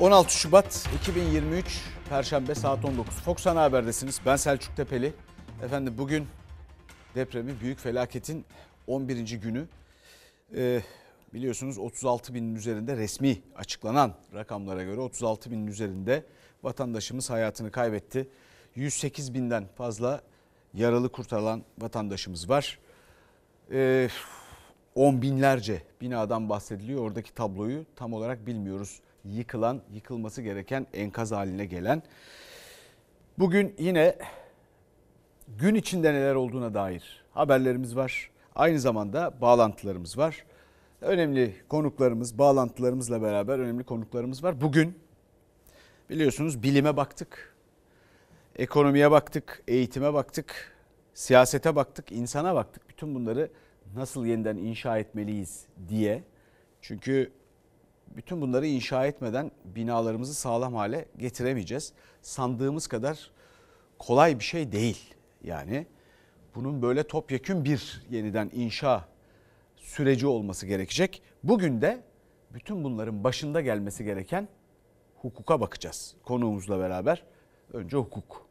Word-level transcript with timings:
16 0.00 0.32
Şubat 0.32 0.88
2023 1.00 1.82
Perşembe 2.08 2.54
saat 2.54 2.84
19. 2.84 3.14
Fox 3.14 3.46
Ana 3.46 3.62
Haber'desiniz. 3.62 4.20
Ben 4.26 4.36
Selçuk 4.36 4.76
Tepeli. 4.76 5.12
Efendim 5.62 5.94
bugün 5.98 6.26
depremin 7.14 7.60
büyük 7.60 7.78
felaketin 7.78 8.44
11. 8.86 9.40
günü. 9.40 9.66
Ee, 10.56 10.82
biliyorsunuz 11.34 11.78
36 11.78 12.34
binin 12.34 12.54
üzerinde 12.54 12.96
resmi 12.96 13.42
açıklanan 13.56 14.14
rakamlara 14.34 14.82
göre 14.82 15.00
36 15.00 15.50
binin 15.50 15.66
üzerinde 15.66 16.24
vatandaşımız 16.62 17.30
hayatını 17.30 17.70
kaybetti. 17.70 18.28
108 18.74 19.34
binden 19.34 19.66
fazla 19.76 20.20
yaralı 20.74 21.12
kurtarılan 21.12 21.62
vatandaşımız 21.78 22.48
var. 22.48 22.78
Ee, 23.72 24.08
on 24.94 25.22
binlerce 25.22 25.82
binadan 26.00 26.48
bahsediliyor. 26.48 27.02
Oradaki 27.02 27.34
tabloyu 27.34 27.84
tam 27.96 28.12
olarak 28.12 28.46
bilmiyoruz. 28.46 29.00
Yıkılan, 29.24 29.82
yıkılması 29.92 30.42
gereken 30.42 30.86
enkaz 30.94 31.32
haline 31.32 31.66
gelen. 31.66 32.02
Bugün 33.38 33.74
yine 33.78 34.16
gün 35.48 35.74
içinde 35.74 36.14
neler 36.14 36.34
olduğuna 36.34 36.74
dair 36.74 37.24
haberlerimiz 37.32 37.96
var. 37.96 38.30
Aynı 38.54 38.80
zamanda 38.80 39.40
bağlantılarımız 39.40 40.18
var. 40.18 40.44
Önemli 41.00 41.54
konuklarımız, 41.68 42.38
bağlantılarımızla 42.38 43.22
beraber 43.22 43.58
önemli 43.58 43.84
konuklarımız 43.84 44.44
var. 44.44 44.60
Bugün 44.60 44.98
biliyorsunuz 46.10 46.62
bilime 46.62 46.96
baktık, 46.96 47.54
ekonomiye 48.56 49.10
baktık, 49.10 49.62
eğitime 49.68 50.14
baktık, 50.14 50.72
siyasete 51.14 51.76
baktık, 51.76 52.12
insana 52.12 52.54
baktık. 52.54 52.88
Bütün 52.88 53.14
bunları 53.14 53.50
nasıl 53.96 54.26
yeniden 54.26 54.56
inşa 54.56 54.98
etmeliyiz 54.98 55.66
diye. 55.88 56.22
Çünkü 56.80 57.32
bütün 58.16 58.40
bunları 58.40 58.66
inşa 58.66 59.06
etmeden 59.06 59.50
binalarımızı 59.64 60.34
sağlam 60.34 60.74
hale 60.74 61.04
getiremeyeceğiz. 61.18 61.92
Sandığımız 62.22 62.86
kadar 62.86 63.30
kolay 63.98 64.38
bir 64.38 64.44
şey 64.44 64.72
değil. 64.72 65.14
Yani 65.44 65.86
bunun 66.54 66.82
böyle 66.82 67.02
topyekün 67.02 67.64
bir 67.64 68.02
yeniden 68.10 68.50
inşa 68.54 69.04
süreci 69.76 70.26
olması 70.26 70.66
gerekecek. 70.66 71.22
Bugün 71.42 71.80
de 71.80 72.02
bütün 72.54 72.84
bunların 72.84 73.24
başında 73.24 73.60
gelmesi 73.60 74.04
gereken 74.04 74.48
hukuka 75.16 75.60
bakacağız 75.60 76.14
konuğumuzla 76.24 76.78
beraber. 76.78 77.22
Önce 77.72 77.96
hukuk. 77.96 78.46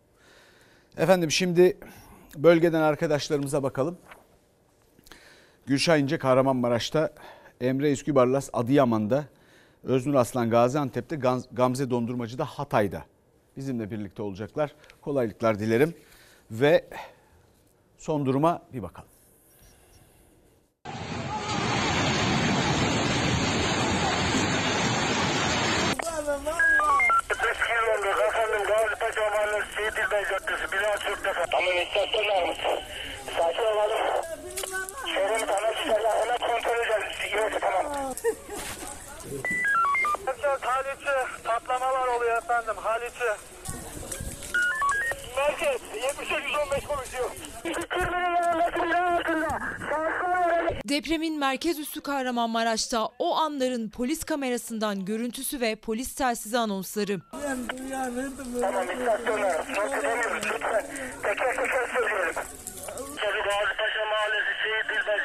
Efendim 0.97 1.31
şimdi 1.31 1.77
bölgeden 2.37 2.81
arkadaşlarımıza 2.81 3.63
bakalım. 3.63 3.97
Gülşah 5.65 5.97
İnce 5.97 6.17
Kahramanmaraş'ta, 6.17 7.09
Emre 7.61 7.91
Üskübarlas 7.91 8.49
Adıyaman'da, 8.53 9.25
Öznur 9.83 10.13
Aslan 10.13 10.49
Gaziantep'te, 10.49 11.15
Gamze 11.51 11.89
Dondurmacı 11.89 12.37
da 12.37 12.45
Hatay'da 12.45 13.03
bizimle 13.57 13.91
birlikte 13.91 14.21
olacaklar. 14.21 14.75
Kolaylıklar 15.01 15.59
dilerim 15.59 15.93
ve 16.51 16.85
son 17.97 18.25
duruma 18.25 18.61
bir 18.73 18.83
bakalım. 18.83 19.09
Tamam 31.51 31.77
istasyon 31.77 32.27
varmış. 32.27 32.57
Sakin 33.37 33.63
olalım. 33.63 33.97
Şehrin 35.13 35.47
ana 35.47 35.73
çıkarlar 35.73 36.21
hemen 36.21 36.37
kontrol 36.37 36.77
edeceğiz. 36.77 37.33
Yok 37.33 37.61
tamam. 37.61 38.13
Merkez 40.43 40.61
Haliç'i 40.69 41.43
patlamalar 41.43 42.07
oluyor 42.07 42.37
efendim 42.37 42.73
Haliç'i. 42.75 43.23
Merkez 45.37 45.81
7315 46.03 46.83
konuşuyor. 46.83 47.31
Kırmızı 47.89 48.17
yanındaki 48.17 48.81
bina 48.83 49.15
altında. 49.15 49.59
Depremin 50.85 51.39
merkez 51.39 51.79
üssü 51.79 52.01
Kahramanmaraş'ta 52.01 53.09
o 53.19 53.35
anların 53.35 53.89
polis 53.89 54.23
kamerasından 54.23 55.05
görüntüsü 55.05 55.61
ve 55.61 55.75
polis 55.75 56.15
telsizi 56.15 56.57
anonsları. 56.57 57.19
Tamam 57.31 58.87
lütfen. 60.47 60.85
Teker 61.23 61.55
teker. 61.55 61.89
Tabii 63.21 63.43
Mahallesi 64.11 64.53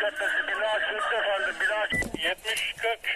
Caddesi 0.00 0.48
bina 0.48 0.80
efendim. 1.18 1.54
Bina 1.60 1.84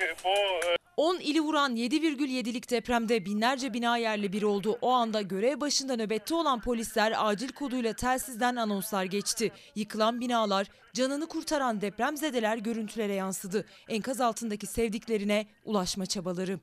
70-40 0.09 0.15
bu 0.25 0.82
10 0.97 1.21
ili 1.21 1.41
vuran 1.41 1.77
7,7'lik 1.77 2.71
depremde 2.71 3.25
binlerce 3.25 3.75
bina 3.75 3.97
yerle 3.97 4.33
bir 4.33 4.43
oldu. 4.43 4.79
O 4.83 4.91
anda 4.91 5.23
görev 5.23 5.61
başında 5.61 5.97
nöbette 5.97 6.35
olan 6.35 6.61
polisler 6.61 7.13
acil 7.17 7.49
koduyla 7.49 7.93
telsizden 7.93 8.57
anonslar 8.57 9.05
geçti. 9.05 9.53
Yıkılan 9.75 10.21
binalar, 10.21 10.67
canını 10.93 11.29
kurtaran 11.29 11.81
depremzedeler 11.81 12.57
görüntülere 12.57 13.15
yansıdı. 13.15 13.67
Enkaz 13.89 14.21
altındaki 14.21 14.67
sevdiklerine 14.67 15.47
ulaşma 15.65 16.07
çabaları. 16.07 16.61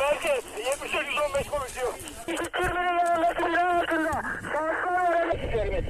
Merkez 0.00 0.44
7315 0.66 1.46
konuşuyor. 1.46 1.94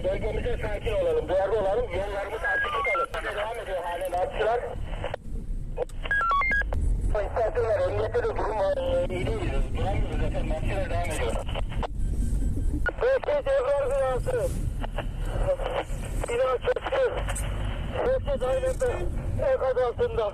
Bölgemize 0.04 0.58
sakin 0.62 0.92
olalım. 0.92 1.28
Duyarlı 1.28 1.58
olalım. 1.58 1.92
Yollarımız 1.92 2.40
açık 2.42 2.72
tutalım. 2.72 3.36
Devam 3.36 3.58
ediyor 3.58 3.84
halen 3.84 4.91
artışlar. 7.14 7.24
İstasyonlar 7.24 7.80
emniyette 7.80 8.18
de 8.18 8.36
durum 8.36 8.58
var. 8.58 8.76
İyi 9.10 9.26
değiliz. 9.26 9.62
Duramıyoruz 9.76 10.24
efendim. 10.24 10.52
Artışlar 10.52 10.90
devam 10.90 11.04
ediyor. 11.04 11.32
Merkez 13.02 13.46
evrar 13.46 13.86
binası. 13.90 14.50
Bina 16.28 16.58
çöktü. 16.58 17.12
Merkez 18.06 18.42
ailede 18.42 18.96
enkaz 19.52 19.78
altında. 19.78 20.32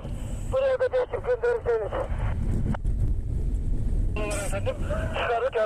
Buraya 0.53 0.79
da 0.81 0.87
geçip 0.87 1.27
gönderirseniz. 1.27 1.93
Efendim, 4.47 4.77
çıkardık 5.15 5.57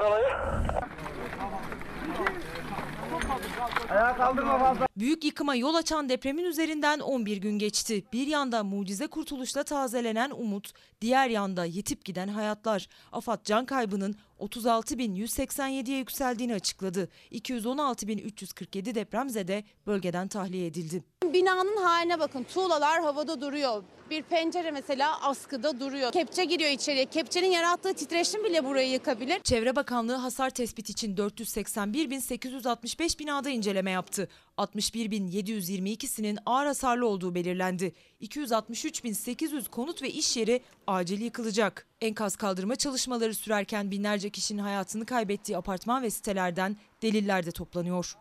yaralayı. 3.13 4.89
Büyük 4.97 5.25
yıkıma 5.25 5.55
yol 5.55 5.75
açan 5.75 6.09
depremin 6.09 6.45
üzerinden 6.45 6.99
11 6.99 7.37
gün 7.37 7.59
geçti. 7.59 8.05
Bir 8.13 8.27
yanda 8.27 8.65
mucize 8.65 9.07
kurtuluşla 9.07 9.63
tazelenen 9.63 10.31
umut, 10.31 10.73
diğer 11.01 11.29
yanda 11.29 11.65
yitip 11.65 12.05
giden 12.05 12.29
hayatlar. 12.29 12.89
AFAD 13.13 13.45
can 13.45 13.65
kaybının 13.65 14.17
36.187'ye 14.43 15.99
yükseldiğini 15.99 16.55
açıkladı. 16.55 17.09
216.347 17.33 18.95
depremzede 18.95 19.65
bölgeden 19.87 20.29
tahliye 20.29 20.67
edildi. 20.67 21.05
Binanın 21.33 21.77
haline 21.77 22.19
bakın. 22.19 22.47
Tuğlalar 22.55 23.03
havada 23.03 23.41
duruyor. 23.41 23.83
Bir 24.11 24.23
pencere 24.23 24.71
mesela 24.71 25.23
askıda 25.23 25.81
duruyor. 25.81 26.13
Kepçe 26.13 26.45
giriyor 26.45 26.71
içeriye. 26.71 27.07
Kepçenin 27.07 27.51
yarattığı 27.51 27.95
titreşim 27.95 28.45
bile 28.45 28.65
burayı 28.65 28.91
yıkabilir. 28.91 29.41
Çevre 29.41 29.77
Bakanlığı 29.77 30.15
hasar 30.15 30.51
tespit 30.51 30.91
için 30.91 31.17
481.865 31.17 33.19
binada 33.19 33.51
inceleme 33.51 33.91
yaptı. 33.91 34.29
61.722'sinin 34.59 36.39
ağır 36.47 36.67
hasarlı 36.67 37.07
olduğu 37.07 37.35
belirlendi. 37.35 37.93
263.800 38.21 39.71
konut 39.71 40.03
ve 40.03 40.11
iş 40.11 40.37
yeri 40.37 40.61
acil 40.87 41.21
yıkılacak. 41.21 41.87
Enkaz 42.01 42.37
kaldırma 42.37 42.77
çalışmaları 42.77 43.35
sürerken 43.35 43.91
binlerce 43.91 44.31
kişinin 44.31 44.63
hayatını 44.63 45.07
kaybettiği 45.07 45.59
apartman 45.59 46.03
ve 46.03 46.11
sitelerden 46.11 46.77
deliller 47.03 47.47
de 47.47 47.51
toplanıyor. 47.51 48.17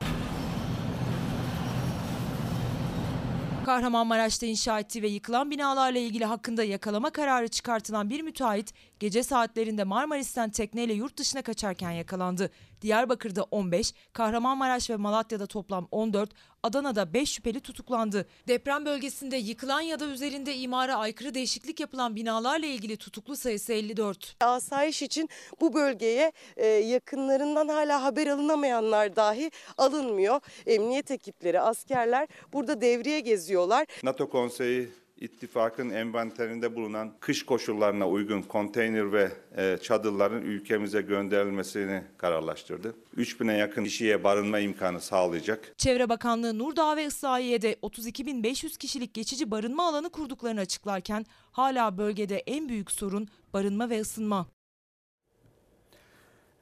Kahramanmaraş'ta 3.65 4.45
inşa 4.45 4.79
ettiği 4.79 5.01
ve 5.01 5.07
yıkılan 5.07 5.51
binalarla 5.51 5.99
ilgili 5.99 6.25
hakkında 6.25 6.63
yakalama 6.63 7.09
kararı 7.09 7.47
çıkartılan 7.47 8.09
bir 8.09 8.21
müteahhit 8.21 8.73
gece 8.99 9.23
saatlerinde 9.23 9.83
Marmaris'ten 9.83 10.49
tekneyle 10.49 10.93
yurt 10.93 11.17
dışına 11.17 11.41
kaçarken 11.41 11.91
yakalandı. 11.91 12.51
Diyarbakır'da 12.81 13.43
15, 13.43 13.93
Kahramanmaraş 14.13 14.89
ve 14.89 14.95
Malatya'da 14.95 15.45
toplam 15.45 15.87
14, 15.91 16.29
Adana'da 16.63 17.13
5 17.13 17.31
şüpheli 17.31 17.59
tutuklandı. 17.59 18.27
Deprem 18.47 18.85
bölgesinde 18.85 19.37
yıkılan 19.37 19.81
ya 19.81 19.99
da 19.99 20.05
üzerinde 20.05 20.55
imara 20.55 20.95
aykırı 20.95 21.33
değişiklik 21.33 21.79
yapılan 21.79 22.15
binalarla 22.15 22.65
ilgili 22.65 22.97
tutuklu 22.97 23.35
sayısı 23.35 23.73
54. 23.73 24.35
Asayiş 24.39 25.01
için 25.01 25.29
bu 25.61 25.73
bölgeye 25.73 26.31
e, 26.57 26.67
yakınlarından 26.67 27.67
hala 27.67 28.03
haber 28.03 28.27
alınamayanlar 28.27 29.15
dahi 29.15 29.51
alınmıyor. 29.77 30.41
Emniyet 30.65 31.11
ekipleri, 31.11 31.61
askerler 31.61 32.27
burada 32.53 32.81
devriye 32.81 33.19
geziyorlar. 33.19 33.87
NATO 34.03 34.29
konseyi 34.29 35.00
İttifakın 35.21 35.89
envanterinde 35.89 36.75
bulunan 36.75 37.13
kış 37.19 37.45
koşullarına 37.45 38.09
uygun 38.09 38.41
konteyner 38.41 39.13
ve 39.13 39.31
e, 39.57 39.77
çadırların 39.81 40.41
ülkemize 40.41 41.01
gönderilmesini 41.01 42.03
kararlaştırdı. 42.17 42.95
3000'e 43.17 43.57
yakın 43.57 43.83
kişiye 43.83 44.23
barınma 44.23 44.59
imkanı 44.59 45.01
sağlayacak. 45.01 45.73
Çevre 45.77 46.09
Bakanlığı 46.09 46.57
Nurdağ 46.57 46.97
ve 46.97 47.05
Islahiye'de 47.05 47.73
32.500 47.73 48.77
kişilik 48.77 49.13
geçici 49.13 49.51
barınma 49.51 49.87
alanı 49.87 50.09
kurduklarını 50.09 50.59
açıklarken 50.59 51.25
hala 51.51 51.97
bölgede 51.97 52.37
en 52.37 52.69
büyük 52.69 52.91
sorun 52.91 53.27
barınma 53.53 53.89
ve 53.89 53.99
ısınma. 53.99 54.47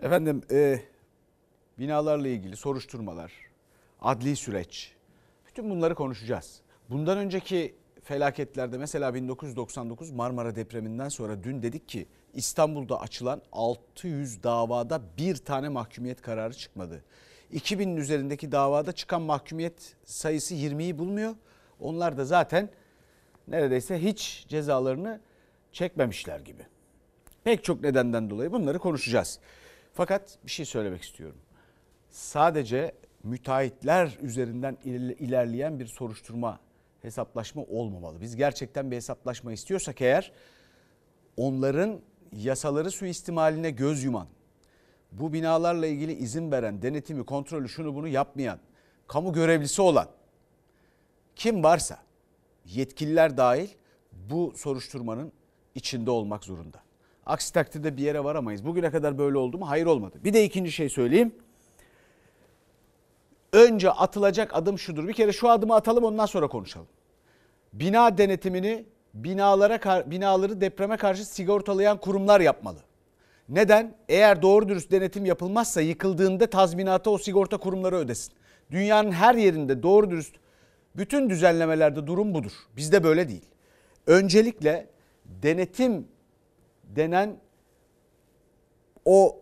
Efendim 0.03 0.41
e, 0.51 0.79
binalarla 1.79 2.27
ilgili 2.27 2.56
soruşturmalar, 2.56 3.31
adli 4.01 4.35
süreç 4.35 4.91
bütün 5.47 5.69
bunları 5.69 5.95
konuşacağız. 5.95 6.61
Bundan 6.89 7.17
önceki 7.17 7.79
felaketlerde 8.09 8.77
mesela 8.77 9.13
1999 9.13 10.11
Marmara 10.11 10.56
depreminden 10.56 11.09
sonra 11.09 11.44
dün 11.44 11.61
dedik 11.63 11.88
ki 11.89 12.07
İstanbul'da 12.33 13.01
açılan 13.01 13.41
600 13.51 14.44
davada 14.44 15.01
bir 15.17 15.35
tane 15.35 15.69
mahkumiyet 15.69 16.21
kararı 16.21 16.53
çıkmadı. 16.53 17.03
2000'in 17.53 17.97
üzerindeki 17.97 18.51
davada 18.51 18.91
çıkan 18.91 19.21
mahkumiyet 19.21 19.95
sayısı 20.06 20.56
20'yi 20.56 20.97
bulmuyor. 20.97 21.35
Onlar 21.79 22.17
da 22.17 22.25
zaten 22.25 22.69
neredeyse 23.47 24.01
hiç 24.01 24.45
cezalarını 24.47 25.21
çekmemişler 25.71 26.39
gibi. 26.39 26.63
Pek 27.44 27.63
çok 27.63 27.81
nedenden 27.81 28.29
dolayı 28.29 28.51
bunları 28.51 28.79
konuşacağız. 28.79 29.39
Fakat 29.94 30.38
bir 30.45 30.51
şey 30.51 30.65
söylemek 30.65 31.01
istiyorum. 31.01 31.39
Sadece 32.09 32.91
müteahhitler 33.23 34.17
üzerinden 34.21 34.77
iler- 34.85 35.15
ilerleyen 35.17 35.79
bir 35.79 35.85
soruşturma, 35.85 36.59
hesaplaşma 37.01 37.63
olmamalı. 37.63 38.22
Biz 38.22 38.36
gerçekten 38.36 38.92
bir 38.92 38.96
hesaplaşma 38.96 39.54
istiyorsak 39.54 40.01
eğer 40.01 40.31
onların 41.38 42.00
yasaları 42.34 42.92
suistimaline 42.92 43.72
göz 43.72 44.04
yuman, 44.04 44.28
bu 45.12 45.34
binalarla 45.34 45.88
ilgili 45.88 46.13
izin 46.13 46.51
veren, 46.51 46.81
denetimi, 46.81 47.25
kontrolü 47.25 47.69
şunu 47.69 47.96
bunu 47.96 48.07
yapmayan, 48.07 48.60
kamu 49.07 49.34
görevlisi 49.34 49.81
olan 49.81 50.07
kim 51.36 51.63
varsa 51.63 52.00
yetkililer 52.66 53.38
dahil 53.38 53.69
bu 54.30 54.54
soruşturmanın 54.56 55.31
içinde 55.75 56.12
olmak 56.12 56.44
zorunda. 56.44 56.78
Aksi 57.25 57.54
takdirde 57.54 57.98
bir 57.98 58.04
yere 58.04 58.24
varamayız. 58.24 58.66
Bugüne 58.66 58.92
kadar 58.92 59.18
böyle 59.18 59.38
oldu 59.38 59.57
mu? 59.57 59.69
Hayır 59.69 59.86
olmadı. 59.86 60.19
Bir 60.24 60.34
de 60.34 60.44
ikinci 60.44 60.72
şey 60.72 60.90
söyleyeyim. 60.90 61.36
Önce 63.54 63.92
atılacak 63.92 64.51
adım 64.54 64.80
şudur. 64.80 65.07
Bir 65.07 65.13
kere 65.13 65.34
şu 65.34 65.50
adımı 65.50 65.75
atalım 65.75 66.04
ondan 66.04 66.25
sonra 66.25 66.48
konuşalım. 66.48 66.88
Bina 67.74 68.18
denetimini 68.18 68.86
binalara 69.13 70.12
binaları 70.12 70.62
depreme 70.62 70.98
karşı 70.98 71.25
sigortalayan 71.25 71.98
kurumlar 71.98 72.42
yapmalı. 72.42 72.80
Neden? 73.50 73.96
Eğer 74.10 74.42
doğru 74.42 74.69
dürüst 74.69 74.92
denetim 74.92 75.25
yapılmazsa 75.25 75.81
yıkıldığında 75.81 76.48
tazminatı 76.48 77.10
o 77.10 77.18
sigorta 77.18 77.57
kurumları 77.57 77.96
ödesin. 77.96 78.34
Dünyanın 78.72 79.12
her 79.12 79.36
yerinde 79.36 79.84
doğru 79.84 80.12
dürüst 80.12 80.36
bütün 80.95 81.30
düzenlemelerde 81.30 82.07
durum 82.07 82.34
budur. 82.34 82.52
Bizde 82.78 83.04
böyle 83.04 83.30
değil. 83.30 83.45
Öncelikle 84.07 84.88
denetim 85.25 86.07
denen 86.84 87.38
o 89.06 89.40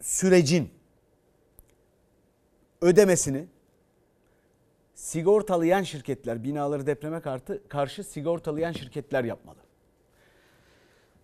sürecin 0.00 0.70
ödemesini 2.82 3.46
sigortalayan 4.94 5.82
şirketler, 5.82 6.44
binaları 6.44 6.86
depreme 6.86 7.20
kartı, 7.20 7.68
karşı 7.68 8.04
sigortalayan 8.04 8.72
şirketler 8.72 9.24
yapmalı. 9.24 9.58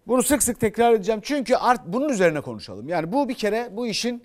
Bunu 0.07 0.23
sık 0.23 0.43
sık 0.43 0.61
tekrar 0.61 0.93
edeceğim 0.93 1.21
çünkü 1.25 1.55
art 1.55 1.81
bunun 1.87 2.09
üzerine 2.09 2.41
konuşalım. 2.41 2.89
Yani 2.89 3.13
bu 3.13 3.29
bir 3.29 3.35
kere 3.35 3.69
bu 3.73 3.87
işin 3.87 4.23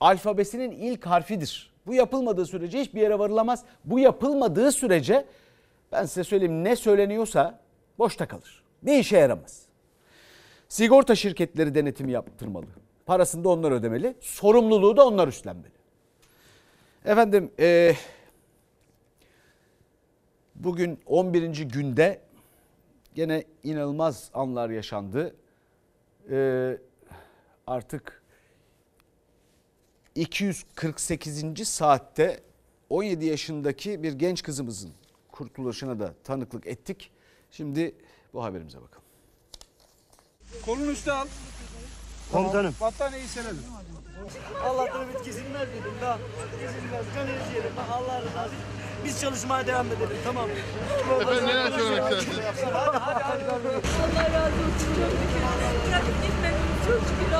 alfabesinin 0.00 0.70
ilk 0.70 1.06
harfidir. 1.06 1.72
Bu 1.86 1.94
yapılmadığı 1.94 2.46
sürece 2.46 2.80
hiçbir 2.80 3.00
yere 3.00 3.18
varılamaz. 3.18 3.64
Bu 3.84 3.98
yapılmadığı 3.98 4.72
sürece 4.72 5.26
ben 5.92 6.04
size 6.04 6.24
söyleyeyim 6.24 6.64
ne 6.64 6.76
söyleniyorsa 6.76 7.60
boşta 7.98 8.28
kalır. 8.28 8.62
Bir 8.82 8.98
işe 8.98 9.18
yaramaz. 9.18 9.62
Sigorta 10.68 11.14
şirketleri 11.14 11.74
denetimi 11.74 12.12
yaptırmalı. 12.12 12.66
Parasını 13.06 13.44
da 13.44 13.48
onlar 13.48 13.72
ödemeli. 13.72 14.14
Sorumluluğu 14.20 14.96
da 14.96 15.06
onlar 15.06 15.28
üstlenmeli. 15.28 15.79
Efendim 17.04 17.50
eee, 17.58 17.96
bugün 20.54 21.00
11. 21.06 21.62
günde 21.64 22.20
gene 23.14 23.44
inanılmaz 23.62 24.30
anlar 24.34 24.70
yaşandı. 24.70 25.34
Eee, 26.30 26.78
artık 27.66 28.22
248. 30.14 31.64
saatte 31.68 32.40
17 32.90 33.24
yaşındaki 33.24 34.02
bir 34.02 34.12
genç 34.12 34.42
kızımızın 34.42 34.92
kurtuluşuna 35.32 36.00
da 36.00 36.14
tanıklık 36.24 36.66
ettik. 36.66 37.12
Şimdi 37.50 37.94
bu 38.34 38.44
haberimize 38.44 38.78
bakalım. 38.82 39.04
Kolunu 40.64 40.90
üstte 40.90 41.12
al. 41.12 41.26
Komutanım. 42.32 42.74
Battaniyeyi 42.80 43.28
serelim. 43.28 43.62
Allah'tan 44.64 45.02
ümit 45.02 45.22
kesilmez 45.24 45.68
dedim. 45.68 45.92
Tamam. 46.00 46.18
Kesilmez. 46.60 47.04
Kan 47.14 47.26
izleyelim. 47.26 47.72
Bak 47.76 47.84
Allah 47.92 48.20
rızası 48.20 48.48
için. 48.54 48.66
Biz 49.04 49.20
çalışmaya 49.20 49.66
devam 49.66 49.86
edelim. 49.86 50.16
Tamam. 50.24 50.48
Efendim 51.20 51.46
neler 51.46 51.70
söylemek 51.70 52.02
istersiniz? 52.22 52.38
Allah 52.74 53.20
razı 53.20 54.56
olsun. 54.56 54.90
Çok 56.90 57.00
şükür. 57.00 57.30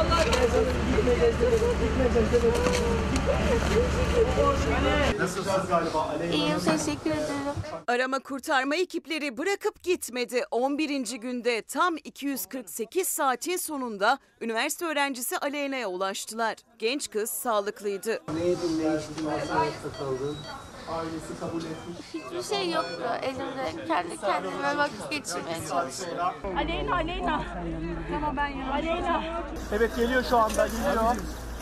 İyiyim 6.33 6.59
teşekkür 6.59 7.11
ederim. 7.11 7.55
Arama 7.87 8.19
kurtarma 8.19 8.77
ekipleri 8.77 9.39
bırakıp 9.39 9.83
gitmedi. 9.83 10.45
11. 10.51 11.01
günde 11.21 11.63
tam 11.63 11.97
248 12.05 13.09
saatin 13.09 13.57
sonunda 13.57 14.19
üniversite 14.41 14.85
öğrencisi 14.85 15.39
Aleyna'ya 15.39 15.89
ulaştılar. 15.89 16.57
Genç 16.79 17.11
kız 17.11 17.31
sağlıklıydı. 17.31 18.21
Hiçbir 22.15 22.43
şey 22.57 22.71
yoktu 22.71 23.03
elimde. 23.23 23.87
Kendi 23.89 24.21
kendime 24.21 24.77
vakit 24.77 25.11
geçirmeye 25.11 25.69
çalışıyorum. 25.69 26.57
Aleyna, 26.57 26.95
Aleyna. 26.95 27.43
Tamam 28.13 28.37
ben 28.37 28.47
yanım. 28.47 28.73
Aleyna. 28.73 29.23
Evet 29.73 29.97
geliyor 29.97 30.25
şu 30.31 30.37
anda. 30.39 30.67
Geliyor. 30.67 31.17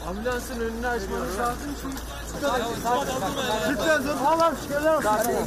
Ambulansın 0.08 0.60
önünü 0.60 0.86
açmamız 0.86 1.38
lazım 1.38 1.74
ki. 1.74 1.98
Lütfen 3.70 4.04
dur. 4.04 4.16
Allah'ım 4.26 4.56
şükürler 4.56 5.00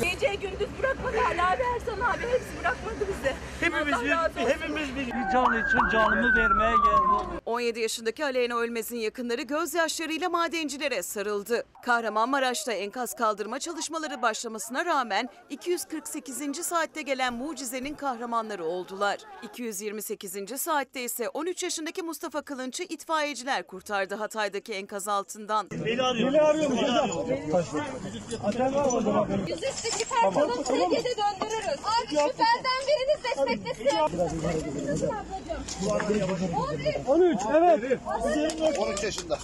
Gece 0.03 0.35
gündüz 0.35 0.67
bırakmadı. 0.79 1.17
Ali 1.27 1.41
abi 1.41 1.61
Ersan 1.75 1.99
abi 1.99 2.21
hepsi 2.21 2.59
bırakmadı 2.59 2.95
bizi. 2.99 3.33
Hepimiz 3.59 4.01
bir, 4.01 4.45
hepimiz 4.49 4.95
bir, 4.95 5.05
bir 5.07 5.31
can 5.33 5.65
için 5.67 5.89
canımı 5.91 6.35
vermeye 6.37 6.71
geldik. 6.71 7.41
17 7.45 7.79
yaşındaki 7.79 8.25
Aleyna 8.25 8.55
Ölmez'in 8.55 8.97
yakınları 8.97 9.41
gözyaşlarıyla 9.41 10.29
madencilere 10.29 11.03
sarıldı. 11.03 11.63
Kahramanmaraş'ta 11.85 12.71
enkaz 12.71 13.15
kaldırma 13.15 13.59
çalışmaları 13.59 14.21
başlamasına 14.21 14.85
rağmen 14.85 15.29
248. 15.49 16.65
saatte 16.65 17.01
gelen 17.01 17.33
mucizenin 17.33 17.95
kahramanları 17.95 18.65
oldular. 18.65 19.17
228. 19.43 20.61
saatte 20.61 21.03
ise 21.03 21.29
13 21.29 21.63
yaşındaki 21.63 22.01
Mustafa 22.01 22.41
Kılınç'ı 22.41 22.83
itfaiyeciler 22.83 23.67
kurtardı 23.67 24.15
Hatay'daki 24.15 24.73
enkaz 24.73 25.07
altından. 25.07 25.67
Beni 25.71 26.01
arıyor. 26.01 26.33
Beni 26.33 26.65
hocam. 26.65 26.80
Yüzüstü 29.47 29.99
çıkartalım. 29.99 30.63
Gece 30.91 31.09
döndürürüz. 31.17 31.79
Abi 31.83 32.07
şüphelden 32.07 32.81
biriniz 32.87 33.23
desteklesin. 33.23 33.97
13 37.07 37.39
evet. 37.55 37.99
13 38.79 39.03
yaşında. 39.03 39.37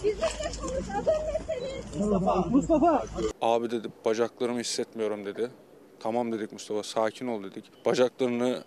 Mustafa. 2.50 3.04
Abi 3.42 3.72
dedi 3.72 3.88
bacaklarımı 4.06 4.60
hissetmiyorum 4.60 5.26
dedi. 5.26 5.52
Tamam 6.00 6.32
dedik 6.32 6.52
Mustafa 6.52 6.84
sakin 6.84 7.28
ol 7.28 7.44
dedik. 7.44 7.86
Bacaklarını 7.86 8.64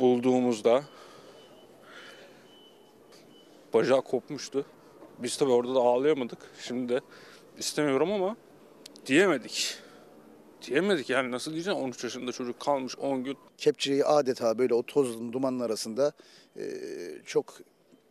bulduğumuzda 0.00 0.82
bacağı 3.74 4.02
kopmuştu. 4.02 4.64
Biz 5.18 5.36
tabii 5.36 5.52
orada 5.52 5.74
da 5.74 5.78
ağlayamadık. 5.80 6.38
Şimdi 6.60 6.92
de 6.94 7.00
istemiyorum 7.58 8.12
ama 8.12 8.36
diyemedik. 9.06 9.78
Diyemedik 10.66 11.10
yani 11.10 11.30
nasıl 11.30 11.52
diyeceksin 11.52 11.80
13 11.80 12.04
yaşında 12.04 12.32
çocuk 12.32 12.60
kalmış 12.60 12.98
10 12.98 13.24
gün 13.24 13.36
Kepçeyi 13.58 14.04
adeta 14.04 14.58
böyle 14.58 14.74
o 14.74 14.82
tozun 14.82 15.32
dumanın 15.32 15.60
arasında 15.60 16.12
e, 16.56 16.62
çok 17.26 17.54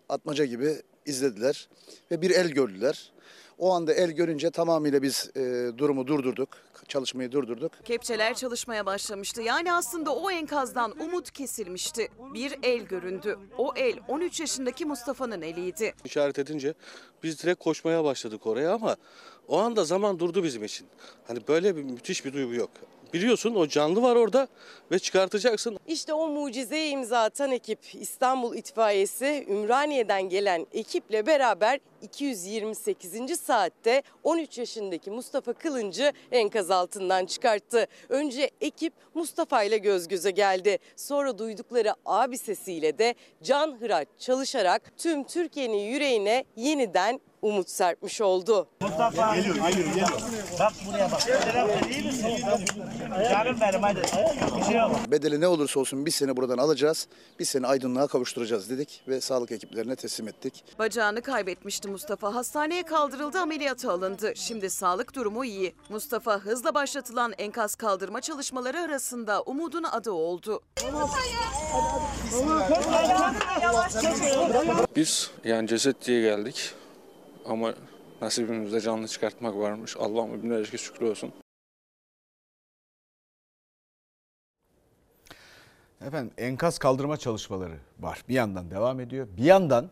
atmaca 0.09 0.45
gibi 0.45 0.75
izlediler 1.05 1.69
ve 2.11 2.21
bir 2.21 2.29
el 2.31 2.49
gördüler. 2.49 3.13
O 3.57 3.73
anda 3.73 3.93
el 3.93 4.11
görünce 4.11 4.51
tamamıyla 4.51 5.01
biz 5.01 5.31
e, 5.35 5.71
durumu 5.77 6.07
durdurduk. 6.07 6.49
Çalışmayı 6.87 7.31
durdurduk. 7.31 7.71
Kepçeler 7.85 8.33
çalışmaya 8.33 8.85
başlamıştı. 8.85 9.41
Yani 9.41 9.73
aslında 9.73 10.15
o 10.15 10.31
enkazdan 10.31 10.99
umut 10.99 11.31
kesilmişti. 11.31 12.07
Bir 12.33 12.55
el 12.63 12.81
göründü. 12.81 13.37
O 13.57 13.73
el 13.75 13.99
13 14.07 14.39
yaşındaki 14.39 14.85
Mustafa'nın 14.85 15.41
eliydi. 15.41 15.93
işaret 16.05 16.39
edince 16.39 16.73
biz 17.23 17.43
direkt 17.43 17.63
koşmaya 17.63 18.03
başladık 18.03 18.47
oraya 18.47 18.73
ama 18.73 18.95
o 19.47 19.57
anda 19.57 19.83
zaman 19.83 20.19
durdu 20.19 20.43
bizim 20.43 20.63
için. 20.63 20.87
Hani 21.27 21.39
böyle 21.47 21.75
bir 21.75 21.83
müthiş 21.83 22.25
bir 22.25 22.33
duygu 22.33 22.53
yok. 22.53 22.69
Biliyorsun 23.13 23.55
o 23.55 23.67
canlı 23.67 24.01
var 24.01 24.15
orada 24.15 24.47
ve 24.91 24.99
çıkartacaksın. 24.99 25.77
İşte 25.87 26.13
o 26.13 26.27
mucizeye 26.27 26.89
imza 26.89 27.19
atan 27.19 27.51
ekip 27.51 27.79
İstanbul 27.93 28.55
İtfaiyesi 28.55 29.45
Ümraniye'den 29.49 30.29
gelen 30.29 30.67
ekiple 30.73 31.25
beraber 31.25 31.79
228. 32.01 33.39
saatte 33.39 34.03
13 34.23 34.57
yaşındaki 34.57 35.11
Mustafa 35.11 35.53
Kılıncı 35.53 36.11
enkaz 36.31 36.71
altından 36.71 37.25
çıkarttı. 37.25 37.87
Önce 38.09 38.51
ekip 38.61 38.93
Mustafa 39.13 39.63
ile 39.63 39.77
göz 39.77 40.07
göze 40.07 40.31
geldi. 40.31 40.77
Sonra 40.95 41.37
duydukları 41.37 41.93
abi 42.05 42.37
sesiyle 42.37 42.97
de 42.97 43.15
can 43.43 43.81
hıraç 43.81 44.07
çalışarak 44.19 44.93
tüm 44.97 45.23
Türkiye'nin 45.23 45.91
yüreğine 45.91 46.45
yeniden 46.55 47.19
umut 47.43 47.69
serpmiş 47.69 48.21
oldu. 48.21 48.67
Mustafa. 48.81 49.35
Geliyor, 49.35 49.55
geliyor, 49.55 49.87
geliyor. 49.87 50.09
Bak 50.59 50.73
buraya 50.87 51.11
bak. 51.11 51.21
Telefon 51.21 51.89
iyi 51.89 52.03
misin? 52.03 52.27
Canım 53.31 53.57
benim 53.61 53.83
hadi. 53.83 54.01
Bir 54.59 54.63
şey 54.63 54.75
yok. 54.75 54.91
Bedeli 55.11 55.41
ne 55.41 55.47
olursa 55.47 55.79
olsun 55.79 56.05
biz 56.05 56.15
seni 56.15 56.37
buradan 56.37 56.57
alacağız. 56.57 57.07
Biz 57.39 57.49
seni 57.49 57.67
aydınlığa 57.67 58.07
kavuşturacağız 58.07 58.69
dedik 58.69 59.01
ve 59.07 59.21
sağlık 59.21 59.51
ekiplerine 59.51 59.95
teslim 59.95 60.27
ettik. 60.27 60.63
Bacağını 60.79 61.21
kaybetmişti 61.21 61.87
Mustafa. 61.87 62.35
Hastaneye 62.35 62.83
kaldırıldı, 62.83 63.39
ameliyata 63.39 63.91
alındı. 63.91 64.33
Şimdi 64.35 64.69
sağlık 64.69 65.15
durumu 65.15 65.45
iyi. 65.45 65.75
Mustafa 65.89 66.37
hızla 66.39 66.73
başlatılan 66.73 67.33
enkaz 67.37 67.75
kaldırma 67.75 68.21
çalışmaları 68.21 68.79
arasında 68.79 69.41
umudun 69.41 69.83
adı 69.83 70.11
oldu. 70.11 70.61
Biz 74.95 75.31
yani 75.43 75.67
ceset 75.67 76.05
diye 76.05 76.21
geldik 76.21 76.73
ama 77.45 77.73
nasibimizde 78.21 78.81
canlı 78.81 79.07
çıkartmak 79.07 79.55
varmış. 79.55 79.97
Allah'ıma 79.97 80.43
binlerce 80.43 80.77
şükür 80.77 81.05
olsun. 81.05 81.33
Efendim 86.01 86.31
enkaz 86.37 86.77
kaldırma 86.79 87.17
çalışmaları 87.17 87.77
var. 87.99 88.23
Bir 88.29 88.33
yandan 88.33 88.71
devam 88.71 88.99
ediyor. 88.99 89.27
Bir 89.37 89.43
yandan 89.43 89.89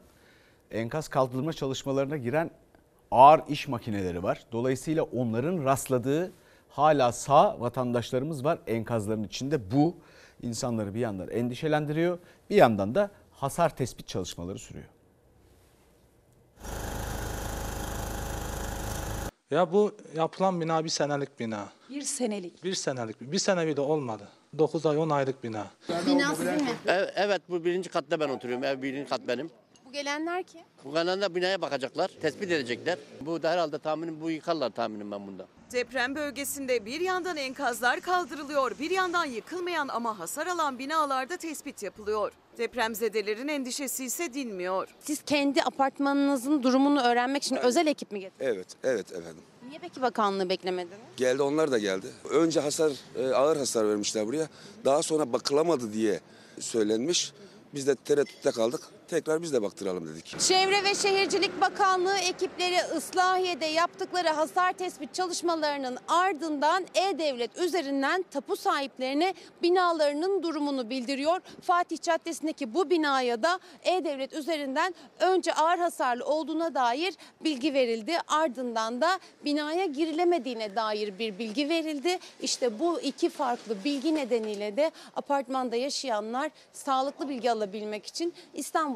enkaz 0.72 1.08
kaldırma 1.08 1.54
çalışmalarına 1.54 2.18
giren 2.18 2.52
ağır 3.12 3.42
iş 3.48 3.68
makineleri 3.68 4.24
var. 4.24 4.46
Dolayısıyla 4.52 5.04
onların 5.04 5.64
rastladığı 5.66 6.32
hala 6.70 7.12
sağ 7.12 7.60
vatandaşlarımız 7.60 8.44
var 8.44 8.60
enkazların 8.68 9.24
içinde. 9.24 9.72
Bu 9.72 9.96
insanları 10.42 10.94
bir 10.94 11.00
yandan 11.00 11.30
endişelendiriyor. 11.30 12.20
Bir 12.50 12.56
yandan 12.56 12.96
da 12.96 13.12
hasar 13.32 13.76
tespit 13.76 14.08
çalışmaları 14.08 14.60
sürüyor. 14.60 14.86
Ya 19.52 19.74
bu 19.74 19.92
yapılan 20.16 20.62
bina 20.62 20.84
bir 20.84 20.90
senelik 20.90 21.40
bina. 21.40 21.70
Bir 21.90 22.02
senelik. 22.02 22.64
Bir 22.64 22.74
senelik. 22.74 23.22
Bir 23.22 23.40
sene 23.40 23.68
bile 23.68 23.82
olmadı. 23.82 24.28
9 24.58 24.86
ay 24.86 24.98
10 24.98 25.10
aylık 25.10 25.44
bina. 25.44 25.68
Bina 26.08 26.36
sizin 26.36 26.54
mi? 26.54 26.72
Evet, 26.88 27.14
evet 27.16 27.42
bu 27.50 27.66
birinci 27.66 27.90
katta 27.90 28.20
ben 28.20 28.30
oturuyorum. 28.30 28.64
Ev 28.64 28.82
birinci 28.82 29.10
kat 29.10 29.22
benim. 29.28 29.50
Bu 29.86 29.92
gelenler 29.92 30.44
ki? 30.44 30.64
Bu 30.84 30.94
kanalda 30.94 31.36
binaya 31.36 31.62
bakacaklar, 31.62 32.08
tespit 32.22 32.52
edecekler. 32.52 32.98
Bu 33.22 33.44
da 33.44 33.52
herhalde 33.52 33.80
tahminim 33.80 34.22
bu 34.22 34.32
yıkarlar 34.32 34.70
tahminim 34.70 35.12
ben 35.12 35.28
bunda. 35.28 35.46
Deprem 35.72 36.16
bölgesinde 36.16 36.86
bir 36.86 37.00
yandan 37.00 37.38
enkazlar 37.38 38.02
kaldırılıyor, 38.02 38.80
bir 38.80 38.92
yandan 38.92 39.26
yıkılmayan 39.26 39.88
ama 39.88 40.20
hasar 40.20 40.48
alan 40.48 40.80
binalarda 40.80 41.38
tespit 41.38 41.84
yapılıyor. 41.84 42.32
Depremzedelerin 42.58 43.48
endişesi 43.48 44.06
ise 44.06 44.34
dinmiyor. 44.34 44.88
Siz 45.00 45.22
kendi 45.26 45.64
apartmanınızın 45.64 46.64
durumunu 46.64 47.02
öğrenmek 47.02 47.44
için 47.44 47.56
özel 47.56 47.88
ekip 47.88 48.12
mi 48.12 48.20
getirdiniz? 48.20 48.54
Evet, 48.54 48.68
evet 48.84 49.12
efendim. 49.12 49.44
Niye 49.68 49.80
peki 49.82 50.02
bakanlığı 50.02 50.50
beklemediniz? 50.50 50.98
Geldi 51.18 51.42
onlar 51.42 51.72
da 51.72 51.78
geldi. 51.78 52.08
Önce 52.30 52.60
hasar 52.60 52.92
e, 53.16 53.28
ağır 53.34 53.58
hasar 53.58 53.90
vermişler 53.90 54.28
buraya. 54.28 54.48
Daha 54.86 55.04
sonra 55.04 55.34
bakılamadı 55.34 55.94
diye 55.94 56.20
söylenmiş. 56.60 57.34
Biz 57.74 57.88
de 57.88 57.96
tereddütte 57.96 58.52
kaldık. 58.52 58.82
Tekrar 59.12 59.42
biz 59.42 59.54
de 59.54 59.62
baktıralım 59.62 60.08
dedik. 60.08 60.40
Çevre 60.40 60.84
ve 60.84 60.96
Şehircilik 60.96 61.62
Bakanlığı 61.62 62.18
ekipleri 62.18 62.98
Islahiye'de 62.98 63.66
yaptıkları 63.66 64.28
hasar 64.30 64.74
tespit 64.74 65.14
çalışmalarının 65.14 65.98
ardından 66.08 66.86
E-Devlet 66.96 67.58
üzerinden 67.58 68.26
tapu 68.32 68.56
sahiplerine 68.56 69.34
binalarının 69.62 70.44
durumunu 70.44 70.90
bildiriyor. 70.90 71.42
Fatih 71.62 71.98
Caddesi'ndeki 72.02 72.74
bu 72.74 72.90
binaya 72.90 73.44
da 73.44 73.60
E-Devlet 73.84 74.34
üzerinden 74.34 74.96
önce 75.20 75.54
ağır 75.54 75.78
hasarlı 75.78 76.26
olduğuna 76.26 76.76
dair 76.76 77.14
bilgi 77.44 77.74
verildi. 77.74 78.18
Ardından 78.28 79.02
da 79.02 79.20
binaya 79.46 79.86
girilemediğine 79.86 80.76
dair 80.76 81.20
bir 81.20 81.40
bilgi 81.40 81.70
verildi. 81.70 82.20
İşte 82.42 82.80
bu 82.80 83.02
iki 83.02 83.30
farklı 83.30 83.84
bilgi 83.84 84.16
nedeniyle 84.16 84.78
de 84.78 84.92
apartmanda 85.16 85.76
yaşayanlar 85.76 86.52
sağlıklı 86.74 87.30
bilgi 87.30 87.52
alabilmek 87.52 88.06
için 88.06 88.34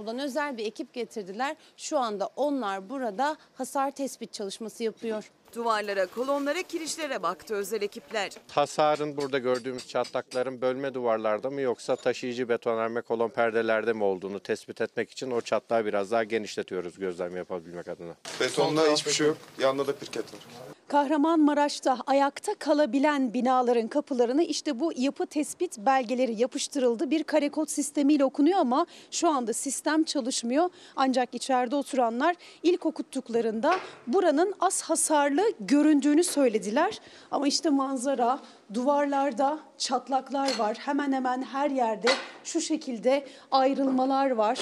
İstanbul'dan 0.05 0.25
özel 0.25 0.57
bir 0.57 0.65
ekip 0.65 0.93
getirdiler. 0.93 1.55
Şu 1.77 1.99
anda 1.99 2.29
onlar 2.35 2.89
burada 2.89 3.37
hasar 3.53 3.91
tespit 3.91 4.33
çalışması 4.33 4.83
yapıyor. 4.83 5.31
Duvarlara, 5.55 6.05
kolonlara, 6.05 6.61
kirişlere 6.61 7.23
baktı 7.23 7.55
özel 7.55 7.81
ekipler. 7.81 8.31
Hasarın 8.51 9.17
burada 9.17 9.39
gördüğümüz 9.39 9.87
çatlakların 9.87 10.61
bölme 10.61 10.93
duvarlarda 10.93 11.49
mı 11.49 11.61
yoksa 11.61 11.95
taşıyıcı 11.95 12.49
betonarme 12.49 13.01
kolon 13.01 13.29
perdelerde 13.29 13.93
mi 13.93 14.03
olduğunu 14.03 14.39
tespit 14.39 14.81
etmek 14.81 15.11
için 15.11 15.31
o 15.31 15.41
çatlağı 15.41 15.85
biraz 15.85 16.11
daha 16.11 16.23
genişletiyoruz 16.23 16.99
gözlem 16.99 17.35
yapabilmek 17.37 17.87
adına. 17.87 18.15
Betonda 18.41 18.81
hiçbir 18.81 19.11
şey 19.11 19.27
yok. 19.27 19.37
Yanında 19.59 19.87
da 19.87 19.95
pirket 19.95 20.33
var. 20.33 20.39
Kahramanmaraş'ta 20.87 21.97
ayakta 22.07 22.53
kalabilen 22.55 23.33
binaların 23.33 23.87
kapılarına 23.87 24.43
işte 24.43 24.79
bu 24.79 24.91
yapı 24.97 25.25
tespit 25.25 25.77
belgeleri 25.77 26.41
yapıştırıldı. 26.41 27.11
Bir 27.11 27.23
kare 27.23 27.49
kod 27.49 27.67
sistemiyle 27.67 28.25
okunuyor 28.25 28.59
ama 28.59 28.85
şu 29.11 29.29
anda 29.29 29.53
sistem 29.53 30.03
çalışmıyor. 30.03 30.69
Ancak 30.95 31.33
içeride 31.33 31.75
oturanlar 31.75 32.35
ilk 32.63 32.85
okuttuklarında 32.85 33.75
buranın 34.07 34.53
az 34.59 34.81
hasarlı 34.81 35.41
göründüğünü 35.59 36.23
söylediler. 36.23 36.99
Ama 37.31 37.47
işte 37.47 37.69
manzara 37.69 38.39
duvarlarda 38.73 39.59
çatlaklar 39.77 40.59
var. 40.59 40.77
Hemen 40.79 41.13
hemen 41.13 41.43
her 41.43 41.69
yerde 41.69 42.09
şu 42.43 42.61
şekilde 42.61 43.27
ayrılmalar 43.51 44.31
var. 44.31 44.59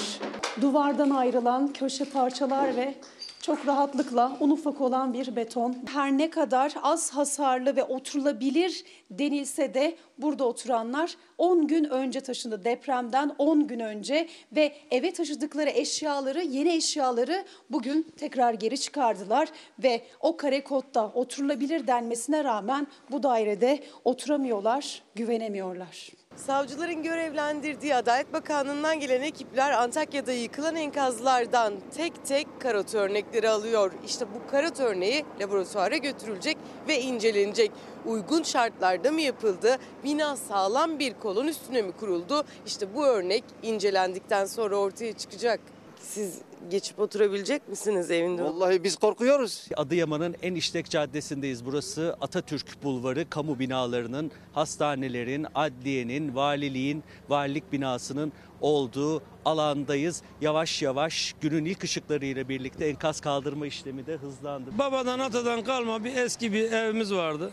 Duvardan 0.61 1.09
ayrılan 1.09 1.73
köşe 1.73 2.05
parçalar 2.05 2.75
ve 2.75 2.95
çok 3.43 3.67
rahatlıkla 3.67 4.37
un 4.39 4.49
ufak 4.49 4.81
olan 4.81 5.13
bir 5.13 5.35
beton. 5.35 5.75
Her 5.93 6.17
ne 6.17 6.29
kadar 6.29 6.73
az 6.83 7.11
hasarlı 7.11 7.75
ve 7.75 7.83
oturulabilir 7.83 8.83
denilse 9.11 9.73
de 9.73 9.95
burada 10.17 10.45
oturanlar 10.45 11.15
10 11.37 11.67
gün 11.67 11.83
önce 11.83 12.21
taşındı 12.21 12.63
depremden 12.63 13.35
10 13.37 13.67
gün 13.67 13.79
önce 13.79 14.27
ve 14.55 14.73
eve 14.91 15.13
taşıdıkları 15.13 15.69
eşyaları, 15.69 16.43
yeni 16.43 16.73
eşyaları 16.73 17.45
bugün 17.69 18.07
tekrar 18.17 18.53
geri 18.53 18.79
çıkardılar 18.79 19.49
ve 19.83 20.01
o 20.19 20.37
kare 20.37 20.63
kodda 20.63 21.07
oturulabilir 21.07 21.87
denmesine 21.87 22.43
rağmen 22.43 22.87
bu 23.11 23.23
dairede 23.23 23.79
oturamıyorlar, 24.03 25.03
güvenemiyorlar. 25.15 26.22
Savcıların 26.35 27.03
görevlendirdiği 27.03 27.95
Adalet 27.95 28.33
Bakanlığı'ndan 28.33 28.99
gelen 28.99 29.21
ekipler 29.21 29.71
Antakya'da 29.71 30.31
yıkılan 30.31 30.75
enkazlardan 30.75 31.73
tek 31.97 32.25
tek 32.25 32.47
karot 32.59 32.95
örnekleri 32.95 33.49
alıyor. 33.49 33.91
İşte 34.05 34.25
bu 34.35 34.51
karot 34.51 34.79
örneği 34.79 35.25
laboratuvara 35.41 35.97
götürülecek 35.97 36.57
ve 36.87 37.01
incelenecek. 37.01 37.71
Uygun 38.05 38.43
şartlarda 38.43 39.11
mı 39.11 39.21
yapıldı? 39.21 39.77
Bina 40.03 40.35
sağlam 40.35 40.99
bir 40.99 41.13
kolon 41.13 41.47
üstüne 41.47 41.81
mi 41.81 41.91
kuruldu? 41.91 42.43
İşte 42.65 42.95
bu 42.95 43.05
örnek 43.05 43.43
incelendikten 43.63 44.45
sonra 44.45 44.75
ortaya 44.75 45.13
çıkacak. 45.13 45.59
Siz 45.99 46.39
geçip 46.71 46.99
oturabilecek 46.99 47.69
misiniz 47.69 48.11
evinde? 48.11 48.43
Vallahi 48.43 48.83
biz 48.83 48.95
korkuyoruz. 48.95 49.67
Adıyaman'ın 49.77 50.35
en 50.41 50.55
işlek 50.55 50.89
caddesindeyiz. 50.89 51.65
Burası 51.65 52.17
Atatürk 52.21 52.83
Bulvarı, 52.83 53.29
kamu 53.29 53.59
binalarının, 53.59 54.31
hastanelerin, 54.53 55.47
adliyenin, 55.55 56.35
valiliğin, 56.35 57.03
valilik 57.29 57.71
binasının 57.71 58.33
olduğu 58.61 59.23
alandayız. 59.45 60.21
Yavaş 60.41 60.81
yavaş 60.81 61.35
günün 61.41 61.65
ilk 61.65 61.83
ışıklarıyla 61.83 62.49
birlikte 62.49 62.85
enkaz 62.85 63.21
kaldırma 63.21 63.67
işlemi 63.67 64.05
de 64.05 64.15
hızlandı. 64.15 64.69
Babadan 64.77 65.19
atadan 65.19 65.63
kalma 65.63 66.03
bir 66.03 66.15
eski 66.15 66.53
bir 66.53 66.71
evimiz 66.71 67.13
vardı. 67.13 67.51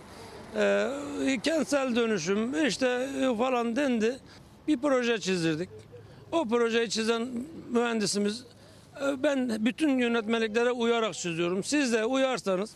Ee, 0.57 0.91
kentsel 1.43 1.97
dönüşüm 1.97 2.67
işte 2.67 3.09
falan 3.39 3.77
dendi. 3.77 4.19
Bir 4.69 4.79
proje 4.79 5.21
çizdirdik. 5.21 5.69
O 6.33 6.49
projeyi 6.49 6.91
çizen 6.91 7.29
mühendisimiz 7.71 8.41
e, 8.41 8.45
ben 9.01 9.65
bütün 9.65 9.99
yönetmeliklere 9.99 10.71
uyarak 10.71 11.15
çiziyorum. 11.15 11.65
Siz 11.65 11.93
de 11.93 12.05
uyarsanız 12.05 12.71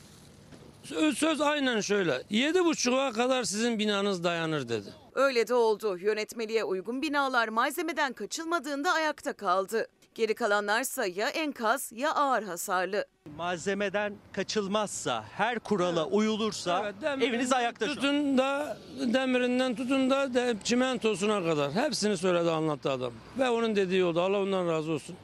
söz, 1.17 1.41
aynen 1.41 1.81
şöyle. 1.81 2.23
Yedi 2.31 2.65
buçuğa 2.65 3.13
kadar 3.13 3.45
sizin 3.45 3.79
binanız 3.79 4.25
dayanır 4.25 4.69
dedi. 4.69 4.89
Öyle 5.15 5.49
de 5.49 5.55
oldu. 5.55 5.99
Yönetmeliğe 5.99 6.65
uygun 6.65 7.03
binalar 7.03 7.49
malzemeden 7.49 8.13
kaçılmadığında 8.13 8.93
ayakta 8.93 9.33
kaldı. 9.33 9.87
Geri 10.15 10.35
kalanlarsa 10.35 11.07
ya 11.07 11.29
enkaz 11.29 11.93
ya 11.95 12.15
ağır 12.15 12.43
hasarlı. 12.43 13.05
Malzemeden 13.37 14.15
kaçılmazsa, 14.33 15.25
her 15.37 15.59
kurala 15.59 16.07
uyulursa 16.07 16.81
Evet, 16.85 16.95
demirinden 17.03 17.29
eviniz 17.29 17.53
ayakta. 17.53 17.87
Tutun 17.87 18.39
da 18.39 18.79
demirinden 19.13 19.75
tutun 19.75 20.11
da 20.11 20.35
de, 20.35 20.55
çimentosuna 20.65 21.45
kadar. 21.45 21.73
Hepsini 21.73 22.17
söyledi 22.17 22.51
anlattı 22.51 22.91
adam. 22.91 23.13
Ve 23.39 23.51
onun 23.51 23.77
dediği 23.77 24.05
oldu. 24.05 24.21
Allah 24.21 24.39
ondan 24.41 24.69
razı 24.69 24.93
olsun. 24.93 25.17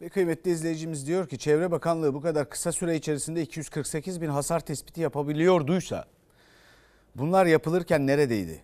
Ve 0.00 0.08
kıymetli 0.08 0.50
izleyicimiz 0.50 1.06
diyor 1.06 1.28
ki 1.28 1.38
Çevre 1.38 1.70
Bakanlığı 1.70 2.14
bu 2.14 2.20
kadar 2.20 2.50
kısa 2.50 2.72
süre 2.72 2.96
içerisinde 2.96 3.42
248 3.42 4.20
bin 4.20 4.28
hasar 4.28 4.60
tespiti 4.60 5.00
yapabiliyorduysa 5.00 6.04
bunlar 7.14 7.46
yapılırken 7.46 8.06
neredeydi? 8.06 8.62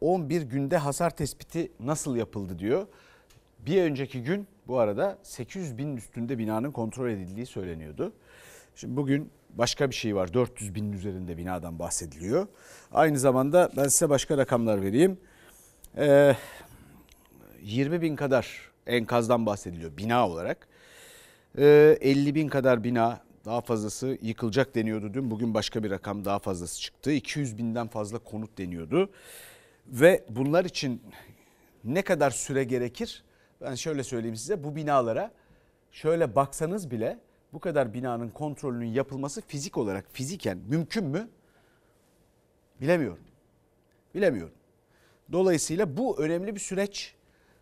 11 0.00 0.42
günde 0.42 0.76
hasar 0.76 1.16
tespiti 1.16 1.72
nasıl 1.80 2.16
yapıldı 2.16 2.58
diyor. 2.58 2.86
Bir 3.58 3.82
önceki 3.82 4.22
gün 4.22 4.46
bu 4.66 4.78
arada 4.78 5.18
800 5.22 5.78
binin 5.78 5.96
üstünde 5.96 6.38
binanın 6.38 6.70
kontrol 6.70 7.10
edildiği 7.10 7.46
söyleniyordu. 7.46 8.12
Şimdi 8.74 8.96
bugün 8.96 9.30
başka 9.50 9.90
bir 9.90 9.94
şey 9.94 10.16
var 10.16 10.34
400 10.34 10.74
binin 10.74 10.92
üzerinde 10.92 11.36
binadan 11.36 11.78
bahsediliyor. 11.78 12.46
Aynı 12.92 13.18
zamanda 13.18 13.70
ben 13.76 13.88
size 13.88 14.08
başka 14.08 14.38
rakamlar 14.38 14.82
vereyim. 14.82 15.18
Ee, 15.96 16.36
20 17.62 18.02
bin 18.02 18.16
kadar 18.16 18.69
enkazdan 18.86 19.46
bahsediliyor 19.46 19.96
bina 19.96 20.28
olarak. 20.28 20.68
Ee, 21.58 21.98
50 22.00 22.34
bin 22.34 22.48
kadar 22.48 22.84
bina 22.84 23.20
daha 23.44 23.60
fazlası 23.60 24.18
yıkılacak 24.22 24.74
deniyordu 24.74 25.14
dün. 25.14 25.30
Bugün 25.30 25.54
başka 25.54 25.84
bir 25.84 25.90
rakam 25.90 26.24
daha 26.24 26.38
fazlası 26.38 26.80
çıktı. 26.80 27.12
200 27.12 27.58
binden 27.58 27.88
fazla 27.88 28.18
konut 28.18 28.58
deniyordu. 28.58 29.10
Ve 29.86 30.24
bunlar 30.28 30.64
için 30.64 31.02
ne 31.84 32.02
kadar 32.02 32.30
süre 32.30 32.64
gerekir? 32.64 33.24
Ben 33.60 33.74
şöyle 33.74 34.04
söyleyeyim 34.04 34.36
size 34.36 34.64
bu 34.64 34.76
binalara 34.76 35.32
şöyle 35.90 36.34
baksanız 36.34 36.90
bile 36.90 37.18
bu 37.52 37.60
kadar 37.60 37.94
binanın 37.94 38.28
kontrolünün 38.28 38.86
yapılması 38.86 39.40
fizik 39.40 39.78
olarak 39.78 40.04
fiziken 40.12 40.58
mümkün 40.68 41.04
mü? 41.04 41.28
Bilemiyorum. 42.80 43.24
Bilemiyorum. 44.14 44.54
Dolayısıyla 45.32 45.96
bu 45.96 46.18
önemli 46.18 46.54
bir 46.54 46.60
süreç. 46.60 47.14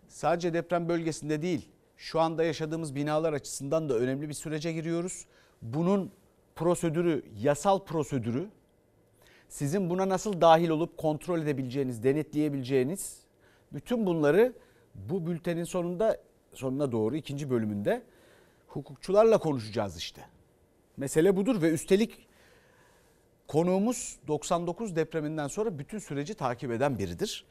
Sadece 0.08 0.54
deprem 0.54 0.88
bölgesinde 0.88 1.42
değil, 1.42 1.68
şu 1.96 2.20
anda 2.20 2.44
yaşadığımız 2.44 2.94
binalar 2.94 3.32
açısından 3.32 3.88
da 3.88 3.94
önemli 3.94 4.28
bir 4.28 4.34
sürece 4.34 4.72
giriyoruz. 4.72 5.26
Bunun 5.62 6.12
prosedürü, 6.56 7.24
yasal 7.40 7.84
prosedürü 7.84 8.48
sizin 9.48 9.90
buna 9.90 10.08
nasıl 10.08 10.40
dahil 10.40 10.68
olup 10.68 10.96
kontrol 10.96 11.42
edebileceğiniz, 11.42 12.02
denetleyebileceğiniz 12.04 13.18
bütün 13.72 14.06
bunları 14.06 14.52
bu 14.94 15.26
bültenin 15.26 15.64
sonunda 15.64 16.16
sonuna 16.52 16.92
doğru 16.92 17.16
ikinci 17.16 17.50
bölümünde 17.50 18.02
hukukçularla 18.68 19.38
konuşacağız 19.38 19.96
işte. 19.96 20.24
Mesele 20.96 21.36
budur 21.36 21.62
ve 21.62 21.70
üstelik 21.70 22.28
konuğumuz 23.46 24.18
99 24.28 24.96
depreminden 24.96 25.48
sonra 25.48 25.78
bütün 25.78 25.98
süreci 25.98 26.34
takip 26.34 26.70
eden 26.70 26.98
biridir. 26.98 27.44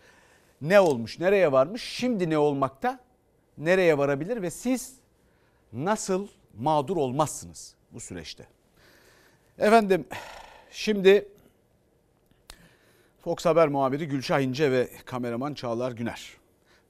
Ne 0.61 0.79
olmuş, 0.79 1.19
nereye 1.19 1.51
varmış, 1.51 1.83
şimdi 1.83 2.29
ne 2.29 2.37
olmakta, 2.37 2.99
nereye 3.57 3.97
varabilir 3.97 4.41
ve 4.41 4.49
siz 4.49 4.95
nasıl 5.73 6.27
mağdur 6.57 6.97
olmazsınız 6.97 7.75
bu 7.91 7.99
süreçte. 7.99 8.47
Efendim 9.59 10.05
şimdi 10.71 11.27
Fox 13.19 13.45
Haber 13.45 13.67
muhabiri 13.67 14.07
Gülşah 14.07 14.39
İnce 14.39 14.71
ve 14.71 14.89
kameraman 15.05 15.53
Çağlar 15.53 15.91
Güner. 15.91 16.33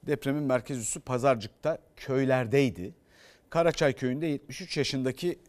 Depremin 0.04 0.44
merkez 0.44 0.78
üssü 0.78 1.00
Pazarcık'ta 1.00 1.78
köylerdeydi. 1.96 2.94
Karaçay 3.50 3.94
köyünde 3.94 4.28
73 4.28 4.78
yaşındaki 4.78 5.40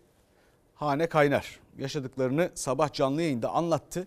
Hane 0.75 1.09
Kaynar 1.09 1.61
yaşadıklarını 1.79 2.51
sabah 2.55 2.93
canlı 2.93 3.23
yayında 3.23 3.51
anlattı. 3.51 4.07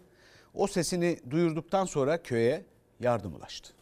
O 0.54 0.68
sesini 0.68 1.20
duyurduktan 1.30 1.86
sonra 1.86 2.24
köye 2.24 2.66
yardım 3.00 3.36
ulaştı. 3.36 3.74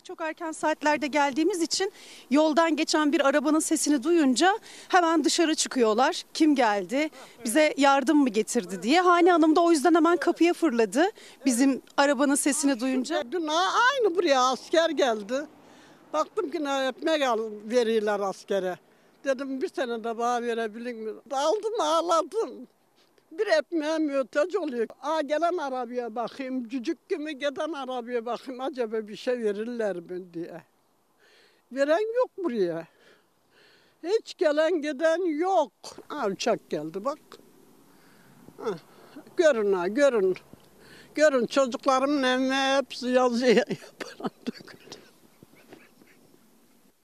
Sabah 0.00 0.04
çok 0.06 0.20
erken 0.20 0.52
saatlerde 0.52 1.06
geldiğimiz 1.06 1.62
için 1.62 1.92
yoldan 2.30 2.76
geçen 2.76 3.12
bir 3.12 3.26
arabanın 3.26 3.58
sesini 3.58 4.02
duyunca 4.02 4.58
hemen 4.88 5.24
dışarı 5.24 5.54
çıkıyorlar. 5.54 6.22
Kim 6.34 6.54
geldi? 6.54 7.10
Bize 7.44 7.74
yardım 7.76 8.18
mı 8.18 8.28
getirdi 8.28 8.82
diye. 8.82 9.00
Hane 9.00 9.32
Hanım 9.32 9.56
da 9.56 9.60
o 9.60 9.70
yüzden 9.70 9.94
hemen 9.94 10.16
kapıya 10.16 10.52
fırladı. 10.52 11.04
Bizim 11.46 11.82
arabanın 11.96 12.34
sesini 12.34 12.80
duyunca. 12.80 13.32
Dün 13.32 13.48
aynı 13.48 14.16
buraya 14.16 14.42
asker 14.42 14.90
geldi. 14.90 15.46
Baktım 16.12 16.50
ki 16.50 16.64
ne 16.64 16.86
ekmek 16.86 17.22
al, 17.22 17.38
veriyorlar 17.64 18.20
askere. 18.20 18.78
Dedim 19.24 19.62
bir 19.62 19.68
tane 19.68 20.04
de 20.04 20.18
bana 20.18 20.42
verebilir 20.42 20.94
mi? 20.94 21.10
Aldım 21.32 21.80
ağladım. 21.80 22.68
Bir 23.32 23.46
ekmeğe 23.46 23.98
mühtaç 23.98 24.56
oluyor. 24.56 24.86
Aa, 25.02 25.20
gelen 25.20 25.56
arabaya 25.56 26.14
bakayım, 26.14 26.68
cücük 26.68 27.08
gibi 27.08 27.38
giden 27.38 27.72
arabaya 27.72 28.26
bakayım 28.26 28.60
acaba 28.60 29.08
bir 29.08 29.16
şey 29.16 29.38
verirler 29.42 29.96
mi 29.96 30.34
diye. 30.34 30.62
Veren 31.72 32.16
yok 32.16 32.30
buraya. 32.36 32.86
Hiç 34.02 34.36
gelen 34.36 34.82
giden 34.82 35.38
yok. 35.38 35.72
Ha, 36.08 36.26
uçak 36.26 36.70
geldi 36.70 37.04
bak. 37.04 37.18
Ha, 38.58 38.70
görün 39.36 39.72
ha, 39.72 39.88
görün. 39.88 40.36
Görün 41.14 41.46
çocuklarımın 41.46 42.50
hepsi 42.50 43.08
yazıyor 43.08 43.56
yapan 43.68 44.30
döküldü. 44.46 44.79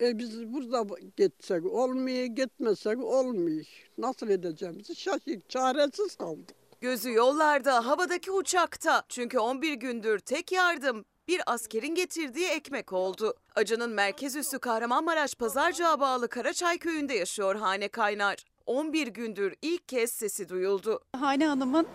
E 0.00 0.18
biz 0.18 0.52
burada 0.52 0.86
gitsek 1.16 1.66
olmuyor, 1.66 2.24
gitmesek 2.24 2.98
olmuyor. 2.98 3.66
Nasıl 3.98 4.28
edeceğimizi 4.28 4.96
şaşırdık, 4.96 5.50
çaresiz 5.50 6.16
kaldık. 6.16 6.56
Gözü 6.80 7.12
yollarda, 7.12 7.86
havadaki 7.86 8.30
uçakta. 8.30 9.02
Çünkü 9.08 9.38
11 9.38 9.72
gündür 9.72 10.18
tek 10.18 10.52
yardım 10.52 11.04
bir 11.28 11.40
askerin 11.46 11.94
getirdiği 11.94 12.46
ekmek 12.46 12.92
oldu. 12.92 13.34
Acının 13.54 13.90
merkez 13.90 14.36
üssü 14.36 14.58
Kahramanmaraş 14.58 15.34
Pazarcığa 15.34 16.00
bağlı 16.00 16.28
Karaçay 16.28 16.78
köyünde 16.78 17.14
yaşıyor 17.14 17.54
Hane 17.56 17.88
Kaynar. 17.88 18.44
11 18.66 19.06
gündür 19.06 19.54
ilk 19.62 19.88
kez 19.88 20.10
sesi 20.10 20.48
duyuldu. 20.48 21.00
Hane 21.12 21.46
Hanım'ın 21.46 21.86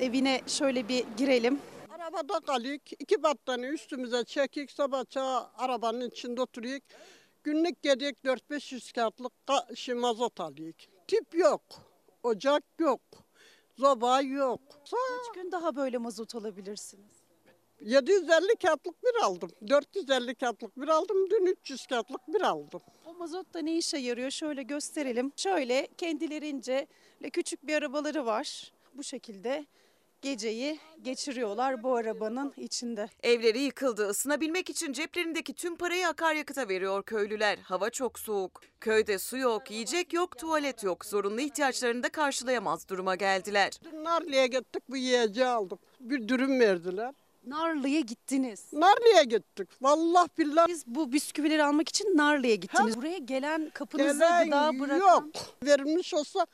evine 0.00 0.40
şöyle 0.46 0.88
bir 0.88 1.04
girelim. 1.16 1.58
Arabada 1.90 2.40
kalıyık, 2.40 2.82
iki 2.98 3.22
battaniye 3.22 3.72
üstümüze 3.72 4.24
çekik, 4.24 4.70
sabahça 4.70 5.50
arabanın 5.58 6.10
içinde 6.10 6.42
oturuyoruz. 6.42 6.84
Günlük 7.44 7.82
gedik 7.82 8.24
4-500 8.24 8.92
kağıtlık 8.94 9.32
ka- 9.46 9.76
şey, 9.76 9.94
mazot 9.94 10.40
alıyık. 10.40 10.76
Tip 11.08 11.34
yok, 11.34 11.62
ocak 12.22 12.62
yok, 12.78 13.00
zoba 13.78 14.20
yok. 14.20 14.60
Kaç 14.70 15.34
gün 15.34 15.52
daha 15.52 15.76
böyle 15.76 15.98
mazot 15.98 16.34
alabilirsiniz? 16.34 17.16
750 17.80 18.56
kağıtlık 18.62 19.02
bir 19.02 19.22
aldım, 19.24 19.50
450 19.68 20.34
kağıtlık 20.34 20.80
bir 20.80 20.88
aldım, 20.88 21.30
dün 21.30 21.46
300 21.46 21.86
kağıtlık 21.86 22.28
bir 22.28 22.40
aldım. 22.40 22.80
O 23.06 23.14
mazot 23.14 23.54
da 23.54 23.58
ne 23.58 23.76
işe 23.76 23.98
yarıyor? 23.98 24.30
Şöyle 24.30 24.62
gösterelim. 24.62 25.32
Şöyle 25.36 25.88
kendilerince 25.98 26.86
küçük 27.32 27.66
bir 27.66 27.74
arabaları 27.74 28.26
var. 28.26 28.72
Bu 28.94 29.02
şekilde 29.04 29.66
geceyi 30.22 30.78
geçiriyorlar 31.02 31.82
bu 31.82 31.94
arabanın 31.94 32.52
içinde. 32.56 33.08
Evleri 33.22 33.60
yıkıldı. 33.60 34.10
Isınabilmek 34.10 34.70
için 34.70 34.92
ceplerindeki 34.92 35.54
tüm 35.54 35.76
parayı 35.76 36.08
akaryakıta 36.08 36.68
veriyor 36.68 37.02
köylüler. 37.02 37.58
Hava 37.58 37.90
çok 37.90 38.18
soğuk. 38.18 38.60
Köyde 38.80 39.18
su 39.18 39.36
yok, 39.36 39.70
yiyecek 39.70 40.12
yok, 40.12 40.38
tuvalet 40.38 40.82
yok. 40.82 41.04
Zorunlu 41.04 41.40
ihtiyaçlarını 41.40 42.02
da 42.02 42.08
karşılayamaz 42.08 42.88
duruma 42.88 43.14
geldiler. 43.14 43.72
Narlı'ya 43.92 44.46
gittik, 44.46 44.82
bu 44.88 44.96
yiyeceği 44.96 45.46
aldık. 45.46 45.78
Bir 46.00 46.28
dürüm 46.28 46.60
verdiler. 46.60 47.14
Narlı'ya 47.46 48.00
gittiniz. 48.00 48.72
Narlı'ya 48.72 49.22
gittik. 49.22 49.68
Vallahi 49.82 50.28
billahi. 50.38 50.68
Biz 50.68 50.86
bu 50.86 51.12
bisküvileri 51.12 51.64
almak 51.64 51.88
için 51.88 52.16
Narlı'ya 52.16 52.54
gittiniz. 52.54 52.96
Buraya 52.96 53.18
gelen 53.18 53.70
kapınıza 53.74 54.44
Gelen 54.44 54.44
gıda 54.44 54.80
bırakan... 54.80 54.98
yok. 54.98 55.24
Verilmiş 55.64 56.14
olsa 56.14 56.46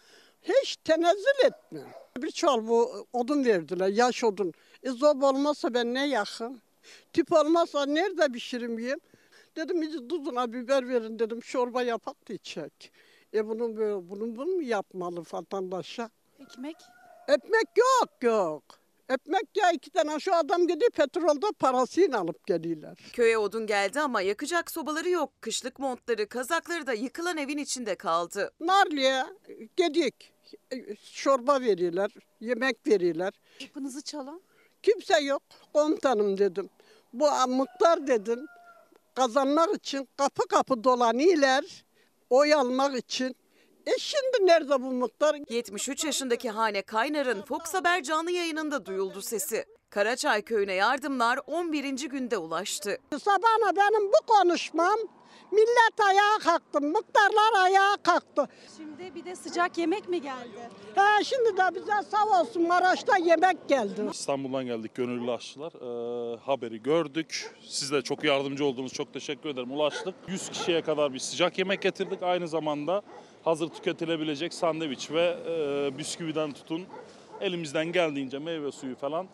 hiç 0.42 0.77
tenezzül 0.77 1.44
etmem. 1.44 2.04
Bir 2.18 2.31
çal 2.31 2.66
bu 2.66 3.07
odun 3.12 3.44
verdiler, 3.44 3.88
yaş 3.88 4.24
odun. 4.24 4.53
E 4.83 4.90
zob 4.90 5.22
olmazsa 5.22 5.74
ben 5.74 5.94
ne 5.94 6.09
yakın? 6.09 6.61
Tüp 7.12 7.33
olmazsa 7.33 7.87
nerede 7.87 8.33
pişirim 8.33 8.79
yiyeyim? 8.79 9.00
Dedim 9.57 9.83
hiç 9.83 10.09
tuzuna 10.09 10.53
biber 10.53 10.88
verin 10.88 11.18
dedim, 11.18 11.40
çorba 11.40 11.83
yapak 11.83 12.29
da 12.29 12.33
içecek. 12.33 12.92
E 13.35 13.46
bunun 13.46 13.77
böyle, 13.77 14.11
bunun 14.11 14.37
bunu 14.37 14.46
mu 14.46 14.62
yapmalı 14.62 15.22
vatandaşa? 15.33 16.11
Ekmek? 16.38 16.77
Ekmek 17.29 17.68
yok 17.77 18.11
yok. 18.22 18.64
Ekmek 19.09 19.57
ya 19.57 19.70
iki 19.72 19.90
tane 19.90 20.20
şu 20.20 20.35
adam 20.35 20.66
gidiyor 20.66 20.90
petrolde 20.90 21.46
parasıyla 21.59 22.20
alıp 22.20 22.46
geliyorlar. 22.46 22.98
Köye 23.12 23.38
odun 23.38 23.66
geldi 23.66 24.00
ama 24.00 24.20
yakacak 24.20 24.70
sobaları 24.70 25.11
yok. 25.11 25.33
Kışlık 25.40 25.79
montları, 25.79 26.29
kazakları 26.29 26.87
da 26.87 26.92
yıkılan 26.92 27.37
evin 27.37 27.59
içinde 27.59 27.94
kaldı. 27.94 28.53
Narlı'ya 28.61 29.29
gidik. 29.77 30.34
Çorba 31.14 31.61
veriyorlar, 31.61 32.11
yemek 32.40 32.87
veriyorlar. 32.87 33.35
Kapınızı 33.61 34.03
çalan? 34.03 34.40
Kimse 34.83 35.21
yok. 35.21 35.43
Komutanım 35.73 36.38
dedim. 36.38 36.71
Bu 37.12 37.29
muhtar 37.49 38.07
dedim. 38.07 38.47
Kazanmak 39.14 39.75
için 39.75 40.09
kapı 40.17 40.49
kapı 40.49 40.85
dolanıyorlar. 40.85 41.85
Oy 42.31 42.55
almak 42.55 42.99
için. 42.99 43.37
E 43.87 43.99
şimdi 43.99 44.47
nerede 44.47 44.83
bu 44.83 44.90
muhtar? 44.93 45.37
73 45.49 46.05
yaşındaki 46.05 46.51
Hane 46.51 46.83
Kaynar'ın 46.83 47.43
Fox 47.43 47.75
Haber 47.75 48.03
canlı 48.03 48.31
yayınında 48.31 48.87
duyuldu 48.87 49.23
sesi. 49.23 49.64
Karaçay 49.90 50.43
köyüne 50.43 50.75
yardımlar 50.75 51.38
11. 51.47 52.09
günde 52.09 52.38
ulaştı. 52.38 52.99
Sabahına 53.23 53.77
benim 53.77 54.09
bu 54.09 54.27
konuşmam 54.27 54.99
millet 55.55 56.01
ayağa 56.09 56.38
kalktı, 56.45 56.81
muhtarlar 56.81 57.62
ayağa 57.64 57.97
kalktı. 58.03 58.49
Şimdi 58.77 59.14
bir 59.14 59.25
de 59.25 59.37
sıcak 59.37 59.79
yemek 59.79 60.09
mi 60.09 60.21
geldi? 60.23 60.71
He, 60.95 61.25
şimdi 61.25 61.57
de 61.57 61.75
bize 61.75 61.93
sağ 62.11 62.40
olsun 62.40 62.62
Maraş'ta 62.69 63.17
yemek 63.17 63.69
geldi. 63.69 64.01
İstanbul'dan 64.12 64.64
geldik 64.67 64.95
gönüllü 64.95 65.31
aşçılar. 65.31 65.73
Ee, 65.73 66.37
haberi 66.37 66.83
gördük. 66.83 67.55
Siz 67.69 67.93
de 67.93 68.03
çok 68.03 68.25
yardımcı 68.25 68.64
oldunuz. 68.64 68.93
Çok 68.93 69.12
teşekkür 69.12 69.49
ederim. 69.49 69.71
Ulaştık. 69.73 70.14
100 70.29 70.49
kişiye 70.49 70.83
kadar 70.83 71.14
bir 71.14 71.19
sıcak 71.19 71.59
yemek 71.59 71.83
getirdik. 71.83 72.23
Aynı 72.23 72.49
zamanda 72.49 73.03
hazır 73.45 73.69
tüketilebilecek 73.69 74.55
sandviç 74.55 75.11
ve 75.11 75.37
e, 75.47 75.99
bisküviden 75.99 76.53
tutun 76.53 76.87
elimizden 77.40 77.87
geldiğince 77.87 78.38
meyve 78.38 78.73
suyu 78.73 78.97
falan 78.97 79.27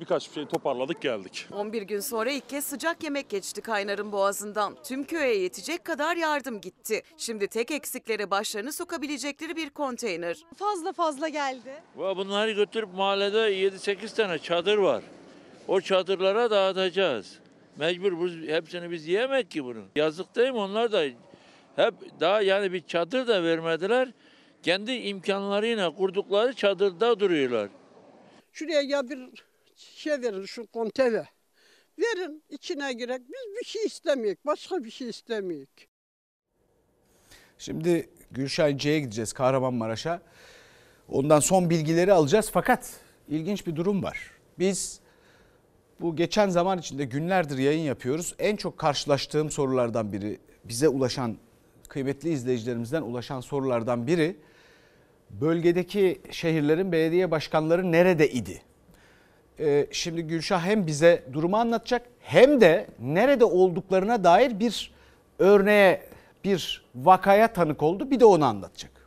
birkaç 0.00 0.28
bir 0.28 0.34
şey 0.34 0.46
toparladık 0.46 1.02
geldik. 1.02 1.46
11 1.52 1.82
gün 1.82 2.00
sonra 2.00 2.30
ilk 2.30 2.48
kez 2.48 2.64
sıcak 2.64 3.04
yemek 3.04 3.28
geçti 3.28 3.60
Kaynar'ın 3.60 4.12
boğazından. 4.12 4.76
Tüm 4.84 5.04
köye 5.04 5.38
yetecek 5.38 5.84
kadar 5.84 6.16
yardım 6.16 6.60
gitti. 6.60 7.02
Şimdi 7.16 7.48
tek 7.48 7.70
eksikleri 7.70 8.30
başlarını 8.30 8.72
sokabilecekleri 8.72 9.56
bir 9.56 9.70
konteyner. 9.70 10.36
Fazla 10.56 10.92
fazla 10.92 11.28
geldi. 11.28 11.82
Bunları 11.96 12.52
götürüp 12.52 12.94
mahallede 12.94 13.38
7-8 13.38 14.16
tane 14.16 14.38
çadır 14.38 14.78
var. 14.78 15.02
O 15.68 15.80
çadırlara 15.80 16.50
dağıtacağız. 16.50 17.38
Mecbur 17.76 18.24
biz, 18.24 18.48
hepsini 18.48 18.90
biz 18.90 19.06
yiyemek 19.08 19.50
ki 19.50 19.64
bunu. 19.64 19.82
Yazık 19.96 20.36
değil 20.36 20.50
mi? 20.50 20.58
Onlar 20.58 20.92
da 20.92 21.04
hep 21.76 21.94
daha 22.20 22.42
yani 22.42 22.72
bir 22.72 22.86
çadır 22.86 23.26
da 23.26 23.42
vermediler. 23.42 24.08
Kendi 24.62 24.92
imkanlarıyla 24.92 25.90
kurdukları 25.94 26.52
çadırda 26.52 27.20
duruyorlar. 27.20 27.68
Şuraya 28.58 28.82
ya 28.82 29.10
bir 29.10 29.18
şey 29.76 30.12
verin 30.12 30.44
şu 30.44 30.66
konteve. 30.66 31.28
Verin 31.98 32.42
içine 32.50 32.92
girek. 32.92 33.20
Biz 33.20 33.60
bir 33.60 33.64
şey 33.64 33.84
istemeyik. 33.84 34.46
Başka 34.46 34.84
bir 34.84 34.90
şey 34.90 35.08
istemeyik. 35.08 35.88
Şimdi 37.58 38.10
Gülşen 38.30 38.76
C'ye 38.76 39.00
gideceğiz 39.00 39.32
Kahramanmaraş'a. 39.32 40.22
Ondan 41.08 41.40
son 41.40 41.70
bilgileri 41.70 42.12
alacağız 42.12 42.50
fakat 42.52 43.00
ilginç 43.28 43.66
bir 43.66 43.76
durum 43.76 44.02
var. 44.02 44.30
Biz 44.58 45.00
bu 46.00 46.16
geçen 46.16 46.48
zaman 46.48 46.78
içinde 46.78 47.04
günlerdir 47.04 47.58
yayın 47.58 47.84
yapıyoruz. 47.84 48.34
En 48.38 48.56
çok 48.56 48.78
karşılaştığım 48.78 49.50
sorulardan 49.50 50.12
biri, 50.12 50.38
bize 50.64 50.88
ulaşan 50.88 51.36
kıymetli 51.88 52.30
izleyicilerimizden 52.30 53.02
ulaşan 53.02 53.40
sorulardan 53.40 54.06
biri 54.06 54.36
bölgedeki 55.30 56.20
şehirlerin 56.30 56.92
belediye 56.92 57.30
başkanları 57.30 57.92
nerede 57.92 58.30
idi? 58.30 58.62
Ee, 59.60 59.86
şimdi 59.92 60.22
Gülşah 60.22 60.64
hem 60.64 60.86
bize 60.86 61.24
durumu 61.32 61.56
anlatacak 61.56 62.02
hem 62.20 62.60
de 62.60 62.86
nerede 63.00 63.44
olduklarına 63.44 64.24
dair 64.24 64.60
bir 64.60 64.90
örneğe, 65.38 66.02
bir 66.44 66.84
vakaya 66.94 67.52
tanık 67.52 67.82
oldu. 67.82 68.10
Bir 68.10 68.20
de 68.20 68.24
onu 68.24 68.44
anlatacak. 68.44 68.97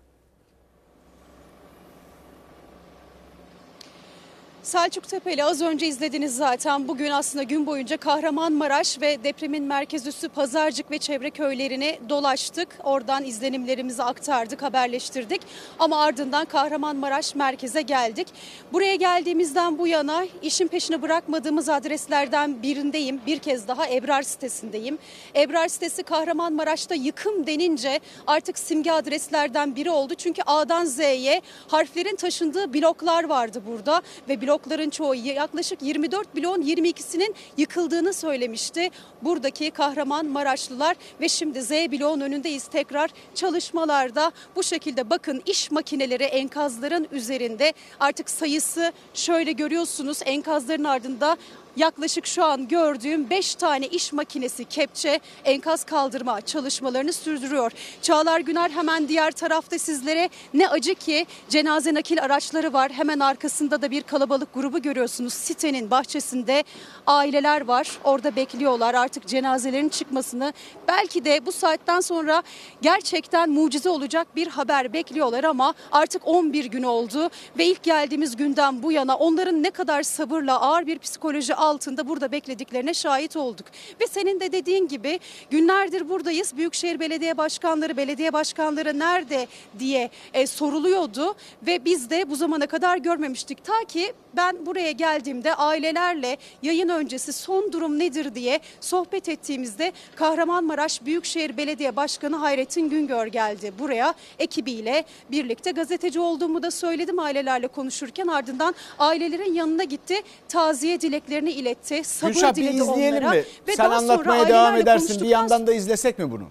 Selçuk 4.64 5.08
Tepeli 5.08 5.44
az 5.44 5.62
önce 5.62 5.88
izlediniz 5.88 6.36
zaten. 6.36 6.88
Bugün 6.88 7.12
aslında 7.12 7.44
gün 7.44 7.66
boyunca 7.66 7.98
Kahramanmaraş 7.98 9.02
ve 9.02 9.24
depremin 9.24 9.64
merkez 9.64 10.08
üssü 10.08 10.30
Pazarcık 10.30 10.92
ve 10.92 10.98
çevre 10.98 11.30
köylerini 11.30 12.00
dolaştık. 12.10 12.68
Oradan 12.84 13.26
izlenimlerimizi 13.26 14.04
aktardık, 14.04 14.62
haberleştirdik. 14.62 15.42
Ama 15.80 16.02
ardından 16.02 16.46
Kahramanmaraş 16.46 17.36
merkeze 17.36 17.82
geldik. 17.82 18.28
Buraya 18.74 18.96
geldiğimizden 18.96 19.78
bu 19.78 19.88
yana 19.88 20.26
işin 20.42 20.68
peşini 20.68 21.02
bırakmadığımız 21.02 21.70
adreslerden 21.70 22.64
birindeyim. 22.64 23.22
Bir 23.28 23.40
kez 23.40 23.68
daha 23.68 23.90
Ebrar 23.90 24.22
sitesindeyim. 24.22 24.98
Ebrar 25.36 25.68
sitesi 25.68 26.04
Kahramanmaraş'ta 26.04 26.96
yıkım 26.96 27.48
denince 27.48 28.00
artık 28.28 28.60
simge 28.60 28.92
adreslerden 28.92 29.76
biri 29.76 29.90
oldu. 29.90 30.14
Çünkü 30.18 30.42
A'dan 30.46 30.86
Z'ye 30.86 31.42
harflerin 31.68 32.16
taşındığı 32.16 32.74
bloklar 32.74 33.24
vardı 33.24 33.62
burada 33.68 34.02
ve 34.30 34.42
blokların 34.52 34.90
çoğu 34.90 35.16
yaklaşık 35.16 35.82
24 35.82 36.36
bloğun 36.36 36.62
22'sinin 36.62 37.36
yıkıldığını 37.58 38.14
söylemişti. 38.14 38.90
Buradaki 39.22 39.72
Kahramanmaraşlılar 39.72 40.96
ve 41.22 41.30
şimdi 41.30 41.62
Z 41.62 41.72
bloğun 41.72 42.22
önündeyiz 42.22 42.68
tekrar 42.68 43.10
çalışmalarda. 43.36 44.32
Bu 44.56 44.64
şekilde 44.64 45.10
bakın 45.10 45.42
iş 45.46 45.72
makineleri 45.72 46.24
enkazların 46.24 47.08
üzerinde 47.12 47.74
artık 48.00 48.30
sayısı 48.30 48.92
şöyle 49.14 49.52
görüyorsunuz 49.52 50.20
enkazların 50.26 50.84
ardında 50.84 51.38
Yaklaşık 51.78 52.26
şu 52.26 52.44
an 52.44 52.68
gördüğüm 52.68 53.30
5 53.30 53.56
tane 53.56 53.88
iş 53.88 54.14
makinesi 54.14 54.66
kepçe 54.66 55.20
enkaz 55.46 55.84
kaldırma 55.84 56.42
çalışmalarını 56.42 57.14
sürdürüyor. 57.14 57.72
Çağlar 58.02 58.40
Güner 58.40 58.70
hemen 58.70 59.08
diğer 59.08 59.32
tarafta 59.32 59.80
sizlere 59.80 60.30
ne 60.54 60.70
acı 60.70 60.96
ki 60.96 61.26
cenaze 61.50 61.94
nakil 61.94 62.24
araçları 62.24 62.74
var. 62.74 62.92
Hemen 62.92 63.20
arkasında 63.20 63.82
da 63.82 63.92
bir 63.92 64.02
kalabalık 64.02 64.54
grubu 64.54 64.82
görüyorsunuz. 64.82 65.34
Sitenin 65.34 65.92
bahçesinde 65.92 66.64
aileler 67.08 67.62
var. 67.62 68.00
Orada 68.04 68.36
bekliyorlar 68.36 68.94
artık 68.94 69.28
cenazelerin 69.28 69.90
çıkmasını. 69.90 70.54
Belki 70.88 71.26
de 71.26 71.46
bu 71.46 71.52
saatten 71.52 72.00
sonra 72.00 72.44
gerçekten 72.82 73.50
mucize 73.50 73.90
olacak 73.90 74.36
bir 74.36 74.48
haber 74.48 74.94
bekliyorlar 74.94 75.44
ama 75.44 75.74
artık 75.92 76.28
11 76.28 76.66
gün 76.66 76.84
oldu 76.84 77.30
ve 77.58 77.66
ilk 77.66 77.84
geldiğimiz 77.84 78.36
günden 78.36 78.84
bu 78.84 78.92
yana 78.92 79.16
onların 79.16 79.64
ne 79.64 79.72
kadar 79.72 80.04
sabırla 80.04 80.62
ağır 80.62 80.88
bir 80.88 81.00
psikoloji 81.00 81.56
altında 81.62 82.08
burada 82.08 82.32
beklediklerine 82.32 82.94
şahit 82.94 83.36
olduk. 83.36 83.66
Ve 84.02 84.08
senin 84.08 84.40
de 84.40 84.52
dediğin 84.52 84.88
gibi 84.88 85.20
günlerdir 85.50 86.10
buradayız. 86.10 86.58
Büyükşehir 86.58 87.00
Belediye 87.00 87.38
Başkanları, 87.38 87.98
belediye 87.98 88.34
başkanları 88.34 89.00
nerede 89.00 89.48
diye 89.80 90.10
e, 90.34 90.48
soruluyordu 90.48 91.36
ve 91.68 91.86
biz 91.86 92.10
de 92.10 92.30
bu 92.30 92.36
zamana 92.36 92.68
kadar 92.68 92.98
görmemiştik. 92.98 93.64
Ta 93.64 93.84
ki 93.88 94.14
ben 94.36 94.66
buraya 94.66 94.92
geldiğimde 94.92 95.56
ailelerle 95.56 96.38
yayın 96.62 96.90
öncesi 96.90 97.34
son 97.34 97.72
durum 97.72 98.00
nedir 98.00 98.36
diye 98.36 98.60
sohbet 98.80 99.30
ettiğimizde 99.30 99.92
Kahramanmaraş 100.16 101.06
Büyükşehir 101.06 101.58
Belediye 101.58 101.96
Başkanı 101.96 102.36
Hayrettin 102.36 102.90
Güngör 102.90 103.28
geldi 103.28 103.74
buraya 103.80 104.14
ekibiyle 104.40 105.04
birlikte 105.32 105.72
gazeteci 105.72 106.20
olduğumu 106.20 106.64
da 106.64 106.72
söyledim 106.72 107.20
ailelerle 107.20 107.68
konuşurken 107.68 108.28
ardından 108.28 108.76
ailelerin 109.00 109.54
yanına 109.54 109.84
gitti 109.84 110.16
taziye 110.50 111.02
dileklerini 111.02 111.51
iletti 111.54 112.04
sabır 112.04 112.34
Gülşah 112.34 112.50
bir 112.52 112.56
diledi 112.56 112.76
izleyelim 112.76 113.18
onlara 113.24 113.30
mi? 113.36 113.44
ve 113.68 113.76
Sen 113.76 113.86
daha 113.92 114.00
sonra 114.00 114.12
anlatmaya 114.14 114.48
devam 114.48 114.66
ailelerle 114.66 114.82
edersin. 114.82 115.22
Bir 115.22 115.30
yandan 115.30 115.68
da 115.68 115.74
izlesek 115.74 116.20
mi 116.20 116.32
bunu? 116.32 116.48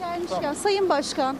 Gelmişken 0.00 0.54
Sayın 0.54 0.88
Başkan, 0.88 1.36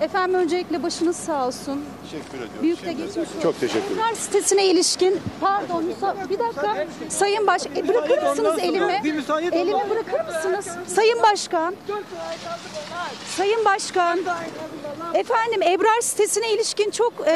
efendim 0.00 0.34
öncelikle 0.40 0.82
başınız 0.82 1.16
sağ 1.16 1.46
olsun. 1.46 1.84
Teşekkür 2.02 2.34
ediyorum. 2.38 2.62
Büyük 2.62 2.84
de 2.84 2.92
geçmiş 2.92 3.16
olsun. 3.18 3.40
Çok 3.42 3.60
teşekkür 3.60 3.94
ederim. 3.94 4.16
Sitesine 4.16 4.66
ilişkin, 4.66 5.20
pardon 5.40 5.84
müsa- 5.84 6.30
bir 6.30 6.38
dakika. 6.38 6.86
Sayın 7.08 7.46
Baş, 7.46 7.62
e, 7.76 7.88
bırakır 7.88 8.22
mısınız 8.22 8.58
elimi? 8.58 9.00
Elimi 9.52 9.90
bırakır 9.90 10.34
mısınız? 10.34 10.66
Sayın 10.94 11.22
Başkan. 11.22 11.74
Sayın 13.36 13.64
Başkan. 13.64 14.20
Efendim 15.14 15.62
Ebrar 15.62 16.00
sitesine 16.00 16.50
ilişkin 16.50 16.90
çok 16.90 17.12
e, 17.26 17.30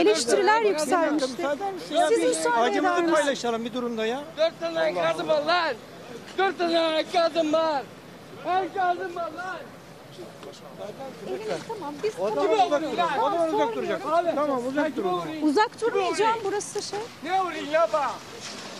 eleştiriler 0.00 0.62
yükselmişti. 0.62 1.46
Siz 2.08 2.22
müsaade 2.24 2.56
eder 2.60 2.70
Acımızı 2.70 2.94
misiniz? 3.02 3.12
paylaşalım 3.14 3.64
bir 3.64 3.72
durumda 3.74 4.06
ya. 4.06 4.20
Dört 4.38 4.60
tane 4.60 4.80
enkazım 4.80 5.28
var 5.28 5.42
lan. 5.42 5.74
Dört 6.38 6.58
tane 6.58 6.74
enkazım 6.78 7.52
var. 7.52 7.82
Enkazım 8.46 9.16
var 9.16 9.30
lan. 9.36 9.56
Tamam 11.68 11.94
biz 12.02 12.14
O 12.20 12.34
tamam. 12.34 12.52
uzak 12.52 12.82
duracak. 12.82 13.52
Uzak 13.54 13.74
duracak. 13.74 14.02
Tamam 14.34 14.66
uzak 14.66 14.96
durun. 14.96 15.22
Uzak 15.42 15.80
durmayacağım 15.80 16.38
burası 16.44 16.82
şey. 16.82 16.98
Ne 17.22 17.40
vurayım 17.44 17.70
ya 17.70 17.88
bana? 17.92 18.10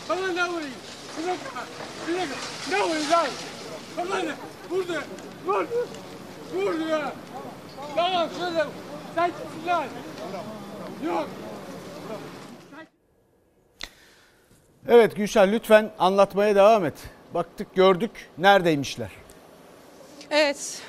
Bana 0.08 0.32
ne 0.32 0.48
vurayım? 0.48 0.72
Bir 1.18 1.26
dakika. 1.26 1.64
Bir 2.08 2.14
dakika. 2.14 2.36
Ne 2.70 2.80
vurayım 2.82 3.10
lan? 3.10 3.26
Bana 3.98 4.18
ne? 4.22 4.32
Vurdu. 4.70 5.02
Vurdu. 5.46 5.86
Vurdu 6.54 6.88
ya. 6.88 7.12
Yalan 7.96 8.28
söyle. 8.38 8.64
Yok. 11.06 11.28
Evet 14.88 15.16
Gülşen 15.16 15.52
lütfen 15.52 15.90
anlatmaya 15.98 16.54
devam 16.54 16.84
et. 16.84 16.94
Baktık 17.34 17.74
gördük 17.74 18.10
neredeymişler. 18.38 19.10
Evet. 20.30 20.82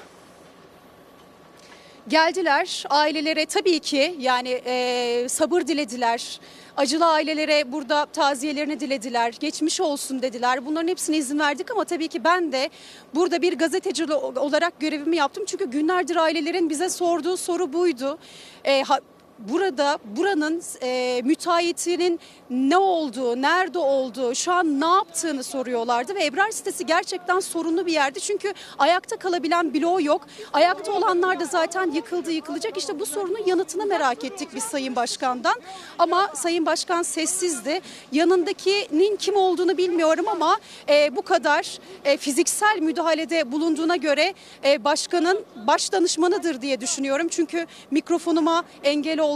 Geldiler 2.10 2.84
ailelere 2.89 3.45
tabii 3.45 3.80
ki 3.80 4.15
yani 4.19 4.62
e, 4.65 5.26
sabır 5.30 5.62
dilediler. 5.62 6.39
Acılı 6.78 7.06
ailelere 7.06 7.72
burada 7.72 8.06
taziyelerini 8.06 8.80
dilediler. 8.80 9.34
Geçmiş 9.39 9.82
olsun 9.82 10.22
dediler. 10.22 10.65
Bunların 10.65 10.88
hepsine 10.88 11.17
izin 11.17 11.39
verdik 11.39 11.72
ama 11.72 11.84
tabii 11.84 12.08
ki 12.08 12.24
ben 12.24 12.52
de 12.52 12.69
burada 13.15 13.41
bir 13.41 13.58
gazeteci 13.58 14.13
olarak 14.13 14.80
görevimi 14.80 15.17
yaptım. 15.17 15.43
Çünkü 15.48 15.72
günlerdir 15.72 16.15
ailelerin 16.15 16.69
bize 16.69 16.89
sorduğu 16.89 17.38
soru 17.38 17.74
buydu. 17.74 18.17
E, 18.65 18.84
burada 19.39 19.99
buranın 20.17 20.62
e, 20.84 21.21
müteahhitinin 21.25 22.19
ne 22.49 22.78
olduğu, 22.78 23.41
nerede 23.41 23.80
olduğu, 23.80 24.36
şu 24.36 24.52
an 24.54 24.82
ne 24.82 24.86
yaptığını 24.86 25.43
soruyorlardı 25.43 26.15
ve 26.15 26.25
Ebrar 26.25 26.52
sitesi 26.52 26.86
gerçekten 26.86 27.39
sorunlu 27.39 27.86
bir 27.86 27.93
yerdi. 27.93 28.19
Çünkü 28.19 28.54
ayakta 28.78 29.17
kalabilen 29.17 29.73
bloğu 29.73 30.02
yok. 30.02 30.28
Ayakta 30.54 30.91
olanlar 30.91 31.39
da 31.39 31.45
zaten 31.45 31.91
yıkıldı, 31.91 32.32
yıkılacak. 32.32 32.78
İşte 32.78 32.99
bu 32.99 33.06
sorunun 33.06 33.45
yanıtını 33.45 33.86
merak 33.86 34.23
ettik 34.23 34.49
biz 34.56 34.63
Sayın 34.63 34.95
Başkan'dan. 34.95 35.56
Ama 35.99 36.30
Sayın 36.34 36.65
Başkan 36.65 37.02
sessizdi. 37.02 37.82
Yanındakinin 38.12 39.15
kim 39.15 39.36
olduğunu 39.36 39.78
bilmiyorum 39.78 40.25
ama 40.28 40.58
e, 40.89 41.15
bu 41.15 41.21
kadar 41.21 41.80
e, 42.06 42.17
fiziksel 42.17 42.80
müdahalede 42.80 43.52
bulunduğuna 43.52 43.95
göre 43.95 44.34
e, 44.65 44.84
başkanın 44.84 45.45
baş 45.67 45.91
danışmanıdır 45.91 46.62
diye 46.62 46.82
düşünüyorum. 46.82 47.28
Çünkü 47.28 47.65
mikrofonuma 47.91 48.63
engel 48.84 49.19
oldu, 49.19 49.29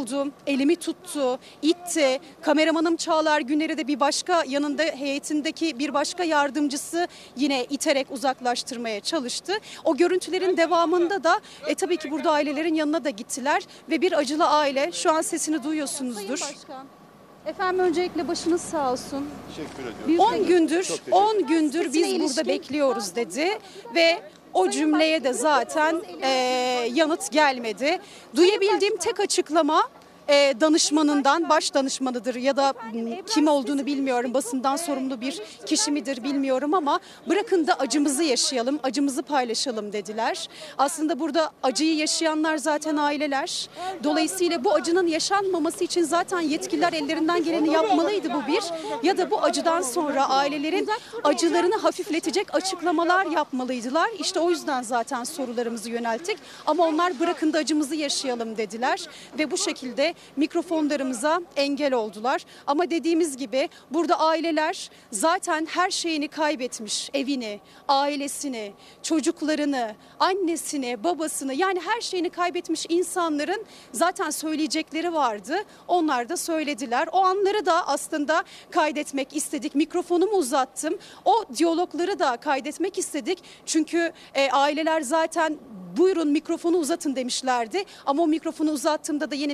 elimi 0.48 0.76
tuttu, 0.76 1.40
itti. 1.62 2.20
Kameramanım 2.42 2.96
Çağlar 2.96 3.42
Güner'i 3.42 3.78
de 3.78 3.88
bir 3.88 4.00
başka 4.00 4.44
yanında 4.48 4.84
heyetindeki 4.84 5.80
bir 5.80 5.94
başka 5.94 6.24
yardımcısı 6.24 7.08
yine 7.36 7.66
iterek 7.66 8.08
uzaklaştırmaya 8.12 9.00
çalıştı. 9.00 9.54
O 9.84 9.98
görüntülerin 9.98 10.58
devamında 10.58 11.24
da 11.24 11.40
e, 11.68 11.76
tabii 11.76 11.98
ki 11.98 12.12
burada 12.12 12.32
ailelerin 12.32 12.74
yanına 12.74 13.04
da 13.04 13.10
gittiler 13.10 13.64
ve 13.90 14.02
bir 14.02 14.18
acılı 14.18 14.48
aile 14.48 14.92
şu 14.92 15.12
an 15.12 15.22
sesini 15.22 15.64
duyuyorsunuzdur. 15.64 16.38
Sayın 16.38 16.56
Başkan. 16.58 16.86
Efendim 17.46 17.80
öncelikle 17.80 18.28
başınız 18.28 18.62
sağ 18.62 18.92
olsun. 18.92 19.26
Teşekkür 19.56 20.06
ediyorum. 20.06 20.34
10 20.42 20.48
gündür, 20.48 20.84
Çok 20.84 20.98
teşekkür 20.98 21.12
10 21.12 21.48
gündür 21.48 21.94
biz 21.94 22.22
burada 22.22 22.48
bekliyoruz 22.48 23.16
dedi 23.16 23.60
ve 23.96 24.22
o 24.54 24.70
cümleye 24.70 25.24
de 25.24 25.34
zaten 25.34 26.02
e, 26.22 26.30
yanıt 26.94 27.32
gelmedi. 27.32 28.00
Duyabildiğim 28.36 28.98
tek 28.98 29.20
açıklama 29.20 29.84
e, 30.28 30.54
danışmanından, 30.62 31.50
baş 31.50 31.74
danışmanıdır 31.74 32.36
ya 32.36 32.58
da 32.58 32.74
kim 33.30 33.48
olduğunu 33.48 33.86
bilmiyorum, 33.86 34.34
basından 34.34 34.76
sorumlu 34.76 35.22
bir 35.22 35.42
kişi 35.66 35.92
midir 35.92 36.24
bilmiyorum 36.24 36.74
ama 36.74 37.00
bırakın 37.30 37.68
da 37.68 37.74
acımızı 37.74 38.24
yaşayalım, 38.24 38.80
acımızı 38.84 39.24
paylaşalım 39.24 39.94
dediler. 39.94 40.50
Aslında 40.78 41.20
burada 41.20 41.52
acıyı 41.64 41.96
yaşayanlar 41.96 42.58
zaten 42.58 42.98
aileler. 42.98 43.70
Dolayısıyla 44.04 44.64
bu 44.64 44.74
acının 44.74 45.08
yaşanmaması 45.08 45.84
için 45.84 46.04
zaten 46.04 46.40
yetkililer 46.40 46.94
ellerinden 46.94 47.44
geleni 47.44 47.74
yapmalıydı 47.74 48.34
bu 48.34 48.48
bir. 48.48 48.64
Ya 49.04 49.18
da 49.18 49.32
bu 49.32 49.42
acıdan 49.42 49.82
sonra 49.82 50.30
ailelerin 50.30 50.90
acılarını 51.24 51.76
hafifletecek 51.76 52.56
açıklamalar 52.56 53.26
yapmalıydılar. 53.26 54.10
İşte 54.20 54.40
o 54.40 54.50
yüzden 54.50 54.82
zaten 54.82 55.24
sorularımızı 55.24 55.90
yönelttik. 55.90 56.38
Ama 56.66 56.88
onlar 56.88 57.20
bırakın 57.20 57.54
da 57.54 57.58
acımızı 57.58 57.96
yaşayalım 57.96 58.58
dediler 58.58 59.00
ve 59.40 59.52
bu 59.52 59.58
şekilde 59.58 60.13
mikrofonlarımıza 60.36 61.42
engel 61.56 61.94
oldular. 61.94 62.46
Ama 62.68 62.90
dediğimiz 62.90 63.38
gibi 63.38 63.70
burada 63.92 64.20
aileler 64.20 64.90
zaten 65.12 65.68
her 65.70 65.92
şeyini 65.92 66.28
kaybetmiş. 66.28 67.10
Evini, 67.14 67.60
ailesini, 67.88 68.74
çocuklarını, 69.04 69.96
annesini, 70.20 71.04
babasını 71.04 71.54
yani 71.54 71.80
her 71.86 72.02
şeyini 72.02 72.30
kaybetmiş 72.30 72.86
insanların 72.90 73.66
zaten 73.92 74.30
söyleyecekleri 74.30 75.14
vardı. 75.14 75.56
Onlar 75.88 76.30
da 76.30 76.38
söylediler. 76.38 77.08
O 77.12 77.18
anları 77.18 77.66
da 77.66 77.88
aslında 77.88 78.44
kaydetmek 78.72 79.36
istedik. 79.36 79.76
Mikrofonumu 79.76 80.32
uzattım. 80.32 80.98
O 81.26 81.46
diyalogları 81.58 82.20
da 82.20 82.38
kaydetmek 82.38 82.98
istedik. 82.98 83.40
Çünkü 83.66 84.12
e, 84.34 84.52
aileler 84.52 85.02
zaten 85.02 85.58
buyurun 85.98 86.28
mikrofonu 86.28 86.78
uzatın 86.78 87.16
demişlerdi. 87.16 87.84
Ama 88.06 88.24
o 88.24 88.28
mikrofonu 88.28 88.72
uzattığımda 88.72 89.32
da 89.32 89.36
yine 89.36 89.54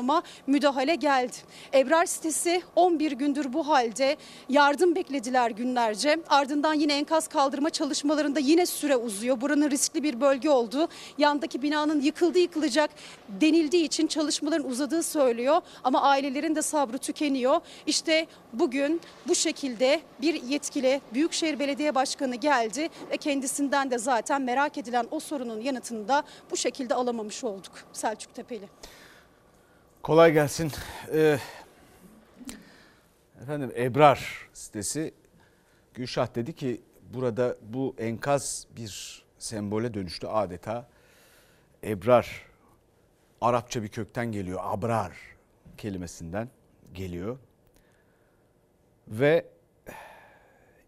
mikrofonuma 0.00 0.22
müdahale 0.46 0.94
geldi. 0.94 1.36
Ebrar 1.74 2.06
sitesi 2.06 2.62
11 2.76 3.12
gündür 3.12 3.52
bu 3.52 3.68
halde 3.68 4.16
yardım 4.48 4.94
beklediler 4.94 5.50
günlerce. 5.50 6.18
Ardından 6.28 6.74
yine 6.74 6.94
enkaz 6.94 7.28
kaldırma 7.28 7.70
çalışmalarında 7.70 8.40
yine 8.40 8.66
süre 8.66 8.96
uzuyor. 8.96 9.40
Buranın 9.40 9.70
riskli 9.70 10.02
bir 10.02 10.20
bölge 10.20 10.50
olduğu, 10.50 10.88
yandaki 11.18 11.62
binanın 11.62 12.00
yıkıldı 12.00 12.38
yıkılacak 12.38 12.90
denildiği 13.28 13.84
için 13.84 14.06
çalışmaların 14.06 14.70
uzadığı 14.70 15.02
söylüyor. 15.02 15.62
Ama 15.84 16.02
ailelerin 16.02 16.54
de 16.54 16.62
sabrı 16.62 16.98
tükeniyor. 16.98 17.60
İşte 17.86 18.26
bugün 18.52 19.00
bu 19.28 19.34
şekilde 19.34 20.00
bir 20.20 20.42
yetkili 20.42 21.00
Büyükşehir 21.14 21.58
Belediye 21.58 21.94
Başkanı 21.94 22.34
geldi 22.34 22.88
ve 23.10 23.16
kendisinden 23.16 23.90
de 23.90 23.98
zaten 23.98 24.42
merak 24.42 24.78
edilen 24.78 25.06
o 25.10 25.20
sorunun 25.20 25.60
yanıtını 25.60 26.08
da 26.08 26.22
bu 26.50 26.56
şekilde 26.56 26.94
alamamış 26.94 27.44
olduk 27.44 27.72
Selçuk 27.92 28.34
Tepeli. 28.34 28.68
Kolay 30.02 30.32
gelsin. 30.32 30.72
Ee, 31.12 31.38
efendim 33.42 33.72
Ebrar 33.76 34.48
sitesi 34.52 35.14
Gülşah 35.94 36.34
dedi 36.34 36.52
ki 36.52 36.80
burada 37.14 37.56
bu 37.62 37.94
enkaz 37.98 38.66
bir 38.76 39.24
sembole 39.38 39.94
dönüştü 39.94 40.26
adeta. 40.26 40.88
Ebrar 41.84 42.46
Arapça 43.40 43.82
bir 43.82 43.88
kökten 43.88 44.32
geliyor. 44.32 44.60
Abrar 44.62 45.12
kelimesinden 45.76 46.48
geliyor. 46.94 47.38
Ve 49.08 49.46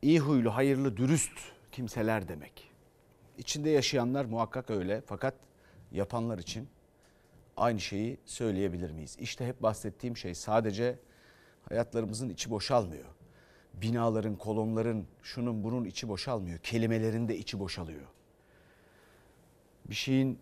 iyi 0.03 0.20
huylu, 0.20 0.55
hayırlı, 0.57 0.96
dürüst 0.96 1.38
kimseler 1.72 2.29
demek. 2.29 2.70
İçinde 3.38 3.70
yaşayanlar 3.70 4.25
muhakkak 4.25 4.70
öyle 4.70 5.03
fakat 5.07 5.35
yapanlar 5.90 6.38
için 6.38 6.68
aynı 7.57 7.81
şeyi 7.81 8.19
söyleyebilir 8.25 8.91
miyiz? 8.91 9.17
İşte 9.21 9.47
hep 9.47 9.62
bahsettiğim 9.62 10.17
şey 10.17 10.35
sadece 10.35 10.99
hayatlarımızın 11.69 12.29
içi 12.29 12.51
boşalmıyor. 12.51 13.05
Binaların, 13.75 14.37
kolonların, 14.37 15.07
şunun 15.23 15.65
bunun 15.65 15.85
içi 15.85 16.09
boşalmıyor. 16.09 16.59
Kelimelerin 16.59 17.29
de 17.29 17.37
içi 17.37 17.61
boşalıyor. 17.61 18.07
Bir 19.85 19.95
şeyin 19.95 20.38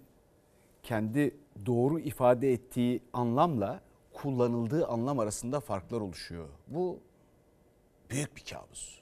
kendi 0.82 1.36
doğru 1.66 2.00
ifade 2.00 2.52
ettiği 2.52 3.02
anlamla 3.12 3.80
kullanıldığı 4.12 4.86
anlam 4.86 5.18
arasında 5.18 5.60
farklar 5.60 6.00
oluşuyor. 6.00 6.48
Bu 6.66 7.00
büyük 8.10 8.36
bir 8.36 8.44
kabus. 8.44 9.00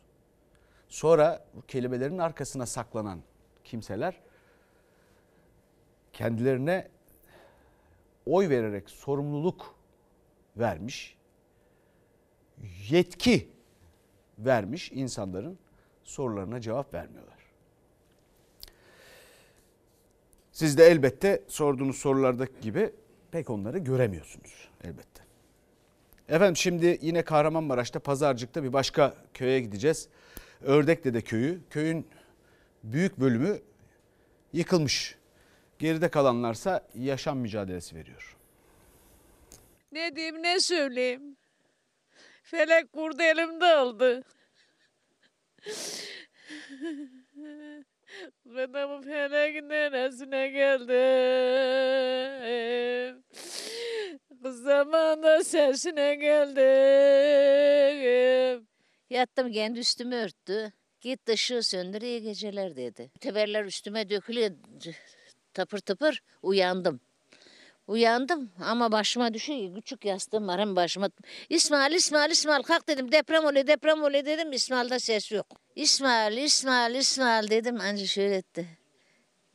Sonra 0.88 1.44
bu 1.55 1.62
kelimelerin 1.62 2.18
arkasına 2.18 2.66
saklanan 2.66 3.21
kimseler 3.64 4.21
kendilerine 6.12 6.88
oy 8.28 8.48
vererek 8.48 8.90
sorumluluk 8.90 9.74
vermiş, 10.56 11.16
yetki 12.90 13.48
vermiş 14.38 14.92
insanların 14.92 15.58
sorularına 16.04 16.60
cevap 16.60 16.94
vermiyorlar. 16.94 17.38
Siz 20.52 20.78
de 20.78 20.86
elbette 20.86 21.42
sorduğunuz 21.48 21.96
sorulardaki 21.96 22.60
gibi 22.60 22.92
pek 23.30 23.50
onları 23.50 23.78
göremiyorsunuz 23.78 24.68
elbette. 24.84 25.22
Efendim 26.28 26.56
şimdi 26.56 26.98
yine 27.02 27.22
Kahramanmaraş'ta 27.22 28.00
Pazarcık'ta 28.00 28.62
bir 28.62 28.72
başka 28.72 29.14
köye 29.34 29.60
gideceğiz. 29.60 30.08
Ördekdede 30.60 31.20
köyü. 31.20 31.60
Köyün 31.70 32.06
büyük 32.84 33.20
bölümü 33.20 33.58
yıkılmış. 34.52 35.17
Geride 35.78 36.08
kalanlarsa 36.08 36.88
yaşam 36.94 37.38
mücadelesi 37.38 37.96
veriyor. 37.96 38.36
Ne 39.92 40.16
diyeyim 40.16 40.42
ne 40.42 40.60
söyleyeyim. 40.60 41.36
Felek 42.42 42.92
kurdu 42.92 43.22
elimde 43.22 43.66
aldı. 43.66 44.22
Ben 48.44 48.74
de 48.74 48.88
bu 48.88 49.02
feleğin 49.02 49.68
neresine 49.68 50.48
geldim. 50.48 50.88
Kız 54.42 54.62
zamanda 54.62 55.44
sesine 55.44 56.14
geldim. 56.14 57.48
Yattım 59.10 59.52
kendi 59.52 59.78
üstümü 59.78 60.14
örttü. 60.14 60.72
Git 61.00 61.28
ışığı 61.28 61.62
söndür 61.62 62.02
iyi 62.02 62.22
geceler 62.22 62.76
dedi. 62.76 63.10
Teberler 63.20 63.64
üstüme 63.64 64.10
dökülüyor 64.10 64.50
tapır 65.54 65.78
tapır 65.78 66.22
uyandım. 66.42 67.00
Uyandım 67.88 68.50
ama 68.64 68.92
başıma 68.92 69.34
düşüyor 69.34 69.74
küçük 69.74 70.04
yastığım 70.04 70.48
var 70.48 70.61
hem 70.61 70.76
başıma. 70.76 71.11
İsmail, 71.48 71.94
İsmail, 71.94 72.30
İsmail 72.30 72.62
kalk 72.62 72.88
dedim 72.88 73.12
deprem 73.12 73.44
oluyor, 73.44 73.66
deprem 73.66 74.02
oluyor 74.02 74.24
dedim. 74.24 74.52
İsmail'de 74.52 74.98
ses 74.98 75.32
yok. 75.32 75.46
İsmail, 75.76 76.37
İsmail, 76.37 76.94
İsmail 76.94 77.50
dedim 77.50 77.80
anca 77.80 78.06
şöyle 78.06 78.34
etti. 78.34 78.66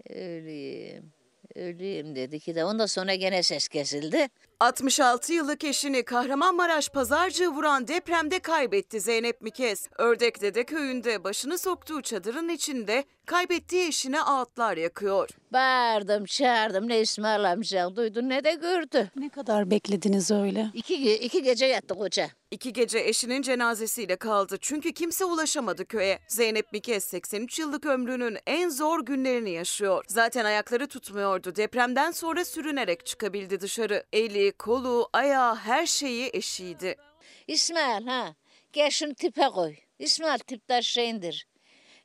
Öleyim, 0.10 1.14
öleyim 1.56 2.16
dedi 2.16 2.40
ki 2.40 2.56
de 2.56 2.66
ondan 2.66 2.86
sonra 2.86 3.16
gene 3.16 3.44
ses 3.44 3.68
kesildi. 3.68 4.28
66 4.60 5.34
yıllık 5.34 5.64
eşini 5.64 6.04
Kahramanmaraş 6.04 6.90
pazarcığı 6.90 7.50
vuran 7.50 7.88
depremde 7.88 8.40
kaybetti 8.40 9.00
Zeynep 9.00 9.42
Mikes. 9.42 9.88
Ördekdede 9.98 10.64
köyünde 10.64 11.24
başını 11.24 11.58
soktuğu 11.58 12.02
çadırın 12.02 12.50
içinde 12.50 13.04
kaybettiği 13.26 13.88
eşine 13.88 14.22
ağıtlar 14.22 14.78
yakıyor. 14.78 15.30
Bağırdım, 15.54 16.26
çağırdım. 16.26 16.90
Ne 16.90 17.02
İsmail 17.02 17.52
amca 17.52 17.96
duydu 17.96 18.30
ne 18.30 18.44
de 18.44 18.54
gördü. 18.54 19.12
Ne 19.16 19.30
kadar 19.30 19.72
beklediniz 19.72 20.32
öyle? 20.32 20.68
İki, 20.74 21.14
iki 21.16 21.44
gece 21.44 21.66
yattık 21.66 21.98
hoca. 21.98 22.30
İki 22.52 22.74
gece 22.74 23.00
eşinin 23.00 23.42
cenazesiyle 23.42 24.16
kaldı 24.16 24.58
çünkü 24.62 24.94
kimse 24.94 25.26
ulaşamadı 25.26 25.86
köye. 25.86 26.20
Zeynep 26.28 26.74
Mikes 26.74 27.06
83 27.06 27.60
yıllık 27.60 27.86
ömrünün 27.86 28.38
en 28.48 28.70
zor 28.70 29.06
günlerini 29.06 29.52
yaşıyor. 29.52 30.06
Zaten 30.08 30.46
ayakları 30.46 30.88
tutmuyordu. 30.88 31.56
Depremden 31.56 32.12
sonra 32.12 32.46
sürünerek 32.46 33.06
çıkabildi 33.06 33.62
dışarı. 33.62 34.04
Eli, 34.14 34.52
kolu, 34.52 35.10
ayağı 35.14 35.56
her 35.56 35.86
şeyi 35.86 36.30
eşiydi. 36.34 36.96
İsmail 37.48 38.08
ha 38.08 38.36
gel 38.74 38.90
şunu 38.90 39.14
tipe 39.14 39.50
koy. 39.50 39.76
İsmail 40.00 40.40
tipte 40.40 40.82
şeyindir. 40.82 41.48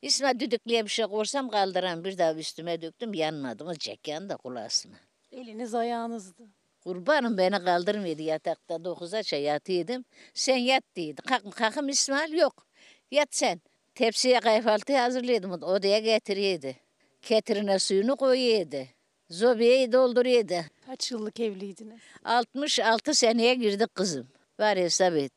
İsmail 0.03 0.41
düdüklüye 0.41 0.85
bir 0.85 0.91
şey 0.91 1.07
koysam 1.07 1.49
kaldıran 1.49 2.05
bir 2.05 2.19
daha 2.19 2.35
üstüme 2.35 2.83
döktüm 2.83 3.15
yanmadı 3.15 3.65
mı 3.65 3.77
çek 3.77 4.09
yandı 4.09 4.37
kulağısına. 4.37 4.95
Eliniz 5.33 5.75
ayağınızdı. 5.75 6.43
Kurbanım 6.81 7.39
beni 7.39 7.65
kaldırmıyordu 7.65 8.23
yatakta 8.23 8.85
dokuza 8.85 9.23
çay 9.23 9.43
yatıyordum. 9.43 10.05
Sen 10.35 10.57
yat 10.57 10.85
dedi. 10.97 11.23
Kalk, 11.23 11.53
kalkım 11.53 11.89
İsmail 11.89 12.33
yok. 12.33 12.67
Yat 13.11 13.29
sen. 13.31 13.61
Tepsiye 13.95 14.41
kahvaltı 14.41 14.97
hazırlıyordum. 14.97 15.53
Odaya 15.53 15.99
getiriyordu. 15.99 16.79
Ketirine 17.23 17.79
suyunu 17.79 18.17
koyuyordu. 18.17 18.87
Zobeyi 19.31 19.93
dolduruyordu. 19.93 20.65
Kaç 20.87 21.11
yıllık 21.11 21.41
evliydiniz? 21.41 22.01
66 22.25 23.15
seneye 23.15 23.55
girdik 23.55 23.95
kızım. 23.95 24.29
Var 24.61 24.79
hesap 24.79 25.13
et. 25.13 25.33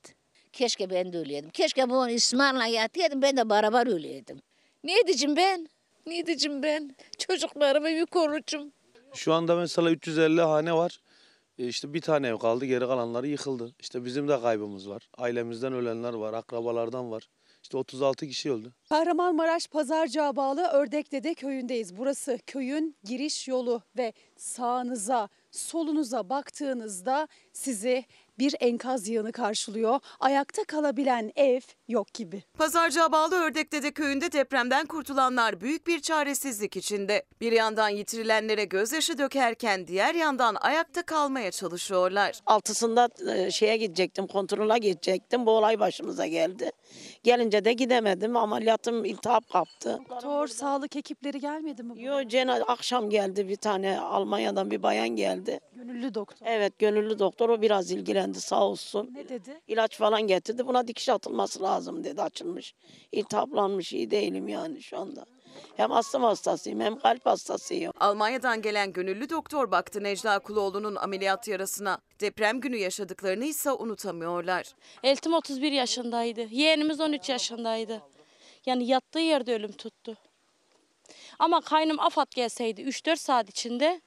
Keşke 0.53 0.89
ben 0.89 1.13
de 1.13 1.17
öyleydim. 1.17 1.49
Keşke 1.49 1.89
bu 1.89 2.09
İsmail'le 2.09 2.73
yatıyordum 2.73 3.21
ben 3.21 3.37
de 3.37 3.49
beraber 3.49 3.87
öyleydim. 3.87 4.41
Ne 4.83 5.07
diyeceğim 5.07 5.35
ben? 5.35 5.67
Ne 6.05 6.25
diyeceğim 6.25 6.63
ben? 6.63 6.95
Çocuklarımı 7.17 7.87
bir 7.87 8.05
korucum. 8.05 8.71
Şu 9.13 9.33
anda 9.33 9.55
mesela 9.55 9.91
350 9.91 10.41
hane 10.41 10.73
var. 10.73 11.01
E 11.59 11.67
işte 11.67 11.93
bir 11.93 12.01
tane 12.01 12.27
ev 12.27 12.37
kaldı, 12.37 12.65
geri 12.65 12.79
kalanları 12.79 13.27
yıkıldı. 13.27 13.75
İşte 13.79 14.05
bizim 14.05 14.27
de 14.27 14.41
kaybımız 14.41 14.89
var. 14.89 15.09
Ailemizden 15.17 15.73
ölenler 15.73 16.13
var, 16.13 16.33
akrabalardan 16.33 17.11
var. 17.11 17.29
İşte 17.63 17.77
36 17.77 18.27
kişi 18.27 18.51
öldü. 18.51 18.71
Kahramanmaraş 18.89 19.67
Pazarcığa 19.67 20.35
bağlı 20.35 20.67
Ördekdede 20.67 21.33
köyündeyiz. 21.33 21.97
Burası 21.97 22.39
köyün 22.47 22.95
giriş 23.03 23.47
yolu 23.47 23.81
ve 23.97 24.13
sağınıza, 24.37 25.29
solunuza 25.51 26.29
baktığınızda 26.29 27.27
sizi 27.53 28.05
bir 28.39 28.55
enkaz 28.59 29.07
yığını 29.07 29.31
karşılıyor. 29.31 29.99
Ayakta 30.19 30.63
kalabilen 30.63 31.31
ev 31.35 31.61
yok 31.87 32.13
gibi. 32.13 32.43
Pazarcığa 32.57 33.11
bağlı 33.11 33.35
Ördekdede 33.35 33.91
köyünde 33.91 34.31
depremden 34.31 34.85
kurtulanlar 34.85 35.61
büyük 35.61 35.87
bir 35.87 35.99
çaresizlik 35.99 36.77
içinde. 36.77 37.23
Bir 37.41 37.51
yandan 37.51 37.89
yitirilenlere 37.89 38.65
gözyaşı 38.65 39.17
dökerken 39.17 39.87
diğer 39.87 40.15
yandan 40.15 40.55
ayakta 40.55 41.01
kalmaya 41.01 41.51
çalışıyorlar. 41.51 42.39
Altısında 42.45 43.09
e, 43.35 43.51
şeye 43.51 43.77
gidecektim, 43.77 44.27
kontrola 44.27 44.77
gidecektim. 44.77 45.45
Bu 45.45 45.51
olay 45.51 45.79
başımıza 45.79 46.27
geldi. 46.27 46.71
Gelince 47.23 47.65
de 47.65 47.73
gidemedim. 47.73 48.35
Ameliyatım 48.35 49.05
iltihap 49.05 49.49
kaptı. 49.49 49.99
Doktor, 50.09 50.47
sağlık 50.47 50.95
ekipleri 50.95 51.39
gelmedi 51.39 51.83
mi? 51.83 52.03
Yo 52.03 52.23
cena 52.27 52.53
akşam 52.53 53.09
geldi 53.09 53.47
bir 53.47 53.55
tane 53.55 53.99
Almanya'dan 53.99 54.71
bir 54.71 54.83
bayan 54.83 55.09
geldi. 55.09 55.59
Gönüllü 55.75 56.13
doktor. 56.13 56.45
Evet 56.45 56.79
gönüllü 56.79 57.19
doktor 57.19 57.49
o 57.49 57.61
biraz 57.61 57.91
ilgilendi 57.91 58.41
sağ 58.41 58.65
olsun. 58.67 59.09
Ne 59.13 59.29
dedi? 59.29 59.61
İlaç 59.67 59.97
falan 59.97 60.21
getirdi. 60.21 60.67
Buna 60.67 60.87
dikiş 60.87 61.09
atılması 61.09 61.63
lazım 61.63 62.03
dedi 62.03 62.21
açılmış. 62.21 62.73
İltihaplanmış 63.11 63.93
iyi 63.93 64.11
değilim 64.11 64.47
yani 64.47 64.81
şu 64.81 64.99
anda. 64.99 65.25
Hem 65.77 65.91
astım 65.91 66.23
hastasıyım 66.23 66.79
hem 66.79 66.99
kalp 66.99 67.25
hastasıyım. 67.25 67.93
Almanya'dan 67.99 68.61
gelen 68.61 68.93
gönüllü 68.93 69.29
doktor 69.29 69.71
baktı 69.71 70.03
Necla 70.03 70.39
Kuloğlu'nun 70.39 70.95
ameliyat 70.95 71.47
yarasına. 71.47 71.97
Deprem 72.19 72.59
günü 72.59 72.77
yaşadıklarını 72.77 73.45
ise 73.45 73.71
unutamıyorlar. 73.71 74.65
Eltim 75.03 75.33
31 75.33 75.71
yaşındaydı. 75.71 76.41
Yeğenimiz 76.41 76.99
13 76.99 77.29
yaşındaydı. 77.29 78.01
Yani 78.65 78.87
yattığı 78.87 79.19
yerde 79.19 79.55
ölüm 79.55 79.71
tuttu. 79.71 80.17
Ama 81.39 81.61
kaynım 81.61 81.99
afat 81.99 82.31
gelseydi 82.31 82.81
3-4 82.81 83.15
saat 83.15 83.49
içinde 83.49 84.01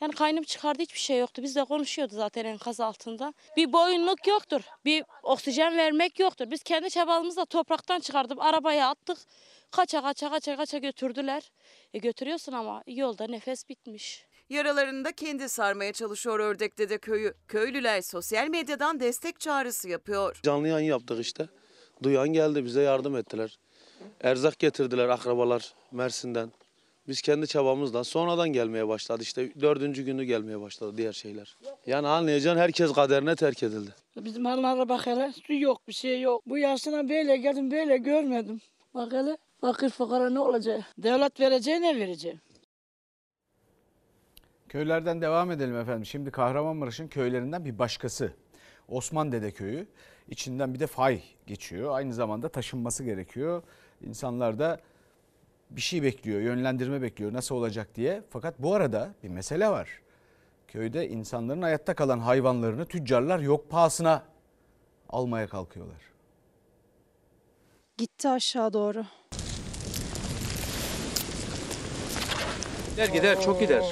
yani 0.00 0.12
kaynım 0.12 0.44
çıkardı 0.44 0.82
hiçbir 0.82 0.98
şey 0.98 1.18
yoktu. 1.18 1.42
Biz 1.42 1.56
de 1.56 1.64
konuşuyordu 1.64 2.14
zaten 2.14 2.44
enkaz 2.44 2.80
altında. 2.80 3.34
Bir 3.56 3.72
boyunluk 3.72 4.26
yoktur. 4.26 4.60
Bir 4.84 5.04
oksijen 5.22 5.76
vermek 5.76 6.18
yoktur. 6.20 6.50
Biz 6.50 6.62
kendi 6.62 6.90
çabamızla 6.90 7.44
topraktan 7.44 8.00
çıkardık. 8.00 8.38
Arabaya 8.40 8.88
attık. 8.88 9.18
Kaça 9.70 10.02
kaça 10.02 10.30
kaça 10.30 10.56
kaça 10.56 10.78
götürdüler. 10.78 11.50
E 11.94 11.98
götürüyorsun 11.98 12.52
ama 12.52 12.82
yolda 12.86 13.26
nefes 13.26 13.68
bitmiş. 13.68 14.24
Yaralarını 14.48 15.04
da 15.04 15.12
kendi 15.12 15.48
sarmaya 15.48 15.92
çalışıyor 15.92 16.40
Ördekdede 16.40 16.98
köyü. 16.98 17.34
Köylüler 17.48 18.00
sosyal 18.00 18.48
medyadan 18.48 19.00
destek 19.00 19.40
çağrısı 19.40 19.88
yapıyor. 19.88 20.40
Canlı 20.42 20.68
yayın 20.68 20.86
yaptık 20.86 21.20
işte. 21.20 21.48
Duyan 22.02 22.28
geldi, 22.28 22.64
bize 22.64 22.82
yardım 22.82 23.16
ettiler. 23.16 23.58
Erzak 24.20 24.58
getirdiler 24.58 25.08
akrabalar 25.08 25.74
Mersin'den. 25.92 26.52
Biz 27.08 27.22
kendi 27.22 27.46
çabamızdan 27.46 28.02
sonradan 28.02 28.48
gelmeye 28.48 28.88
başladı. 28.88 29.22
İşte 29.22 29.60
dördüncü 29.60 30.02
günü 30.02 30.24
gelmeye 30.24 30.60
başladı 30.60 30.96
diğer 30.96 31.12
şeyler. 31.12 31.56
Yani 31.86 32.08
anlayacaksın 32.08 32.60
herkes 32.60 32.92
kaderine 32.92 33.36
terk 33.36 33.62
edildi. 33.62 33.90
Bizim 34.16 34.44
hallara 34.44 34.88
bak 34.88 35.06
hele 35.06 35.32
su 35.46 35.52
yok 35.54 35.88
bir 35.88 35.92
şey 35.92 36.20
yok. 36.20 36.42
Bu 36.46 36.58
yaşına 36.58 37.08
böyle 37.08 37.36
geldim 37.36 37.70
böyle 37.70 37.96
görmedim. 37.96 38.60
Bak 38.94 39.12
hele 39.12 39.36
fakir 39.60 39.90
fukara 39.90 40.30
ne 40.30 40.38
olacak? 40.38 40.84
Devlet 40.98 41.40
vereceği 41.40 41.80
ne 41.80 41.96
verecek? 41.96 42.38
Köylerden 44.68 45.22
devam 45.22 45.50
edelim 45.50 45.76
efendim. 45.76 46.06
Şimdi 46.06 46.30
Kahramanmaraş'ın 46.30 47.08
köylerinden 47.08 47.64
bir 47.64 47.78
başkası. 47.78 48.32
Osman 48.88 49.32
Dede 49.32 49.50
Köyü. 49.50 49.86
İçinden 50.28 50.74
bir 50.74 50.80
de 50.80 50.86
fay 50.86 51.22
geçiyor. 51.46 51.96
Aynı 51.96 52.14
zamanda 52.14 52.48
taşınması 52.48 53.04
gerekiyor. 53.04 53.62
İnsanlar 54.00 54.58
da 54.58 54.80
bir 55.70 55.80
şey 55.80 56.02
bekliyor, 56.02 56.40
yönlendirme 56.40 57.02
bekliyor 57.02 57.32
nasıl 57.32 57.54
olacak 57.54 57.94
diye. 57.94 58.22
Fakat 58.30 58.58
bu 58.58 58.74
arada 58.74 59.14
bir 59.22 59.28
mesele 59.28 59.68
var. 59.68 60.00
Köyde 60.68 61.08
insanların 61.08 61.62
hayatta 61.62 61.94
kalan 61.94 62.18
hayvanlarını 62.18 62.86
tüccarlar 62.86 63.38
yok 63.38 63.70
pahasına 63.70 64.22
almaya 65.08 65.48
kalkıyorlar. 65.48 66.02
Gitti 67.98 68.28
aşağı 68.28 68.72
doğru. 68.72 69.04
Gider 73.00 73.12
gider 73.12 73.40
çok 73.40 73.60
gider. 73.60 73.84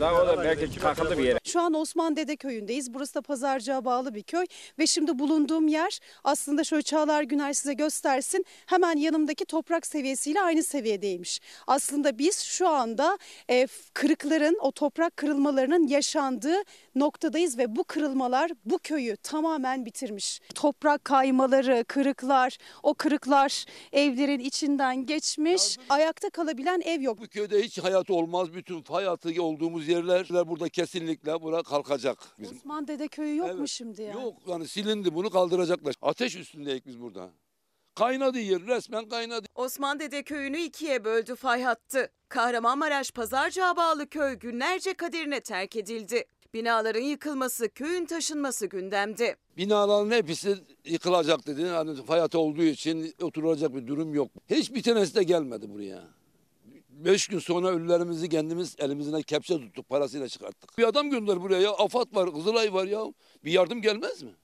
Daha 0.00 0.22
o 0.22 0.26
da 0.26 0.44
belki 0.44 0.78
kalkıldı 0.80 1.18
bir 1.18 1.24
yere. 1.24 1.38
Şu 1.44 1.60
an 1.60 1.74
Osman 1.74 2.16
Dede 2.16 2.36
köyündeyiz. 2.36 2.94
Burası 2.94 3.14
da 3.14 3.22
Pazarcığa 3.22 3.84
bağlı 3.84 4.14
bir 4.14 4.22
köy 4.22 4.46
ve 4.78 4.86
şimdi 4.86 5.18
bulunduğum 5.18 5.68
yer 5.68 5.98
aslında 6.24 6.64
şöyle 6.64 6.82
Çağlar 6.82 7.22
Güner 7.22 7.52
size 7.52 7.74
göstersin. 7.74 8.44
Hemen 8.66 8.96
yanımdaki 8.96 9.44
toprak 9.44 9.86
seviyesiyle 9.86 10.40
aynı 10.40 10.62
seviyedeymiş. 10.62 11.40
Aslında 11.66 12.18
biz 12.18 12.40
şu 12.40 12.68
anda 12.68 13.18
e, 13.50 13.66
kırıkların 13.94 14.58
o 14.60 14.72
toprak 14.72 15.16
kırılmalarının 15.16 15.86
yaşandığı 15.86 16.56
noktadayız 16.94 17.58
ve 17.58 17.76
bu 17.76 17.84
kırılmalar 17.84 18.50
bu 18.64 18.78
köyü 18.78 19.16
tamamen 19.16 19.86
bitirmiş. 19.86 20.40
Toprak 20.54 21.04
kaymaları, 21.04 21.84
kırıklar, 21.88 22.58
o 22.82 22.94
kırıklar 22.94 23.64
evlerin 23.92 24.40
içinden 24.40 25.06
geçmiş. 25.06 25.78
Ayakta 25.88 26.30
kalabilen 26.30 26.80
ev 26.80 27.00
yok. 27.00 27.18
Bu 27.20 27.26
köyde 27.26 27.62
hiç 27.62 27.78
hayat 27.78 28.10
olmaz. 28.10 28.54
Bütün 28.54 28.82
fay 28.82 29.04
hattı 29.04 29.42
olduğumuz 29.42 29.88
yerler 29.88 30.28
burada 30.30 30.68
kesinlikle 30.68 31.42
bura 31.42 31.62
kalkacak. 31.62 32.18
Bizim. 32.38 32.56
Osman 32.56 32.88
Dede 32.88 33.08
köyü 33.08 33.36
yok 33.36 33.58
mu 33.58 33.68
şimdi 33.68 34.02
yani? 34.02 34.22
Yok 34.22 34.34
yani 34.46 34.68
silindi 34.68 35.14
bunu 35.14 35.30
kaldıracaklar. 35.30 35.94
Ateş 36.02 36.36
üstündeyiz 36.36 36.86
biz 36.86 37.00
burada. 37.00 37.30
Kaynadı 37.94 38.38
yer 38.38 38.66
resmen 38.66 39.08
kaynadı. 39.08 39.46
Osman 39.54 40.00
Dede 40.00 40.22
köyünü 40.22 40.58
ikiye 40.58 41.04
böldü 41.04 41.36
fay 41.36 41.62
hattı. 41.62 42.10
Kahramanmaraş 42.28 43.10
Pazarcığa 43.10 43.76
bağlı 43.76 44.08
köy 44.08 44.34
günlerce 44.34 44.94
kaderine 44.94 45.40
terk 45.40 45.76
edildi. 45.76 46.24
Binaların 46.54 47.00
yıkılması, 47.00 47.68
köyün 47.68 48.06
taşınması 48.06 48.66
gündemde. 48.66 49.36
Binaların 49.56 50.10
hepsi 50.10 50.56
yıkılacak 50.84 51.46
dedi. 51.46 51.66
Hani 51.66 52.02
fay 52.02 52.20
hattı 52.20 52.38
olduğu 52.38 52.62
için 52.62 53.14
oturulacak 53.22 53.74
bir 53.74 53.86
durum 53.86 54.14
yok. 54.14 54.30
Hiçbir 54.50 54.82
tanesi 54.82 55.14
de 55.14 55.22
gelmedi 55.22 55.70
buraya. 55.74 56.02
Beş 56.88 57.28
gün 57.28 57.38
sonra 57.38 57.68
ölülerimizi 57.68 58.28
kendimiz 58.28 58.76
elimizden 58.78 59.22
kepçe 59.22 59.54
tuttuk 59.54 59.88
parasıyla 59.88 60.28
çıkarttık. 60.28 60.78
Bir 60.78 60.84
adam 60.84 61.10
gönder 61.10 61.42
buraya 61.42 61.60
ya. 61.60 61.70
Afat 61.70 62.14
var, 62.14 62.32
Kızılay 62.32 62.72
var 62.72 62.86
ya. 62.86 63.04
Bir 63.44 63.52
yardım 63.52 63.82
gelmez 63.82 64.22
mi? 64.22 64.34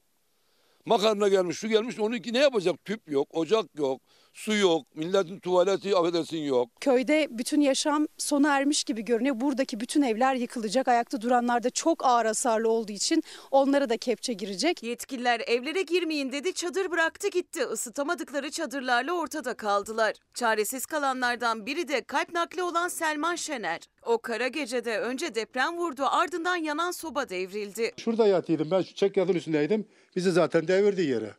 Makarna 0.87 1.29
gelmiş, 1.29 1.59
şu 1.59 1.69
gelmiş. 1.69 1.99
Onu 1.99 2.15
ne 2.33 2.39
yapacak? 2.39 2.85
Tüp 2.85 3.11
yok, 3.11 3.29
ocak 3.31 3.67
yok, 3.79 4.01
su 4.33 4.55
yok. 4.55 4.97
Milletin 4.97 5.39
tuvaleti 5.39 5.97
affedersin 5.97 6.39
yok. 6.39 6.71
Köyde 6.81 7.29
bütün 7.31 7.61
yaşam 7.61 8.07
sona 8.19 8.57
ermiş 8.57 8.85
gibi 8.85 9.05
görünüyor. 9.05 9.41
Buradaki 9.41 9.81
bütün 9.81 10.03
evler 10.03 10.35
yıkılacak. 10.35 10.89
Ayakta 10.89 11.21
duranlar 11.21 11.63
da 11.63 11.71
çok 11.71 12.05
ağır 12.05 12.27
hasarlı 12.27 12.69
olduğu 12.69 12.93
için 12.93 13.23
onlara 13.51 13.89
da 13.89 13.97
kepçe 13.97 14.33
girecek. 14.33 14.83
Yetkililer 14.83 15.41
evlere 15.47 15.83
girmeyin 15.83 16.33
dedi, 16.33 16.53
çadır 16.53 16.91
bıraktı 16.91 17.29
gitti. 17.29 17.61
Isıtamadıkları 17.75 18.51
çadırlarla 18.51 19.13
ortada 19.13 19.55
kaldılar. 19.55 20.15
Çaresiz 20.35 20.87
kalanlardan 20.87 21.67
biri 21.67 21.89
de 21.89 22.05
kalp 22.05 22.33
nakli 22.33 22.63
olan 22.63 22.89
Selman 22.89 23.35
Şener. 23.35 23.81
O 24.03 24.19
kara 24.19 24.49
gecede 24.49 24.99
önce 24.99 25.35
deprem 25.35 25.77
vurdu, 25.77 26.03
ardından 26.07 26.57
yanan 26.57 26.91
soba 26.91 27.29
devrildi. 27.29 27.93
Şurada 27.97 28.27
yatıyordum 28.27 28.71
ben 28.71 28.83
şu 28.83 28.95
çekyatın 28.95 29.35
üstündeydim. 29.35 29.89
Bizi 30.17 30.31
zaten 30.33 30.69
devirdi 30.69 31.03
yere. 31.03 31.35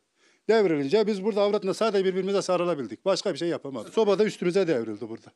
Devrilince 0.52 1.08
biz 1.08 1.24
burada 1.24 1.42
avratla 1.42 1.74
sadece 1.74 2.06
birbirimize 2.06 2.42
sarılabildik. 2.42 3.06
Başka 3.06 3.34
bir 3.34 3.38
şey 3.40 3.48
yapamadık. 3.50 3.94
Soba 3.94 4.20
da 4.20 4.26
üstümüze 4.26 4.68
devrildi 4.68 5.10
burada. 5.10 5.28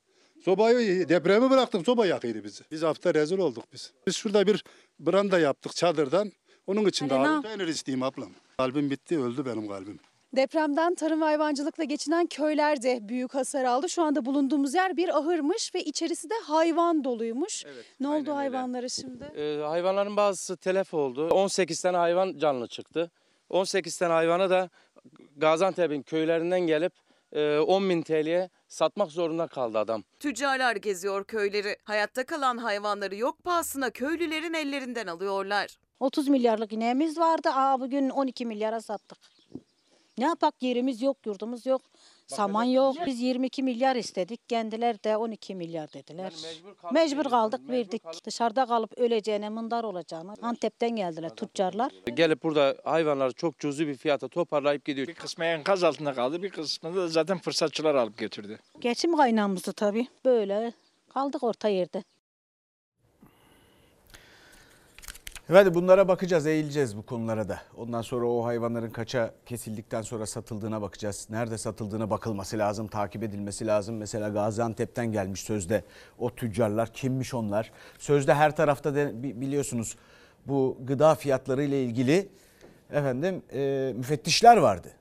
Sobayı 0.46 1.10
depremi 1.10 1.50
bıraktık 1.50 1.86
soba 1.86 2.06
yakıydı 2.06 2.44
bizi. 2.44 2.64
Biz 2.72 2.82
hafta 2.82 3.14
rezil 3.14 3.38
olduk 3.38 3.64
biz. 3.74 3.94
Biz 4.08 4.16
şurada 4.16 4.48
bir 4.48 4.64
branda 5.00 5.40
yaptık 5.40 5.76
çadırdan. 5.76 6.32
Onun 6.68 6.86
için 6.86 7.10
de 7.10 7.14
alıp 7.14 7.44
peynir 7.44 7.68
isteyeyim 7.68 8.04
ablam. 8.04 8.30
Kalbim 8.58 8.90
bitti 8.90 9.20
öldü 9.20 9.46
benim 9.46 9.68
kalbim. 9.68 10.00
Depremden 10.36 10.96
tarım 10.96 11.22
ve 11.22 11.26
hayvancılıkla 11.26 11.84
geçinen 11.84 12.28
köyler 12.28 12.82
de 12.82 13.00
büyük 13.02 13.36
hasar 13.36 13.64
aldı. 13.64 13.90
Şu 13.90 14.02
anda 14.04 14.26
bulunduğumuz 14.26 14.74
yer 14.74 14.98
bir 14.98 15.18
ahırmış 15.18 15.76
ve 15.76 15.84
içerisi 15.84 16.30
de 16.30 16.34
hayvan 16.44 17.04
doluymuş. 17.04 17.66
ne 18.00 18.08
oldu 18.08 18.36
hayvanlara 18.36 18.90
şimdi? 18.90 19.24
Ee, 19.24 19.62
hayvanların 19.64 20.18
bazısı 20.18 20.58
telef 20.58 20.94
oldu. 20.94 21.28
18 21.30 21.82
tane 21.82 21.98
hayvan 21.98 22.38
canlı 22.38 22.68
çıktı. 22.68 23.12
18 23.50 23.98
tane 23.98 24.14
hayvanı 24.14 24.50
da 24.50 24.70
Gaziantep'in 25.36 26.02
köylerinden 26.02 26.60
gelip 26.62 26.94
e, 27.34 27.58
10 27.58 27.90
bin 27.90 28.02
TL'ye 28.02 28.50
satmak 28.68 29.12
zorunda 29.12 29.48
kaldı 29.48 29.78
adam. 29.80 30.04
Tüccarlar 30.20 30.76
geziyor 30.76 31.24
köyleri. 31.26 31.78
Hayatta 31.84 32.26
kalan 32.26 32.58
hayvanları 32.58 33.16
yok 33.16 33.44
pahasına 33.44 33.90
köylülerin 33.90 34.54
ellerinden 34.54 35.08
alıyorlar. 35.08 35.78
30 36.00 36.28
milyarlık 36.28 36.74
ineğimiz 36.74 37.18
vardı. 37.18 37.50
Aa 37.54 37.80
bugün 37.80 38.10
12 38.10 38.46
milyara 38.46 38.82
sattık. 38.82 39.18
Ne 40.18 40.26
yapak 40.26 40.64
yerimiz 40.64 41.02
yok, 41.02 41.18
yurdumuz 41.26 41.66
yok. 41.66 41.82
Saman 42.28 42.64
yok. 42.64 42.96
Biz 43.06 43.22
22 43.22 43.64
milyar 43.64 43.96
istedik. 43.96 44.50
Kendiler 44.50 45.04
de 45.04 45.18
12 45.18 45.56
milyar 45.56 45.94
dediler. 45.94 46.34
mecbur 46.92 47.24
kaldık, 47.24 47.70
verdik. 47.70 48.04
Dışarıda 48.26 48.66
kalıp 48.66 48.98
öleceğine, 48.98 49.50
mındar 49.50 49.84
olacağına. 49.84 50.34
Antep'ten 50.42 50.96
geldiler 50.96 51.30
tüccarlar. 51.30 51.92
Gelip 52.14 52.44
burada 52.44 52.76
hayvanları 52.84 53.34
çok 53.34 53.60
cüzi 53.60 53.88
bir 53.88 53.96
fiyata 53.96 54.28
toparlayıp 54.28 54.86
gidiyor. 54.86 55.08
Bir 55.08 55.14
kısmı 55.14 55.46
enkaz 55.46 55.84
altında 55.84 56.14
kaldı, 56.14 56.44
bir 56.44 56.50
kısmını 56.50 56.96
da 56.96 57.08
zaten 57.08 57.38
fırsatçılar 57.38 57.96
alıp 57.96 58.18
götürdü. 58.18 58.60
Geçim 58.80 59.18
kaynağımızdı 59.18 59.74
tabii. 59.74 60.08
Böyle 60.26 60.74
kaldık 61.14 61.44
orta 61.44 61.68
yerde. 61.68 62.04
Hadi 65.48 65.74
bunlara 65.74 66.08
bakacağız, 66.08 66.46
eğileceğiz 66.48 66.98
bu 66.98 67.06
konulara 67.06 67.50
da. 67.50 67.62
Ondan 67.78 68.02
sonra 68.02 68.26
o 68.28 68.46
hayvanların 68.46 68.90
kaça 68.90 69.34
kesildikten 69.46 70.02
sonra 70.02 70.26
satıldığına 70.26 70.82
bakacağız. 70.82 71.28
Nerede 71.30 71.58
satıldığına 71.58 72.10
bakılması 72.10 72.58
lazım, 72.58 72.88
takip 72.88 73.24
edilmesi 73.24 73.68
lazım. 73.68 73.98
Mesela 73.98 74.30
Gaziantep'ten 74.30 75.12
gelmiş 75.12 75.42
sözde 75.42 75.84
o 76.20 76.36
tüccarlar 76.36 76.94
kimmiş 76.94 77.34
onlar? 77.34 77.72
Sözde 78.00 78.34
her 78.34 78.56
tarafta 78.56 78.96
de, 78.96 79.24
bi- 79.24 79.42
biliyorsunuz 79.42 79.96
bu 80.48 80.78
gıda 80.84 81.16
fiyatları 81.16 81.64
ile 81.64 81.84
ilgili 81.84 82.30
efendim 82.92 83.44
e, 83.54 83.94
müfettişler 83.96 84.58
vardı. 84.58 84.92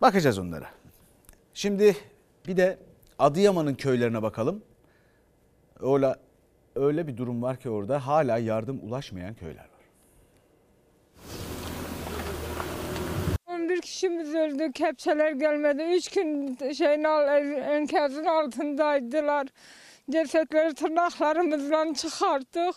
Bakacağız 0.00 0.38
onlara. 0.38 0.66
Şimdi 1.54 1.96
bir 2.46 2.56
de 2.56 2.78
Adıyaman'ın 3.18 3.74
köylerine 3.74 4.22
bakalım. 4.22 4.62
Öyle 5.80 6.14
öyle 6.76 7.06
bir 7.06 7.16
durum 7.16 7.42
var 7.42 7.56
ki 7.56 7.70
orada 7.70 8.06
hala 8.06 8.38
yardım 8.38 8.80
ulaşmayan 8.82 9.34
köyler 9.34 9.60
var. 9.64 9.70
11 13.46 13.80
kişimiz 13.80 14.34
öldü. 14.34 14.72
Kepçeler 14.72 15.32
gelmedi. 15.32 15.82
3 15.96 16.10
gün 16.10 16.58
şeyin 16.72 17.04
al- 17.04 17.58
enkazın 17.76 18.24
altındaydılar. 18.24 19.46
Cesetleri 20.10 20.74
tırnaklarımızla 20.74 21.94
çıkarttık. 21.94 22.74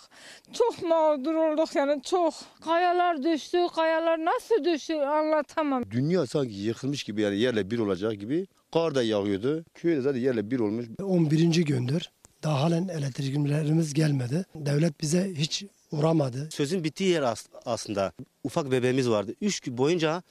Çok 0.54 0.84
mağdur 0.84 1.34
olduk 1.36 1.76
yani 1.76 2.02
çok. 2.02 2.34
Kayalar 2.66 3.24
düştü. 3.24 3.58
Kayalar 3.76 4.26
nasıl 4.26 4.64
düştü 4.66 4.94
anlatamam. 4.94 5.84
Dünya 5.92 6.26
sanki 6.28 6.54
yıkılmış 6.54 7.04
gibi 7.04 7.22
yani 7.22 7.38
yerle 7.38 7.72
bir 7.72 7.80
olacak 7.80 8.14
gibi. 8.20 8.48
Kar 8.74 8.96
da 8.96 9.04
yağıyordu. 9.04 9.66
Köy 9.74 9.96
de 9.96 10.02
zaten 10.02 10.20
yerle 10.20 10.52
bir 10.52 10.60
olmuş. 10.60 10.86
11. 11.04 11.66
gündür. 11.66 12.10
Daha 12.44 12.62
halen 12.62 12.88
elektriklerimiz 12.88 13.94
gelmedi. 13.94 14.46
Devlet 14.56 15.02
bize 15.02 15.34
hiç 15.36 15.64
uğramadı. 15.92 16.50
Sözün 16.52 16.84
bittiği 16.84 17.10
yer 17.10 17.22
as- 17.22 17.48
aslında. 17.66 18.12
Ufak 18.44 18.72
bebeğimiz 18.72 19.10
vardı. 19.10 19.34
Üç 19.42 19.60
gün 19.60 19.78
boyunca 19.78 20.24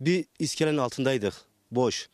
bir 0.00 0.24
iskelenin 0.38 0.78
altındaydık. 0.78 1.34
Boş. 1.70 2.08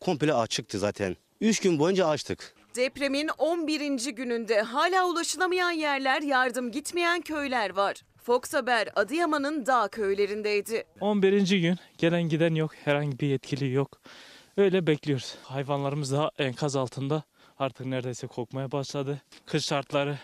Komple 0.00 0.34
açıktı 0.34 0.78
zaten. 0.78 1.16
Üç 1.40 1.60
gün 1.60 1.78
boyunca 1.78 2.06
açtık. 2.08 2.54
Depremin 2.76 3.28
11. 3.38 4.10
gününde 4.10 4.60
hala 4.62 5.06
ulaşılamayan 5.08 5.70
yerler, 5.70 6.22
yardım 6.22 6.72
gitmeyen 6.72 7.20
köyler 7.20 7.70
var. 7.70 8.02
Fox 8.22 8.54
Haber 8.54 8.88
Adıyaman'ın 8.96 9.66
dağ 9.66 9.88
köylerindeydi. 9.88 10.84
11. 11.00 11.60
gün 11.60 11.76
gelen 11.98 12.22
giden 12.22 12.54
yok. 12.54 12.70
Herhangi 12.84 13.18
bir 13.20 13.26
yetkili 13.26 13.72
yok. 13.72 14.00
Öyle 14.56 14.86
bekliyoruz. 14.86 15.34
Hayvanlarımız 15.42 16.12
da 16.12 16.30
enkaz 16.38 16.76
altında. 16.76 17.22
Artık 17.60 17.86
neredeyse 17.86 18.26
kokmaya 18.26 18.72
başladı. 18.72 19.22
Kış 19.46 19.64
şartları. 19.64 20.18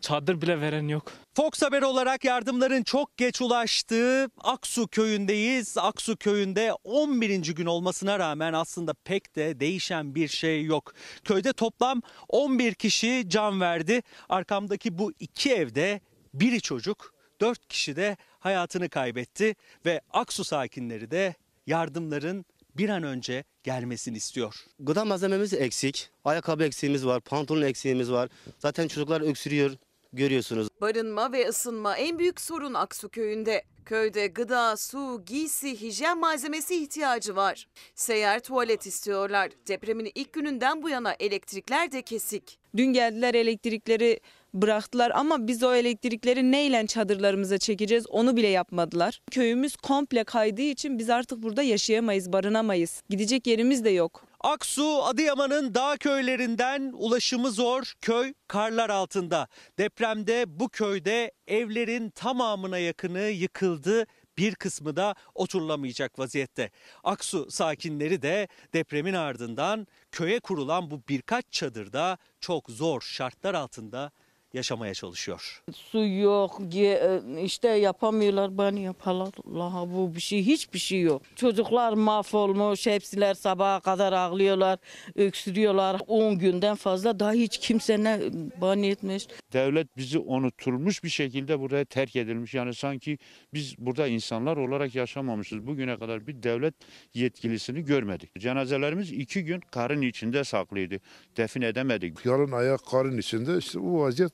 Çadır 0.00 0.42
bile 0.42 0.60
veren 0.60 0.88
yok. 0.88 1.12
Fox 1.34 1.62
Haber 1.62 1.82
olarak 1.82 2.24
yardımların 2.24 2.82
çok 2.82 3.16
geç 3.16 3.40
ulaştığı 3.40 4.28
Aksu 4.38 4.88
köyündeyiz. 4.88 5.78
Aksu 5.78 6.16
köyünde 6.16 6.72
11. 6.84 7.54
gün 7.54 7.66
olmasına 7.66 8.18
rağmen 8.18 8.52
aslında 8.52 8.94
pek 9.04 9.36
de 9.36 9.60
değişen 9.60 10.14
bir 10.14 10.28
şey 10.28 10.64
yok. 10.64 10.92
Köyde 11.24 11.52
toplam 11.52 12.02
11 12.28 12.74
kişi 12.74 13.24
can 13.28 13.60
verdi. 13.60 14.02
Arkamdaki 14.28 14.98
bu 14.98 15.12
iki 15.20 15.52
evde 15.52 16.00
biri 16.34 16.60
çocuk, 16.60 17.14
4 17.40 17.68
kişi 17.68 17.96
de 17.96 18.16
hayatını 18.38 18.88
kaybetti 18.88 19.54
ve 19.86 20.00
Aksu 20.12 20.44
sakinleri 20.44 21.10
de 21.10 21.34
yardımların 21.66 22.44
bir 22.76 22.88
an 22.88 23.02
önce 23.02 23.44
gelmesini 23.62 24.16
istiyor. 24.16 24.54
Gıda 24.78 25.04
malzememiz 25.04 25.52
eksik. 25.52 26.10
Ayakkabı 26.24 26.64
eksiğimiz 26.64 27.06
var, 27.06 27.20
pantolon 27.20 27.62
eksiğimiz 27.62 28.12
var. 28.12 28.28
Zaten 28.58 28.88
çocuklar 28.88 29.20
öksürüyor 29.20 29.76
görüyorsunuz. 30.12 30.68
Barınma 30.80 31.32
ve 31.32 31.48
ısınma 31.48 31.96
en 31.96 32.18
büyük 32.18 32.40
sorun 32.40 32.74
Aksu 32.74 33.08
köyünde. 33.08 33.62
Köyde 33.84 34.26
gıda, 34.26 34.76
su, 34.76 35.22
giysi, 35.26 35.80
hijyen 35.80 36.18
malzemesi 36.18 36.82
ihtiyacı 36.82 37.36
var. 37.36 37.66
Seyyar 37.94 38.40
tuvalet 38.40 38.86
istiyorlar. 38.86 39.50
Depremin 39.68 40.12
ilk 40.14 40.32
gününden 40.32 40.82
bu 40.82 40.88
yana 40.88 41.16
elektrikler 41.20 41.92
de 41.92 42.02
kesik. 42.02 42.58
Dün 42.76 42.86
geldiler 42.86 43.34
elektrikleri 43.34 44.20
bıraktılar 44.54 45.12
ama 45.14 45.46
biz 45.46 45.62
o 45.62 45.74
elektrikleri 45.74 46.52
neyle 46.52 46.86
çadırlarımıza 46.86 47.58
çekeceğiz 47.58 48.06
onu 48.06 48.36
bile 48.36 48.48
yapmadılar. 48.48 49.20
Köyümüz 49.30 49.76
komple 49.76 50.24
kaydığı 50.24 50.62
için 50.62 50.98
biz 50.98 51.10
artık 51.10 51.42
burada 51.42 51.62
yaşayamayız, 51.62 52.32
barınamayız. 52.32 53.02
Gidecek 53.10 53.46
yerimiz 53.46 53.84
de 53.84 53.90
yok. 53.90 54.26
Aksu, 54.40 55.02
Adıyaman'ın 55.02 55.74
dağ 55.74 55.96
köylerinden 55.96 56.92
ulaşımı 56.94 57.50
zor. 57.50 57.92
Köy 58.00 58.34
karlar 58.48 58.90
altında. 58.90 59.48
Depremde 59.78 60.44
bu 60.60 60.68
köyde 60.68 61.32
evlerin 61.46 62.10
tamamına 62.10 62.78
yakını 62.78 63.20
yıkıldı. 63.20 64.06
Bir 64.38 64.54
kısmı 64.54 64.96
da 64.96 65.14
oturulamayacak 65.34 66.18
vaziyette. 66.18 66.70
Aksu 67.04 67.50
sakinleri 67.50 68.22
de 68.22 68.48
depremin 68.72 69.14
ardından 69.14 69.86
köye 70.12 70.40
kurulan 70.40 70.90
bu 70.90 71.02
birkaç 71.08 71.44
çadırda 71.50 72.18
çok 72.40 72.70
zor 72.70 73.00
şartlar 73.00 73.54
altında 73.54 74.10
yaşamaya 74.54 74.94
çalışıyor. 74.94 75.62
Su 75.74 76.04
yok, 76.06 76.60
ge- 76.60 77.40
işte 77.44 77.68
yapamıyorlar, 77.68 78.58
bani 78.58 78.82
yaparlar. 78.82 79.28
Allah 79.54 79.86
bu 79.94 80.14
bir 80.14 80.20
şey, 80.20 80.42
hiçbir 80.46 80.78
şey 80.78 81.00
yok. 81.00 81.22
Çocuklar 81.36 81.92
mahvolmuş, 81.92 82.86
hepsiler 82.86 83.34
sabaha 83.34 83.80
kadar 83.80 84.12
ağlıyorlar, 84.12 84.78
öksürüyorlar. 85.16 86.00
10 86.06 86.38
günden 86.38 86.74
fazla 86.76 87.20
daha 87.20 87.32
hiç 87.32 87.58
kimse 87.58 88.04
ne 88.04 88.20
bani 88.60 88.86
etmiş. 88.86 89.26
Devlet 89.52 89.96
bizi 89.96 90.18
unutulmuş 90.18 91.04
bir 91.04 91.08
şekilde 91.08 91.60
buraya 91.60 91.84
terk 91.84 92.16
edilmiş. 92.16 92.54
Yani 92.54 92.74
sanki 92.74 93.18
biz 93.54 93.74
burada 93.78 94.06
insanlar 94.06 94.56
olarak 94.56 94.94
yaşamamışız. 94.94 95.66
Bugüne 95.66 95.98
kadar 95.98 96.26
bir 96.26 96.42
devlet 96.42 96.74
yetkilisini 97.14 97.84
görmedik. 97.84 98.30
Cenazelerimiz 98.38 99.12
iki 99.12 99.44
gün 99.44 99.60
karın 99.70 100.02
içinde 100.02 100.44
saklıydı. 100.44 101.00
Defin 101.36 101.62
edemedik. 101.62 102.26
Yarın 102.26 102.52
ayak 102.52 102.80
karın 102.90 103.18
içinde 103.18 103.58
işte 103.58 103.80
bu 103.80 104.00
vaziyet 104.00 104.32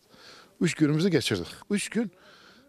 üç 0.61 0.75
günümüzü 0.75 1.09
geçirdik. 1.09 1.47
Üç 1.71 1.89
gün 1.89 2.13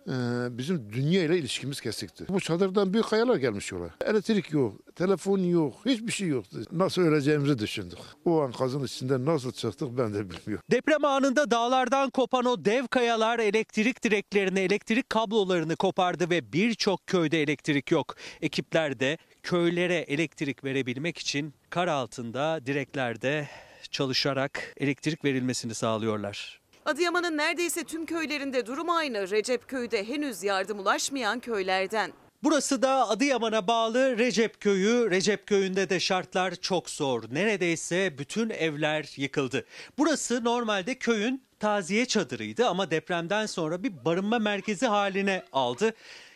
e, 0.07 0.13
bizim 0.57 0.93
dünya 0.93 1.23
ile 1.23 1.37
ilişkimiz 1.37 1.81
kesikti. 1.81 2.25
Bu 2.29 2.39
çadırdan 2.39 2.93
büyük 2.93 3.05
kayalar 3.05 3.35
gelmiş 3.35 3.71
yola. 3.71 3.89
Elektrik 4.05 4.51
yok, 4.51 4.95
telefon 4.95 5.39
yok, 5.39 5.73
hiçbir 5.85 6.11
şey 6.11 6.27
yoktu. 6.27 6.57
Nasıl 6.71 7.01
öleceğimizi 7.01 7.59
düşündük. 7.59 7.99
O 8.25 8.45
enkazın 8.45 8.83
içinde 8.83 9.25
nasıl 9.25 9.51
çıktık 9.51 9.97
ben 9.97 10.13
de 10.13 10.29
bilmiyorum. 10.29 10.63
Deprem 10.71 11.05
anında 11.05 11.51
dağlardan 11.51 12.09
kopan 12.09 12.45
o 12.45 12.65
dev 12.65 12.87
kayalar 12.87 13.39
elektrik 13.39 14.03
direklerini, 14.03 14.59
elektrik 14.59 15.09
kablolarını 15.09 15.75
kopardı 15.75 16.29
ve 16.29 16.53
birçok 16.53 17.07
köyde 17.07 17.41
elektrik 17.41 17.91
yok. 17.91 18.15
Ekipler 18.41 18.99
de 18.99 19.17
köylere 19.43 19.95
elektrik 19.95 20.63
verebilmek 20.63 21.17
için 21.17 21.53
kar 21.69 21.87
altında 21.87 22.65
direklerde 22.65 23.47
çalışarak 23.91 24.73
elektrik 24.77 25.25
verilmesini 25.25 25.73
sağlıyorlar. 25.73 26.60
Adıyaman'ın 26.85 27.37
neredeyse 27.37 27.83
tüm 27.83 28.05
köylerinde 28.05 28.65
durum 28.65 28.89
aynı. 28.89 29.29
Recepköy'de 29.29 30.07
henüz 30.07 30.43
yardım 30.43 30.79
ulaşmayan 30.79 31.39
köylerden. 31.39 32.13
Burası 32.43 32.81
da 32.81 33.09
Adıyaman'a 33.09 33.67
bağlı 33.67 34.17
Recep 34.17 34.59
Köyü. 34.59 35.11
Recep 35.11 35.47
Köyü'nde 35.47 35.89
de 35.89 35.99
şartlar 35.99 36.55
çok 36.55 36.89
zor. 36.89 37.23
Neredeyse 37.31 38.17
bütün 38.17 38.49
evler 38.49 39.13
yıkıldı. 39.15 39.65
Burası 39.97 40.43
normalde 40.43 40.95
köyün 40.95 41.43
taziye 41.59 42.05
çadırıydı 42.05 42.67
ama 42.67 42.91
depremden 42.91 43.45
sonra 43.45 43.83
bir 43.83 44.05
barınma 44.05 44.39
merkezi 44.39 44.85
haline 44.85 45.43
aldı. 45.51 45.93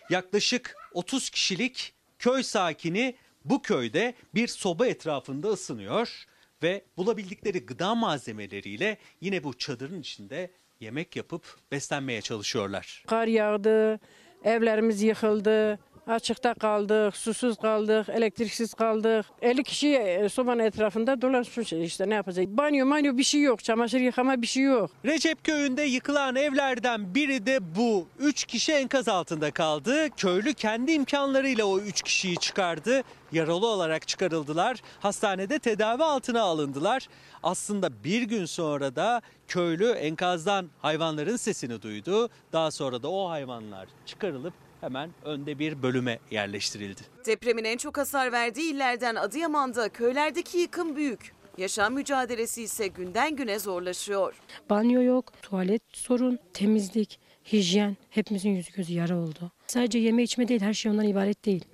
Yaklaşık 0.09 0.75
30 0.93 1.29
kişilik 1.29 1.93
köy 2.19 2.43
sakini 2.43 3.15
bu 3.45 3.61
köyde 3.61 4.13
bir 4.35 4.47
soba 4.47 4.87
etrafında 4.87 5.47
ısınıyor 5.47 6.25
ve 6.63 6.85
bulabildikleri 6.97 7.65
gıda 7.65 7.95
malzemeleriyle 7.95 8.97
yine 9.21 9.43
bu 9.43 9.57
çadırın 9.57 9.99
içinde 9.99 10.51
yemek 10.79 11.15
yapıp 11.15 11.43
beslenmeye 11.71 12.21
çalışıyorlar. 12.21 13.03
Kar 13.07 13.27
yağdı, 13.27 13.99
evlerimiz 14.43 15.01
yıkıldı, 15.01 15.79
açıkta 16.07 16.53
kaldık, 16.53 17.17
susuz 17.17 17.57
kaldık, 17.57 18.09
elektriksiz 18.09 18.73
kaldık. 18.73 19.25
50 19.41 19.63
kişi 19.63 19.87
e, 19.95 20.29
sobanın 20.29 20.59
etrafında 20.59 21.21
dolaşmış 21.21 21.73
işte 21.73 22.09
ne 22.09 22.13
yapacak? 22.13 22.47
Banyo 22.47 22.85
manyo 22.85 23.17
bir 23.17 23.23
şey 23.23 23.41
yok, 23.41 23.63
çamaşır 23.63 23.99
yıkama 23.99 24.41
bir 24.41 24.47
şey 24.47 24.63
yok. 24.63 24.91
Recep 25.05 25.43
köyünde 25.43 25.81
yıkılan 25.81 26.35
evlerden 26.35 27.15
biri 27.15 27.45
de 27.45 27.75
bu. 27.75 28.07
Üç 28.19 28.45
kişi 28.45 28.73
enkaz 28.73 29.07
altında 29.07 29.51
kaldı. 29.51 30.09
Köylü 30.17 30.53
kendi 30.53 30.91
imkanlarıyla 30.91 31.65
o 31.65 31.79
üç 31.79 32.01
kişiyi 32.01 32.37
çıkardı. 32.37 33.01
Yaralı 33.31 33.67
olarak 33.67 34.07
çıkarıldılar. 34.07 34.77
Hastanede 34.99 35.59
tedavi 35.59 36.03
altına 36.03 36.41
alındılar. 36.41 37.07
Aslında 37.43 38.03
bir 38.03 38.21
gün 38.21 38.45
sonra 38.45 38.95
da 38.95 39.21
köylü 39.47 39.91
enkazdan 39.91 40.69
hayvanların 40.81 41.35
sesini 41.35 41.81
duydu. 41.81 42.29
Daha 42.53 42.71
sonra 42.71 43.03
da 43.03 43.11
o 43.11 43.29
hayvanlar 43.29 43.87
çıkarılıp 44.05 44.53
hemen 44.85 45.11
önde 45.23 45.59
bir 45.59 45.83
bölüme 45.83 46.19
yerleştirildi. 46.31 47.01
Depremin 47.25 47.63
en 47.63 47.77
çok 47.77 47.97
hasar 47.97 48.31
verdiği 48.31 48.73
illerden 48.73 49.15
Adıyaman'da 49.15 49.89
köylerdeki 49.89 50.57
yıkım 50.57 50.95
büyük. 50.95 51.35
Yaşam 51.57 51.93
mücadelesi 51.93 52.63
ise 52.63 52.87
günden 52.87 53.35
güne 53.35 53.59
zorlaşıyor. 53.59 54.41
Banyo 54.69 55.01
yok, 55.01 55.33
tuvalet 55.41 55.81
sorun, 55.93 56.39
temizlik, 56.53 57.19
hijyen 57.53 57.97
hepimizin 58.09 58.49
yüzü 58.49 58.71
gözü 58.71 58.93
yara 58.93 59.17
oldu. 59.17 59.51
Sadece 59.67 59.99
yeme 59.99 60.23
içme 60.23 60.47
değil 60.47 60.61
her 60.61 60.73
şey 60.73 60.91
ondan 60.91 61.07
ibaret 61.07 61.45
değil. 61.45 61.65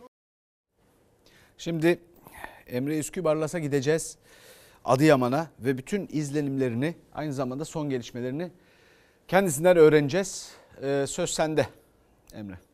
Şimdi 1.57 1.99
Emre 2.68 2.99
Üskübarlas'a 2.99 3.59
gideceğiz. 3.59 4.18
Adıyaman'a 4.86 5.47
ve 5.59 5.78
bütün 5.78 6.09
izlenimlerini 6.12 6.95
aynı 7.14 7.34
zamanda 7.34 7.66
son 7.66 7.89
gelişmelerini 7.89 8.51
kendisinden 9.28 9.78
öğreneceğiz. 9.78 10.51
Ee, 10.82 11.05
söz 11.07 11.30
sende 11.30 11.68
Emre. 12.34 12.71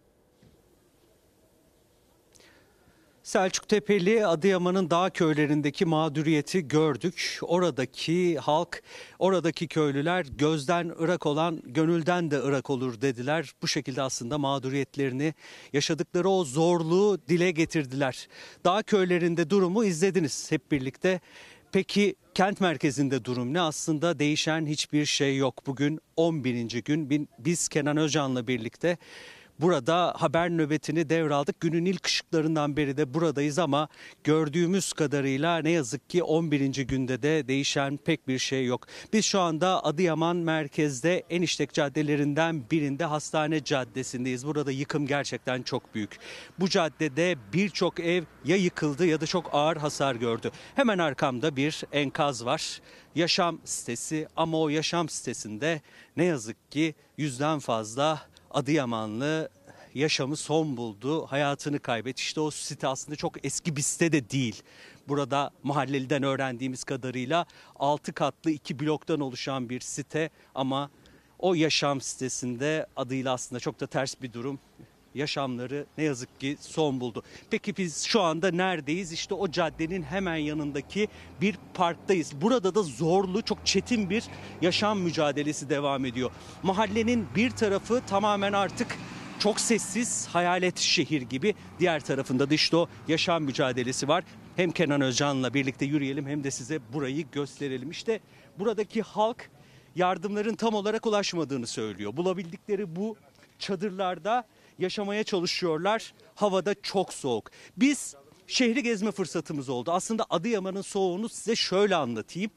Selçuk 3.28 3.68
Tepeli 3.68 4.26
Adıyaman'ın 4.26 4.90
dağ 4.90 5.10
köylerindeki 5.10 5.86
mağduriyeti 5.86 6.68
gördük. 6.68 7.40
Oradaki 7.42 8.38
halk, 8.38 8.84
oradaki 9.20 9.68
köylüler 9.68 10.26
gözden 10.38 10.94
ırak 11.02 11.26
olan 11.26 11.62
gönülden 11.66 12.32
de 12.32 12.40
ırak 12.40 12.70
olur 12.70 13.02
dediler. 13.02 13.54
Bu 13.62 13.68
şekilde 13.68 14.02
aslında 14.02 14.38
mağduriyetlerini, 14.38 15.34
yaşadıkları 15.74 16.30
o 16.30 16.44
zorluğu 16.44 17.20
dile 17.28 17.52
getirdiler. 17.52 18.28
Dağ 18.66 18.84
köylerinde 18.84 19.50
durumu 19.50 19.86
izlediniz 19.86 20.52
hep 20.52 20.72
birlikte. 20.72 21.20
Peki 21.72 22.16
kent 22.34 22.62
merkezinde 22.62 23.26
durum 23.26 23.54
ne? 23.54 23.62
Aslında 23.62 24.20
değişen 24.20 24.66
hiçbir 24.66 25.06
şey 25.06 25.38
yok. 25.38 25.68
Bugün 25.68 26.00
11. 26.16 26.84
gün 26.84 27.30
biz 27.40 27.68
Kenan 27.68 27.98
Özcan'la 27.98 28.48
birlikte 28.48 28.98
Burada 29.62 30.14
haber 30.18 30.50
nöbetini 30.50 31.10
devraldık. 31.10 31.60
Günün 31.60 31.86
ilk 31.86 32.08
ışıklarından 32.08 32.78
beri 32.78 32.98
de 32.98 33.14
buradayız 33.14 33.60
ama 33.60 33.88
gördüğümüz 34.24 34.94
kadarıyla 34.94 35.58
ne 35.58 35.72
yazık 35.72 36.10
ki 36.10 36.24
11. 36.24 36.86
günde 36.86 37.22
de 37.22 37.48
değişen 37.48 37.98
pek 37.98 38.28
bir 38.28 38.40
şey 38.40 38.66
yok. 38.66 38.88
Biz 39.14 39.26
şu 39.26 39.40
anda 39.40 39.86
Adıyaman 39.86 40.38
merkezde 40.38 41.24
en 41.30 41.42
işlek 41.42 41.74
caddelerinden 41.74 42.64
birinde 42.72 43.06
Hastane 43.06 43.64
Caddesi'ndeyiz. 43.64 44.48
Burada 44.48 44.72
yıkım 44.72 45.08
gerçekten 45.08 45.62
çok 45.62 45.96
büyük. 45.96 46.18
Bu 46.60 46.70
caddede 46.70 47.36
birçok 47.54 48.00
ev 48.00 48.24
ya 48.46 48.56
yıkıldı 48.56 49.06
ya 49.06 49.22
da 49.22 49.26
çok 49.26 49.50
ağır 49.54 49.78
hasar 49.78 50.16
gördü. 50.16 50.52
Hemen 50.76 50.98
arkamda 50.98 51.56
bir 51.56 51.84
enkaz 51.92 52.46
var. 52.46 52.82
Yaşam 53.16 53.60
sitesi 53.66 54.28
ama 54.36 54.60
o 54.60 54.70
yaşam 54.70 55.10
sitesinde 55.10 55.82
ne 56.18 56.26
yazık 56.26 56.72
ki 56.72 56.96
yüzden 57.18 57.60
fazla 57.60 58.28
Adıyamanlı 58.52 59.50
yaşamı 59.94 60.36
son 60.36 60.78
buldu, 60.78 61.26
hayatını 61.26 61.80
kaybetti. 61.80 62.22
İşte 62.22 62.40
o 62.40 62.52
site 62.52 62.88
aslında 62.88 63.16
çok 63.16 63.46
eski 63.46 63.76
bir 63.76 63.82
site 63.82 64.12
de 64.12 64.30
değil. 64.30 64.64
Burada 65.08 65.52
mahalleliden 65.64 66.24
öğrendiğimiz 66.24 66.84
kadarıyla 66.84 67.46
6 67.76 68.14
katlı 68.14 68.52
iki 68.52 68.80
bloktan 68.80 69.20
oluşan 69.20 69.70
bir 69.70 69.80
site 69.80 70.30
ama 70.56 70.90
o 71.40 71.54
yaşam 71.54 72.02
sitesinde 72.02 72.88
adıyla 72.96 73.34
aslında 73.34 73.60
çok 73.60 73.80
da 73.80 73.88
ters 73.88 74.16
bir 74.22 74.34
durum 74.34 74.60
yaşamları 75.18 75.86
ne 75.98 76.04
yazık 76.04 76.40
ki 76.40 76.58
son 76.60 77.00
buldu. 77.00 77.24
Peki 77.52 77.78
biz 77.78 78.04
şu 78.04 78.22
anda 78.22 78.52
neredeyiz? 78.52 79.12
İşte 79.12 79.34
o 79.34 79.52
caddenin 79.52 80.04
hemen 80.04 80.36
yanındaki 80.36 81.08
bir 81.42 81.56
parktayız. 81.74 82.42
Burada 82.42 82.76
da 82.76 82.84
zorlu, 82.84 83.42
çok 83.42 83.66
çetin 83.66 84.10
bir 84.10 84.24
yaşam 84.62 85.00
mücadelesi 85.00 85.70
devam 85.70 86.06
ediyor. 86.06 86.32
Mahallenin 86.64 87.28
bir 87.36 87.52
tarafı 87.52 88.02
tamamen 88.08 88.54
artık 88.54 88.98
çok 89.40 89.60
sessiz, 89.60 90.28
hayalet 90.28 90.78
şehir 90.78 91.22
gibi. 91.22 91.56
Diğer 91.80 92.00
tarafında 92.00 92.50
da 92.50 92.54
işte 92.54 92.78
o 92.78 92.88
yaşam 93.08 93.44
mücadelesi 93.44 94.08
var. 94.08 94.24
Hem 94.56 94.72
Kenan 94.72 95.02
Özcan'la 95.02 95.54
birlikte 95.54 95.86
yürüyelim 95.86 96.28
hem 96.28 96.44
de 96.44 96.52
size 96.52 96.80
burayı 96.94 97.26
gösterelim. 97.32 97.92
İşte 97.92 98.20
buradaki 98.60 99.02
halk 99.02 99.50
yardımların 99.96 100.56
tam 100.56 100.74
olarak 100.74 101.06
ulaşmadığını 101.06 101.68
söylüyor. 101.68 102.18
Bulabildikleri 102.18 102.96
bu 102.96 103.16
çadırlarda 103.60 104.48
yaşamaya 104.80 105.24
çalışıyorlar. 105.24 106.14
Havada 106.36 106.76
çok 106.82 107.14
soğuk. 107.14 107.52
Biz 107.78 108.16
şehri 108.48 108.84
gezme 108.84 109.12
fırsatımız 109.12 109.70
oldu. 109.70 109.92
Aslında 109.92 110.26
Adıyaman'ın 110.30 110.82
soğuğunu 110.82 111.30
size 111.30 111.56
şöyle 111.56 111.96
anlatayım. 111.96 112.52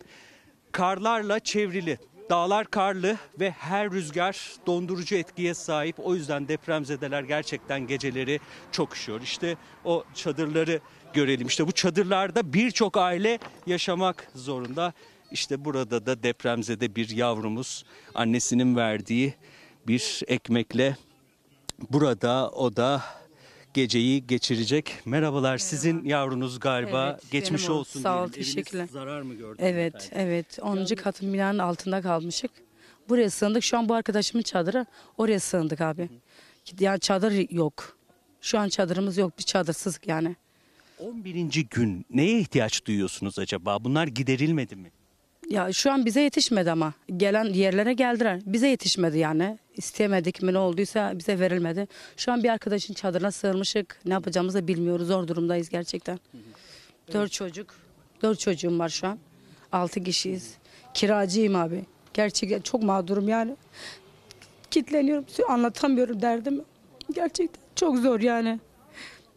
Karlarla 0.72 1.40
çevrili. 1.40 1.98
Dağlar 2.30 2.66
karlı 2.66 3.16
ve 3.40 3.50
her 3.50 3.90
rüzgar 3.90 4.52
dondurucu 4.66 5.16
etkiye 5.16 5.54
sahip. 5.54 5.96
O 5.98 6.14
yüzden 6.14 6.48
depremzedeler 6.48 7.22
gerçekten 7.22 7.86
geceleri 7.86 8.40
çok 8.72 8.94
üşüyor. 8.94 9.20
İşte 9.20 9.56
o 9.84 10.04
çadırları 10.14 10.80
görelim. 11.14 11.46
İşte 11.46 11.66
bu 11.66 11.72
çadırlarda 11.72 12.52
birçok 12.52 12.96
aile 12.96 13.38
yaşamak 13.66 14.30
zorunda. 14.34 14.92
İşte 15.30 15.64
burada 15.64 16.06
da 16.06 16.22
depremzede 16.22 16.94
bir 16.96 17.08
yavrumuz 17.08 17.84
annesinin 18.14 18.76
verdiği 18.76 19.34
bir 19.86 20.22
ekmekle 20.26 20.96
burada 21.90 22.50
o 22.50 22.76
da 22.76 23.02
geceyi 23.74 24.26
geçirecek. 24.26 24.98
Merhabalar 25.04 25.58
sizin 25.58 26.04
yavrunuz 26.04 26.60
galiba 26.60 27.10
Evet, 27.10 27.30
geçmiş 27.30 27.62
benim 27.62 27.74
o. 27.74 27.78
olsun. 27.78 28.02
Sağ 28.02 28.14
ol, 28.14 28.18
diyelim. 28.18 28.32
Eviniz 28.34 28.54
teşekkürler. 28.54 28.88
Zarar 28.92 29.22
mı 29.22 29.34
gördü? 29.34 29.56
Evet, 29.62 30.10
evet. 30.14 30.58
10. 30.62 30.84
katın 30.84 31.32
binanın 31.32 31.58
altında 31.58 32.02
kalmışık. 32.02 32.50
Buraya 33.08 33.30
sığındık. 33.30 33.62
Şu 33.64 33.78
an 33.78 33.88
bu 33.88 33.94
arkadaşımın 33.94 34.42
çadırı. 34.42 34.86
Oraya 35.18 35.40
sığındık 35.40 35.80
abi. 35.80 36.08
Yani 36.80 37.00
çadır 37.00 37.50
yok. 37.50 37.96
Şu 38.40 38.58
an 38.58 38.68
çadırımız 38.68 39.18
yok. 39.18 39.38
Bir 39.38 39.42
çadırsız 39.42 40.00
yani. 40.06 40.36
11. 40.98 41.66
gün 41.70 42.06
neye 42.10 42.40
ihtiyaç 42.40 42.84
duyuyorsunuz 42.86 43.38
acaba? 43.38 43.84
Bunlar 43.84 44.06
giderilmedi 44.06 44.76
mi? 44.76 44.90
Ya 45.51 45.72
şu 45.72 45.92
an 45.92 46.05
bize 46.07 46.20
yetişmedi 46.20 46.70
ama. 46.70 46.92
Gelen 47.16 47.44
yerlere 47.44 47.92
geldiler. 47.92 48.40
Bize 48.46 48.68
yetişmedi 48.68 49.18
yani. 49.18 49.59
İsteyemedik 49.76 50.42
mi 50.42 50.53
ne 50.53 50.59
olduysa 50.59 51.18
bize 51.18 51.38
verilmedi. 51.38 51.88
Şu 52.16 52.32
an 52.32 52.42
bir 52.42 52.48
arkadaşın 52.48 52.94
çadırına 52.94 53.30
sığınmışık. 53.30 54.01
Ne 54.05 54.12
yapacağımızı 54.12 54.59
da 54.59 54.68
bilmiyoruz. 54.68 55.07
Zor 55.07 55.28
durumdayız 55.28 55.68
gerçekten. 55.68 56.20
Dört 57.12 57.32
çocuk. 57.32 57.74
Dört 58.22 58.40
çocuğum 58.40 58.78
var 58.78 58.88
şu 58.88 59.07
an. 59.07 59.18
Altı 59.72 60.05
kişiyiz. 60.05 60.55
Kiracıyım 60.94 61.57
abi. 61.57 61.84
Gerçekten 62.14 62.61
çok 62.61 62.82
mağdurum 62.82 63.28
yani. 63.28 63.57
Kitleniyorum. 64.70 65.24
Anlatamıyorum 65.48 66.22
derdimi. 66.22 66.62
Gerçekten 67.14 67.62
çok 67.76 67.98
zor 67.98 68.20
yani. 68.20 68.61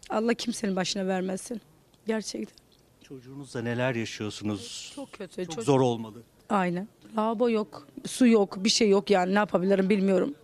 Allah 0.09 0.33
kimsenin 0.33 0.75
başına 0.75 1.07
vermesin. 1.07 1.61
Gerçekten. 2.07 2.62
Çocuğunuzla 3.03 3.61
neler 3.61 3.95
yaşıyorsunuz? 3.95 4.91
Çok 4.95 5.13
kötü. 5.13 5.45
Çok 5.45 5.55
çok- 5.55 5.63
zor 5.63 5.81
olmalı. 5.81 6.23
Aynen. 6.49 6.87
Lavabo 7.17 7.49
yok, 7.49 7.87
su 8.05 8.27
yok, 8.27 8.63
bir 8.63 8.69
şey 8.69 8.89
yok 8.89 9.09
yani 9.09 9.33
ne 9.33 9.37
yapabilirim 9.37 9.89
bilmiyorum. 9.89 10.35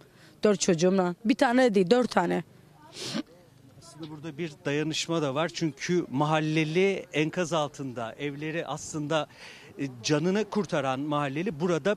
Dört 0.43 0.59
çocuğumla. 0.59 1.15
Bir 1.25 1.35
tane 1.35 1.63
de 1.63 1.75
değil, 1.75 1.89
dört 1.89 2.11
tane. 2.11 2.43
Aslında 3.77 4.09
burada 4.09 4.37
bir 4.37 4.51
dayanışma 4.65 5.21
da 5.21 5.35
var. 5.35 5.51
Çünkü 5.53 6.05
mahalleli 6.09 7.05
enkaz 7.13 7.53
altında 7.53 8.13
evleri 8.13 8.67
aslında 8.67 9.27
e, 9.79 9.87
canını 10.03 10.45
kurtaran 10.49 10.99
mahalleli 10.99 11.59
burada 11.59 11.95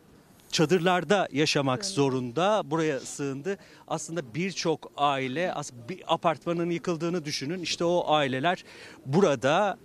çadırlarda 0.52 1.28
yaşamak 1.32 1.84
zorunda. 1.84 2.62
Buraya 2.64 3.00
sığındı. 3.00 3.58
Aslında 3.88 4.34
birçok 4.34 4.92
aile 4.96 5.54
bir 5.88 6.14
apartmanın 6.14 6.70
yıkıldığını 6.70 7.24
düşünün. 7.24 7.62
İşte 7.62 7.84
o 7.84 8.04
aileler 8.12 8.64
burada 9.06 9.78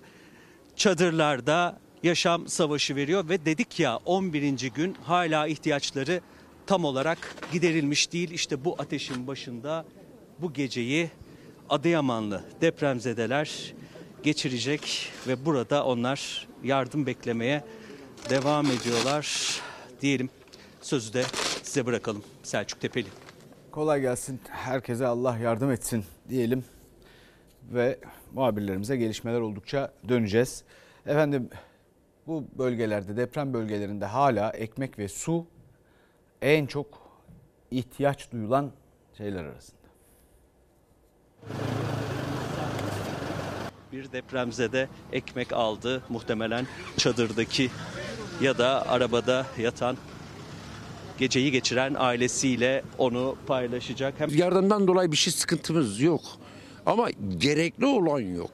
çadırlarda 0.78 1.80
yaşam 2.04 2.48
savaşı 2.48 2.96
veriyor 2.96 3.30
ve 3.30 3.46
dedik 3.46 3.80
ya 3.80 3.98
11. 4.06 4.72
gün 4.76 4.96
hala 5.04 5.48
ihtiyaçları 5.48 6.22
tam 6.68 6.86
olarak 6.86 7.36
giderilmiş 7.52 8.14
değil. 8.14 8.32
İşte 8.32 8.66
bu 8.66 8.76
ateşin 8.80 9.28
başında 9.28 9.86
bu 10.40 10.54
geceyi 10.54 11.10
Adıyamanlı 11.70 12.44
depremzedeler 12.62 13.74
geçirecek 14.24 15.12
ve 15.28 15.46
burada 15.46 15.86
onlar 15.86 16.48
yardım 16.64 17.06
beklemeye 17.06 17.64
devam 18.30 18.66
ediyorlar 18.66 19.56
diyelim. 20.02 20.30
Sözü 20.82 21.14
de 21.14 21.24
size 21.64 21.86
bırakalım 21.86 22.24
Selçuk 22.44 22.82
Tepeli. 22.82 23.08
Kolay 23.72 24.02
gelsin. 24.02 24.40
Herkese 24.50 25.08
Allah 25.08 25.38
yardım 25.38 25.72
etsin 25.72 26.06
diyelim. 26.30 26.64
Ve 27.74 28.00
muhabirlerimize 28.34 28.98
gelişmeler 28.98 29.40
oldukça 29.40 29.94
döneceğiz. 30.10 30.64
Efendim 31.06 31.50
bu 32.28 32.44
bölgelerde 32.58 33.18
deprem 33.18 33.54
bölgelerinde 33.54 34.06
hala 34.06 34.50
ekmek 34.50 35.00
ve 35.00 35.08
su 35.08 35.46
en 36.42 36.66
çok 36.66 36.88
ihtiyaç 37.72 38.32
duyulan 38.32 38.72
şeyler 39.18 39.44
arasında. 39.44 39.78
Bir 43.92 44.12
depremzede 44.12 44.88
ekmek 45.12 45.54
aldı 45.54 46.04
muhtemelen 46.10 46.68
çadırdaki 46.98 47.70
ya 48.42 48.58
da 48.58 48.90
arabada 48.90 49.46
yatan 49.58 49.98
geceyi 51.18 51.52
geçiren 51.52 51.96
ailesiyle 51.98 52.84
onu 52.98 53.36
paylaşacak. 53.48 54.14
Hem 54.18 54.30
Yardımdan 54.30 54.88
dolayı 54.88 55.12
bir 55.12 55.18
şey 55.18 55.34
sıkıntımız 55.34 56.02
yok. 56.02 56.22
Ama 56.88 57.10
gerekli 57.38 57.86
olan 57.86 58.20
yok. 58.20 58.52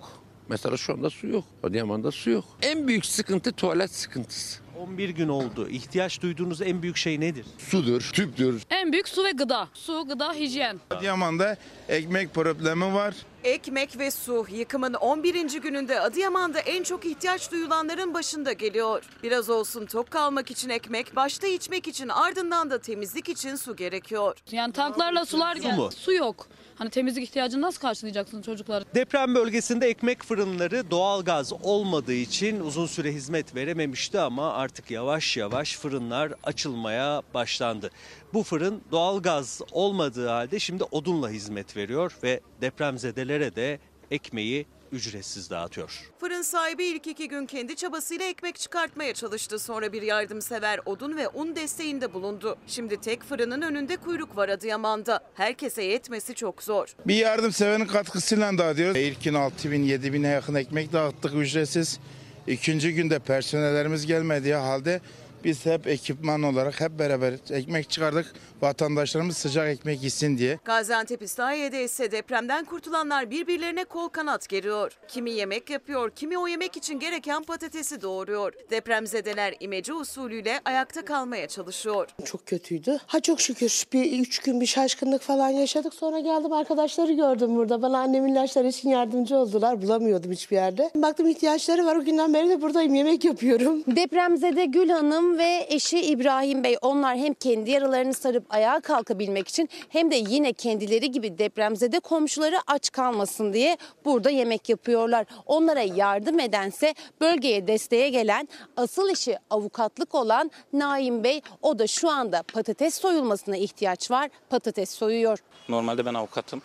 Mesela 0.50 0.78
şu 0.78 0.94
anda 0.94 1.10
su 1.10 1.28
yok. 1.28 1.44
Adıyaman'da 1.64 2.12
su 2.12 2.30
yok. 2.30 2.44
En 2.62 2.88
büyük 2.88 3.06
sıkıntı 3.06 3.52
tuvalet 3.52 3.92
sıkıntısı. 3.92 4.60
11 4.80 5.10
gün 5.10 5.28
oldu. 5.28 5.70
İhtiyaç 5.70 6.22
duyduğunuz 6.22 6.62
en 6.62 6.82
büyük 6.82 6.98
şey 6.98 7.20
nedir? 7.20 7.46
Sudur, 7.58 8.10
tüptür. 8.14 8.62
En 8.70 8.92
büyük 8.92 9.08
su 9.10 9.24
ve 9.24 9.32
gıda. 9.32 9.68
Su, 9.74 10.06
gıda, 10.08 10.34
hijyen. 10.34 10.80
Adıyaman'da 10.90 11.58
ekmek 11.90 12.34
problemi 12.34 12.94
var. 12.94 13.16
Ekmek 13.44 14.00
ve 14.00 14.12
su 14.12 14.46
yıkımın 14.52 14.94
11. 14.94 15.62
gününde 15.62 16.00
Adıyaman'da 16.00 16.60
en 16.60 16.84
çok 16.84 17.06
ihtiyaç 17.06 17.52
duyulanların 17.52 18.14
başında 18.14 18.54
geliyor. 18.54 19.04
Biraz 19.24 19.50
olsun 19.50 19.86
tok 19.86 20.12
kalmak 20.12 20.52
için 20.52 20.70
ekmek, 20.70 21.16
başta 21.16 21.48
içmek 21.48 21.88
için 21.88 22.10
ardından 22.10 22.70
da 22.72 22.80
temizlik 22.82 23.30
için 23.30 23.56
su 23.56 23.76
gerekiyor. 23.76 24.38
Yani 24.52 24.74
tanklarla 24.74 25.26
sular 25.26 25.56
Su 25.56 25.62
gel. 25.62 25.76
mu? 25.78 25.90
Su 25.92 26.14
yok. 26.14 26.48
Hani 26.76 26.90
temizlik 26.90 27.24
ihtiyacını 27.24 27.62
nasıl 27.62 27.82
karşılayacaksın 27.82 28.42
çocukları? 28.42 28.86
Deprem 28.96 29.36
bölgesinde 29.36 29.88
ekmek 29.88 30.24
fırınları 30.24 30.92
doğalgaz 30.92 31.54
olmadığı 31.64 32.14
için 32.14 32.60
uzun 32.60 32.86
süre 32.86 33.14
hizmet 33.14 33.56
verememişti 33.56 34.20
ama 34.20 34.54
artık 34.54 34.92
yavaş 34.92 35.38
yavaş 35.38 35.78
fırınlar 35.78 36.34
açılmaya 36.44 37.22
başlandı. 37.34 37.90
Bu 38.34 38.44
fırın 38.44 38.82
doğalgaz 38.92 39.62
olmadığı 39.72 40.28
halde 40.28 40.60
şimdi 40.60 40.84
odunla 40.84 41.30
hizmet 41.30 41.78
veriyor 41.78 42.18
ve 42.24 42.40
depremzedelere 42.62 43.56
de 43.56 43.80
ekmeği 44.12 44.66
ücretsiz 44.94 45.50
dağıtıyor. 45.50 46.12
Fırın 46.20 46.42
sahibi 46.42 46.86
ilk 46.86 47.08
iki 47.08 47.28
gün 47.28 47.46
kendi 47.46 47.76
çabasıyla 47.76 48.26
ekmek 48.26 48.56
çıkartmaya 48.56 49.14
çalıştı. 49.14 49.60
Sonra 49.60 49.94
bir 49.94 50.02
yardımsever 50.02 50.80
odun 50.86 51.18
ve 51.18 51.28
un 51.28 51.56
desteğinde 51.56 52.14
bulundu. 52.14 52.58
Şimdi 52.68 53.02
tek 53.02 53.24
fırının 53.24 53.62
önünde 53.62 53.98
kuyruk 53.98 54.38
var 54.38 54.50
Adıyaman'da. 54.50 55.20
Herkese 55.34 55.84
yetmesi 55.84 56.36
çok 56.36 56.64
zor. 56.64 56.88
Bir 57.08 57.16
yardımseverin 57.16 57.86
katkısıyla 57.86 58.58
dağıtıyoruz. 58.58 58.98
İlkin 58.98 59.34
6 59.34 59.72
bin 59.72 59.84
7 59.84 60.14
bine 60.14 60.28
yakın 60.28 60.56
ekmek 60.56 60.94
dağıttık 60.94 61.34
ücretsiz. 61.36 62.00
İkinci 62.48 62.94
günde 62.94 63.20
personellerimiz 63.20 64.06
gelmediği 64.06 64.56
halde 64.56 65.02
biz 65.44 65.66
hep 65.66 65.88
ekipman 65.88 66.44
olarak 66.44 66.82
hep 66.82 67.00
beraber 67.00 67.34
ekmek 67.50 67.90
çıkardık. 67.90 68.34
Vatandaşlarımız 68.62 69.38
sıcak 69.38 69.68
ekmek 69.70 70.04
yesin 70.04 70.38
diye. 70.38 70.60
Gaziantep 70.66 71.22
İslahiye'de 71.22 71.84
ise 71.84 72.12
depremden 72.12 72.66
kurtulanlar 72.66 73.30
birbirlerine 73.32 73.84
kol 73.84 74.10
kanat 74.10 74.50
geriyor. 74.50 74.92
Kimi 75.08 75.32
yemek 75.32 75.70
yapıyor, 75.70 76.12
kimi 76.12 76.38
o 76.38 76.48
yemek 76.48 76.78
için 76.78 77.00
gereken 77.00 77.44
patatesi 77.44 78.02
doğuruyor. 78.02 78.54
Depremzedeler 78.72 79.56
imece 79.60 79.94
usulüyle 79.94 80.60
ayakta 80.66 81.06
kalmaya 81.06 81.48
çalışıyor. 81.48 82.10
Çok 82.26 82.46
kötüydü. 82.46 82.98
Ha 83.08 83.20
çok 83.20 83.42
şükür 83.42 83.84
bir 83.94 84.20
üç 84.20 84.40
gün 84.40 84.62
bir 84.62 84.66
şaşkınlık 84.66 85.22
falan 85.22 85.50
yaşadık. 85.50 85.94
Sonra 85.94 86.20
geldim 86.20 86.54
arkadaşları 86.54 87.14
gördüm 87.14 87.56
burada. 87.56 87.82
Bana 87.82 88.00
annemin 88.00 88.32
ilaçları 88.32 88.68
için 88.68 88.90
yardımcı 88.90 89.36
oldular. 89.36 89.82
Bulamıyordum 89.82 90.32
hiçbir 90.32 90.56
yerde. 90.56 90.92
Baktım 90.96 91.28
ihtiyaçları 91.28 91.86
var. 91.86 91.96
O 91.96 92.04
günden 92.04 92.34
beri 92.34 92.50
de 92.50 92.62
buradayım. 92.62 92.96
Yemek 92.96 93.24
yapıyorum. 93.26 93.84
Depremzede 93.88 94.66
Gül 94.66 94.90
Hanım 94.90 95.33
ve 95.38 95.66
eşi 95.70 96.02
İbrahim 96.02 96.64
Bey 96.64 96.78
onlar 96.82 97.18
hem 97.18 97.34
kendi 97.34 97.72
yaralarını 97.72 98.14
sarıp 98.14 98.44
ayağa 98.50 98.80
kalkabilmek 98.80 99.48
için 99.48 99.70
hem 99.90 100.12
de 100.12 100.16
yine 100.16 100.54
kendileri 100.54 101.12
gibi 101.12 101.38
depremzede 101.38 102.00
komşuları 102.00 102.58
aç 102.68 102.92
kalmasın 102.92 103.54
diye 103.54 103.78
burada 104.06 104.30
yemek 104.30 104.70
yapıyorlar. 104.70 105.26
Onlara 105.46 105.82
yardım 105.82 106.40
edense 106.40 106.96
bölgeye 107.22 107.68
desteğe 107.68 108.10
gelen 108.10 108.48
asıl 108.78 109.10
işi 109.10 109.38
avukatlık 109.50 110.16
olan 110.16 110.52
Naim 110.74 111.24
Bey 111.24 111.42
o 111.62 111.80
da 111.80 111.88
şu 111.88 112.10
anda 112.10 112.44
patates 112.54 112.96
soyulmasına 112.96 113.58
ihtiyaç 113.58 114.12
var 114.12 114.30
patates 114.50 114.90
soyuyor. 114.92 115.40
Normalde 115.70 116.06
ben 116.06 116.14
avukatım 116.14 116.62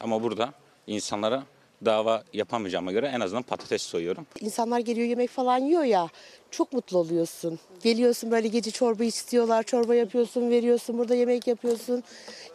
ama 0.00 0.22
burada 0.22 0.52
insanlara 0.86 1.42
dava 1.84 2.24
yapamayacağıma 2.32 2.92
göre 2.92 3.06
en 3.14 3.20
azından 3.20 3.42
patates 3.42 3.82
soyuyorum. 3.82 4.26
İnsanlar 4.40 4.80
geliyor 4.80 5.08
yemek 5.08 5.30
falan 5.30 5.58
yiyor 5.58 5.84
ya. 5.84 6.08
Çok 6.50 6.72
mutlu 6.72 6.98
oluyorsun. 6.98 7.58
Geliyorsun 7.82 8.30
böyle 8.30 8.48
gece 8.48 8.70
çorba 8.70 9.04
istiyorlar. 9.04 9.62
Çorba 9.62 9.94
yapıyorsun, 9.94 10.50
veriyorsun. 10.50 10.98
Burada 10.98 11.14
yemek 11.14 11.46
yapıyorsun. 11.46 12.02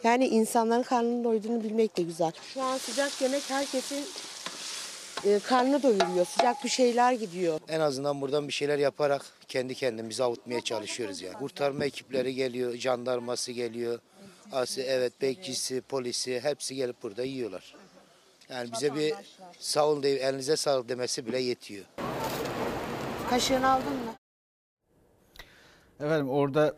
Yani 0.04 0.28
insanların 0.28 0.82
karnının 0.82 1.24
doyduğunu 1.24 1.64
bilmek 1.64 1.96
de 1.96 2.02
güzel. 2.02 2.32
Şu 2.54 2.62
an 2.62 2.78
sıcak 2.78 3.22
yemek 3.22 3.50
herkesin 3.50 4.04
e, 5.24 5.38
karnını 5.38 5.82
doyuruyor. 5.82 6.26
Sıcak 6.26 6.64
bir 6.64 6.68
şeyler 6.68 7.12
gidiyor. 7.12 7.60
En 7.68 7.80
azından 7.80 8.20
buradan 8.20 8.48
bir 8.48 8.52
şeyler 8.52 8.78
yaparak 8.78 9.24
kendi 9.48 9.74
kendimizi 9.74 10.24
avutmaya 10.24 10.60
çalışıyoruz 10.60 11.22
yani. 11.22 11.34
Kurtarma 11.34 11.84
ekipleri 11.84 12.34
geliyor, 12.34 12.74
jandarması 12.74 13.52
geliyor. 13.52 13.98
Asi, 14.52 14.82
evet 14.82 15.12
bekçisi, 15.22 15.80
polisi 15.80 16.40
hepsi 16.40 16.74
gelip 16.74 17.02
burada 17.02 17.24
yiyorlar. 17.24 17.74
Yani 18.52 18.72
bize 18.72 18.94
bir 18.94 19.14
sağ 19.58 19.86
olun 19.86 20.02
deyip 20.02 20.22
elinize 20.22 20.56
sağlık 20.56 20.88
demesi 20.88 21.26
bile 21.26 21.38
yetiyor. 21.38 21.84
Kaşığını 23.30 23.70
aldın 23.70 23.92
mı? 23.92 24.14
Efendim 26.00 26.30
orada 26.30 26.74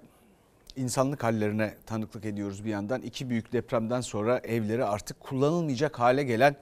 insanlık 0.77 1.25
hallerine 1.25 1.75
tanıklık 1.87 2.25
ediyoruz 2.25 2.65
bir 2.65 2.71
yandan. 2.71 3.03
İki 3.03 3.31
büyük 3.31 3.53
depremden 3.53 4.01
sonra 4.01 4.39
evleri 4.39 4.85
artık 4.85 5.21
kullanılmayacak 5.21 5.99
hale 6.01 6.25
gelen 6.25 6.57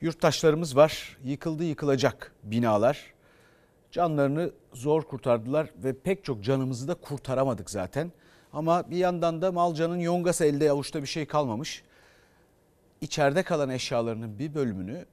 yurttaşlarımız 0.00 0.76
var. 0.76 1.18
Yıkıldı 1.24 1.64
yıkılacak 1.64 2.32
binalar. 2.42 3.14
Canlarını 3.90 4.50
zor 4.72 5.02
kurtardılar 5.02 5.70
ve 5.76 5.98
pek 5.98 6.24
çok 6.24 6.44
canımızı 6.44 6.88
da 6.88 6.94
kurtaramadık 6.94 7.70
zaten. 7.70 8.12
Ama 8.52 8.90
bir 8.90 8.96
yandan 8.96 9.42
da 9.42 9.52
Malca'nın 9.52 9.98
yongası 9.98 10.44
elde 10.44 10.70
avuçta 10.70 11.02
bir 11.02 11.06
şey 11.06 11.26
kalmamış. 11.26 11.82
İçeride 13.00 13.42
kalan 13.42 13.70
eşyalarının 13.70 14.38
bir 14.38 14.54
bölümünü 14.54 15.04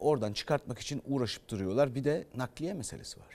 oradan 0.00 0.32
çıkartmak 0.32 0.78
için 0.78 1.02
uğraşıp 1.08 1.48
duruyorlar. 1.48 1.94
Bir 1.94 2.04
de 2.04 2.24
nakliye 2.36 2.74
meselesi 2.74 3.20
var. 3.20 3.26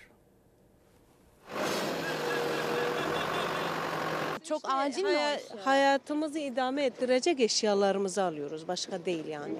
Çok 4.44 4.62
acil 4.66 5.04
mi 5.04 5.10
Haya- 5.10 5.40
hayatımızı 5.64 6.40
idame 6.40 6.86
ettirecek 6.86 7.40
eşyalarımızı 7.40 8.24
alıyoruz. 8.24 8.68
Başka 8.68 9.06
değil 9.06 9.26
yani. 9.26 9.54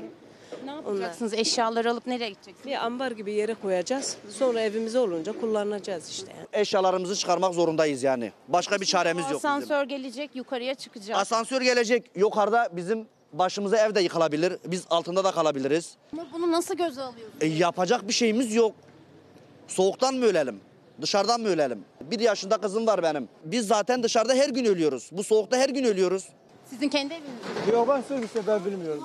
Ne 0.66 0.72
yapacaksınız? 0.72 1.34
Eşyaları 1.34 1.92
alıp 1.92 2.08
nereye 2.08 2.30
gideceksiniz? 2.30 2.66
Bir 2.66 2.86
ambar 2.86 3.12
gibi 3.12 3.34
yere 3.34 3.54
koyacağız. 3.54 4.18
Sonra 4.30 4.62
evimize 4.62 5.00
olunca 5.00 5.40
kullanacağız 5.40 6.10
işte. 6.10 6.32
Yani. 6.38 6.48
Eşyalarımızı 6.54 7.16
çıkarmak 7.16 7.54
zorundayız 7.54 8.04
yani. 8.04 8.32
Başka 8.48 8.82
bir 8.82 8.86
çaremiz 8.86 9.24
yok 9.24 9.34
bizim. 9.34 9.50
Asansör 9.50 9.84
gelecek 9.84 10.36
yukarıya 10.36 10.76
çıkacağız. 10.76 11.20
Asansör 11.22 11.62
gelecek. 11.62 12.12
Yukarıda 12.16 12.70
bizim 12.72 13.08
başımıza 13.34 13.78
ev 13.78 13.96
de 13.96 14.02
yıkılabilir. 14.02 14.54
Biz 14.66 14.84
altında 14.90 15.24
da 15.24 15.32
kalabiliriz. 15.32 15.92
Ama 16.14 16.26
bunu 16.34 16.52
nasıl 16.52 16.76
göze 16.76 17.02
alıyorsunuz? 17.02 17.42
E, 17.42 17.48
yapacak 17.48 18.08
bir 18.08 18.14
şeyimiz 18.14 18.56
yok. 18.56 18.76
Soğuktan 19.68 20.16
mı 20.16 20.26
ölelim? 20.26 20.60
Dışarıdan 21.02 21.42
mı 21.42 21.48
ölelim? 21.48 21.86
Bir 22.02 22.20
yaşında 22.20 22.58
kızım 22.58 22.88
var 22.88 23.04
benim. 23.04 23.30
Biz 23.46 23.68
zaten 23.68 24.04
dışarıda 24.04 24.34
her 24.34 24.50
gün 24.50 24.66
ölüyoruz. 24.66 25.10
Bu 25.12 25.24
soğukta 25.24 25.58
her 25.58 25.70
gün 25.70 25.84
ölüyoruz. 25.84 26.24
Sizin 26.70 26.90
kendi 26.90 27.14
eviniz 27.14 27.30
mi? 27.68 27.74
Yok 27.74 27.88
ben 27.90 28.02
söylese 28.08 28.48
ben 28.48 28.66
bilmiyorum. 28.66 29.04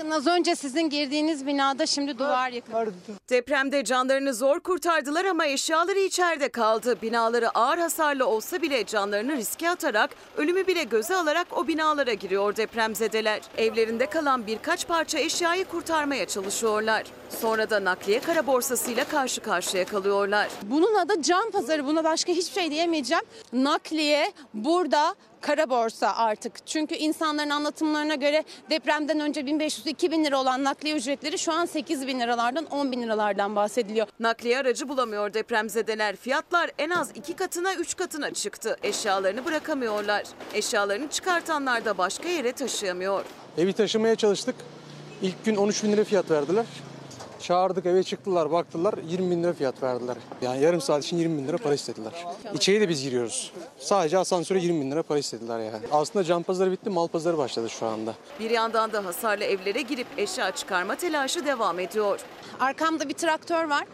Bakın 0.00 0.10
az 0.10 0.26
önce 0.26 0.56
sizin 0.56 0.90
girdiğiniz 0.90 1.46
binada 1.46 1.86
şimdi 1.86 2.18
duvar 2.18 2.50
yıkıldı. 2.50 2.92
Depremde 3.30 3.84
canlarını 3.84 4.34
zor 4.34 4.60
kurtardılar 4.60 5.24
ama 5.24 5.46
eşyaları 5.46 5.98
içeride 5.98 6.48
kaldı. 6.48 7.02
Binaları 7.02 7.50
ağır 7.50 7.78
hasarlı 7.78 8.26
olsa 8.26 8.62
bile 8.62 8.86
canlarını 8.86 9.36
riske 9.36 9.70
atarak, 9.70 10.10
ölümü 10.36 10.66
bile 10.66 10.82
göze 10.82 11.16
alarak 11.16 11.46
o 11.58 11.68
binalara 11.68 12.12
giriyor 12.12 12.56
depremzedeler. 12.56 13.40
Evlerinde 13.56 14.06
kalan 14.06 14.46
birkaç 14.46 14.88
parça 14.88 15.18
eşyayı 15.18 15.64
kurtarmaya 15.64 16.26
çalışıyorlar. 16.26 17.04
Sonra 17.30 17.70
da 17.70 17.84
nakliye 17.84 18.20
kara 18.20 18.46
borsasıyla 18.46 19.04
karşı 19.04 19.40
karşıya 19.40 19.84
kalıyorlar. 19.84 20.48
Bunun 20.62 20.94
adı 20.94 21.22
can 21.22 21.50
pazarı. 21.50 21.86
Buna 21.86 22.04
başka 22.04 22.32
hiçbir 22.32 22.60
şey 22.60 22.70
diyemeyeceğim. 22.70 23.24
Nakliye 23.52 24.32
burada 24.54 25.14
kara 25.40 25.70
borsa 25.70 26.16
artık. 26.16 26.66
Çünkü 26.66 26.94
insanların 26.94 27.50
anlatımlarına 27.50 28.14
göre 28.14 28.44
depremden 28.70 29.20
önce 29.20 29.40
1500-2000 29.40 30.24
lira 30.24 30.40
olan 30.40 30.64
nakliye 30.64 30.96
ücretleri 30.96 31.38
şu 31.38 31.52
an 31.52 31.66
8 31.66 32.06
bin 32.06 32.20
liralardan 32.20 32.66
10 32.66 32.92
bin 32.92 33.02
liralardan 33.02 33.56
bahsediliyor. 33.56 34.06
Nakliye 34.20 34.58
aracı 34.58 34.88
bulamıyor 34.88 35.34
depremzedeler. 35.34 36.16
Fiyatlar 36.16 36.70
en 36.78 36.90
az 36.90 37.10
iki 37.14 37.36
katına 37.36 37.74
üç 37.74 37.96
katına 37.96 38.34
çıktı. 38.34 38.76
Eşyalarını 38.82 39.44
bırakamıyorlar. 39.44 40.24
Eşyalarını 40.54 41.08
çıkartanlar 41.10 41.84
da 41.84 41.98
başka 41.98 42.28
yere 42.28 42.52
taşıyamıyor. 42.52 43.24
Evi 43.58 43.72
taşımaya 43.72 44.16
çalıştık. 44.16 44.54
İlk 45.22 45.44
gün 45.44 45.56
13 45.56 45.84
bin 45.84 45.92
lira 45.92 46.04
fiyat 46.04 46.30
verdiler. 46.30 46.66
Çağırdık 47.42 47.86
eve 47.86 48.02
çıktılar 48.02 48.52
baktılar 48.52 48.94
20 49.08 49.30
bin 49.30 49.42
lira 49.42 49.52
fiyat 49.52 49.82
verdiler. 49.82 50.16
Yani 50.42 50.62
yarım 50.62 50.80
saat 50.80 51.04
için 51.04 51.16
20 51.18 51.38
bin 51.38 51.48
lira 51.48 51.56
para 51.58 51.74
istediler. 51.74 52.26
İçeri 52.54 52.80
de 52.80 52.88
biz 52.88 53.02
giriyoruz. 53.02 53.52
Sadece 53.78 54.18
asansöre 54.18 54.58
20 54.58 54.80
bin 54.80 54.90
lira 54.90 55.02
para 55.02 55.18
istediler 55.18 55.58
yani. 55.58 55.86
Aslında 55.92 56.24
can 56.24 56.42
pazarı 56.42 56.72
bitti 56.72 56.90
mal 56.90 57.08
pazarı 57.08 57.38
başladı 57.38 57.70
şu 57.70 57.86
anda. 57.86 58.14
Bir 58.40 58.50
yandan 58.50 58.92
da 58.92 59.04
hasarlı 59.04 59.44
evlere 59.44 59.82
girip 59.82 60.06
eşya 60.16 60.50
çıkarma 60.50 60.94
telaşı 60.96 61.46
devam 61.46 61.78
ediyor. 61.78 62.20
Arkamda 62.60 63.08
bir 63.08 63.14
traktör 63.14 63.64
var. 63.64 63.84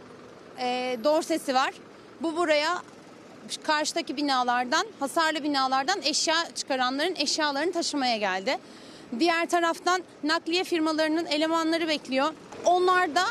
E, 0.59 0.99
dorsesi 1.05 1.55
var. 1.55 1.75
Bu 2.21 2.37
buraya 2.37 2.83
karşıdaki 3.63 4.17
binalardan, 4.17 4.87
hasarlı 5.01 5.43
binalardan 5.43 6.03
eşya 6.03 6.35
çıkaranların 6.55 7.15
eşyalarını 7.15 7.73
taşımaya 7.73 8.17
geldi. 8.17 8.59
Diğer 9.19 9.49
taraftan 9.49 10.03
nakliye 10.25 10.65
firmalarının 10.65 11.27
elemanları 11.27 11.89
bekliyor. 11.89 12.33
Onlar 12.67 13.15
da 13.15 13.23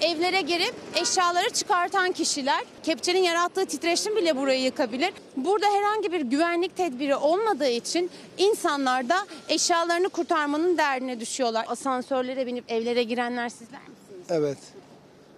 evlere 0.00 0.40
girip 0.40 0.74
eşyaları 0.94 1.50
çıkartan 1.50 2.12
kişiler. 2.12 2.64
Kepçenin 2.82 3.22
yarattığı 3.22 3.66
titreşim 3.66 4.16
bile 4.16 4.36
burayı 4.36 4.62
yıkabilir. 4.62 5.12
Burada 5.36 5.66
herhangi 5.66 6.12
bir 6.12 6.20
güvenlik 6.20 6.76
tedbiri 6.76 7.16
olmadığı 7.16 7.68
için 7.68 8.10
insanlar 8.38 9.08
da 9.08 9.26
eşyalarını 9.48 10.08
kurtarmanın 10.08 10.78
derdine 10.78 11.20
düşüyorlar. 11.20 11.64
Asansörlere 11.68 12.46
binip 12.46 12.72
evlere 12.72 13.02
girenler 13.02 13.48
sizler 13.48 13.80
misiniz? 13.80 14.26
Evet, 14.30 14.58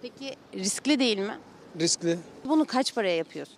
Peki 0.01 0.35
riskli 0.53 0.99
değil 0.99 1.17
mi? 1.19 1.37
riskli. 1.79 2.17
Bunu 2.45 2.65
kaç 2.65 2.95
paraya 2.95 3.15
yapıyorsun? 3.15 3.57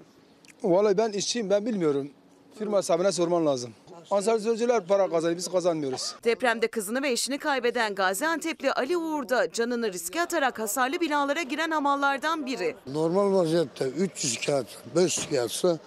Vallahi 0.63 0.97
ben 0.97 1.11
işçiyim, 1.11 1.49
ben 1.49 1.65
bilmiyorum. 1.65 2.11
Firma 2.59 2.81
sahibine 2.81 3.11
sorman 3.11 3.45
lazım. 3.45 3.73
Asansörcüler 4.11 4.85
para 4.85 5.09
kazanıyor, 5.09 5.37
biz 5.37 5.47
kazanmıyoruz. 5.47 6.15
Depremde 6.23 6.67
kızını 6.67 7.01
ve 7.01 7.11
eşini 7.11 7.37
kaybeden 7.37 7.95
Gaziantep'li 7.95 8.71
Ali 8.73 8.97
Uğur 8.97 9.29
da 9.29 9.51
canını 9.51 9.93
riske 9.93 10.21
atarak 10.21 10.59
hasarlı 10.59 10.99
binalara 10.99 11.41
giren 11.41 11.71
hamallardan 11.71 12.45
biri. 12.45 12.75
Normal 12.93 13.33
vaziyette 13.33 13.85
300 13.89 14.45
kağıt, 14.45 14.67
500 14.95 15.29
kağıtsa 15.29 15.77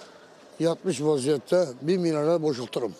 yatmış 0.61 1.03
vaziyette 1.03 1.69
1 1.83 1.97
milyara 1.99 2.43
boşaltırım. 2.43 2.95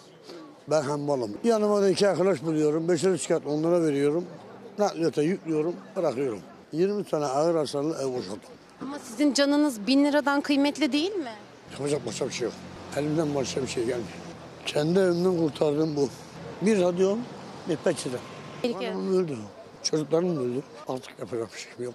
Ben 0.71 0.83
hammalım. 0.83 1.37
Yanıma 1.45 1.83
da 1.83 1.89
iki 1.91 2.09
arkadaş 2.09 2.43
buluyorum. 2.43 2.89
Beşer 2.89 3.19
kağıt 3.29 3.47
onlara 3.47 3.83
veriyorum. 3.83 4.25
Nakliyata 4.79 5.23
yüklüyorum, 5.23 5.75
bırakıyorum. 5.97 6.41
20 6.73 7.05
tane 7.05 7.25
ağır 7.25 7.55
hasarlı 7.55 7.95
ev 7.95 8.07
boşalttım. 8.19 8.51
Ama 8.83 8.99
sizin 8.99 9.33
canınız 9.33 9.87
bin 9.87 10.05
liradan 10.05 10.41
kıymetli 10.41 10.93
değil 10.93 11.13
mi? 11.15 11.33
Yapacak 11.73 12.07
başka 12.07 12.29
bir 12.29 12.33
şey 12.33 12.45
yok. 12.45 12.55
Elimden 12.97 13.35
başka 13.35 13.63
bir 13.63 13.67
şey 13.69 13.85
gelmiyor. 13.85 14.09
Kendi 14.67 14.99
evimden 14.99 15.37
kurtardığım 15.39 15.97
bu. 15.97 16.09
Bir 16.63 16.81
radyom, 16.81 17.19
bir 17.69 17.77
peçete. 17.77 18.17
Hanımım 18.63 19.25
öldü. 19.25 19.37
Çocuklarım 19.83 20.39
öldü. 20.39 20.63
Artık 20.89 21.19
yapacak 21.19 21.49
bir 21.55 21.59
şeyim 21.59 21.83
yok. 21.83 21.95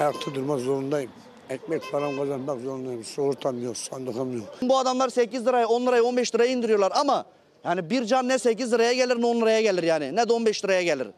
Ayakta 0.00 0.34
durmak 0.34 0.60
zorundayım. 0.60 1.10
Ekmek 1.50 1.82
param 1.92 2.16
kazanmak 2.16 2.60
zorundayım. 2.60 3.04
Soğurtam 3.04 3.62
yok, 3.64 3.76
sandıkım 3.76 4.36
yok. 4.36 4.46
Bu 4.62 4.78
adamlar 4.78 5.08
8 5.08 5.46
liraya, 5.46 5.66
10 5.66 5.86
liraya, 5.86 6.02
15 6.02 6.34
liraya 6.34 6.52
indiriyorlar 6.52 6.92
ama 6.94 7.24
yani 7.64 7.90
bir 7.90 8.04
can 8.04 8.28
ne 8.28 8.38
8 8.38 8.72
liraya 8.72 8.92
gelir 8.92 9.20
ne 9.20 9.26
10 9.26 9.40
liraya 9.40 9.60
gelir 9.60 9.82
yani. 9.82 10.16
Ne 10.16 10.28
de 10.28 10.32
15 10.32 10.64
liraya 10.64 10.82
gelir. 10.82 11.08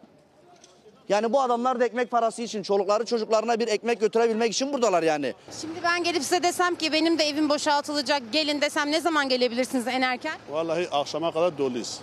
Yani 1.08 1.32
bu 1.32 1.40
adamlar 1.40 1.80
da 1.80 1.84
ekmek 1.84 2.10
parası 2.10 2.42
için, 2.42 2.62
çolukları 2.62 3.04
çocuklarına 3.04 3.60
bir 3.60 3.68
ekmek 3.68 4.00
götürebilmek 4.00 4.52
için 4.52 4.72
buradalar 4.72 5.02
yani. 5.02 5.34
Şimdi 5.60 5.82
ben 5.82 6.04
gelip 6.04 6.22
size 6.22 6.42
desem 6.42 6.74
ki 6.74 6.92
benim 6.92 7.18
de 7.18 7.24
evim 7.24 7.48
boşaltılacak 7.48 8.22
gelin 8.32 8.60
desem 8.60 8.92
ne 8.92 9.00
zaman 9.00 9.28
gelebilirsiniz 9.28 9.86
en 9.86 10.02
erken? 10.02 10.38
Vallahi 10.50 10.88
akşama 10.90 11.32
kadar 11.32 11.58
doluyuz. 11.58 12.00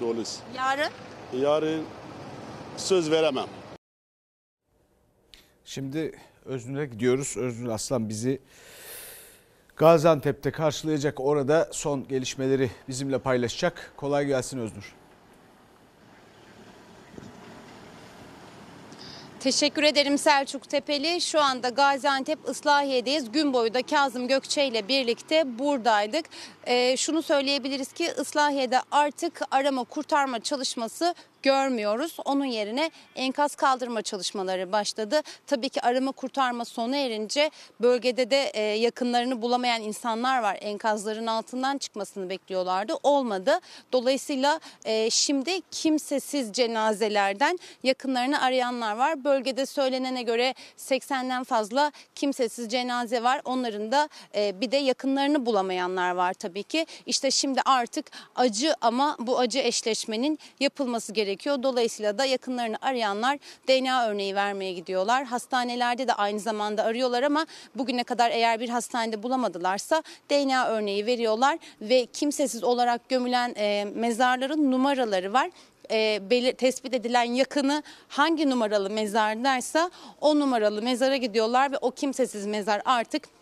Doluyuz. 0.00 0.36
Yarın? 0.56 0.90
Yarın 1.32 1.84
söz 2.76 3.10
veremem. 3.10 3.46
Şimdi 5.64 6.18
Öznür'e 6.44 6.86
gidiyoruz. 6.86 7.36
Öznür 7.36 7.68
Aslan 7.68 8.08
bizi 8.08 8.40
Gaziantep'te 9.76 10.50
karşılayacak. 10.50 11.20
Orada 11.20 11.68
son 11.72 12.08
gelişmeleri 12.08 12.70
bizimle 12.88 13.18
paylaşacak. 13.18 13.92
Kolay 13.96 14.26
gelsin 14.26 14.58
Öznür. 14.58 14.94
Teşekkür 19.40 19.82
ederim 19.82 20.18
Selçuk 20.18 20.68
Tepeli. 20.68 21.20
Şu 21.20 21.40
anda 21.40 21.68
Gaziantep 21.68 22.38
Islahiye'deyiz. 22.50 23.32
Gün 23.32 23.52
boyu 23.52 23.74
da 23.74 23.82
Kazım 23.82 24.28
Gökçe 24.28 24.66
ile 24.66 24.88
birlikte 24.88 25.58
buradaydık. 25.58 26.24
Ee, 26.66 26.96
şunu 26.96 27.22
söyleyebiliriz 27.22 27.92
ki 27.92 28.12
Islahiye'de 28.20 28.80
artık 28.90 29.40
arama 29.50 29.84
kurtarma 29.84 30.40
çalışması 30.40 31.14
görmüyoruz. 31.42 32.16
Onun 32.24 32.44
yerine 32.44 32.90
enkaz 33.14 33.54
kaldırma 33.54 34.02
çalışmaları 34.02 34.72
başladı. 34.72 35.20
Tabii 35.46 35.68
ki 35.68 35.80
arama 35.80 36.12
kurtarma 36.12 36.64
sona 36.64 36.96
erince 36.96 37.50
bölgede 37.80 38.30
de 38.30 38.50
e, 38.54 38.60
yakınlarını 38.62 39.42
bulamayan 39.42 39.82
insanlar 39.82 40.42
var. 40.42 40.58
Enkazların 40.60 41.26
altından 41.26 41.78
çıkmasını 41.78 42.30
bekliyorlardı. 42.30 42.94
Olmadı. 43.02 43.60
Dolayısıyla 43.92 44.60
e, 44.84 45.10
şimdi 45.10 45.60
kimsesiz 45.70 46.52
cenazelerden 46.52 47.58
yakınlarını 47.82 48.42
arayanlar 48.42 48.96
var. 48.96 49.24
Bölgede 49.24 49.66
söylenene 49.66 50.22
göre 50.22 50.54
80'den 50.76 51.44
fazla 51.44 51.92
kimsesiz 52.14 52.68
cenaze 52.68 53.22
var. 53.22 53.40
Onların 53.44 53.92
da 53.92 54.08
e, 54.34 54.60
bir 54.60 54.70
de 54.70 54.76
yakınlarını 54.76 55.46
bulamayanlar 55.46 56.10
var 56.10 56.34
tabii 56.34 56.62
ki. 56.62 56.86
İşte 57.06 57.30
şimdi 57.30 57.60
artık 57.64 58.10
acı 58.36 58.74
ama 58.80 59.16
bu 59.18 59.38
acı 59.38 59.58
eşleşmenin 59.58 60.38
yapılması 60.60 61.12
gerekiyor. 61.12 61.27
Dolayısıyla 61.62 62.18
da 62.18 62.24
yakınlarını 62.24 62.76
arayanlar 62.82 63.38
DNA 63.68 64.08
örneği 64.08 64.34
vermeye 64.34 64.72
gidiyorlar. 64.72 65.24
Hastanelerde 65.24 66.08
de 66.08 66.12
aynı 66.12 66.40
zamanda 66.40 66.84
arıyorlar 66.84 67.22
ama 67.22 67.46
bugüne 67.74 68.04
kadar 68.04 68.30
eğer 68.30 68.60
bir 68.60 68.68
hastanede 68.68 69.22
bulamadılarsa 69.22 70.02
DNA 70.30 70.68
örneği 70.68 71.06
veriyorlar 71.06 71.58
ve 71.80 72.06
kimsesiz 72.06 72.64
olarak 72.64 73.08
gömülen 73.08 73.54
e, 73.56 73.86
mezarların 73.94 74.72
numaraları 74.72 75.32
var 75.32 75.50
e, 75.90 76.20
belir- 76.30 76.52
tespit 76.56 76.94
edilen 76.94 77.24
yakını 77.24 77.82
hangi 78.08 78.50
numaralı 78.50 78.90
mezardaysa 78.90 79.90
o 80.20 80.38
numaralı 80.38 80.82
mezara 80.82 81.16
gidiyorlar 81.16 81.72
ve 81.72 81.76
o 81.80 81.90
kimsesiz 81.90 82.46
mezar 82.46 82.82
artık 82.84 83.37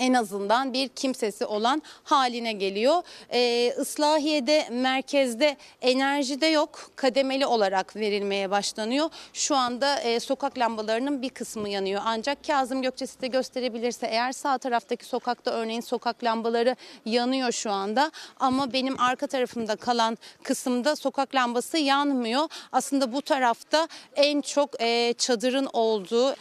en 0.00 0.14
azından 0.14 0.72
bir 0.72 0.88
kimsesi 0.88 1.46
olan 1.46 1.82
haline 2.04 2.52
geliyor. 2.52 3.02
Ee, 3.32 3.74
Islahiye'de 3.80 4.68
merkezde 4.70 5.56
enerji 5.82 6.40
de 6.40 6.46
yok. 6.46 6.90
Kademeli 6.96 7.46
olarak 7.46 7.96
verilmeye 7.96 8.50
başlanıyor. 8.50 9.10
Şu 9.32 9.56
anda 9.56 10.00
e, 10.00 10.20
sokak 10.20 10.58
lambalarının 10.58 11.22
bir 11.22 11.28
kısmı 11.28 11.68
yanıyor. 11.68 12.02
Ancak 12.04 12.44
Kazım 12.46 12.82
Gökçesi 12.82 13.20
de 13.20 13.26
gösterebilirse 13.26 14.06
eğer 14.06 14.32
sağ 14.32 14.58
taraftaki 14.58 15.04
sokakta 15.04 15.50
örneğin 15.50 15.80
sokak 15.80 16.24
lambaları 16.24 16.76
yanıyor 17.04 17.52
şu 17.52 17.70
anda. 17.70 18.10
Ama 18.40 18.72
benim 18.72 19.00
arka 19.00 19.26
tarafımda 19.26 19.76
kalan 19.76 20.18
kısımda 20.42 20.96
sokak 20.96 21.34
lambası 21.34 21.78
yanmıyor. 21.78 22.48
Aslında 22.72 23.12
bu 23.12 23.22
tarafta 23.22 23.88
en 24.16 24.40
çok 24.40 24.82
e, 24.82 25.14
çadırın 25.18 25.68
olduğu 25.72 26.34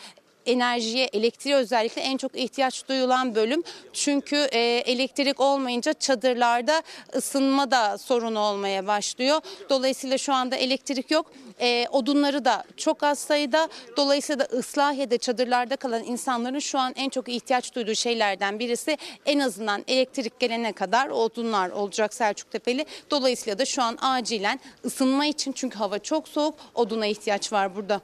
enerjiye, 0.50 1.06
elektriğe 1.06 1.56
özellikle 1.56 2.02
en 2.02 2.18
çok 2.18 2.38
ihtiyaç 2.38 2.88
duyulan 2.88 3.36
bölüm. 3.36 3.64
Çünkü 3.94 4.36
e, 4.36 4.60
elektrik 4.86 5.40
olmayınca 5.40 5.94
çadırlarda 5.94 6.84
ısınma 7.16 7.72
da 7.72 7.98
sorun 7.98 8.36
olmaya 8.36 8.88
başlıyor. 8.88 9.42
Dolayısıyla 9.70 10.18
şu 10.18 10.34
anda 10.34 10.56
elektrik 10.56 11.12
yok. 11.12 11.32
E, 11.62 11.88
odunları 11.92 12.46
da 12.46 12.64
çok 12.78 13.04
az 13.04 13.20
sayıda. 13.20 13.70
Dolayısıyla 13.98 14.40
da 14.40 14.58
Islahiye'de 14.58 15.18
çadırlarda 15.18 15.76
kalan 15.76 16.04
insanların 16.04 16.60
şu 16.60 16.80
an 16.80 16.94
en 16.96 17.10
çok 17.10 17.30
ihtiyaç 17.30 17.76
duyduğu 17.76 17.96
şeylerden 17.96 18.60
birisi 18.60 18.98
en 19.26 19.40
azından 19.40 19.84
elektrik 19.88 20.40
gelene 20.40 20.74
kadar 20.74 21.10
odunlar 21.10 21.70
olacak 21.70 22.14
Selçuk 22.14 22.52
Tepeli. 22.52 22.86
Dolayısıyla 23.12 23.60
da 23.60 23.66
şu 23.66 23.84
an 23.84 23.98
acilen 24.02 24.60
ısınma 24.86 25.26
için 25.26 25.52
çünkü 25.52 25.78
hava 25.78 26.00
çok 26.00 26.28
soğuk 26.28 26.56
oduna 26.76 27.06
ihtiyaç 27.06 27.54
var 27.54 27.76
burada. 27.76 28.02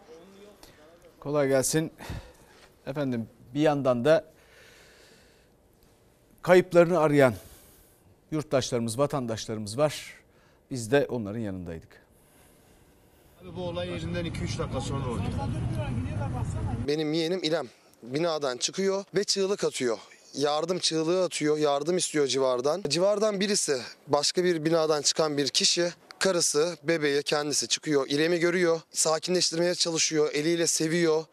Kolay 1.20 1.48
gelsin. 1.48 1.91
Efendim 2.88 3.28
bir 3.54 3.62
yandan 3.62 4.06
da 4.06 4.26
kayıplarını 6.42 7.00
arayan 7.00 7.34
yurttaşlarımız, 8.32 9.00
vatandaşlarımız 9.00 9.78
var. 9.78 10.14
Biz 10.72 10.92
de 10.92 11.06
onların 11.10 11.40
yanındaydık. 11.40 12.06
Bu 13.56 13.62
olay 13.62 13.90
yerinden 13.90 14.26
2-3 14.26 14.60
dakika 14.60 14.82
sonra 14.82 15.10
oldu. 15.10 15.22
Benim 16.88 17.14
yeğenim 17.14 17.44
İrem 17.44 17.68
binadan 18.04 18.58
çıkıyor 18.58 19.04
ve 19.16 19.24
çığlık 19.24 19.64
atıyor. 19.64 19.98
Yardım 20.34 20.80
çığlığı 20.80 21.24
atıyor, 21.24 21.58
yardım 21.58 21.98
istiyor 21.98 22.28
civardan. 22.28 22.84
Civardan 22.88 23.40
birisi, 23.40 23.82
başka 24.08 24.44
bir 24.44 24.66
binadan 24.66 25.02
çıkan 25.02 25.38
bir 25.38 25.48
kişi, 25.48 25.90
karısı, 26.20 26.78
bebeği, 26.84 27.24
kendisi 27.24 27.68
çıkıyor. 27.68 28.06
İrem'i 28.10 28.40
görüyor, 28.40 28.82
sakinleştirmeye 28.92 29.76
çalışıyor, 29.76 30.34
eliyle 30.34 30.68
seviyor. 30.68 31.26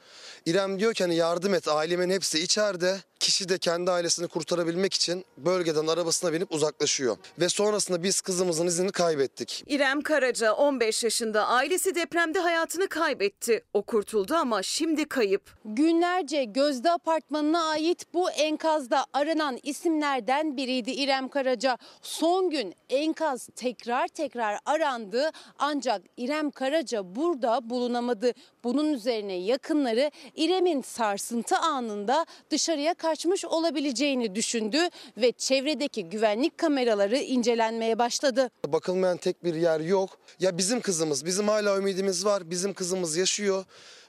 İrem 0.46 0.78
diyor 0.78 0.94
ki 0.94 1.04
hani 1.04 1.14
yardım 1.14 1.54
et, 1.54 1.68
ailemin 1.68 2.10
hepsi 2.10 2.38
içeride. 2.42 3.00
Kişi 3.22 3.48
de 3.48 3.58
kendi 3.58 3.90
ailesini 3.90 4.28
kurtarabilmek 4.28 4.94
için 4.94 5.24
bölgeden 5.36 5.86
arabasına 5.86 6.32
binip 6.32 6.52
uzaklaşıyor. 6.52 7.16
Ve 7.38 7.48
sonrasında 7.48 8.02
biz 8.02 8.20
kızımızın 8.20 8.66
izini 8.66 8.92
kaybettik. 8.92 9.64
İrem 9.66 10.00
Karaca 10.00 10.52
15 10.52 11.04
yaşında 11.04 11.46
ailesi 11.46 11.94
depremde 11.94 12.38
hayatını 12.38 12.88
kaybetti. 12.88 13.64
O 13.74 13.82
kurtuldu 13.82 14.34
ama 14.34 14.62
şimdi 14.62 15.08
kayıp. 15.08 15.42
Günlerce 15.64 16.44
Gözde 16.44 16.90
Apartmanı'na 16.90 17.68
ait 17.68 18.14
bu 18.14 18.30
enkazda 18.30 19.06
aranan 19.12 19.58
isimlerden 19.62 20.56
biriydi 20.56 20.90
İrem 20.90 21.28
Karaca. 21.28 21.78
Son 22.02 22.50
gün 22.50 22.74
enkaz 22.90 23.48
tekrar 23.56 24.08
tekrar 24.08 24.58
arandı 24.66 25.30
ancak 25.58 26.02
İrem 26.16 26.50
Karaca 26.50 27.14
burada 27.16 27.70
bulunamadı. 27.70 28.32
Bunun 28.64 28.92
üzerine 28.92 29.34
yakınları 29.34 30.10
İrem'in 30.36 30.82
sarsıntı 30.82 31.56
anında 31.56 32.26
dışarıya 32.50 32.94
kaçmış 33.12 33.44
olabileceğini 33.44 34.34
düşündü 34.34 34.78
ve 35.16 35.32
çevredeki 35.32 36.04
güvenlik 36.04 36.58
kameraları 36.58 37.16
incelenmeye 37.16 37.98
başladı. 37.98 38.50
Bakılmayan 38.66 39.16
tek 39.16 39.44
bir 39.44 39.54
yer 39.54 39.80
yok. 39.80 40.18
Ya 40.40 40.58
bizim 40.58 40.80
kızımız, 40.80 41.26
bizim 41.26 41.48
hala 41.48 41.78
ümidimiz 41.78 42.24
var. 42.24 42.50
Bizim 42.50 42.74
kızımız 42.74 43.16
yaşıyor. 43.16 43.64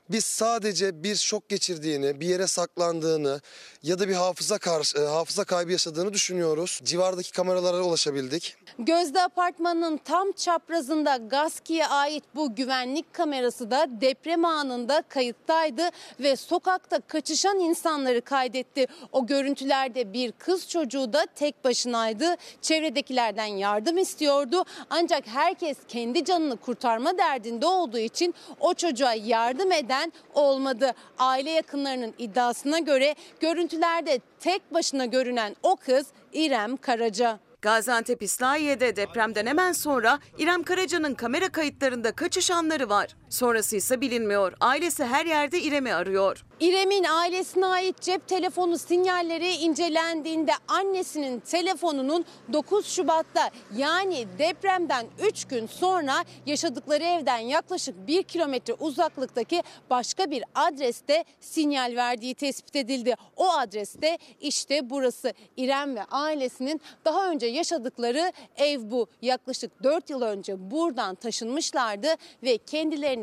Biz 0.10 0.26
sadece 0.26 1.04
bir 1.04 1.16
şok 1.16 1.50
geçirdiğini, 1.50 2.20
bir 2.20 2.28
yere 2.28 2.48
saklandığını 2.48 3.42
ya 3.84 4.00
da 4.00 4.08
bir 4.10 4.14
hafıza 4.14 4.58
karşı, 4.58 4.98
e, 4.98 5.02
hafıza 5.02 5.44
kaybı 5.44 5.72
yaşadığını 5.72 6.14
düşünüyoruz. 6.14 6.80
Civardaki 6.84 7.32
kameralara 7.32 7.82
ulaşabildik. 7.84 8.56
Gözde 8.80 9.22
Apartmanı'nın 9.22 9.98
tam 9.98 10.32
çaprazında 10.32 11.18
Gaski'ye 11.18 11.88
ait 11.88 12.24
bu 12.36 12.56
güvenlik 12.56 13.14
kamerası 13.14 13.72
da 13.72 13.88
deprem 13.90 14.46
anında 14.46 15.04
kayıttaydı 15.10 15.90
ve 16.20 16.36
sokakta 16.36 17.00
kaçışan 17.00 17.60
insanları 17.60 18.22
kaydetti. 18.22 18.88
O 19.12 19.26
görüntülerde 19.26 20.14
bir 20.14 20.32
kız 20.32 20.70
çocuğu 20.70 21.14
da 21.14 21.26
tek 21.36 21.64
başınaydı. 21.64 22.36
Çevredekilerden 22.62 23.46
yardım 23.46 23.98
istiyordu. 23.98 24.64
Ancak 24.90 25.28
herkes 25.28 25.78
kendi 25.88 26.26
canını 26.26 26.58
kurtarma 26.58 27.18
derdinde 27.18 27.66
olduğu 27.66 27.98
için 28.00 28.36
o 28.60 28.74
çocuğa 28.74 29.14
yardım 29.14 29.72
eden 29.72 29.93
olmadı. 30.34 30.92
Aile 31.18 31.52
yakınlarının 31.52 32.14
iddiasına 32.18 32.80
göre 32.80 33.16
görüntülerde 33.40 34.20
tek 34.40 34.74
başına 34.74 35.06
görünen 35.06 35.56
o 35.64 35.76
kız 35.76 36.08
İrem 36.34 36.78
Karaca. 36.78 37.40
Gaziantep 37.62 38.24
İslahiye'de 38.24 38.96
depremden 38.96 39.46
hemen 39.46 39.72
sonra 39.72 40.20
İrem 40.38 40.64
Karaca'nın 40.64 41.14
kamera 41.14 41.50
kayıtlarında 41.50 42.12
kaçış 42.12 42.52
anları 42.52 42.90
var. 42.90 43.16
Sonrası 43.34 43.76
ise 43.76 44.02
bilinmiyor. 44.02 44.54
Ailesi 44.60 45.04
her 45.06 45.26
yerde 45.26 45.62
İrem'i 45.62 45.94
arıyor. 45.94 46.46
İrem'in 46.60 47.04
ailesine 47.04 47.66
ait 47.66 48.02
cep 48.02 48.28
telefonu 48.28 48.78
sinyalleri 48.78 49.52
incelendiğinde 49.52 50.52
annesinin 50.68 51.40
telefonunun 51.40 52.26
9 52.54 52.86
Şubat'ta 52.88 53.50
yani 53.78 54.26
depremden 54.40 55.06
3 55.28 55.46
gün 55.46 55.68
sonra 55.68 56.14
yaşadıkları 56.46 57.04
evden 57.04 57.38
yaklaşık 57.38 58.08
1 58.08 58.24
kilometre 58.24 58.74
uzaklıktaki 58.74 59.64
başka 59.90 60.32
bir 60.32 60.44
adreste 60.56 61.24
sinyal 61.40 61.94
verdiği 61.96 62.36
tespit 62.36 62.76
edildi. 62.76 63.16
O 63.36 63.52
adreste 63.52 64.18
işte 64.42 64.90
burası 64.90 65.34
İrem 65.58 65.96
ve 65.96 66.04
ailesinin 66.04 66.82
daha 67.06 67.30
önce 67.30 67.46
yaşadıkları 67.46 68.32
ev 68.56 68.80
bu. 68.92 69.08
Yaklaşık 69.22 69.84
4 69.84 70.10
yıl 70.10 70.22
önce 70.22 70.72
buradan 70.72 71.16
taşınmışlardı 71.16 72.08
ve 72.44 72.58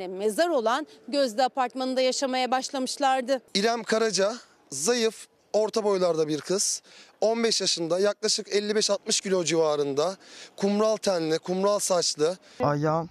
kendilerine 0.01 0.18
mezar 0.18 0.48
olan 0.48 0.86
Gözde 1.09 1.44
Apartmanı'nda 1.44 2.01
yaşamaya 2.01 2.51
başlamışlardı. 2.51 3.40
İrem 3.55 3.82
Karaca, 3.82 4.34
zayıf, 4.70 5.26
orta 5.53 5.84
boylarda 5.84 6.28
bir 6.28 6.40
kız. 6.40 6.82
15 7.20 7.61
yaşında, 7.61 7.98
yaklaşık 7.98 8.48
55-60 8.48 9.22
kilo 9.22 9.44
civarında. 9.44 10.16
Kumral 10.57 10.96
tenli, 10.96 11.38
kumral 11.38 11.78
saçlı. 11.78 12.36
Ayağım 12.61 13.09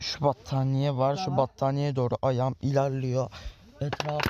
şu 0.00 0.24
battaniye 0.24 0.92
var. 0.92 1.20
Şu 1.24 1.36
battaniyeye 1.36 1.96
doğru 1.96 2.14
ayağım 2.22 2.54
ilerliyor. 2.62 3.30
Etraf 3.80 4.22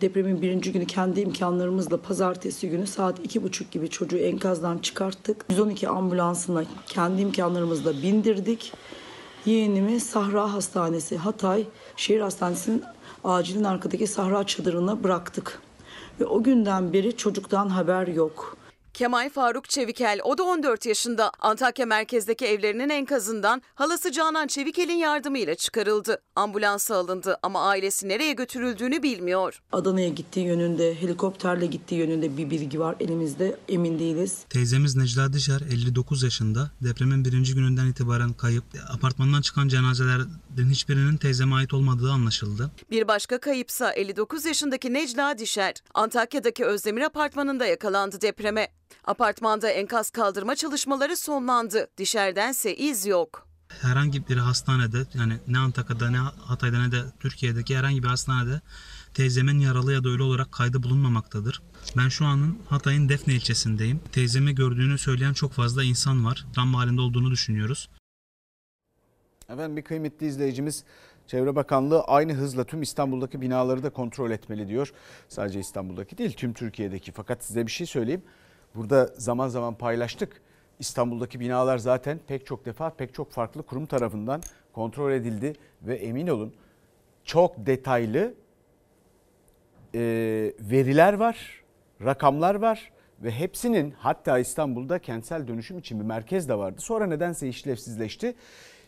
Depremin 0.00 0.42
birinci 0.42 0.72
günü 0.72 0.86
kendi 0.86 1.20
imkanlarımızla 1.20 2.02
pazartesi 2.02 2.70
günü 2.70 2.86
saat 2.86 3.18
iki 3.18 3.42
buçuk 3.42 3.70
gibi 3.70 3.90
çocuğu 3.90 4.16
enkazdan 4.18 4.78
çıkarttık. 4.78 5.44
112 5.50 5.88
ambulansına 5.88 6.64
kendi 6.86 7.22
imkanlarımızla 7.22 8.02
bindirdik. 8.02 8.72
Yeğenimi 9.46 10.00
Sahra 10.00 10.52
Hastanesi 10.52 11.16
Hatay 11.16 11.64
Şehir 11.96 12.20
Hastanesi'nin 12.20 12.82
acilin 13.24 13.64
arkadaki 13.64 14.06
Sahra 14.06 14.46
çadırına 14.46 15.04
bıraktık. 15.04 15.62
Ve 16.20 16.26
o 16.26 16.42
günden 16.42 16.92
beri 16.92 17.16
çocuktan 17.16 17.68
haber 17.68 18.06
yok. 18.06 18.56
Kemal 18.94 19.30
Faruk 19.30 19.68
Çevikel, 19.68 20.20
o 20.24 20.38
da 20.38 20.42
14 20.42 20.86
yaşında. 20.86 21.32
Antakya 21.40 21.86
merkezdeki 21.86 22.46
evlerinin 22.46 22.88
enkazından 22.88 23.62
halası 23.74 24.12
Canan 24.12 24.46
Çevikel'in 24.46 24.96
yardımıyla 24.96 25.54
çıkarıldı. 25.54 26.22
Ambulansa 26.36 26.96
alındı 26.96 27.38
ama 27.42 27.62
ailesi 27.68 28.08
nereye 28.08 28.32
götürüldüğünü 28.32 29.02
bilmiyor. 29.02 29.62
Adana'ya 29.72 30.08
gittiği 30.08 30.46
yönünde, 30.46 30.94
helikopterle 31.00 31.66
gittiği 31.66 31.94
yönünde 31.94 32.36
bir 32.36 32.50
bilgi 32.50 32.80
var 32.80 32.96
elimizde. 33.00 33.56
Emin 33.68 33.98
değiliz. 33.98 34.38
Teyzemiz 34.50 34.96
Necla 34.96 35.32
Dişer 35.32 35.60
59 35.60 36.22
yaşında. 36.22 36.70
Depremin 36.80 37.24
birinci 37.24 37.54
gününden 37.54 37.86
itibaren 37.86 38.32
kayıp. 38.32 38.64
Apartmandan 38.90 39.42
çıkan 39.42 39.68
cenazelerin 39.68 40.70
hiçbirinin 40.70 41.16
teyzeme 41.16 41.54
ait 41.54 41.74
olmadığı 41.74 42.10
anlaşıldı. 42.12 42.70
Bir 42.90 43.08
başka 43.08 43.38
kayıpsa 43.40 43.92
59 43.92 44.44
yaşındaki 44.44 44.92
Necla 44.92 45.38
Dişer. 45.38 45.74
Antakya'daki 45.94 46.64
Özdemir 46.64 47.02
apartmanında 47.02 47.66
yakalandı 47.66 48.20
depreme. 48.20 48.68
Apartmanda 49.04 49.70
enkaz 49.70 50.10
kaldırma 50.10 50.56
çalışmaları 50.56 51.16
sonlandı. 51.16 51.88
Dişerdense 51.98 52.76
iz 52.76 53.06
yok. 53.06 53.48
Herhangi 53.68 54.28
bir 54.28 54.36
hastanede 54.36 54.98
yani 55.14 55.34
ne 55.48 55.58
Antakya'da 55.58 56.10
ne 56.10 56.16
Hatay'da 56.18 56.78
ne 56.86 56.92
de 56.92 57.02
Türkiye'deki 57.20 57.76
herhangi 57.76 58.02
bir 58.02 58.08
hastanede 58.08 58.60
teyzemin 59.14 59.58
yaralı 59.58 59.92
ya 59.92 60.04
da 60.04 60.08
ölü 60.08 60.22
olarak 60.22 60.52
kaydı 60.52 60.82
bulunmamaktadır. 60.82 61.62
Ben 61.96 62.08
şu 62.08 62.24
anın 62.24 62.58
Hatay'ın 62.68 63.08
Defne 63.08 63.34
ilçesindeyim. 63.34 64.00
Teyzemi 64.12 64.54
gördüğünü 64.54 64.98
söyleyen 64.98 65.32
çok 65.32 65.52
fazla 65.52 65.84
insan 65.84 66.24
var. 66.24 66.46
Travma 66.54 66.78
halinde 66.78 67.00
olduğunu 67.00 67.30
düşünüyoruz. 67.30 67.88
Efendim 69.48 69.76
bir 69.76 69.82
kıymetli 69.82 70.26
izleyicimiz 70.26 70.84
Çevre 71.26 71.56
Bakanlığı 71.56 72.02
aynı 72.02 72.32
hızla 72.32 72.64
tüm 72.64 72.82
İstanbul'daki 72.82 73.40
binaları 73.40 73.82
da 73.82 73.90
kontrol 73.90 74.30
etmeli 74.30 74.68
diyor. 74.68 74.92
Sadece 75.28 75.60
İstanbul'daki 75.60 76.18
değil 76.18 76.32
tüm 76.32 76.52
Türkiye'deki. 76.52 77.12
Fakat 77.12 77.44
size 77.44 77.66
bir 77.66 77.72
şey 77.72 77.86
söyleyeyim. 77.86 78.22
Burada 78.74 79.06
zaman 79.06 79.48
zaman 79.48 79.74
paylaştık. 79.74 80.40
İstanbul'daki 80.78 81.40
binalar 81.40 81.78
zaten 81.78 82.20
pek 82.26 82.46
çok 82.46 82.64
defa 82.64 82.90
pek 82.90 83.14
çok 83.14 83.30
farklı 83.30 83.62
kurum 83.62 83.86
tarafından 83.86 84.42
kontrol 84.72 85.12
edildi 85.12 85.52
ve 85.82 85.96
emin 85.96 86.26
olun 86.26 86.54
çok 87.24 87.66
detaylı 87.66 88.34
e, 89.94 90.00
veriler 90.60 91.12
var, 91.12 91.62
rakamlar 92.04 92.54
var 92.54 92.92
ve 93.22 93.30
hepsinin 93.30 93.94
hatta 93.98 94.38
İstanbul'da 94.38 94.98
kentsel 94.98 95.48
dönüşüm 95.48 95.78
için 95.78 96.00
bir 96.00 96.04
merkez 96.04 96.48
de 96.48 96.58
vardı. 96.58 96.80
Sonra 96.80 97.06
nedense 97.06 97.48
işlevsizleşti. 97.48 98.34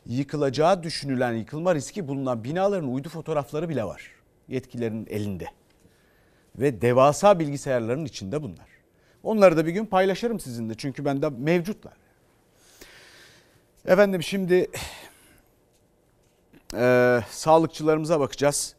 Yıkılacağı 0.07 0.83
düşünülen 0.83 1.33
yıkılma 1.33 1.75
riski 1.75 2.09
bulunan 2.09 2.45
binaların 2.45 2.93
uydu 2.93 3.09
fotoğrafları 3.09 3.69
bile 3.69 3.85
var. 3.85 4.11
Yetkililerin 4.49 5.07
elinde. 5.11 5.47
Ve 6.57 6.83
devasa 6.83 7.39
bilgisayarların 7.39 8.05
içinde 8.05 8.43
bunlar. 8.43 8.76
Onları 9.27 9.57
da 9.57 9.67
bir 9.67 9.73
gün 9.73 9.87
paylaşırım 9.87 10.41
sizinle 10.41 10.75
çünkü 10.75 11.05
bende 11.05 11.29
mevcutlar. 11.29 11.93
Efendim 13.87 14.23
şimdi 14.23 14.71
e, 16.75 17.21
sağlıkçılarımıza 17.31 18.21
bakacağız. 18.21 18.75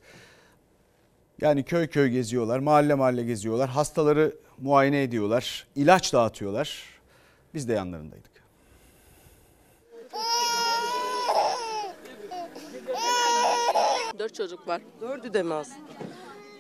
Yani 1.42 1.64
köy 1.64 1.88
köy 1.88 2.10
geziyorlar, 2.10 2.60
mahalle 2.60 2.94
mahalle 2.94 3.24
geziyorlar, 3.24 3.70
hastaları 3.70 4.36
muayene 4.58 5.04
ediyorlar, 5.04 5.68
ilaç 5.76 6.14
dağıtıyorlar. 6.14 6.84
Biz 7.54 7.68
de 7.68 7.74
yanlarındaydık. 7.74 8.32
Dört 14.20 14.36
çocuk 14.36 14.68
var. 14.68 14.82
Dördü 15.02 15.34
de 15.34 15.44
mi 15.44 15.54
az? 15.54 15.72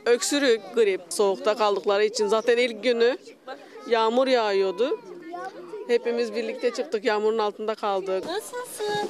Öksürük, 0.06 0.62
grip, 0.76 1.02
soğukta 1.10 1.58
kaldıkları 1.58 2.04
için 2.04 2.28
zaten 2.28 2.58
ilk 2.58 2.84
günü 2.84 3.18
yağmur 3.88 4.28
yağıyordu. 4.28 5.00
Hepimiz 5.88 6.36
birlikte 6.36 6.74
çıktık, 6.74 7.06
yağmurun 7.06 7.38
altında 7.38 7.76
kaldık. 7.76 8.26
Nasılsın? 8.26 9.10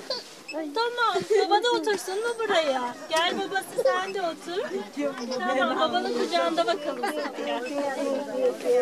Tamam. 0.52 1.24
Baba 1.46 1.64
da 1.64 1.72
otursun 1.72 2.16
mu 2.20 2.30
buraya? 2.40 2.96
Gel 3.10 3.34
babası 3.40 3.84
sen 3.84 4.14
de 4.14 4.22
otur. 4.22 4.64
Tamam 5.40 5.80
babanın 5.80 6.14
kucağında 6.20 6.68
bakalım. 6.68 7.06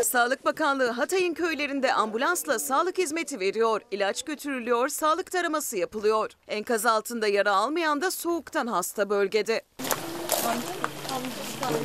Sağlık 0.03 0.45
Bakanlığı 0.45 0.89
Hatay'ın 0.89 1.33
köylerinde 1.33 1.93
ambulansla 1.93 2.59
sağlık 2.59 2.97
hizmeti 2.97 3.39
veriyor. 3.39 3.81
İlaç 3.91 4.23
götürülüyor, 4.23 4.87
sağlık 4.87 5.31
taraması 5.31 5.77
yapılıyor. 5.77 6.31
Enkaz 6.47 6.85
altında 6.85 7.27
yara 7.27 7.55
almayan 7.55 8.01
da 8.01 8.11
soğuktan 8.11 8.67
hasta 8.67 9.09
bölgede. 9.09 9.61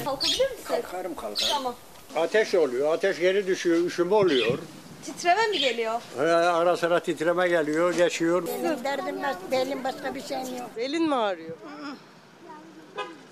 Kalkabilir 0.05 0.51
misin? 0.51 0.65
Kalkarım 0.65 1.15
kalkarım. 1.15 1.49
Tamam. 1.53 1.75
Ateş 2.17 2.55
oluyor, 2.55 2.95
ateş 2.95 3.19
geri 3.19 3.47
düşüyor, 3.47 3.85
üşüme 3.87 4.15
oluyor. 4.15 4.59
Titreme 5.05 5.47
mi 5.47 5.59
geliyor? 5.59 6.01
Ee, 6.19 6.23
Ara 6.23 6.77
sıra 6.77 7.01
titreme 7.01 7.49
geliyor, 7.49 7.95
geçiyor. 7.95 8.47
Benim 8.47 8.85
derdim 8.85 9.23
var, 9.23 9.35
benim 9.53 9.85
başka 9.85 10.15
bir 10.15 10.23
şeyim 10.23 10.57
yok. 10.59 10.71
Belin 10.77 11.09
mi 11.09 11.15
ağrıyor? 11.15 11.51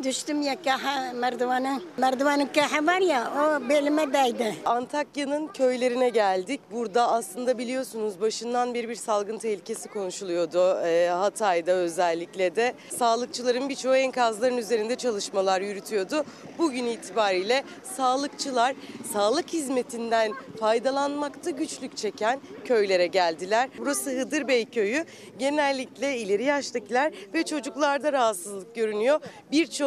Düştüm 0.02 0.42
ya 0.42 0.62
kaha 0.62 1.12
merdivana. 1.12 1.80
Merdivanın 1.96 2.46
kaha 2.46 2.86
var 2.86 3.00
ya 3.00 3.32
o 3.36 3.68
belime 3.68 4.12
değdi. 4.12 4.54
Antakya'nın 4.64 5.46
köylerine 5.46 6.08
geldik. 6.08 6.60
Burada 6.70 7.12
aslında 7.12 7.58
biliyorsunuz 7.58 8.20
başından 8.20 8.74
beri 8.74 8.88
bir 8.88 8.94
salgın 8.94 9.38
tehlikesi 9.38 9.88
konuşuluyordu. 9.88 10.78
Ee, 10.84 11.08
Hatay'da 11.08 11.72
özellikle 11.72 12.56
de. 12.56 12.74
Sağlıkçıların 12.98 13.68
birçoğu 13.68 13.96
enkazların 13.96 14.56
üzerinde 14.56 14.96
çalışmalar 14.96 15.60
yürütüyordu. 15.60 16.24
Bugün 16.58 16.86
itibariyle 16.86 17.64
sağlıkçılar 17.96 18.74
sağlık 19.12 19.52
hizmetinden 19.52 20.32
faydalanmakta 20.60 21.50
güçlük 21.50 21.96
çeken 21.96 22.40
köylere 22.64 23.06
geldiler. 23.06 23.68
Burası 23.78 24.10
Hıdır 24.20 24.48
Bey 24.48 24.64
köyü. 24.64 25.04
Genellikle 25.38 26.18
ileri 26.18 26.44
yaştakiler 26.44 27.12
ve 27.34 27.42
çocuklarda 27.44 28.12
rahatsızlık 28.12 28.74
görünüyor. 28.74 29.20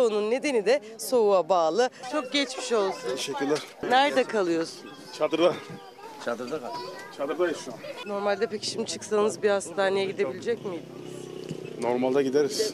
Birçoğunun 0.01 0.31
nedeni 0.31 0.65
de 0.65 0.81
soğuğa 0.97 1.49
bağlı. 1.49 1.89
Çok 2.11 2.31
geçmiş 2.33 2.71
olsun. 2.71 3.09
Teşekkürler. 3.09 3.59
Nerede 3.89 4.23
kalıyorsun? 4.23 4.89
Çadırda. 5.17 5.53
Çadırda 6.25 6.61
kal. 6.61 6.69
Çadırdayız 7.17 7.57
şu 7.65 7.71
an. 7.71 7.77
Normalde 8.05 8.47
peki 8.47 8.67
şimdi 8.67 8.85
çıksanız 8.85 9.43
bir 9.43 9.49
hastaneye 9.49 10.05
gidebilecek 10.05 10.65
miydiniz? 10.65 10.83
Normalde 11.81 12.23
gideriz. 12.23 12.73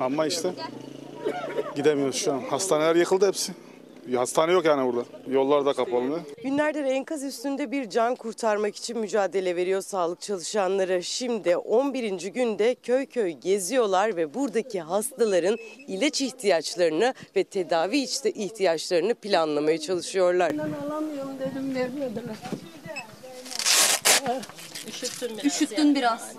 Ama 0.00 0.26
işte 0.26 0.52
gidemiyoruz 1.76 2.16
şu 2.16 2.32
an. 2.32 2.40
Hastaneler 2.40 2.96
yıkıldı 2.96 3.26
hepsi. 3.26 3.52
Hastane 4.14 4.52
yok 4.52 4.64
yani 4.64 4.92
burada. 4.92 5.04
Yollar 5.30 5.66
da 5.66 5.72
kapalı. 5.72 6.20
Günlerdir 6.42 6.84
enkaz 6.84 7.24
üstünde 7.24 7.70
bir 7.70 7.90
can 7.90 8.14
kurtarmak 8.16 8.76
için 8.76 8.98
mücadele 8.98 9.56
veriyor 9.56 9.80
sağlık 9.80 10.20
çalışanları. 10.20 11.02
Şimdi 11.02 11.56
11. 11.56 12.32
günde 12.32 12.74
köy 12.74 13.06
köy 13.06 13.30
geziyorlar 13.30 14.16
ve 14.16 14.34
buradaki 14.34 14.80
hastaların 14.80 15.56
ilaç 15.86 16.20
ihtiyaçlarını 16.20 17.14
ve 17.36 17.44
tedavi 17.44 17.98
işte 17.98 18.30
ihtiyaçlarını 18.30 19.14
planlamaya 19.14 19.78
çalışıyorlar. 19.78 20.52
alamıyorum 20.86 21.38
dedim 21.40 21.74
vermediler. 21.74 22.36
Üşüttün 24.88 25.38
biraz. 25.38 25.44
Üşüttün 25.44 25.94
biraz. 25.94 26.32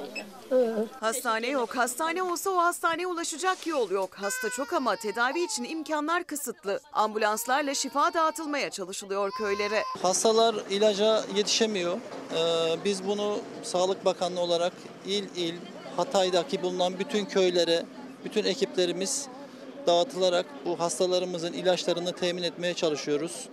Hastane 1.00 1.48
yok. 1.48 1.78
Hastane 1.78 2.24
olsa 2.24 2.50
o 2.50 2.58
hastaneye 2.58 3.08
ulaşacak 3.08 3.68
yol 3.68 3.92
yok. 3.92 4.10
Hasta 4.16 4.50
çok 4.50 4.74
ama 4.74 4.96
tedavi 4.96 5.44
için 5.44 5.64
imkanlar 5.64 6.24
kısıtlı. 6.24 6.80
Ambulanslarla 6.94 7.74
şifa 7.74 8.14
dağıtılmaya 8.14 8.70
çalışılıyor 8.70 9.32
köylere. 9.38 9.84
Hastalar 10.02 10.56
ilaca 10.70 11.24
yetişemiyor. 11.36 11.98
Ee, 11.98 12.38
biz 12.86 13.08
bunu 13.08 13.40
Sağlık 13.64 14.06
Bakanlığı 14.06 14.40
olarak 14.40 14.74
il 15.06 15.24
il 15.36 15.56
Hatay'daki 15.98 16.62
bulunan 16.62 17.00
bütün 17.00 17.26
köylere, 17.26 17.86
bütün 18.26 18.44
ekiplerimiz 18.44 19.28
dağıtılarak 19.88 20.46
bu 20.66 20.80
hastalarımızın 20.80 21.54
ilaçlarını 21.54 22.14
temin 22.14 22.44
etmeye 22.44 22.74
çalışıyoruz. 22.74 23.50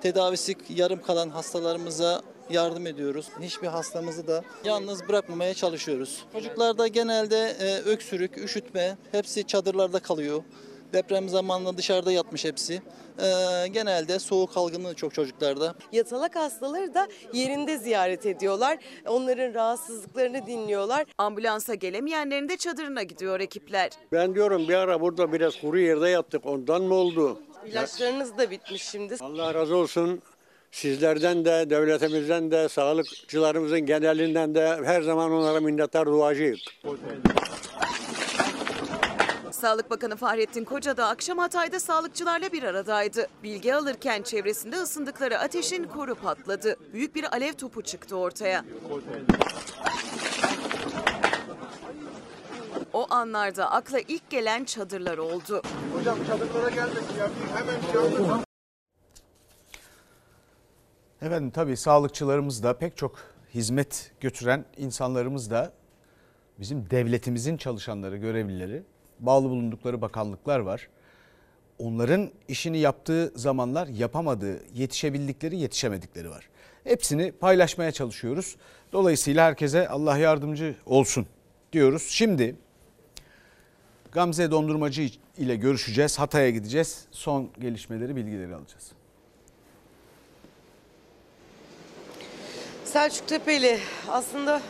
Tedavisi 0.00 0.56
yarım 0.68 1.02
kalan 1.02 1.30
hastalarımıza 1.30 2.22
yardım 2.50 2.86
ediyoruz. 2.86 3.28
Hiçbir 3.40 3.66
hastamızı 3.66 4.26
da 4.26 4.44
yalnız 4.64 5.08
bırakmamaya 5.08 5.54
çalışıyoruz. 5.54 6.24
Çocuklarda 6.32 6.88
genelde 6.88 7.56
e, 7.60 7.76
öksürük, 7.76 8.38
üşütme 8.38 8.96
hepsi 9.12 9.46
çadırlarda 9.46 9.98
kalıyor. 9.98 10.42
Deprem 10.92 11.28
zamanında 11.28 11.76
dışarıda 11.78 12.12
yatmış 12.12 12.44
hepsi. 12.44 12.82
Ee, 13.18 13.68
genelde 13.68 14.18
soğuk 14.18 14.56
algınlığı 14.56 14.94
çok 14.94 15.14
çocuklarda. 15.14 15.74
Yatalak 15.92 16.36
hastaları 16.36 16.94
da 16.94 17.08
yerinde 17.32 17.78
ziyaret 17.78 18.26
ediyorlar. 18.26 18.78
Onların 19.06 19.54
rahatsızlıklarını 19.54 20.46
dinliyorlar. 20.46 21.06
Ambulansa 21.18 21.74
gelemeyenlerin 21.74 22.48
de 22.48 22.56
çadırına 22.56 23.02
gidiyor 23.02 23.40
ekipler. 23.40 23.90
Ben 24.12 24.34
diyorum 24.34 24.68
bir 24.68 24.74
ara 24.74 25.00
burada 25.00 25.32
biraz 25.32 25.60
kuru 25.60 25.78
yerde 25.78 26.08
yattık. 26.08 26.46
Ondan 26.46 26.82
mı 26.82 26.94
oldu? 26.94 27.38
İlaçlarınız 27.66 28.38
da 28.38 28.50
bitmiş 28.50 28.82
şimdi. 28.82 29.16
Allah 29.20 29.54
razı 29.54 29.76
olsun. 29.76 30.22
Sizlerden 30.74 31.44
de, 31.44 31.70
devletimizden 31.70 32.50
de, 32.50 32.68
sağlıkçılarımızın 32.68 33.80
genelinden 33.80 34.54
de 34.54 34.80
her 34.84 35.02
zaman 35.02 35.32
onlara 35.32 35.60
minnettar 35.60 36.06
duacıyız. 36.06 36.60
Sağlık 39.50 39.90
Bakanı 39.90 40.16
Fahrettin 40.16 40.64
Koca 40.64 40.96
da 40.96 41.06
akşam 41.08 41.38
Hatay'da 41.38 41.80
sağlıkçılarla 41.80 42.52
bir 42.52 42.62
aradaydı. 42.62 43.26
Bilgi 43.42 43.74
alırken 43.74 44.22
çevresinde 44.22 44.76
ısındıkları 44.76 45.38
ateşin 45.38 45.84
koru 45.84 46.14
patladı. 46.14 46.76
Büyük 46.92 47.14
bir 47.14 47.32
alev 47.32 47.52
topu 47.52 47.82
çıktı 47.82 48.16
ortaya. 48.16 48.64
O 52.92 53.06
anlarda 53.10 53.70
akla 53.70 53.98
ilk 53.98 54.30
gelen 54.30 54.64
çadırlar 54.64 55.18
oldu. 55.18 55.62
Hocam 55.98 56.18
çadırlara 56.26 56.70
geldik 56.70 57.04
ya. 57.18 57.30
Hemen 57.56 58.43
Efendim 61.24 61.50
tabii 61.50 61.76
sağlıkçılarımız 61.76 62.62
da 62.62 62.78
pek 62.78 62.96
çok 62.96 63.16
hizmet 63.54 64.12
götüren 64.20 64.64
insanlarımız 64.76 65.50
da 65.50 65.72
bizim 66.60 66.90
devletimizin 66.90 67.56
çalışanları, 67.56 68.16
görevlileri, 68.16 68.82
bağlı 69.20 69.50
bulundukları 69.50 70.02
bakanlıklar 70.02 70.58
var. 70.58 70.88
Onların 71.78 72.30
işini 72.48 72.78
yaptığı 72.78 73.32
zamanlar 73.36 73.86
yapamadığı, 73.86 74.60
yetişebildikleri, 74.74 75.56
yetişemedikleri 75.56 76.30
var. 76.30 76.48
Hepsini 76.84 77.32
paylaşmaya 77.32 77.92
çalışıyoruz. 77.92 78.56
Dolayısıyla 78.92 79.46
herkese 79.46 79.88
Allah 79.88 80.18
yardımcı 80.18 80.74
olsun 80.86 81.26
diyoruz. 81.72 82.06
Şimdi 82.10 82.56
Gamze 84.12 84.50
Dondurmacı 84.50 85.10
ile 85.38 85.56
görüşeceğiz. 85.56 86.18
Hatay'a 86.18 86.50
gideceğiz. 86.50 87.04
Son 87.10 87.50
gelişmeleri, 87.60 88.16
bilgileri 88.16 88.54
alacağız. 88.54 88.92
Selçuk 92.94 93.28
Tepeli 93.28 93.78
aslında 94.08 94.60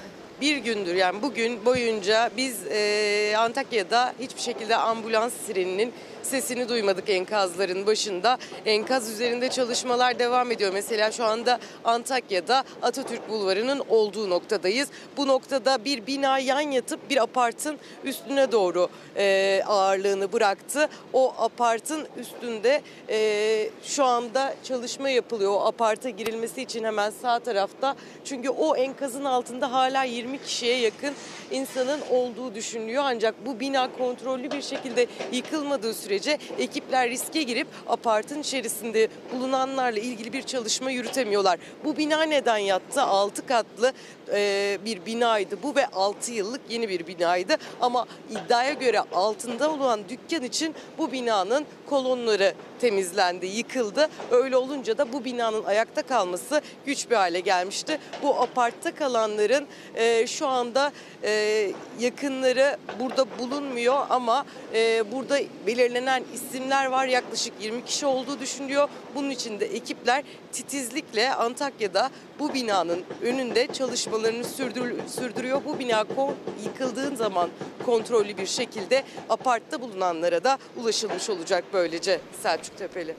bir 0.40 0.56
gündür 0.56 0.94
yani 0.94 1.22
bugün 1.22 1.64
boyunca 1.64 2.30
biz 2.36 2.66
e, 2.66 3.34
Antakya'da 3.36 4.14
hiçbir 4.20 4.40
şekilde 4.40 4.76
ambulans 4.76 5.32
sireninin 5.46 5.92
sesini 6.24 6.68
duymadık 6.68 7.10
enkazların 7.10 7.86
başında. 7.86 8.38
Enkaz 8.66 9.10
üzerinde 9.10 9.50
çalışmalar 9.50 10.18
devam 10.18 10.50
ediyor. 10.50 10.72
Mesela 10.72 11.12
şu 11.12 11.24
anda 11.24 11.58
Antakya'da 11.84 12.64
Atatürk 12.82 13.28
Bulvarı'nın 13.28 13.82
olduğu 13.88 14.30
noktadayız. 14.30 14.88
Bu 15.16 15.28
noktada 15.28 15.84
bir 15.84 16.06
bina 16.06 16.38
yan 16.38 16.60
yatıp 16.60 17.10
bir 17.10 17.22
apartın 17.22 17.78
üstüne 18.04 18.52
doğru 18.52 18.88
e, 19.16 19.62
ağırlığını 19.66 20.32
bıraktı. 20.32 20.88
O 21.12 21.34
apartın 21.38 22.06
üstünde 22.16 22.82
e, 23.08 23.70
şu 23.82 24.04
anda 24.04 24.54
çalışma 24.64 25.08
yapılıyor. 25.08 25.52
O 25.52 25.66
aparta 25.66 26.10
girilmesi 26.10 26.62
için 26.62 26.84
hemen 26.84 27.10
sağ 27.22 27.38
tarafta. 27.38 27.96
Çünkü 28.24 28.48
o 28.48 28.76
enkazın 28.76 29.24
altında 29.24 29.72
hala 29.72 30.04
20 30.04 30.42
kişiye 30.42 30.78
yakın 30.78 31.14
insanın 31.50 32.00
olduğu 32.10 32.54
düşünülüyor. 32.54 33.02
Ancak 33.06 33.46
bu 33.46 33.60
bina 33.60 33.92
kontrollü 33.98 34.50
bir 34.50 34.62
şekilde 34.62 35.06
yıkılmadığı 35.32 35.94
sürece 35.94 36.13
ekipler 36.58 37.10
riske 37.10 37.42
girip 37.42 37.66
apartın 37.88 38.40
içerisinde 38.40 39.08
bulunanlarla 39.32 40.00
ilgili 40.00 40.32
bir 40.32 40.42
çalışma 40.42 40.90
yürütemiyorlar. 40.90 41.58
Bu 41.84 41.96
bina 41.96 42.22
neden 42.22 42.58
yattı? 42.58 43.02
6 43.02 43.46
katlı 43.46 43.92
e, 44.32 44.78
bir 44.84 45.06
binaydı 45.06 45.62
bu 45.62 45.76
ve 45.76 45.86
6 45.86 46.32
yıllık 46.32 46.60
yeni 46.68 46.88
bir 46.88 47.06
binaydı. 47.06 47.56
Ama 47.80 48.06
iddiaya 48.30 48.72
göre 48.72 49.00
altında 49.00 49.72
olan 49.72 50.00
dükkan 50.08 50.42
için 50.42 50.74
bu 50.98 51.12
binanın 51.12 51.66
kolonları 51.86 52.54
temizlendi, 52.80 53.46
yıkıldı. 53.46 54.08
Öyle 54.30 54.56
olunca 54.56 54.98
da 54.98 55.12
bu 55.12 55.24
binanın 55.24 55.64
ayakta 55.64 56.02
kalması 56.02 56.60
güç 56.86 57.10
bir 57.10 57.16
hale 57.16 57.40
gelmişti. 57.40 57.98
Bu 58.22 58.42
apartta 58.42 58.94
kalanların 58.94 59.66
e, 59.94 60.26
şu 60.26 60.46
anda 60.46 60.92
e, 61.22 61.72
yakınları 62.00 62.76
burada 63.00 63.26
bulunmuyor 63.38 64.06
ama 64.10 64.46
e, 64.74 65.12
burada 65.12 65.38
belirlenen 65.66 66.24
isimler 66.34 66.86
var. 66.86 67.06
Yaklaşık 67.06 67.54
20 67.60 67.84
kişi 67.84 68.06
olduğu 68.06 68.40
düşünülüyor. 68.40 68.88
Bunun 69.14 69.30
için 69.30 69.60
de 69.60 69.66
ekipler 69.66 70.24
titizlikle 70.52 71.34
Antakya'da 71.34 72.10
bu 72.38 72.54
binanın 72.54 73.04
önünde 73.22 73.66
çalışmalarını 74.14 74.44
sürdür, 74.44 74.94
sürdürüyor. 75.08 75.60
Bu 75.64 75.78
bina 75.78 76.04
kon- 76.04 76.34
yıkıldığın 76.64 77.14
zaman 77.14 77.50
kontrollü 77.86 78.36
bir 78.36 78.46
şekilde 78.46 79.04
apartta 79.28 79.80
bulunanlara 79.80 80.44
da 80.44 80.58
ulaşılmış 80.76 81.30
olacak 81.30 81.64
böylece 81.72 82.20
Selçuk 82.42 82.78
Tepeli. 82.78 83.14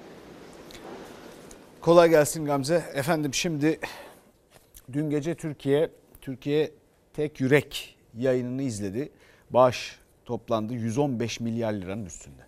Kolay 1.81 2.09
gelsin 2.09 2.45
Gamze. 2.45 2.83
Efendim 2.93 3.33
şimdi 3.33 3.79
dün 4.93 5.09
gece 5.09 5.35
Türkiye 5.35 5.89
Türkiye 6.21 6.71
Tek 7.13 7.41
Yürek 7.41 7.97
yayınını 8.17 8.61
izledi. 8.61 9.11
Bağış 9.49 9.99
toplandı 10.25 10.73
115 10.73 11.39
milyar 11.39 11.73
liranın 11.73 12.05
üstünde. 12.05 12.44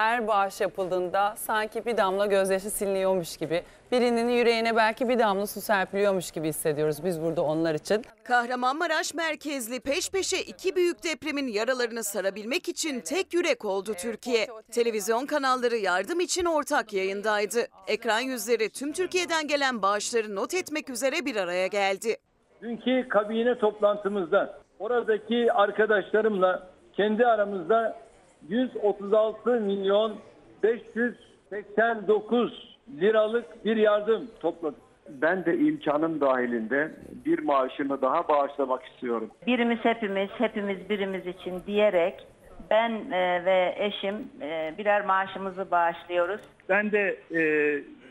Her 0.00 0.28
bağış 0.28 0.60
yapıldığında 0.60 1.34
sanki 1.36 1.86
bir 1.86 1.96
damla 1.96 2.26
gözyaşı 2.26 2.70
siliniyormuş 2.70 3.36
gibi, 3.36 3.62
birinin 3.92 4.28
yüreğine 4.28 4.76
belki 4.76 5.08
bir 5.08 5.18
damla 5.18 5.46
su 5.46 5.60
serpiliyormuş 5.60 6.30
gibi 6.30 6.48
hissediyoruz 6.48 7.04
biz 7.04 7.22
burada 7.22 7.42
onlar 7.42 7.74
için. 7.74 8.04
Kahramanmaraş 8.24 9.14
merkezli 9.14 9.80
peş 9.80 10.10
peşe 10.10 10.36
iki 10.36 10.76
büyük 10.76 11.04
depremin 11.04 11.48
yaralarını 11.48 12.04
sarabilmek 12.04 12.68
için 12.68 13.00
tek 13.00 13.34
yürek 13.34 13.64
oldu 13.64 13.94
Türkiye. 13.94 14.46
Televizyon 14.72 15.26
kanalları 15.26 15.76
yardım 15.76 16.20
için 16.20 16.44
ortak 16.44 16.92
yayındaydı. 16.92 17.58
Ekran 17.86 18.20
yüzleri 18.20 18.70
tüm 18.70 18.92
Türkiye'den 18.92 19.48
gelen 19.48 19.82
bağışları 19.82 20.36
not 20.36 20.54
etmek 20.54 20.90
üzere 20.90 21.24
bir 21.24 21.36
araya 21.36 21.66
geldi. 21.66 22.16
Dünkü 22.62 23.08
kabine 23.08 23.58
toplantımızda 23.58 24.58
oradaki 24.78 25.52
arkadaşlarımla 25.52 26.70
kendi 26.96 27.26
aramızda 27.26 28.09
136 28.48 29.60
milyon 29.60 30.16
589 30.62 32.76
liralık 33.00 33.64
bir 33.64 33.76
yardım 33.76 34.30
topladık. 34.40 34.80
Ben 35.08 35.44
de 35.44 35.58
imkanım 35.58 36.20
dahilinde 36.20 36.90
bir 37.26 37.38
maaşımı 37.38 38.02
daha 38.02 38.28
bağışlamak 38.28 38.84
istiyorum. 38.84 39.30
Birimiz 39.46 39.78
hepimiz, 39.82 40.30
hepimiz 40.38 40.90
birimiz 40.90 41.26
için 41.26 41.62
diyerek 41.66 42.26
ben 42.70 42.90
e, 43.12 43.44
ve 43.44 43.74
eşim 43.78 44.14
e, 44.40 44.74
birer 44.78 45.04
maaşımızı 45.04 45.70
bağışlıyoruz. 45.70 46.40
Ben 46.68 46.92
de 46.92 47.16
e, 47.34 47.42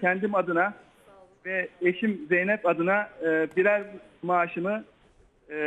kendim 0.01 0.35
adına 0.35 0.73
ve 1.45 1.67
eşim 1.81 2.25
Zeynep 2.29 2.65
adına 2.65 3.09
e, 3.21 3.47
birer 3.57 3.83
maaşımı 4.21 4.83
e, 5.51 5.57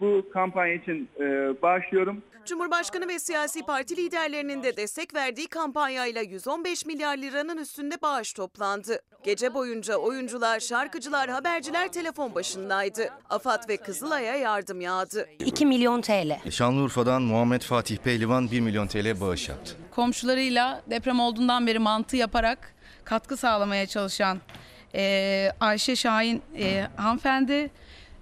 bu 0.00 0.26
kampanya 0.32 0.74
için 0.74 1.08
e, 1.20 1.24
bağışlıyorum. 1.62 2.22
Cumhurbaşkanı 2.46 3.08
ve 3.08 3.18
siyasi 3.18 3.62
parti 3.62 3.96
liderlerinin 3.96 4.62
de 4.62 4.76
destek 4.76 5.14
verdiği 5.14 5.46
kampanyayla 5.46 6.22
115 6.22 6.86
milyar 6.86 7.16
liranın 7.16 7.56
üstünde 7.56 8.02
bağış 8.02 8.32
toplandı. 8.32 8.98
Gece 9.24 9.54
boyunca 9.54 9.96
oyuncular, 9.96 10.60
şarkıcılar, 10.60 11.30
haberciler 11.30 11.92
telefon 11.92 12.34
başındaydı. 12.34 13.08
AFAD 13.30 13.68
ve 13.68 13.76
Kızılay'a 13.76 14.36
yardım 14.36 14.80
yağdı. 14.80 15.28
2 15.38 15.66
milyon 15.66 16.00
TL. 16.00 16.50
Şanlıurfa'dan 16.50 17.22
Muhammed 17.22 17.62
Fatih 17.62 17.96
Pehlivan 17.98 18.50
1 18.50 18.60
milyon 18.60 18.86
TL 18.86 19.20
bağış 19.20 19.48
yaptı. 19.48 19.74
komşularıyla 19.90 20.82
deprem 20.90 21.20
olduğundan 21.20 21.66
beri 21.66 21.78
mantı 21.78 22.16
yaparak 22.16 22.74
katkı 23.04 23.36
sağlamaya 23.36 23.86
çalışan 23.86 24.38
e, 24.94 25.52
Ayşe 25.60 25.96
Şahin 25.96 26.42
e, 26.58 26.86
hanımefendi. 26.96 27.70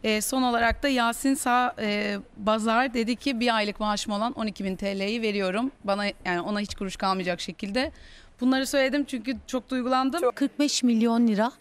E, 0.04 0.20
son 0.20 0.42
olarak 0.42 0.82
da 0.82 0.88
Yasin 0.88 1.34
Sağ 1.34 1.74
e, 1.78 2.18
Bazar 2.36 2.94
dedi 2.94 3.16
ki 3.16 3.40
bir 3.40 3.56
aylık 3.56 3.80
maaşım 3.80 4.12
olan 4.12 4.32
12 4.32 4.64
bin 4.64 4.76
TL'yi 4.76 5.22
veriyorum. 5.22 5.70
Bana 5.84 6.04
yani 6.24 6.40
ona 6.40 6.60
hiç 6.60 6.74
kuruş 6.74 6.96
kalmayacak 6.96 7.40
şekilde. 7.40 7.92
Bunları 8.40 8.66
söyledim 8.66 9.04
çünkü 9.04 9.36
çok 9.46 9.70
duygulandım. 9.70 10.30
45 10.34 10.82
milyon 10.82 11.28
lira 11.28 11.52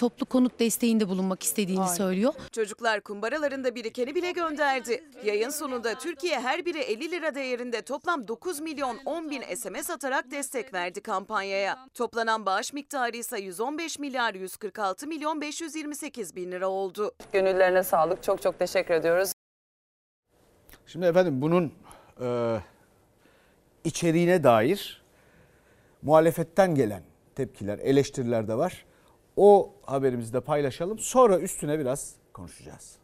toplu 0.00 0.26
konut 0.26 0.60
desteğinde 0.60 1.08
bulunmak 1.08 1.42
istediğini 1.42 1.88
söylüyor. 1.88 2.34
Çocuklar 2.52 3.00
kumbaralarında 3.00 3.74
birikeni 3.74 4.14
bile 4.14 4.30
gönderdi. 4.30 5.04
Yayın 5.24 5.50
sonunda 5.50 5.94
Türkiye 5.94 6.40
her 6.40 6.64
biri 6.64 6.78
50 6.78 7.10
lira 7.10 7.34
değerinde 7.34 7.82
toplam 7.82 8.28
9 8.28 8.60
milyon 8.60 8.98
10 9.04 9.30
bin 9.30 9.42
SMS 9.42 9.90
atarak 9.90 10.30
destek 10.30 10.74
verdi 10.74 11.00
kampanyaya. 11.00 11.78
Toplanan 11.94 12.46
bağış 12.46 12.72
miktarı 12.72 13.16
ise 13.16 13.40
115 13.40 13.98
milyar 13.98 14.34
146 14.34 15.06
milyon 15.06 15.40
528 15.40 16.36
bin 16.36 16.52
lira 16.52 16.68
oldu. 16.68 17.12
Gönüllerine 17.32 17.82
sağlık. 17.82 18.22
Çok 18.22 18.42
çok 18.42 18.58
teşekkür 18.58 18.94
ediyoruz. 18.94 19.32
Şimdi 20.86 21.06
efendim 21.06 21.42
bunun 21.42 21.72
e, 22.20 22.58
içeriğine 23.84 24.44
dair 24.44 25.02
muhalefetten 26.02 26.74
gelen 26.74 27.02
tepkiler, 27.34 27.78
eleştiriler 27.78 28.48
de 28.48 28.54
var. 28.54 28.84
O 29.42 29.72
haberimizi 29.86 30.32
de 30.32 30.40
paylaşalım. 30.40 30.98
Sonra 30.98 31.38
üstüne 31.38 31.78
biraz 31.78 32.16
konuşacağız. 32.32 32.98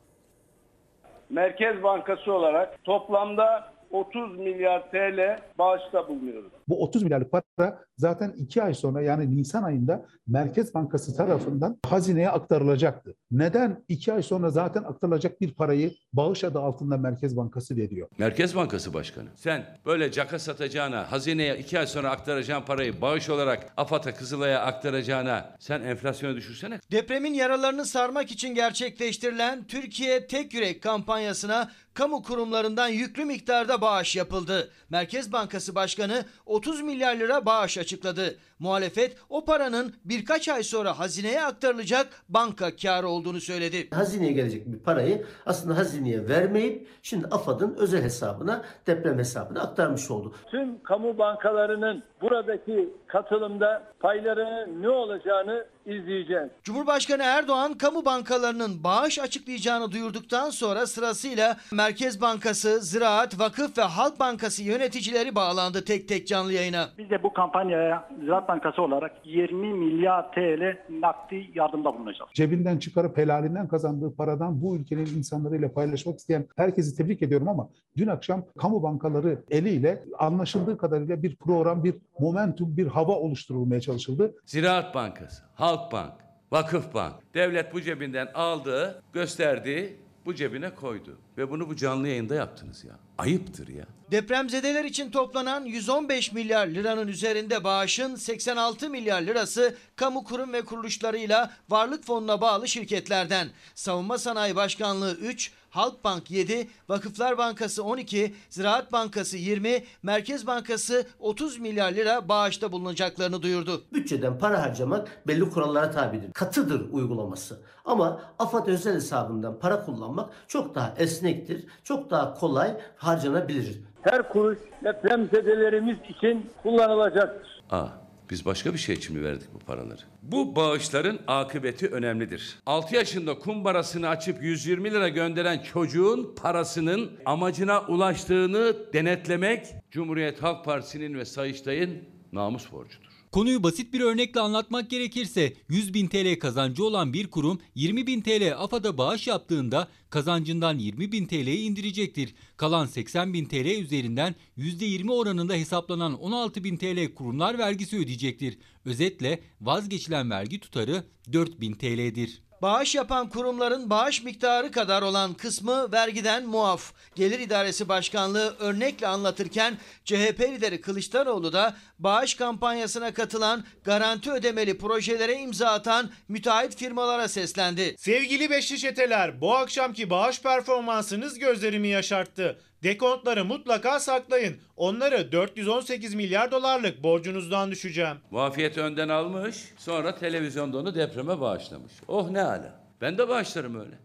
Merkez 1.30 1.82
Bankası 1.82 2.32
olarak 2.32 2.84
toplamda 2.84 3.72
30 3.90 4.38
milyar 4.38 4.90
TL 4.90 5.40
bağışta 5.58 6.08
bulunuyoruz. 6.08 6.52
Bu 6.68 6.82
30 6.82 7.02
milyarlık 7.02 7.32
para 7.32 7.78
zaten 7.98 8.32
2 8.36 8.62
ay 8.62 8.74
sonra 8.74 9.02
yani 9.02 9.36
Nisan 9.36 9.62
ayında 9.62 10.06
Merkez 10.26 10.74
Bankası 10.74 11.16
tarafından 11.16 11.78
hazineye 11.86 12.30
aktarılacaktı. 12.30 13.14
Neden 13.30 13.84
2 13.88 14.12
ay 14.12 14.22
sonra 14.22 14.50
zaten 14.50 14.82
aktarılacak 14.82 15.40
bir 15.40 15.54
parayı 15.54 15.94
bağış 16.12 16.44
adı 16.44 16.58
altında 16.58 16.96
Merkez 16.96 17.36
Bankası 17.36 17.76
veriyor? 17.76 18.08
Merkez 18.18 18.56
Bankası 18.56 18.94
Başkanı 18.94 19.28
sen 19.36 19.78
böyle 19.86 20.12
caka 20.12 20.38
satacağına, 20.38 21.12
hazineye 21.12 21.58
iki 21.58 21.78
ay 21.78 21.86
sonra 21.86 22.10
aktaracağın 22.10 22.62
parayı 22.62 23.00
bağış 23.00 23.30
olarak 23.30 23.72
AFAD'a, 23.76 24.14
Kızılay'a 24.14 24.60
aktaracağına 24.60 25.56
sen 25.58 25.80
enflasyonu 25.80 26.36
düşürsene. 26.36 26.80
Depremin 26.92 27.34
yaralarını 27.34 27.84
sarmak 27.84 28.30
için 28.30 28.54
gerçekleştirilen 28.54 29.64
Türkiye 29.66 30.26
Tek 30.26 30.54
Yürek 30.54 30.82
kampanyasına 30.82 31.70
kamu 31.94 32.22
kurumlarından 32.22 32.88
yüklü 32.88 33.24
miktarda 33.24 33.80
bağış 33.80 34.16
yapıldı. 34.16 34.70
Merkez 34.90 35.32
Bankası 35.32 35.74
Başkanı 35.74 36.24
30 36.56 36.82
milyar 36.82 37.16
lira 37.16 37.46
bağış 37.46 37.78
açıkladı. 37.78 38.36
Muhalefet 38.58 39.16
o 39.28 39.44
paranın 39.44 39.94
birkaç 40.04 40.48
ay 40.48 40.62
sonra 40.62 40.98
hazineye 40.98 41.44
aktarılacak 41.44 42.06
banka 42.28 42.76
karı 42.76 43.08
olduğunu 43.08 43.40
söyledi. 43.40 43.88
Hazineye 43.90 44.32
gelecek 44.32 44.66
bir 44.66 44.78
parayı 44.78 45.26
aslında 45.46 45.76
hazineye 45.76 46.28
vermeyip 46.28 46.88
şimdi 47.02 47.26
AFAD'ın 47.26 47.74
özel 47.74 48.02
hesabına, 48.02 48.64
deprem 48.86 49.18
hesabına 49.18 49.60
aktarmış 49.62 50.10
oldu. 50.10 50.34
Tüm 50.50 50.82
kamu 50.82 51.18
bankalarının 51.18 52.02
buradaki 52.22 52.88
katılımda 53.06 53.82
paylarının 54.00 54.82
ne 54.82 54.88
olacağını 54.88 55.64
izleyeceğiz. 55.86 56.48
Cumhurbaşkanı 56.62 57.22
Erdoğan 57.22 57.74
kamu 57.74 58.04
bankalarının 58.04 58.84
bağış 58.84 59.18
açıklayacağını 59.18 59.92
duyurduktan 59.92 60.50
sonra 60.50 60.86
sırasıyla 60.86 61.56
Merkez 61.72 62.20
Bankası, 62.20 62.80
Ziraat, 62.80 63.40
Vakıf 63.40 63.78
ve 63.78 63.82
Halk 63.82 64.20
Bankası 64.20 64.62
yöneticileri 64.62 65.34
bağlandı 65.34 65.84
tek 65.84 66.08
tek 66.08 66.26
canlı 66.26 66.52
yayına. 66.52 66.86
Biz 66.98 67.10
de 67.10 67.22
bu 67.22 67.32
kampanyaya 67.32 68.08
Ziraat 68.20 68.48
Bankası 68.48 68.82
olarak 68.82 69.12
20 69.24 69.74
milyar 69.74 70.32
TL 70.32 70.78
nakdi 70.90 71.50
yardımda 71.54 71.94
bulunacağız. 71.94 72.30
Cebinden 72.34 72.78
çıkarıp 72.78 73.16
helalinden 73.18 73.68
kazandığı 73.68 74.16
paradan 74.16 74.62
bu 74.62 74.76
ülkenin 74.76 75.06
insanlarıyla 75.06 75.72
paylaşmak 75.72 76.18
isteyen 76.18 76.46
herkesi 76.56 76.96
tebrik 76.96 77.22
ediyorum 77.22 77.48
ama 77.48 77.68
dün 77.96 78.06
akşam 78.06 78.44
kamu 78.58 78.82
bankaları 78.82 79.38
eliyle 79.50 80.04
anlaşıldığı 80.18 80.78
kadarıyla 80.78 81.22
bir 81.22 81.36
program, 81.36 81.84
bir 81.84 81.94
momentum, 82.20 82.76
bir 82.76 82.86
hava 82.86 83.12
oluşturulmaya 83.12 83.80
çalışıldı. 83.80 84.34
Ziraat 84.44 84.94
Bankası, 84.94 85.42
Halkbank, 85.54 86.12
Vakıfbank. 86.52 87.14
Devlet 87.34 87.74
bu 87.74 87.80
cebinden 87.80 88.28
aldı, 88.34 89.02
gösterdi, 89.12 89.96
bu 90.26 90.34
cebine 90.34 90.74
koydu. 90.74 91.18
Ve 91.38 91.50
bunu 91.50 91.68
bu 91.68 91.76
canlı 91.76 92.08
yayında 92.08 92.34
yaptınız 92.34 92.84
ya. 92.84 92.98
Ayıptır 93.18 93.68
ya. 93.68 93.84
Depremzedeler 94.10 94.84
için 94.84 95.10
toplanan 95.10 95.64
115 95.64 96.32
milyar 96.32 96.66
liranın 96.66 97.08
üzerinde 97.08 97.64
bağışın 97.64 98.14
86 98.14 98.90
milyar 98.90 99.22
lirası 99.22 99.76
kamu 99.96 100.24
kurum 100.24 100.52
ve 100.52 100.64
kuruluşlarıyla 100.64 101.50
varlık 101.70 102.04
fonuna 102.04 102.40
bağlı 102.40 102.68
şirketlerden. 102.68 103.48
Savunma 103.74 104.18
Sanayi 104.18 104.56
Başkanlığı 104.56 105.14
3, 105.14 105.52
Halkbank 105.70 106.30
7, 106.30 106.68
Vakıflar 106.88 107.38
Bankası 107.38 107.84
12, 107.84 108.34
Ziraat 108.50 108.92
Bankası 108.92 109.36
20, 109.36 109.84
Merkez 110.02 110.46
Bankası 110.46 111.06
30 111.20 111.58
milyar 111.58 111.92
lira 111.92 112.28
bağışta 112.28 112.72
bulunacaklarını 112.72 113.42
duyurdu. 113.42 113.84
Bütçeden 113.92 114.38
para 114.38 114.62
harcamak 114.62 115.08
belli 115.26 115.50
kurallara 115.50 115.90
tabidir. 115.90 116.32
Katıdır 116.32 116.92
uygulaması. 116.92 117.60
Ama 117.84 118.20
AFAD 118.38 118.66
özel 118.66 118.94
hesabından 118.94 119.58
para 119.58 119.84
kullanmak 119.84 120.30
çok 120.48 120.74
daha 120.74 120.94
esnektir, 120.98 121.64
çok 121.84 122.10
daha 122.10 122.34
kolay 122.34 122.76
harcanabilir. 122.96 123.80
Her 124.02 124.28
kuruş 124.28 124.58
depremzedelerimiz 124.84 125.96
için 126.08 126.50
kullanılacaktır. 126.62 127.62
Aa, 127.70 127.86
biz 128.30 128.44
başka 128.44 128.72
bir 128.72 128.78
şey 128.78 128.94
için 128.94 129.16
mi 129.16 129.24
verdik 129.24 129.48
bu 129.54 129.58
paraları? 129.58 130.00
Bu 130.22 130.56
bağışların 130.56 131.18
akıbeti 131.26 131.88
önemlidir. 131.88 132.58
6 132.66 132.94
yaşında 132.94 133.38
kumbarasını 133.38 134.08
açıp 134.08 134.42
120 134.42 134.90
lira 134.90 135.08
gönderen 135.08 135.58
çocuğun 135.58 136.34
parasının 136.36 137.10
amacına 137.24 137.80
ulaştığını 137.80 138.76
denetlemek 138.92 139.66
Cumhuriyet 139.90 140.42
Halk 140.42 140.64
Partisi'nin 140.64 141.14
ve 141.14 141.24
Sayıştay'ın 141.24 141.98
namus 142.32 142.72
borcudur. 142.72 143.05
Konuyu 143.32 143.62
basit 143.62 143.92
bir 143.92 144.00
örnekle 144.00 144.40
anlatmak 144.40 144.90
gerekirse 144.90 145.52
100 145.68 145.94
bin 145.94 146.08
TL 146.08 146.38
kazancı 146.38 146.84
olan 146.84 147.12
bir 147.12 147.26
kurum 147.26 147.60
20 147.74 148.06
bin 148.06 148.20
TL 148.20 148.54
AFAD'a 148.56 148.98
bağış 148.98 149.26
yaptığında 149.26 149.88
kazancından 150.10 150.78
20 150.78 151.12
bin 151.12 151.26
TL'yi 151.26 151.58
indirecektir. 151.58 152.34
Kalan 152.56 152.86
80 152.86 153.32
bin 153.32 153.44
TL 153.44 153.80
üzerinden 153.80 154.34
%20 154.58 155.12
oranında 155.12 155.54
hesaplanan 155.54 156.14
16 156.14 156.64
bin 156.64 156.76
TL 156.76 157.14
kurumlar 157.14 157.58
vergisi 157.58 157.96
ödeyecektir. 157.96 158.58
Özetle 158.84 159.40
vazgeçilen 159.60 160.30
vergi 160.30 160.60
tutarı 160.60 161.04
4 161.32 161.60
bin 161.60 161.72
TL'dir. 161.72 162.45
Bağış 162.62 162.94
yapan 162.94 163.28
kurumların 163.28 163.90
bağış 163.90 164.22
miktarı 164.22 164.70
kadar 164.70 165.02
olan 165.02 165.34
kısmı 165.34 165.92
vergiden 165.92 166.46
muaf. 166.46 166.92
Gelir 167.14 167.38
İdaresi 167.38 167.88
Başkanlığı 167.88 168.56
örnekle 168.58 169.06
anlatırken 169.06 169.78
CHP 170.04 170.40
lideri 170.40 170.80
Kılıçdaroğlu 170.80 171.52
da 171.52 171.76
bağış 171.98 172.34
kampanyasına 172.34 173.14
katılan 173.14 173.64
garanti 173.84 174.32
ödemeli 174.32 174.78
projelere 174.78 175.34
imza 175.34 175.68
atan 175.68 176.10
müteahhit 176.28 176.76
firmalara 176.76 177.28
seslendi. 177.28 177.94
Sevgili 177.98 178.50
beşli 178.50 178.78
çeteler, 178.78 179.40
bu 179.40 179.54
akşamki 179.54 180.10
bağış 180.10 180.42
performansınız 180.42 181.38
gözlerimi 181.38 181.88
yaşarttı. 181.88 182.60
Dekontları 182.82 183.44
mutlaka 183.44 184.00
saklayın. 184.00 184.56
Onları 184.76 185.32
418 185.32 186.14
milyar 186.14 186.50
dolarlık 186.50 187.02
borcunuzdan 187.02 187.70
düşeceğim. 187.70 188.16
Muafiyet 188.30 188.78
önden 188.78 189.08
almış, 189.08 189.74
sonra 189.78 190.14
televizyonda 190.14 190.78
onu 190.78 190.94
depreme 190.94 191.40
bağışlamış. 191.40 191.92
Oh 192.08 192.30
ne 192.30 192.42
ala. 192.42 192.80
Ben 193.00 193.18
de 193.18 193.28
bağışlarım 193.28 193.80
öyle. 193.80 193.98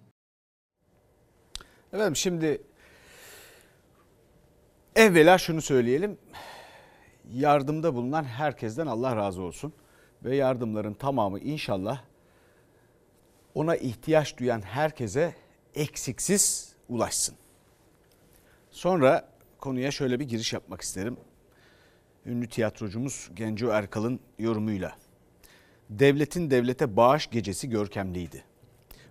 Efendim 1.94 2.16
şimdi 2.16 2.62
evvela 4.96 5.38
şunu 5.38 5.62
söyleyelim. 5.62 6.18
Yardımda 7.34 7.96
bulunan 7.96 8.24
herkesten 8.24 8.88
Allah 8.88 9.16
razı 9.16 9.42
olsun. 9.42 9.74
Ve 10.24 10.36
yardımların 10.36 10.94
tamamı 10.94 11.40
inşallah 11.40 12.02
ona 13.56 13.76
ihtiyaç 13.76 14.38
duyan 14.38 14.62
herkese 14.62 15.36
eksiksiz 15.76 16.76
ulaşsın. 16.90 17.36
Sonra 18.72 19.30
konuya 19.60 19.92
şöyle 19.92 20.20
bir 20.20 20.26
giriş 20.28 20.54
yapmak 20.54 20.82
isterim. 20.82 21.18
Ünlü 22.26 22.48
tiyatrocumuz 22.50 23.30
Genco 23.34 23.68
Erkal'ın 23.68 24.20
yorumuyla. 24.40 24.98
Devletin 25.90 26.52
devlete 26.52 26.96
bağış 26.98 27.30
gecesi 27.30 27.70
görkemliydi. 27.70 28.44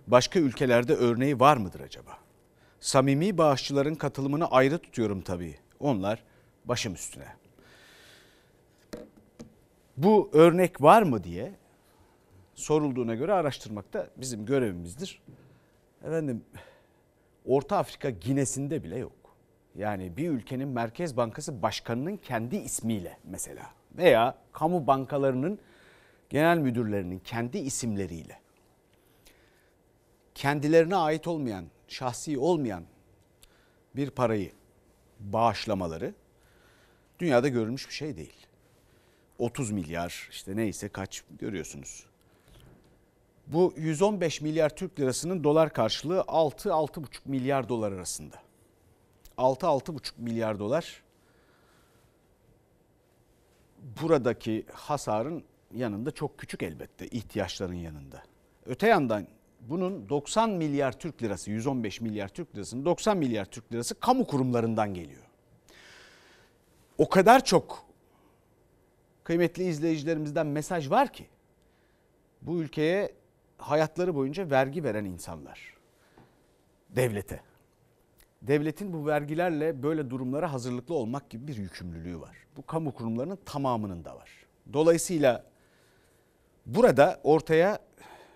Başka 0.07 0.39
ülkelerde 0.39 0.93
örneği 0.93 1.39
var 1.39 1.57
mıdır 1.57 1.79
acaba? 1.79 2.17
Samimi 2.79 3.37
bağışçıların 3.37 3.95
katılımını 3.95 4.45
ayrı 4.51 4.77
tutuyorum 4.77 5.21
tabii. 5.21 5.55
Onlar 5.79 6.23
başım 6.65 6.93
üstüne. 6.93 7.27
Bu 9.97 10.29
örnek 10.33 10.81
var 10.81 11.01
mı 11.01 11.23
diye 11.23 11.51
sorulduğuna 12.55 13.15
göre 13.15 13.33
araştırmak 13.33 13.93
da 13.93 14.09
bizim 14.17 14.45
görevimizdir. 14.45 15.21
Efendim 16.03 16.43
Orta 17.45 17.77
Afrika 17.77 18.09
Ginesi'nde 18.09 18.83
bile 18.83 18.97
yok. 18.97 19.20
Yani 19.75 20.17
bir 20.17 20.29
ülkenin 20.29 20.67
Merkez 20.67 21.17
Bankası 21.17 21.61
Başkanı'nın 21.61 22.17
kendi 22.17 22.55
ismiyle 22.55 23.17
mesela 23.23 23.69
veya 23.97 24.37
kamu 24.51 24.87
bankalarının 24.87 25.59
genel 26.29 26.57
müdürlerinin 26.57 27.19
kendi 27.19 27.57
isimleriyle 27.57 28.39
kendilerine 30.35 30.95
ait 30.95 31.27
olmayan, 31.27 31.65
şahsi 31.87 32.37
olmayan 32.37 32.83
bir 33.95 34.09
parayı 34.09 34.51
bağışlamaları 35.19 36.13
dünyada 37.19 37.47
görülmüş 37.47 37.87
bir 37.89 37.93
şey 37.93 38.17
değil. 38.17 38.47
30 39.39 39.71
milyar 39.71 40.27
işte 40.31 40.55
neyse 40.55 40.89
kaç 40.89 41.23
görüyorsunuz. 41.39 42.05
Bu 43.47 43.73
115 43.77 44.41
milyar 44.41 44.75
Türk 44.75 44.99
lirasının 44.99 45.43
dolar 45.43 45.73
karşılığı 45.73 46.19
6-6,5 46.19 47.05
milyar 47.25 47.69
dolar 47.69 47.91
arasında. 47.91 48.35
6-6,5 49.41 50.11
milyar 50.17 50.59
dolar 50.59 51.03
buradaki 54.01 54.65
hasarın 54.73 55.43
yanında 55.73 56.11
çok 56.11 56.37
küçük 56.37 56.63
elbette 56.63 57.07
ihtiyaçların 57.07 57.73
yanında. 57.73 58.23
Öte 58.65 58.87
yandan 58.87 59.27
bunun 59.61 60.09
90 60.09 60.49
milyar 60.49 60.99
Türk 60.99 61.23
lirası 61.23 61.51
115 61.51 62.01
milyar 62.01 62.27
Türk 62.27 62.55
lirasının 62.55 62.85
90 62.85 63.17
milyar 63.17 63.45
Türk 63.45 63.73
lirası 63.73 63.99
kamu 63.99 64.27
kurumlarından 64.27 64.93
geliyor. 64.93 65.21
O 66.97 67.09
kadar 67.09 67.45
çok 67.45 67.85
kıymetli 69.23 69.63
izleyicilerimizden 69.63 70.47
mesaj 70.47 70.89
var 70.89 71.13
ki 71.13 71.27
bu 72.41 72.61
ülkeye 72.61 73.13
hayatları 73.57 74.15
boyunca 74.15 74.49
vergi 74.49 74.83
veren 74.83 75.05
insanlar 75.05 75.77
devlete. 76.89 77.50
Devletin 78.41 78.93
bu 78.93 79.05
vergilerle 79.05 79.83
böyle 79.83 80.09
durumlara 80.09 80.53
hazırlıklı 80.53 80.95
olmak 80.95 81.29
gibi 81.29 81.47
bir 81.47 81.57
yükümlülüğü 81.57 82.19
var. 82.19 82.37
Bu 82.57 82.65
kamu 82.65 82.93
kurumlarının 82.93 83.39
tamamının 83.45 84.05
da 84.05 84.15
var. 84.15 84.29
Dolayısıyla 84.73 85.45
burada 86.65 87.19
ortaya 87.23 87.79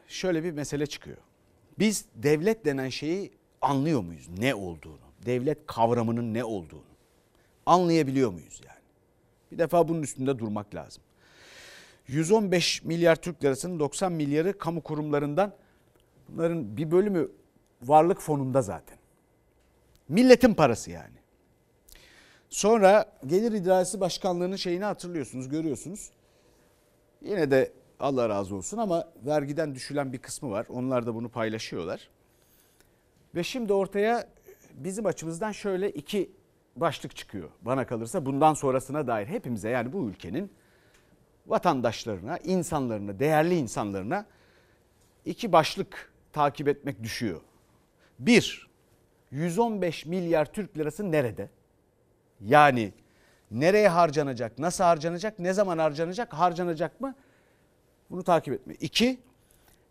şöyle 0.07 0.43
bir 0.43 0.51
mesele 0.51 0.85
çıkıyor. 0.85 1.17
Biz 1.79 2.05
devlet 2.15 2.65
denen 2.65 2.89
şeyi 2.89 3.31
anlıyor 3.61 4.01
muyuz? 4.01 4.29
Ne 4.39 4.55
olduğunu, 4.55 5.05
devlet 5.25 5.67
kavramının 5.67 6.33
ne 6.33 6.43
olduğunu 6.43 6.95
anlayabiliyor 7.65 8.31
muyuz 8.31 8.61
yani? 8.67 8.79
Bir 9.51 9.57
defa 9.57 9.87
bunun 9.87 10.01
üstünde 10.01 10.39
durmak 10.39 10.75
lazım. 10.75 11.03
115 12.07 12.83
milyar 12.83 13.15
Türk 13.15 13.43
lirasının 13.43 13.79
90 13.79 14.11
milyarı 14.11 14.57
kamu 14.57 14.81
kurumlarından 14.81 15.53
bunların 16.29 16.77
bir 16.77 16.91
bölümü 16.91 17.31
varlık 17.81 18.21
fonunda 18.21 18.61
zaten. 18.61 18.97
Milletin 20.09 20.53
parası 20.53 20.91
yani. 20.91 21.15
Sonra 22.49 23.05
Gelir 23.25 23.51
İdaresi 23.51 23.99
Başkanlığı'nın 23.99 24.55
şeyini 24.55 24.83
hatırlıyorsunuz, 24.83 25.49
görüyorsunuz. 25.49 26.11
Yine 27.21 27.51
de 27.51 27.73
Allah 27.99 28.29
razı 28.29 28.55
olsun 28.55 28.77
ama 28.77 29.11
vergiden 29.25 29.75
düşülen 29.75 30.13
bir 30.13 30.17
kısmı 30.17 30.51
var. 30.51 30.65
Onlar 30.69 31.05
da 31.05 31.15
bunu 31.15 31.29
paylaşıyorlar. 31.29 32.09
Ve 33.35 33.43
şimdi 33.43 33.73
ortaya 33.73 34.29
bizim 34.73 35.05
açımızdan 35.05 35.51
şöyle 35.51 35.91
iki 35.91 36.31
başlık 36.75 37.15
çıkıyor 37.15 37.49
bana 37.61 37.87
kalırsa 37.87 38.25
bundan 38.25 38.53
sonrasına 38.53 39.07
dair 39.07 39.27
hepimize 39.27 39.69
yani 39.69 39.93
bu 39.93 40.09
ülkenin 40.09 40.51
vatandaşlarına, 41.47 42.37
insanlarına, 42.37 43.19
değerli 43.19 43.55
insanlarına 43.55 44.25
iki 45.25 45.51
başlık 45.51 46.11
takip 46.33 46.67
etmek 46.67 47.03
düşüyor. 47.03 47.41
Bir, 48.19 48.69
115 49.31 50.05
milyar 50.05 50.45
Türk 50.45 50.77
lirası 50.77 51.11
nerede? 51.11 51.49
Yani 52.41 52.93
nereye 53.51 53.89
harcanacak, 53.89 54.59
nasıl 54.59 54.83
harcanacak, 54.83 55.39
ne 55.39 55.53
zaman 55.53 55.77
harcanacak, 55.77 56.33
harcanacak 56.33 57.01
mı? 57.01 57.15
Bunu 58.09 58.23
takip 58.23 58.53
etme. 58.53 58.73
İki, 58.73 59.19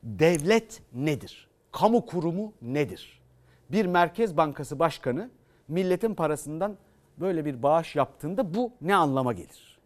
devlet 0.03 0.83
nedir? 0.93 1.49
Kamu 1.73 2.07
kurumu 2.07 2.53
nedir? 2.63 3.23
Bir 3.71 3.87
Merkez 3.87 4.37
Bankası 4.37 4.79
Başkanı 4.79 5.31
milletin 5.69 6.15
parasından 6.15 6.77
böyle 7.19 7.45
bir 7.45 7.63
bağış 7.63 7.97
yaptığında 7.97 8.55
bu 8.55 8.73
ne 8.81 8.95
anlama 8.95 9.33
gelir? 9.33 9.79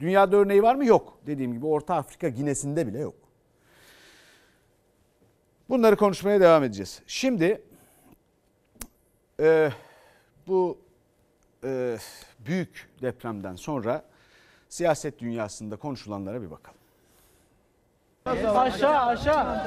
Dünyada 0.00 0.36
örneği 0.36 0.62
var 0.62 0.74
mı? 0.74 0.84
Yok. 0.84 1.18
Dediğim 1.26 1.52
gibi 1.52 1.66
Orta 1.66 1.94
Afrika 1.94 2.28
Ginesi'nde 2.28 2.86
bile 2.86 2.98
yok. 2.98 3.14
Bunları 5.68 5.96
konuşmaya 5.96 6.40
devam 6.40 6.64
edeceğiz. 6.64 7.02
Şimdi 7.06 7.62
e, 9.40 9.70
bu 10.46 10.78
e, 11.64 11.98
büyük 12.46 12.88
depremden 13.02 13.56
sonra 13.56 14.04
siyaset 14.68 15.18
dünyasında 15.18 15.76
konuşulanlara 15.76 16.42
bir 16.42 16.50
bakalım. 16.50 16.78
Aşağı 18.24 19.06
aşağı. 19.06 19.58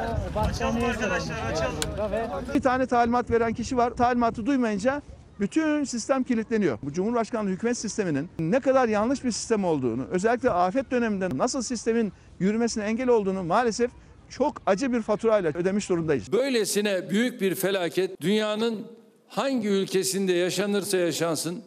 Bir 2.56 2.62
tane 2.62 2.86
talimat 2.86 3.32
veren 3.32 3.54
kişi 3.54 3.78
var. 3.78 3.92
Talimatı 3.92 4.46
duymayınca 4.46 5.02
bütün 5.40 5.84
sistem 5.84 6.24
kilitleniyor. 6.24 6.78
Bu 6.84 6.94
Cumhurbaşkanlığı 6.94 7.50
hükümet 7.50 7.78
sisteminin 7.78 8.30
ne 8.40 8.60
kadar 8.60 8.88
yanlış 8.88 9.24
bir 9.24 9.32
sistem 9.32 9.66
olduğunu, 9.66 10.06
özellikle 10.12 10.50
afet 10.50 10.92
döneminde 10.92 11.30
nasıl 11.38 11.62
sistemin 11.62 12.14
yürümesine 12.40 12.84
engel 12.84 13.10
olduğunu 13.10 13.44
maalesef 13.44 13.92
çok 14.30 14.62
acı 14.66 14.94
bir 14.94 15.02
faturayla 15.02 15.52
ödemiş 15.56 15.90
durumdayız. 15.90 16.32
Böylesine 16.34 17.10
büyük 17.10 17.42
bir 17.42 17.56
felaket 17.56 18.22
dünyanın 18.22 18.88
hangi 19.28 19.68
ülkesinde 19.68 20.34
yaşanırsa 20.34 20.98
yaşansın 20.98 21.64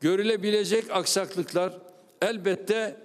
görülebilecek 0.00 0.84
aksaklıklar 0.90 1.78
elbette 2.22 2.96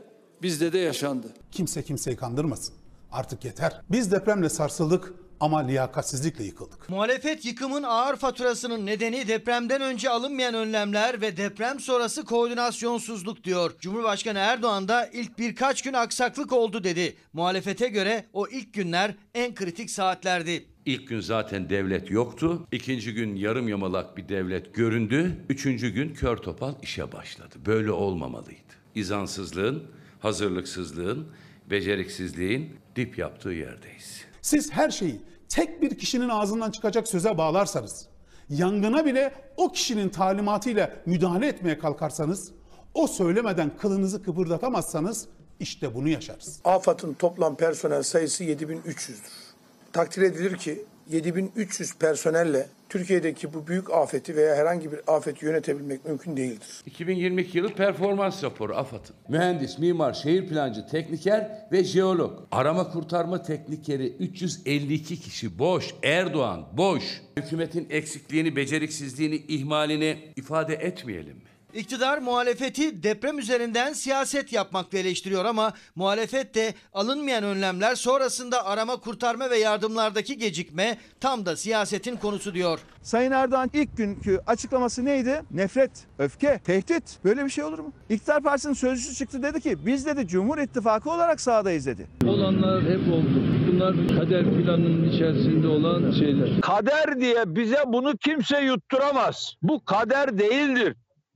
bizde 0.41 0.73
de 0.73 0.77
yaşandı. 0.77 1.27
Kimse 1.51 1.84
kimseyi 1.84 2.17
kandırmasın. 2.17 2.75
Artık 3.11 3.45
yeter. 3.45 3.81
Biz 3.91 4.11
depremle 4.11 4.49
sarsıldık 4.49 5.13
ama 5.44 5.60
liyakatsizlikle 5.60 6.44
yıkıldık. 6.44 6.90
Muhalefet 6.90 7.45
yıkımın 7.45 7.84
ağır 7.84 8.15
faturasının 8.15 8.86
nedeni 8.86 9.28
depremden 9.28 9.82
önce 9.82 10.10
alınmayan 10.10 10.53
önlemler 10.53 11.22
ve 11.22 11.38
deprem 11.38 11.80
sonrası 11.80 12.26
koordinasyonsuzluk 12.26 13.44
diyor. 13.44 13.72
Cumhurbaşkanı 13.80 14.40
Erdoğan 14.40 14.88
da 14.88 15.07
ilk 15.07 15.40
birkaç 15.40 15.82
gün 15.82 15.94
aksaklık 15.94 16.53
oldu 16.53 16.84
dedi. 16.84 17.15
Muhalefete 17.34 17.88
göre 17.88 18.26
o 18.34 18.48
ilk 18.48 18.74
günler 18.74 19.15
en 19.34 19.56
kritik 19.56 19.90
saatlerdi. 19.91 20.65
İlk 20.86 21.07
gün 21.07 21.20
zaten 21.20 21.70
devlet 21.70 22.11
yoktu. 22.11 22.68
İkinci 22.72 23.14
gün 23.14 23.36
yarım 23.36 23.68
yamalak 23.68 24.18
bir 24.18 24.30
devlet 24.30 24.74
göründü. 24.74 25.45
Üçüncü 25.49 25.90
gün 25.90 26.14
kör 26.14 26.38
topal 26.38 26.74
işe 26.82 27.11
başladı. 27.11 27.56
Böyle 27.65 27.91
olmamalıydı. 27.91 28.74
İzansızlığın, 28.95 29.84
hazırlıksızlığın, 30.20 31.28
beceriksizliğin 31.70 32.76
dip 32.95 33.18
yaptığı 33.18 33.49
yerdeyiz. 33.49 34.26
Siz 34.41 34.72
her 34.72 34.90
şeyi 34.90 35.20
tek 35.53 35.81
bir 35.81 35.97
kişinin 35.97 36.30
ağzından 36.30 36.71
çıkacak 36.71 37.07
söze 37.07 37.38
bağlarsanız, 37.38 38.05
yangına 38.49 39.05
bile 39.05 39.34
o 39.57 39.71
kişinin 39.71 40.09
talimatıyla 40.09 40.93
müdahale 41.05 41.47
etmeye 41.47 41.80
kalkarsanız, 41.80 42.51
o 42.93 43.07
söylemeden 43.07 43.71
kılınızı 43.77 44.23
kıpırdatamazsanız 44.23 45.27
işte 45.59 45.95
bunu 45.95 46.09
yaşarız. 46.09 46.59
AFAD'ın 46.65 47.13
toplam 47.13 47.55
personel 47.55 48.03
sayısı 48.03 48.43
7300'dür. 48.43 49.53
Takdir 49.93 50.21
edilir 50.21 50.57
ki 50.57 50.85
7300 51.09 51.93
personelle 51.93 52.67
Türkiye'deki 52.89 53.53
bu 53.53 53.67
büyük 53.67 53.93
afeti 53.93 54.35
veya 54.35 54.55
herhangi 54.55 54.91
bir 54.91 54.99
afeti 55.07 55.45
yönetebilmek 55.45 56.05
mümkün 56.05 56.38
değildir. 56.38 56.67
2022 56.85 57.57
yılı 57.57 57.73
performans 57.73 58.43
raporu 58.43 58.75
AFAD'ın. 58.75 59.15
Mühendis, 59.30 59.80
mimar, 59.80 60.13
şehir 60.13 60.47
plancı, 60.47 60.88
tekniker 60.88 61.67
ve 61.71 61.84
jeolog. 61.84 62.39
Arama 62.51 62.91
kurtarma 62.91 63.43
teknikeri 63.43 64.07
352 64.07 65.19
kişi 65.19 65.59
boş. 65.59 65.95
Erdoğan 66.03 66.65
boş. 66.73 67.21
Hükümetin 67.38 67.88
eksikliğini, 67.89 68.55
beceriksizliğini, 68.55 69.35
ihmalini 69.35 70.17
ifade 70.35 70.75
etmeyelim 70.75 71.35
mi? 71.35 71.52
İktidar 71.73 72.17
muhalefeti 72.17 73.03
deprem 73.03 73.39
üzerinden 73.39 73.93
siyaset 73.93 74.53
yapmakla 74.53 74.97
eleştiriyor 74.97 75.45
ama 75.45 75.73
muhalefet 75.95 76.55
de 76.55 76.73
alınmayan 76.93 77.43
önlemler 77.43 77.95
sonrasında 77.95 78.65
arama 78.65 78.95
kurtarma 78.99 79.49
ve 79.49 79.57
yardımlardaki 79.57 80.37
gecikme 80.37 80.97
tam 81.19 81.45
da 81.45 81.55
siyasetin 81.55 82.15
konusu 82.15 82.53
diyor. 82.53 82.79
Sayın 83.01 83.31
Erdoğan 83.31 83.69
ilk 83.73 83.97
günkü 83.97 84.39
açıklaması 84.47 85.05
neydi? 85.05 85.41
Nefret, 85.51 85.91
öfke, 86.19 86.59
tehdit. 86.65 87.03
Böyle 87.23 87.45
bir 87.45 87.49
şey 87.49 87.63
olur 87.63 87.79
mu? 87.79 87.93
İktidar 88.09 88.43
Partisi'nin 88.43 88.73
sözcüsü 88.73 89.15
çıktı 89.15 89.43
dedi 89.43 89.61
ki 89.61 89.85
biz 89.85 90.05
dedi 90.05 90.27
Cumhur 90.27 90.57
İttifakı 90.57 91.11
olarak 91.11 91.41
sahadayız 91.41 91.85
dedi. 91.85 92.07
Olanlar 92.25 92.83
hep 92.83 93.13
oldu. 93.13 93.43
Bunlar 93.71 93.95
kader 94.19 94.43
planının 94.43 95.09
içerisinde 95.09 95.67
olan 95.67 96.11
şeyler. 96.11 96.61
Kader 96.61 97.19
diye 97.19 97.55
bize 97.55 97.77
bunu 97.87 98.17
kimse 98.17 98.61
yutturamaz. 98.61 99.53
Bu 99.61 99.85
kader 99.85 100.37
değildir. 100.37 100.95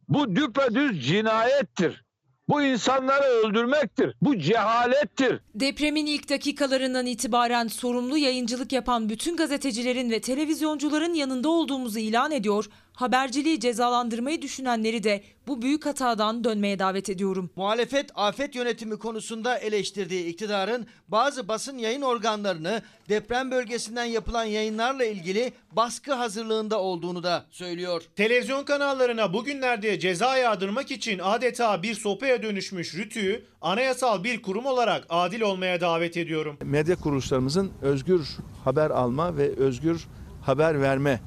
Bu 0.10 0.36
düpedüz 0.36 1.08
cinayettir. 1.08 2.04
Bu 2.50 2.62
insanları 2.62 3.24
öldürmektir. 3.24 4.16
Bu 4.22 4.40
cehalettir. 4.40 5.40
Depremin 5.56 6.06
ilk 6.06 6.30
dakikalarından 6.30 7.06
itibaren 7.06 7.68
sorumlu 7.68 8.18
yayıncılık 8.18 8.72
yapan 8.72 9.10
bütün 9.10 9.38
gazetecilerin 9.38 10.12
ve 10.12 10.22
televizyoncuların 10.22 11.14
yanında 11.14 11.50
olduğumuzu 11.50 12.00
ilan 12.00 12.32
ediyor. 12.32 12.70
Haberciliği 12.98 13.60
cezalandırmayı 13.60 14.41
düşünenleri 14.41 15.03
de 15.03 15.24
bu 15.48 15.61
büyük 15.61 15.86
hatadan 15.86 16.44
dönmeye 16.44 16.80
davet 16.80 17.10
ediyorum. 17.10 17.49
Muhalefet 17.56 18.11
afet 18.15 18.56
yönetimi 18.56 18.98
konusunda 18.98 19.57
eleştirdiği 19.57 20.26
iktidarın 20.26 20.88
bazı 21.07 21.48
basın 21.48 21.78
yayın 21.78 22.02
organlarını 22.02 22.82
deprem 23.10 23.52
bölgesinden 23.52 24.03
yapılan 24.03 24.44
yayınlarla 24.44 25.06
ilgili 25.06 25.53
baskı 25.72 26.14
hazırlığında 26.14 26.80
olduğunu 26.80 27.24
da 27.24 27.45
söylüyor. 27.49 28.02
Televizyon 28.15 28.64
kanallarına 28.64 29.34
bugünlerde 29.34 29.99
ceza 29.99 30.38
yağdırmak 30.38 30.91
için 30.91 31.19
adeta 31.24 31.84
bir 31.84 31.94
sopaya 31.94 32.44
dönüşmüş 32.44 32.95
Rütü'yü 32.95 33.45
anayasal 33.61 34.24
bir 34.24 34.41
kurum 34.41 34.65
olarak 34.65 35.06
adil 35.10 35.41
olmaya 35.41 35.82
davet 35.82 36.18
ediyorum. 36.18 36.57
Medya 36.64 36.95
kuruluşlarımızın 36.95 37.72
özgür 37.82 38.28
haber 38.64 38.90
alma 38.90 39.38
ve 39.38 39.56
özgür 39.56 40.07
haber 40.41 40.82
verme 40.82 41.19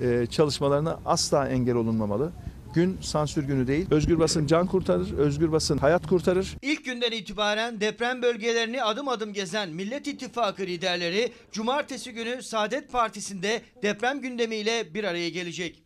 e, 0.00 0.26
çalışmalarına 0.26 1.00
asla 1.06 1.48
engel 1.48 1.74
olunmamalı. 1.74 2.32
Gün 2.74 2.98
sansür 3.00 3.44
günü 3.44 3.66
değil. 3.66 3.86
Özgür 3.90 4.18
basın 4.18 4.46
can 4.46 4.66
kurtarır, 4.66 5.18
özgür 5.18 5.52
basın 5.52 5.78
hayat 5.78 6.06
kurtarır. 6.06 6.56
İlk 6.62 6.84
günden 6.84 7.12
itibaren 7.12 7.80
deprem 7.80 8.22
bölgelerini 8.22 8.82
adım 8.82 9.08
adım 9.08 9.32
gezen 9.32 9.70
Millet 9.70 10.06
İttifakı 10.06 10.62
liderleri 10.62 11.32
cumartesi 11.52 12.12
günü 12.12 12.42
Saadet 12.42 12.92
Partisi'nde 12.92 13.62
deprem 13.82 14.20
gündemiyle 14.20 14.94
bir 14.94 15.04
araya 15.04 15.28
gelecek. 15.28 15.82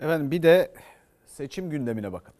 Efendim 0.00 0.30
bir 0.30 0.42
de 0.42 0.72
seçim 1.26 1.70
gündemine 1.70 2.12
bakın. 2.12 2.34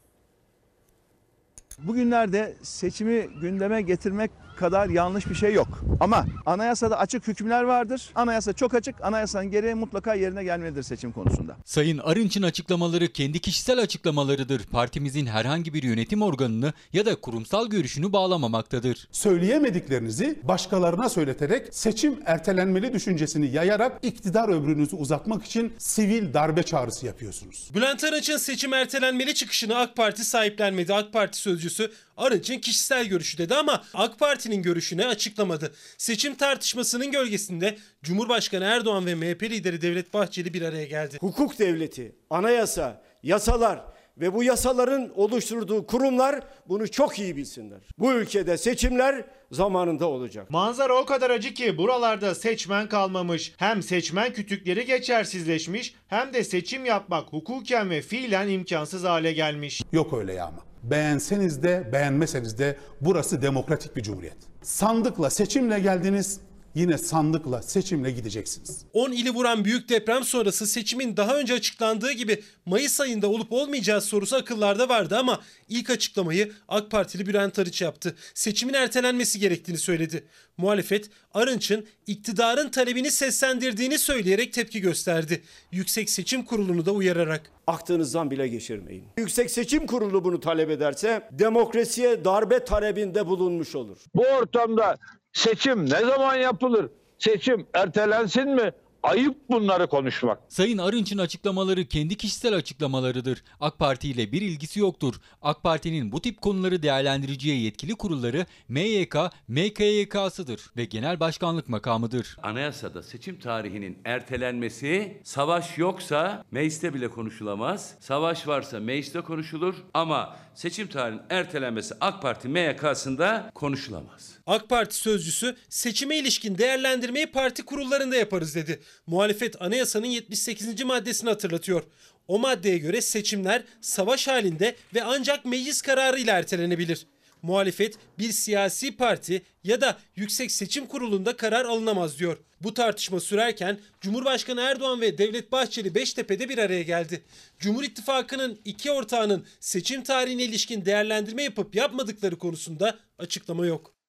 Bugünlerde 1.79 2.57
seçimi 2.63 3.29
gündeme 3.41 3.83
getirmek 3.83 4.31
kadar 4.61 4.89
yanlış 4.89 5.31
bir 5.31 5.35
şey 5.35 5.55
yok. 5.55 5.69
Ama 6.01 6.27
anayasada 6.47 6.99
açık 6.99 7.29
hükümler 7.29 7.63
vardır. 7.63 8.11
Anayasa 8.15 8.53
çok 8.53 8.75
açık. 8.75 8.95
Anayasanın 9.05 9.51
gereği 9.51 9.75
mutlaka 9.75 10.15
yerine 10.15 10.45
gelmelidir 10.45 10.83
seçim 10.83 11.13
konusunda. 11.13 11.57
Sayın 11.65 11.99
Arınç'ın 11.99 12.43
açıklamaları 12.43 13.13
kendi 13.13 13.39
kişisel 13.39 13.79
açıklamalarıdır. 13.79 14.63
Partimizin 14.65 15.27
herhangi 15.27 15.75
bir 15.75 15.83
yönetim 15.83 16.23
organını 16.23 16.73
ya 16.93 17.07
da 17.07 17.15
kurumsal 17.15 17.67
görüşünü 17.67 18.13
bağlamamaktadır. 18.13 19.09
Söyleyemediklerinizi 19.13 20.39
başkalarına 20.43 21.09
söyleterek 21.09 21.75
seçim 21.75 22.19
ertelenmeli 22.27 22.93
düşüncesini 22.93 23.51
yayarak 23.51 23.99
iktidar 24.03 24.49
ömrünüzü 24.49 24.97
uzatmak 24.97 25.45
için 25.45 25.73
sivil 25.79 26.35
darbe 26.35 26.63
çağrısı 26.63 27.07
yapıyorsunuz. 27.07 27.71
Bülent 27.75 28.05
Arınç'ın 28.05 28.37
seçim 28.37 28.75
ertelenmeli 28.75 29.35
çıkışını 29.35 29.77
AK 29.77 29.97
Parti 29.97 30.25
sahiplenmedi. 30.25 30.95
AK 30.95 31.13
Parti 31.13 31.39
sözcüsü 31.39 31.91
Arınç'ın 32.21 32.59
kişisel 32.59 33.07
görüşü 33.07 33.39
dedi 33.39 33.55
ama 33.55 33.85
AK 33.95 34.19
Parti'nin 34.19 34.63
görüşünü 34.63 35.07
açıklamadı. 35.07 35.73
Seçim 35.99 36.35
tartışmasının 36.35 37.11
gölgesinde 37.11 37.79
Cumhurbaşkanı 38.03 38.65
Erdoğan 38.65 39.07
ve 39.07 39.15
MHP 39.15 39.43
lideri 39.43 39.83
Devlet 39.83 40.15
Bahçeli 40.15 40.55
bir 40.55 40.63
araya 40.63 40.85
geldi. 40.85 41.17
Hukuk 41.21 41.59
devleti, 41.59 42.17
anayasa, 42.31 43.03
yasalar 43.23 43.81
ve 44.17 44.35
bu 44.35 44.45
yasaların 44.45 45.13
oluşturduğu 45.15 45.87
kurumlar 45.87 46.41
bunu 46.69 46.91
çok 46.91 47.19
iyi 47.19 47.37
bilsinler. 47.37 47.81
Bu 47.99 48.13
ülkede 48.13 48.59
seçimler 48.59 49.25
zamanında 49.53 50.07
olacak. 50.09 50.51
Manzara 50.51 50.95
o 50.95 51.05
kadar 51.05 51.31
acı 51.31 51.55
ki 51.55 51.79
buralarda 51.79 52.35
seçmen 52.35 52.89
kalmamış. 52.89 53.53
Hem 53.57 53.83
seçmen 53.83 54.33
kütükleri 54.33 54.87
geçersizleşmiş 54.87 55.95
hem 56.09 56.35
de 56.35 56.45
seçim 56.45 56.85
yapmak 56.85 57.33
hukuken 57.33 57.91
ve 57.91 58.03
fiilen 58.03 58.49
imkansız 58.49 59.05
hale 59.05 59.33
gelmiş. 59.33 59.83
Yok 59.93 60.15
öyle 60.15 60.33
yağma. 60.33 60.70
Beğenseniz 60.83 61.63
de 61.63 61.89
beğenmeseniz 61.93 62.59
de 62.59 62.77
burası 63.01 63.43
demokratik 63.43 63.97
bir 63.97 64.03
cumhuriyet. 64.03 64.37
Sandıkla 64.63 65.31
seçimle 65.31 65.81
geldiniz, 65.81 66.41
yine 66.75 66.99
sandıkla 66.99 67.63
seçimle 67.63 68.11
gideceksiniz. 68.11 68.85
10 68.93 69.13
ili 69.13 69.31
vuran 69.31 69.65
büyük 69.65 69.89
deprem 69.89 70.25
sonrası 70.25 70.67
seçimin 70.67 71.17
daha 71.17 71.39
önce 71.39 71.55
açıklandığı 71.55 72.13
gibi 72.13 72.43
Mayıs 72.67 73.01
ayında 73.01 73.29
olup 73.29 73.53
olmayacağı 73.53 74.01
sorusu 74.01 74.37
akıllarda 74.37 74.89
vardı 74.89 75.17
ama 75.19 75.41
ilk 75.69 75.91
açıklamayı 75.91 76.53
AK 76.69 76.91
Partili 76.91 77.27
Bülent 77.27 77.59
Arıç 77.59 77.83
yaptı. 77.83 78.15
Seçimin 78.35 78.75
ertelenmesi 78.75 79.41
gerektiğini 79.41 79.79
söyledi. 79.79 80.25
Muhalefet 80.57 81.11
Arınç'ın 81.35 81.87
iktidarın 82.07 82.69
talebini 82.69 83.11
seslendirdiğini 83.11 83.99
söyleyerek 83.99 84.53
tepki 84.53 84.81
gösterdi. 84.81 85.43
Yüksek 85.73 86.11
Seçim 86.11 86.45
Kurulu'nu 86.45 86.87
da 86.87 86.93
uyararak. 86.93 87.51
Aklınızdan 87.67 88.31
bile 88.31 88.49
geçirmeyin. 88.49 89.05
Yüksek 89.19 89.51
Seçim 89.51 89.87
Kurulu 89.87 90.25
bunu 90.25 90.41
talep 90.41 90.71
ederse 90.71 91.29
demokrasiye 91.33 92.25
darbe 92.25 92.65
talebinde 92.65 93.27
bulunmuş 93.27 93.75
olur. 93.75 93.99
Bu 94.15 94.23
ortamda 94.23 94.97
seçim 95.33 95.85
ne 95.85 96.01
zaman 96.05 96.35
yapılır? 96.35 96.91
Seçim 97.19 97.67
ertelensin 97.75 98.49
mi? 98.49 98.73
Ayıp 99.03 99.37
bunları 99.51 99.87
konuşmak. 99.87 100.39
Sayın 100.49 100.79
Arınç'ın 100.79 101.19
açıklamaları 101.19 101.85
kendi 101.85 102.17
kişisel 102.17 102.55
açıklamalarıdır. 102.55 103.43
AK 103.61 103.79
Parti 103.79 104.09
ile 104.09 104.33
bir 104.33 104.43
ilgisi 104.43 104.81
yoktur. 104.81 105.15
AK 105.43 105.63
Parti'nin 105.63 106.13
bu 106.13 106.23
tip 106.23 106.41
konuları 106.41 106.83
değerlendireceği 106.83 107.63
yetkili 107.63 107.95
kurulları 107.95 108.47
MYK, 108.69 109.17
MKYK'sıdır 109.49 110.71
ve 110.77 110.85
genel 110.85 111.21
başkanlık 111.21 111.69
makamıdır. 111.69 112.37
Anayasada 112.43 113.03
seçim 113.03 113.39
tarihinin 113.39 113.99
ertelenmesi 114.05 115.21
savaş 115.25 115.79
yoksa 115.79 116.45
mecliste 116.51 116.95
bile 116.95 117.09
konuşulamaz. 117.09 117.95
Savaş 118.01 118.47
varsa 118.47 118.81
mecliste 118.81 119.21
konuşulur 119.21 119.75
ama 119.95 120.37
seçim 120.55 120.89
tarihinin 120.89 121.23
ertelenmesi 121.31 121.95
AK 122.01 122.23
Parti 122.23 122.49
MYK'sında 122.49 123.51
konuşulamaz. 123.55 124.31
AK 124.47 124.69
Parti 124.69 124.97
sözcüsü 124.97 125.57
seçime 125.69 126.17
ilişkin 126.17 126.59
değerlendirmeyi 126.59 127.27
parti 127.27 127.65
kurullarında 127.65 128.17
yaparız 128.17 128.55
dedi. 128.55 128.81
Muhalefet 129.07 129.63
anayasanın 129.63 130.07
78. 130.07 130.85
maddesini 130.85 131.31
hatırlatıyor. 131.31 131.83
O 132.29 132.39
maddeye 132.39 132.79
göre 132.79 133.01
seçimler 133.01 133.63
savaş 133.81 134.29
halinde 134.29 134.77
ve 134.95 135.05
ancak 135.05 135.45
meclis 135.45 135.83
kararıyla 135.83 136.39
ertelenebilir. 136.39 137.07
Muhalefet 137.43 137.95
bir 138.19 138.33
siyasi 138.33 138.97
parti 138.97 139.43
ya 139.65 139.81
da 139.81 139.99
Yüksek 140.17 140.51
Seçim 140.51 140.87
Kurulu'nda 140.87 141.37
karar 141.37 141.65
alınamaz 141.65 142.19
diyor. 142.19 142.39
Bu 142.61 142.75
tartışma 142.75 143.21
sürerken 143.21 143.79
Cumhurbaşkanı 144.01 144.61
Erdoğan 144.61 145.01
ve 145.01 145.19
Devlet 145.19 145.53
Bahçeli 145.53 145.95
Beştepe'de 145.95 146.49
bir 146.49 146.59
araya 146.59 146.83
geldi. 146.83 147.23
Cumhur 147.59 147.85
İttifakı'nın 147.85 148.61
iki 148.65 148.91
ortağının 148.91 149.47
seçim 149.61 150.03
tarihine 150.03 150.43
ilişkin 150.43 150.85
değerlendirme 150.85 151.43
yapıp 151.43 151.75
yapmadıkları 151.75 152.39
konusunda 152.39 152.99
açıklama 153.19 153.67
yok. 153.67 154.00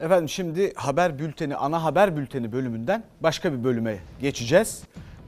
Efendim 0.00 0.28
şimdi 0.28 0.74
haber 0.74 1.18
bülteni, 1.18 1.56
ana 1.56 1.84
haber 1.84 2.16
bülteni 2.16 2.52
bölümünden 2.52 3.04
başka 3.20 3.52
bir 3.52 3.64
bölüme 3.64 3.98
geçeceğiz. 4.20 4.82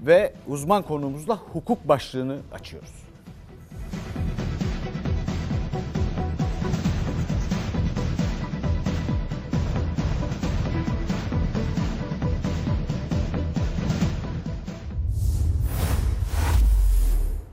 Ve 0.06 0.34
uzman 0.46 0.82
konuğumuzla 0.82 1.36
hukuk 1.36 1.88
başlığını 1.88 2.38
açıyoruz. 2.52 3.04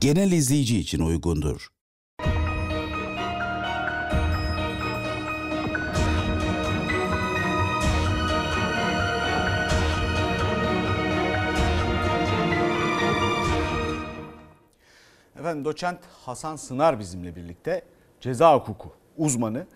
genel 0.02 0.32
izleyici 0.32 0.78
için 0.78 1.00
uygundur. 1.00 1.71
Efendim 15.42 15.64
doçent 15.64 15.98
Hasan 16.24 16.56
Sınar 16.56 16.98
bizimle 16.98 17.36
birlikte 17.36 17.82
ceza 18.20 18.56
hukuku 18.56 18.92
uzmanı. 19.16 19.66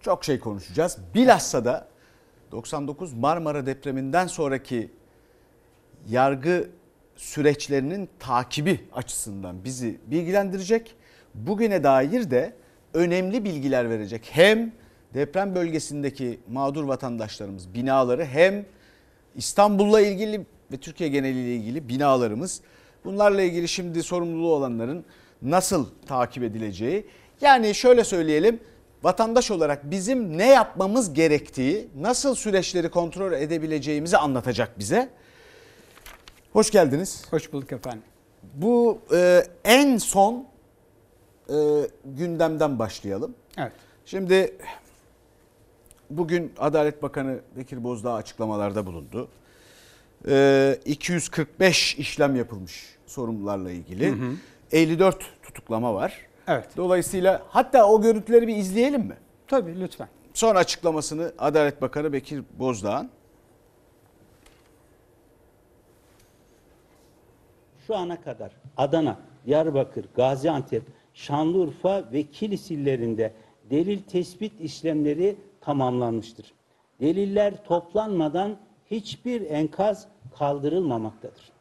Çok 0.00 0.24
şey 0.24 0.38
konuşacağız. 0.38 0.98
Bilhassa 1.14 1.64
da 1.64 1.88
99 2.52 3.12
Marmara 3.12 3.66
depreminden 3.66 4.26
sonraki 4.26 4.90
yargı 6.08 6.68
süreçlerinin 7.16 8.08
takibi 8.18 8.80
açısından 8.92 9.64
bizi 9.64 10.00
bilgilendirecek. 10.06 10.94
Bugüne 11.34 11.84
dair 11.84 12.30
de 12.30 12.52
önemli 12.94 13.44
bilgiler 13.44 13.90
verecek. 13.90 14.28
Hem 14.30 14.72
deprem 15.14 15.54
bölgesindeki 15.54 16.40
mağdur 16.48 16.84
vatandaşlarımız 16.84 17.74
binaları 17.74 18.24
hem 18.24 18.66
İstanbul'la 19.34 20.00
ilgili 20.00 20.46
ve 20.72 20.76
Türkiye 20.76 21.08
geneliyle 21.08 21.54
ilgili 21.54 21.88
binalarımız 21.88 22.60
bunlarla 23.06 23.42
ilgili 23.42 23.68
şimdi 23.68 24.02
sorumluluğu 24.02 24.54
olanların 24.54 25.04
nasıl 25.42 25.86
takip 26.06 26.42
edileceği 26.42 27.06
yani 27.40 27.74
şöyle 27.74 28.04
söyleyelim 28.04 28.60
vatandaş 29.02 29.50
olarak 29.50 29.90
bizim 29.90 30.38
ne 30.38 30.48
yapmamız 30.48 31.12
gerektiği, 31.12 31.88
nasıl 32.00 32.34
süreçleri 32.34 32.88
kontrol 32.90 33.32
edebileceğimizi 33.32 34.16
anlatacak 34.16 34.78
bize. 34.78 35.08
Hoş 36.52 36.70
geldiniz. 36.70 37.24
Hoş 37.30 37.52
bulduk 37.52 37.72
efendim. 37.72 38.02
Bu 38.54 38.98
e, 39.14 39.42
en 39.64 39.98
son 39.98 40.46
e, 41.48 41.54
gündemden 42.04 42.78
başlayalım. 42.78 43.34
Evet. 43.58 43.72
Şimdi 44.06 44.56
bugün 46.10 46.52
Adalet 46.58 47.02
Bakanı 47.02 47.38
Bekir 47.56 47.84
Bozdağ 47.84 48.14
açıklamalarda 48.14 48.86
bulundu. 48.86 49.28
E, 50.28 50.78
245 50.84 51.94
işlem 51.94 52.36
yapılmış 52.36 52.95
sorumlularla 53.06 53.70
ilgili. 53.70 54.08
Hı 54.10 54.12
hı. 54.12 54.32
54 54.72 55.42
tutuklama 55.42 55.94
var. 55.94 56.26
Evet. 56.48 56.68
Dolayısıyla 56.76 57.42
hatta 57.48 57.88
o 57.88 58.02
görüntüleri 58.02 58.48
bir 58.48 58.56
izleyelim 58.56 59.00
mi? 59.00 59.16
Tabii 59.46 59.80
lütfen. 59.80 60.08
Son 60.34 60.54
açıklamasını 60.54 61.32
Adalet 61.38 61.82
Bakanı 61.82 62.12
Bekir 62.12 62.42
Bozdağ'ın 62.58 63.10
şu 67.86 67.96
ana 67.96 68.20
kadar 68.20 68.52
Adana, 68.76 69.18
Diyarbakır, 69.46 70.04
Gaziantep, 70.14 70.82
Şanlıurfa 71.14 72.04
ve 72.12 72.22
Kilis 72.22 72.70
illerinde 72.70 73.32
delil 73.70 74.02
tespit 74.02 74.60
işlemleri 74.60 75.36
tamamlanmıştır. 75.60 76.52
Deliller 77.00 77.64
toplanmadan 77.64 78.56
hiçbir 78.90 79.50
enkaz 79.50 80.08
kaldırılmamaktadır. 80.38 81.55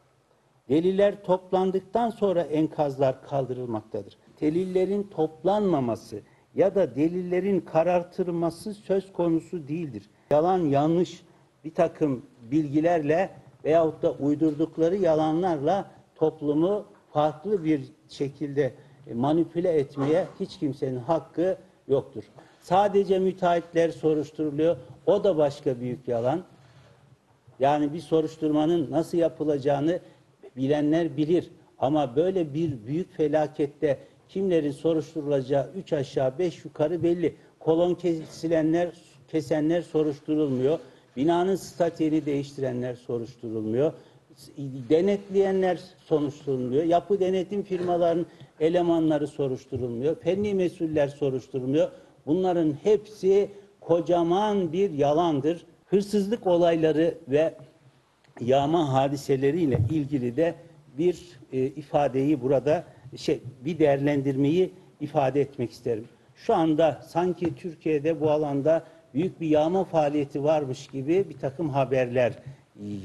Deliller 0.70 1.24
toplandıktan 1.24 2.10
sonra 2.10 2.42
enkazlar 2.42 3.24
kaldırılmaktadır. 3.24 4.18
Delillerin 4.42 5.04
toplanmaması 5.04 6.22
ya 6.56 6.76
da 6.76 6.96
delillerin 6.96 7.60
karartılması 7.60 8.74
söz 8.74 9.14
konusu 9.14 9.68
değildir. 9.68 10.10
Yalan 10.30 10.60
yanlış 10.60 11.24
bir 11.64 11.74
takım 11.74 12.26
bilgilerle 12.42 13.30
veyahut 13.66 14.02
da 14.04 14.12
uydurdukları 14.12 14.96
yalanlarla 14.96 15.92
toplumu 16.16 16.86
farklı 17.14 17.64
bir 17.64 17.82
şekilde 18.10 18.74
manipüle 19.14 19.72
etmeye 19.72 20.28
hiç 20.40 20.60
kimsenin 20.60 21.00
hakkı 21.00 21.58
yoktur. 21.88 22.24
Sadece 22.62 23.20
müteahhitler 23.20 23.90
soruşturuluyor. 23.90 24.78
O 25.06 25.24
da 25.24 25.38
başka 25.38 25.80
büyük 25.80 26.08
yalan. 26.08 26.44
Yani 27.60 27.94
bir 27.94 28.00
soruşturmanın 28.00 28.92
nasıl 28.92 29.18
yapılacağını 29.18 30.00
bilenler 30.58 31.18
bilir. 31.18 31.52
Ama 31.80 32.16
böyle 32.16 32.54
bir 32.54 32.88
büyük 32.88 33.18
felakette 33.18 33.98
kimlerin 34.30 34.72
soruşturulacağı 34.72 35.72
üç 35.76 35.94
aşağı 35.94 36.40
beş 36.40 36.66
yukarı 36.66 37.04
belli. 37.04 37.36
Kolon 37.60 37.94
kesilenler, 37.96 38.90
kesenler 39.28 39.82
soruşturulmuyor. 39.82 40.80
Binanın 41.18 41.56
statiğini 41.56 42.26
değiştirenler 42.26 42.96
soruşturulmuyor 42.96 43.94
denetleyenler 44.90 45.80
soruşturulmuyor. 46.06 46.84
Yapı 46.84 47.20
denetim 47.20 47.64
firmalarının 47.64 48.26
elemanları 48.60 49.28
soruşturulmuyor. 49.28 50.16
Fenli 50.16 50.54
mesuller 50.54 51.08
soruşturulmuyor. 51.08 51.90
Bunların 52.26 52.74
hepsi 52.84 53.50
kocaman 53.82 54.74
bir 54.74 54.92
yalandır. 54.92 55.66
Hırsızlık 55.86 56.48
olayları 56.48 57.18
ve 57.28 57.54
yağma 58.42 58.94
hadiseleriyle 58.94 59.80
ilgili 59.92 60.38
de 60.38 60.56
bir 60.98 61.40
e, 61.54 61.66
ifadeyi 61.66 62.42
burada 62.42 62.84
şey 63.16 63.40
bir 63.66 63.80
değerlendirmeyi 63.80 64.72
ifade 65.00 65.42
etmek 65.42 65.72
isterim. 65.72 66.06
Şu 66.36 66.56
anda 66.56 67.02
sanki 67.08 67.56
Türkiye'de 67.56 68.22
bu 68.22 68.32
alanda 68.32 68.84
büyük 69.14 69.42
bir 69.42 69.48
yağma 69.48 69.84
faaliyeti 69.84 70.44
varmış 70.44 70.88
gibi 70.88 71.30
bir 71.30 71.38
takım 71.38 71.70
haberler 71.70 72.34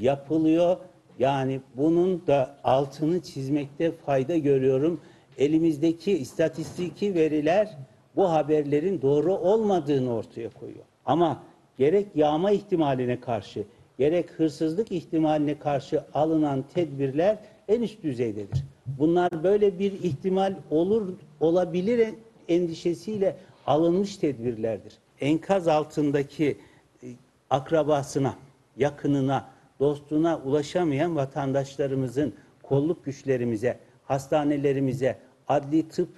yapılıyor 0.01 0.77
yani 1.19 1.61
bunun 1.75 2.27
da 2.27 2.55
altını 2.63 3.21
çizmekte 3.21 3.91
fayda 3.91 4.37
görüyorum. 4.37 5.01
Elimizdeki 5.37 6.11
istatistiki 6.11 7.15
veriler 7.15 7.77
bu 8.15 8.31
haberlerin 8.31 9.01
doğru 9.01 9.33
olmadığını 9.33 10.13
ortaya 10.13 10.49
koyuyor. 10.49 10.85
Ama 11.05 11.43
gerek 11.77 12.07
yağma 12.15 12.51
ihtimaline 12.51 13.19
karşı, 13.19 13.63
gerek 14.01 14.29
hırsızlık 14.31 14.91
ihtimaline 14.91 15.59
karşı 15.59 16.03
alınan 16.13 16.63
tedbirler 16.73 17.37
en 17.67 17.81
üst 17.81 18.03
düzeydedir. 18.03 18.63
Bunlar 18.99 19.43
böyle 19.43 19.79
bir 19.79 19.91
ihtimal 19.91 20.55
olur 20.71 21.13
olabilir 21.39 22.09
endişesiyle 22.47 23.35
alınmış 23.67 24.17
tedbirlerdir. 24.17 24.93
Enkaz 25.19 25.67
altındaki 25.67 26.57
e, 27.03 27.07
akrabasına, 27.49 28.35
yakınına, 28.77 29.49
dostuna 29.79 30.37
ulaşamayan 30.37 31.15
vatandaşlarımızın 31.15 32.33
kolluk 32.63 33.05
güçlerimize, 33.05 33.79
hastanelerimize, 34.05 35.17
adli 35.47 35.89
tıp 35.89 36.09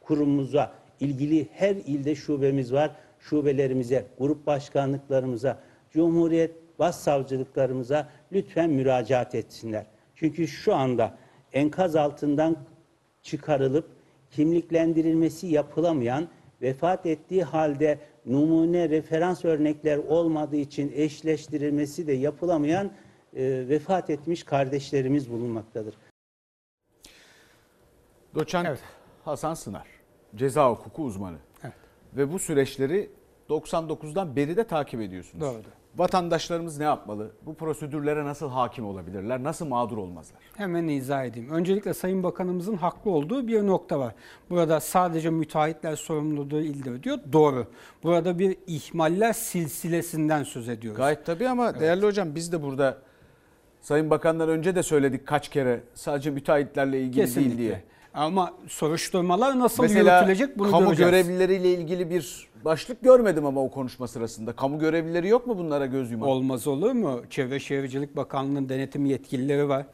kurumumuza, 0.00 0.72
ilgili 1.00 1.48
her 1.52 1.76
ilde 1.76 2.14
şubemiz 2.14 2.72
var. 2.72 2.90
Şubelerimize, 3.18 4.06
grup 4.18 4.46
başkanlıklarımıza, 4.46 5.58
Cumhuriyet 5.92 6.59
başsavcılıklarımıza 6.80 8.08
lütfen 8.32 8.70
müracaat 8.70 9.34
etsinler. 9.34 9.86
Çünkü 10.14 10.48
şu 10.48 10.74
anda 10.74 11.18
enkaz 11.52 11.96
altından 11.96 12.56
çıkarılıp 13.22 13.88
kimliklendirilmesi 14.30 15.46
yapılamayan, 15.46 16.28
vefat 16.62 17.06
ettiği 17.06 17.44
halde 17.44 17.98
numune 18.26 18.88
referans 18.88 19.44
örnekler 19.44 19.96
olmadığı 19.98 20.56
için 20.56 20.92
eşleştirilmesi 20.94 22.06
de 22.06 22.12
yapılamayan 22.12 22.90
e, 23.36 23.68
vefat 23.68 24.10
etmiş 24.10 24.44
kardeşlerimiz 24.44 25.30
bulunmaktadır. 25.30 25.94
Doçent 28.34 28.78
Hasan 29.24 29.54
Sınar, 29.54 29.86
ceza 30.36 30.70
hukuku 30.70 31.02
uzmanı. 31.02 31.38
Ve 32.16 32.32
bu 32.32 32.38
süreçleri 32.38 33.10
99'dan 33.48 34.36
beri 34.36 34.56
de 34.56 34.66
takip 34.66 35.00
ediyorsunuz. 35.00 35.40
Doğrudur. 35.40 35.79
Vatandaşlarımız 35.96 36.78
ne 36.78 36.84
yapmalı? 36.84 37.30
Bu 37.46 37.54
prosedürlere 37.54 38.24
nasıl 38.24 38.48
hakim 38.48 38.86
olabilirler? 38.86 39.42
Nasıl 39.42 39.66
mağdur 39.66 39.96
olmazlar? 39.98 40.40
Hemen 40.56 40.88
izah 40.88 41.24
edeyim. 41.24 41.50
Öncelikle 41.50 41.94
Sayın 41.94 42.22
Bakanımızın 42.22 42.76
haklı 42.76 43.10
olduğu 43.10 43.46
bir 43.48 43.66
nokta 43.66 43.98
var. 43.98 44.14
Burada 44.50 44.80
sadece 44.80 45.30
müteahhitler 45.30 45.96
sorumluluğu 45.96 46.50
değildir 46.50 47.02
diyor. 47.02 47.18
Doğru. 47.32 47.66
Burada 48.02 48.38
bir 48.38 48.56
ihmaller 48.66 49.32
silsilesinden 49.32 50.42
söz 50.42 50.68
ediyoruz. 50.68 50.96
Gayet 50.98 51.26
tabii 51.26 51.48
ama 51.48 51.80
değerli 51.80 52.06
hocam 52.06 52.34
biz 52.34 52.52
de 52.52 52.62
burada 52.62 52.98
Sayın 53.80 54.10
Bakan'dan 54.10 54.48
önce 54.48 54.74
de 54.74 54.82
söyledik 54.82 55.26
kaç 55.26 55.48
kere 55.48 55.80
sadece 55.94 56.30
müteahhitlerle 56.30 57.00
ilgili 57.00 57.24
Kesinlikle. 57.24 57.48
değil 57.58 57.58
diye. 57.58 57.82
Ama 58.14 58.54
soruşturmalar 58.68 59.58
nasıl 59.58 59.82
Mesela 59.82 60.16
yürütülecek 60.16 60.58
bunu 60.58 60.70
kamu 60.70 60.84
göreceğiz. 60.86 61.10
görevlileriyle 61.10 61.72
ilgili 61.74 62.10
bir 62.10 62.49
başlık 62.64 63.02
görmedim 63.02 63.46
ama 63.46 63.62
o 63.64 63.70
konuşma 63.70 64.08
sırasında. 64.08 64.52
Kamu 64.52 64.78
görevlileri 64.78 65.28
yok 65.28 65.46
mu 65.46 65.58
bunlara 65.58 65.86
göz 65.86 66.10
yuman? 66.10 66.28
Olmaz 66.28 66.66
olur 66.66 66.92
mu? 66.92 67.22
Çevre 67.30 67.60
Şehircilik 67.60 68.16
Bakanlığı'nın 68.16 68.68
denetim 68.68 69.06
yetkilileri 69.06 69.68
var. 69.68 69.86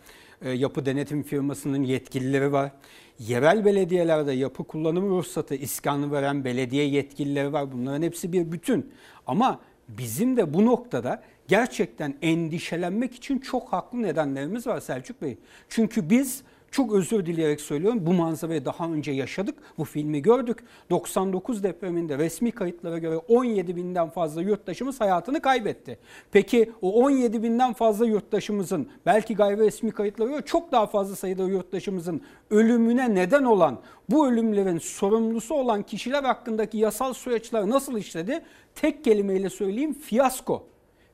E, 0.42 0.50
Yapı 0.50 0.86
denetim 0.86 1.22
firmasının 1.22 1.82
yetkilileri 1.82 2.52
var. 2.52 2.70
Yerel 3.18 3.64
belediyelerde 3.64 4.32
yapı 4.32 4.64
kullanım 4.64 5.08
ruhsatı 5.08 5.54
iskanı 5.54 6.12
veren 6.12 6.44
belediye 6.44 6.84
yetkilileri 6.88 7.52
var. 7.52 7.72
Bunların 7.72 8.02
hepsi 8.02 8.32
bir 8.32 8.52
bütün. 8.52 8.92
Ama 9.26 9.60
bizim 9.88 10.36
de 10.36 10.54
bu 10.54 10.66
noktada 10.66 11.22
gerçekten 11.48 12.14
endişelenmek 12.22 13.14
için 13.14 13.38
çok 13.38 13.72
haklı 13.72 14.02
nedenlerimiz 14.02 14.66
var 14.66 14.80
Selçuk 14.80 15.22
Bey. 15.22 15.38
Çünkü 15.68 16.10
biz 16.10 16.42
çok 16.70 16.92
özür 16.92 17.26
dileyerek 17.26 17.60
söylüyorum. 17.60 17.98
Bu 18.02 18.12
manzarayı 18.12 18.64
daha 18.64 18.84
önce 18.92 19.12
yaşadık. 19.12 19.54
Bu 19.78 19.84
filmi 19.84 20.22
gördük. 20.22 20.58
99 20.90 21.62
depreminde 21.62 22.18
resmi 22.18 22.52
kayıtlara 22.52 22.98
göre 22.98 23.16
17 23.16 23.76
binden 23.76 24.10
fazla 24.10 24.42
yurttaşımız 24.42 25.00
hayatını 25.00 25.40
kaybetti. 25.40 25.98
Peki 26.32 26.72
o 26.82 26.92
17 27.04 27.42
binden 27.42 27.72
fazla 27.72 28.06
yurttaşımızın 28.06 28.88
belki 29.06 29.34
gayri 29.36 29.60
resmi 29.60 29.90
kayıtlara 29.90 30.28
göre 30.28 30.42
çok 30.42 30.72
daha 30.72 30.86
fazla 30.86 31.16
sayıda 31.16 31.42
yurttaşımızın 31.42 32.20
ölümüne 32.50 33.14
neden 33.14 33.44
olan 33.44 33.78
bu 34.10 34.28
ölümlerin 34.28 34.78
sorumlusu 34.78 35.54
olan 35.54 35.82
kişiler 35.82 36.24
hakkındaki 36.24 36.78
yasal 36.78 37.12
süreçler 37.12 37.68
nasıl 37.68 37.98
işledi? 37.98 38.42
Tek 38.74 39.04
kelimeyle 39.04 39.50
söyleyeyim 39.50 39.94
fiyasko 39.94 40.66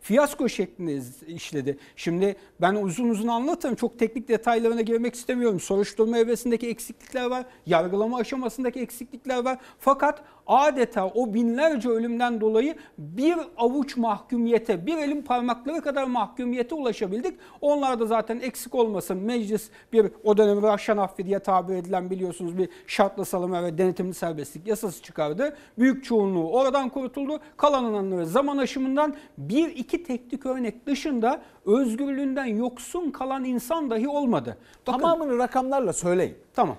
fiyasko 0.02 0.48
şeklinde 0.48 1.00
işledi. 1.26 1.78
Şimdi 1.96 2.36
ben 2.60 2.74
uzun 2.74 3.08
uzun 3.08 3.28
anlatırım. 3.28 3.74
Çok 3.74 3.98
teknik 3.98 4.28
detaylarına 4.28 4.80
girmek 4.80 5.14
istemiyorum. 5.14 5.60
Soruşturma 5.60 6.18
evresindeki 6.18 6.68
eksiklikler 6.68 7.26
var. 7.26 7.44
Yargılama 7.66 8.18
aşamasındaki 8.18 8.80
eksiklikler 8.80 9.44
var. 9.44 9.58
Fakat 9.78 10.22
adeta 10.46 11.06
o 11.06 11.34
binlerce 11.34 11.88
ölümden 11.88 12.40
dolayı 12.40 12.76
bir 12.98 13.34
avuç 13.56 13.96
mahkumiyete, 13.96 14.86
bir 14.86 14.96
elin 14.96 15.22
parmakları 15.22 15.80
kadar 15.80 16.04
mahkumiyete 16.04 16.74
ulaşabildik. 16.74 17.34
Onlar 17.60 18.00
da 18.00 18.06
zaten 18.06 18.40
eksik 18.40 18.74
olmasın. 18.74 19.16
Meclis 19.16 19.70
bir 19.92 20.06
o 20.24 20.36
dönem 20.36 20.62
Rahşan 20.62 20.96
Affi 20.96 21.26
diye 21.26 21.38
tabir 21.38 21.74
edilen 21.74 22.10
biliyorsunuz 22.10 22.58
bir 22.58 22.68
şartlı 22.86 23.24
salınma 23.24 23.64
ve 23.64 23.78
denetimli 23.78 24.14
serbestlik 24.14 24.66
yasası 24.66 25.02
çıkardı. 25.02 25.56
Büyük 25.78 26.04
çoğunluğu 26.04 26.50
oradan 26.50 26.88
kurtuldu. 26.88 27.40
Kalananları 27.56 28.26
zaman 28.26 28.58
aşımından 28.58 29.14
bir 29.38 29.68
iki 29.68 29.91
teknik 29.98 30.46
örnek 30.46 30.86
dışında 30.86 31.42
özgürlüğünden 31.66 32.44
yoksun 32.44 33.10
kalan 33.10 33.44
insan 33.44 33.90
dahi 33.90 34.08
olmadı. 34.08 34.56
Bakın, 34.86 34.98
Tamamını 35.00 35.38
rakamlarla 35.38 35.92
söyleyin. 35.92 36.34
Tamam. 36.54 36.76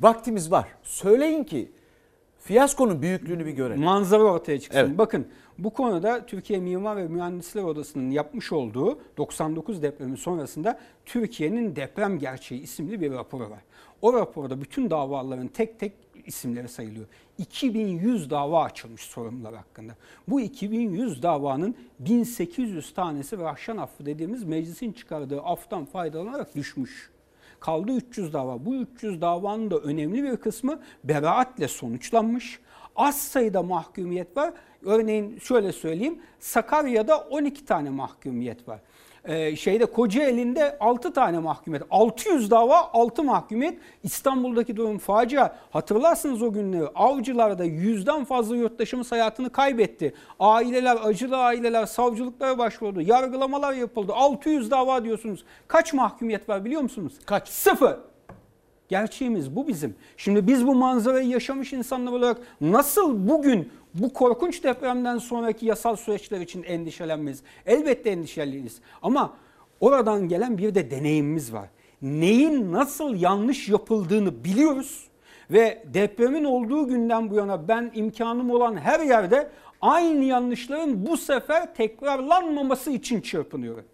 Vaktimiz 0.00 0.50
var. 0.50 0.68
Söyleyin 0.82 1.44
ki 1.44 1.72
fiyaskonun 2.38 3.02
büyüklüğünü 3.02 3.46
bir 3.46 3.52
görelim. 3.52 3.84
manzara 3.84 4.22
ortaya 4.22 4.60
çıksın. 4.60 4.78
Evet. 4.78 4.98
Bakın 4.98 5.26
bu 5.58 5.70
konuda 5.70 6.26
Türkiye 6.26 6.60
Mimar 6.60 6.96
ve 6.96 7.08
Mühendisler 7.08 7.62
Odası'nın 7.62 8.10
yapmış 8.10 8.52
olduğu 8.52 8.98
99 9.16 9.82
depremi 9.82 10.16
sonrasında 10.16 10.78
Türkiye'nin 11.06 11.76
deprem 11.76 12.18
gerçeği 12.18 12.62
isimli 12.62 13.00
bir 13.00 13.12
raporu 13.12 13.50
var. 13.50 13.60
O 14.02 14.12
raporda 14.12 14.60
bütün 14.60 14.90
davaların 14.90 15.48
tek 15.48 15.80
tek 15.80 15.92
isimleri 16.26 16.68
sayılıyor. 16.68 17.06
2100 17.38 18.30
dava 18.30 18.64
açılmış 18.64 19.02
sorumlular 19.02 19.54
hakkında. 19.54 19.92
Bu 20.28 20.40
2100 20.40 21.22
davanın 21.22 21.76
1800 21.98 22.94
tanesi 22.94 23.38
Rahşan 23.38 23.76
affı 23.76 24.06
dediğimiz 24.06 24.44
meclisin 24.44 24.92
çıkardığı 24.92 25.40
aftan 25.40 25.84
faydalanarak 25.84 26.54
düşmüş. 26.54 27.10
Kaldı 27.60 27.92
300 27.92 28.32
dava. 28.32 28.64
Bu 28.64 28.74
300 28.74 29.20
davanın 29.20 29.70
da 29.70 29.78
önemli 29.78 30.22
bir 30.22 30.36
kısmı 30.36 30.80
beraatle 31.04 31.68
sonuçlanmış. 31.68 32.60
Az 32.96 33.18
sayıda 33.22 33.62
mahkumiyet 33.62 34.36
var. 34.36 34.52
Örneğin 34.82 35.38
şöyle 35.38 35.72
söyleyeyim. 35.72 36.18
Sakarya'da 36.40 37.18
12 37.18 37.64
tane 37.64 37.90
mahkumiyet 37.90 38.68
var. 38.68 38.80
Ee, 39.24 39.56
şeyde 39.56 39.86
Kocaeli'nde 39.86 40.76
6 40.80 41.12
tane 41.12 41.38
mahkumiyet. 41.38 41.86
600 41.90 42.50
dava 42.50 42.90
6 42.92 43.22
mahkumiyet. 43.22 43.78
İstanbul'daki 44.02 44.76
durum 44.76 44.98
facia. 44.98 45.56
Hatırlarsınız 45.70 46.42
o 46.42 46.52
günleri. 46.52 46.88
Avcılarda 46.94 47.64
yüzden 47.64 48.24
fazla 48.24 48.56
yurttaşımız 48.56 49.12
hayatını 49.12 49.50
kaybetti. 49.50 50.14
Aileler, 50.40 50.98
acılı 51.04 51.36
aileler 51.36 51.86
savcılıklara 51.86 52.58
başvurdu. 52.58 53.00
Yargılamalar 53.00 53.72
yapıldı. 53.72 54.12
600 54.14 54.70
dava 54.70 55.04
diyorsunuz. 55.04 55.44
Kaç 55.68 55.92
mahkumiyet 55.92 56.48
var 56.48 56.64
biliyor 56.64 56.82
musunuz? 56.82 57.12
Kaç? 57.26 57.48
Sıfır. 57.48 57.96
Gerçeğimiz 58.94 59.56
bu 59.56 59.68
bizim. 59.68 59.94
Şimdi 60.16 60.46
biz 60.46 60.66
bu 60.66 60.74
manzarayı 60.74 61.28
yaşamış 61.28 61.72
insanlar 61.72 62.12
olarak 62.12 62.36
nasıl 62.60 63.28
bugün 63.28 63.72
bu 63.94 64.12
korkunç 64.12 64.64
depremden 64.64 65.18
sonraki 65.18 65.66
yasal 65.66 65.96
süreçler 65.96 66.40
için 66.40 66.62
endişelenmeyiz? 66.62 67.42
Elbette 67.66 68.10
endişeliyiz. 68.10 68.78
Ama 69.02 69.32
oradan 69.80 70.28
gelen 70.28 70.58
bir 70.58 70.74
de 70.74 70.90
deneyimimiz 70.90 71.52
var. 71.52 71.68
Neyin 72.02 72.72
nasıl 72.72 73.14
yanlış 73.14 73.68
yapıldığını 73.68 74.44
biliyoruz 74.44 75.08
ve 75.50 75.84
depremin 75.94 76.44
olduğu 76.44 76.88
günden 76.88 77.30
bu 77.30 77.34
yana 77.34 77.68
ben 77.68 77.90
imkanım 77.94 78.50
olan 78.50 78.76
her 78.76 79.00
yerde 79.00 79.50
aynı 79.80 80.24
yanlışların 80.24 81.06
bu 81.06 81.16
sefer 81.16 81.74
tekrarlanmaması 81.74 82.90
için 82.90 83.20
çırpınıyorum. 83.20 83.84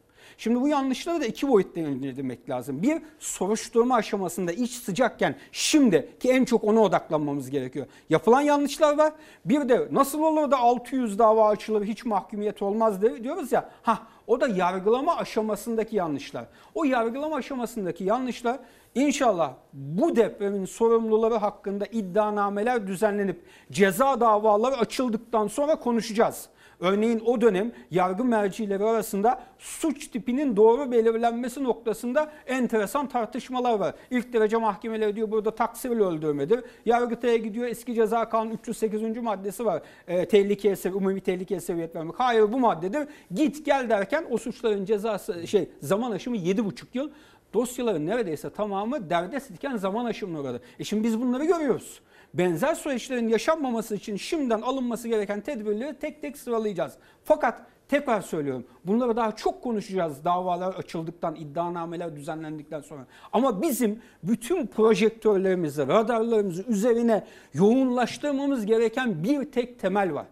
Şimdi 0.41 0.61
bu 0.61 0.69
yanlışları 0.69 1.21
da 1.21 1.27
iki 1.27 1.49
boyutta 1.49 1.81
indirmek 1.81 2.51
lazım. 2.51 2.83
Bir 2.83 3.03
soruşturma 3.19 3.95
aşamasında 3.95 4.53
iç 4.53 4.71
sıcakken 4.71 5.35
şimdi 5.53 6.09
ki 6.21 6.31
en 6.31 6.45
çok 6.45 6.65
ona 6.65 6.81
odaklanmamız 6.81 7.51
gerekiyor. 7.51 7.87
Yapılan 8.11 8.41
yanlışlar 8.41 8.99
var. 8.99 9.13
Bir 9.45 9.69
de 9.69 9.89
nasıl 9.91 10.23
olur 10.23 10.51
da 10.51 10.59
600 10.59 11.19
dava 11.19 11.49
açılır 11.49 11.85
hiç 11.85 12.05
mahkumiyet 12.05 12.63
olmaz 12.63 13.03
diyoruz 13.03 13.53
ya. 13.53 13.71
Ha 13.83 13.99
o 14.27 14.41
da 14.41 14.49
yargılama 14.49 15.17
aşamasındaki 15.17 15.97
yanlışlar. 15.97 16.45
O 16.75 16.85
yargılama 16.85 17.37
aşamasındaki 17.37 18.05
yanlışlar 18.05 18.59
inşallah 18.95 19.55
bu 19.73 20.17
depremin 20.17 20.65
sorumluları 20.65 21.35
hakkında 21.35 21.87
iddianameler 21.87 22.87
düzenlenip 22.87 23.45
ceza 23.73 24.21
davaları 24.21 24.77
açıldıktan 24.77 25.47
sonra 25.47 25.77
konuşacağız. 25.77 26.49
Örneğin 26.81 27.23
o 27.27 27.41
dönem 27.41 27.73
yargı 27.91 28.25
mercileri 28.25 28.85
arasında 28.85 29.43
suç 29.59 30.09
tipinin 30.09 30.57
doğru 30.57 30.93
belirlenmesi 30.93 31.65
noktasında 31.65 32.33
enteresan 32.47 33.09
tartışmalar 33.09 33.79
var. 33.79 33.95
İlk 34.11 34.33
derece 34.33 34.57
mahkemeleri 34.57 35.17
diyor 35.17 35.31
burada 35.31 35.55
taksirle 35.55 36.03
öldürmedir. 36.03 36.61
Yargıtay'a 36.87 37.37
gidiyor 37.37 37.67
eski 37.67 37.95
ceza 37.95 38.29
kanunu 38.29 38.53
308. 38.53 39.17
maddesi 39.17 39.65
var. 39.65 39.83
E, 40.09 40.29
tehlikeye 40.29 40.77
umumi 40.95 41.21
tehlikeye 41.21 41.61
seviyet 41.61 41.97
vermek. 41.97 42.15
Hayır 42.19 42.53
bu 42.53 42.59
maddedir. 42.59 43.09
Git 43.35 43.67
gel 43.67 43.91
derken 43.91 44.25
o 44.31 44.39
suçların 44.39 44.85
cezası 44.85 45.47
şey 45.47 45.69
zaman 45.81 46.11
aşımı 46.11 46.37
7,5 46.37 46.85
yıl. 46.95 47.11
Dosyaların 47.55 48.07
neredeyse 48.07 48.51
tamamı 48.51 49.11
derdest 49.11 49.51
iken 49.51 49.77
zaman 49.77 50.05
aşımına 50.05 50.41
uğradı. 50.41 50.61
E 50.79 50.85
şimdi 50.85 51.05
biz 51.05 51.21
bunları 51.21 51.45
görüyoruz. 51.45 52.01
Benzer 52.35 52.75
süreçlerin 52.75 53.29
yaşanmaması 53.29 53.95
için 53.95 54.17
şimdiden 54.17 54.61
alınması 54.61 55.09
gereken 55.09 55.41
tedbirleri 55.41 55.99
tek 55.99 56.23
tek 56.23 56.39
sıralayacağız. 56.39 56.93
Fakat 57.25 57.63
tekrar 57.89 58.21
söylüyorum 58.21 58.65
bunları 58.85 59.17
daha 59.17 59.37
çok 59.37 59.63
konuşacağız 59.63 60.25
davalar 60.25 60.75
açıldıktan, 60.75 61.35
iddianameler 61.35 62.17
düzenlendikten 62.17 62.81
sonra. 62.81 63.07
Ama 63.33 63.63
bizim 63.63 64.03
bütün 64.23 64.67
projektörlerimizi, 64.67 65.89
radarlarımızı 65.89 66.63
üzerine 66.63 67.25
yoğunlaştırmamız 67.55 68.67
gereken 68.67 69.25
bir 69.25 69.53
tek 69.53 69.79
temel 69.81 70.15
var. 70.15 70.27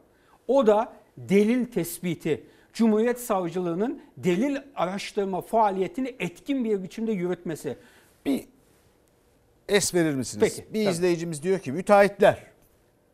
O 0.48 0.66
da 0.66 0.92
delil 1.16 1.64
tespiti. 1.66 2.44
Cumhuriyet 2.72 3.20
Savcılığı'nın 3.20 4.00
delil 4.16 4.56
araştırma 4.74 5.40
faaliyetini 5.40 6.14
etkin 6.18 6.64
bir 6.64 6.82
biçimde 6.82 7.12
yürütmesi. 7.12 7.76
Bir 8.26 8.44
es 9.68 9.94
verir 9.94 10.14
misiniz? 10.14 10.54
Peki, 10.56 10.74
bir 10.74 10.84
tabii. 10.84 10.92
izleyicimiz 10.92 11.42
diyor 11.42 11.58
ki 11.58 11.72
müteahhitler 11.72 12.48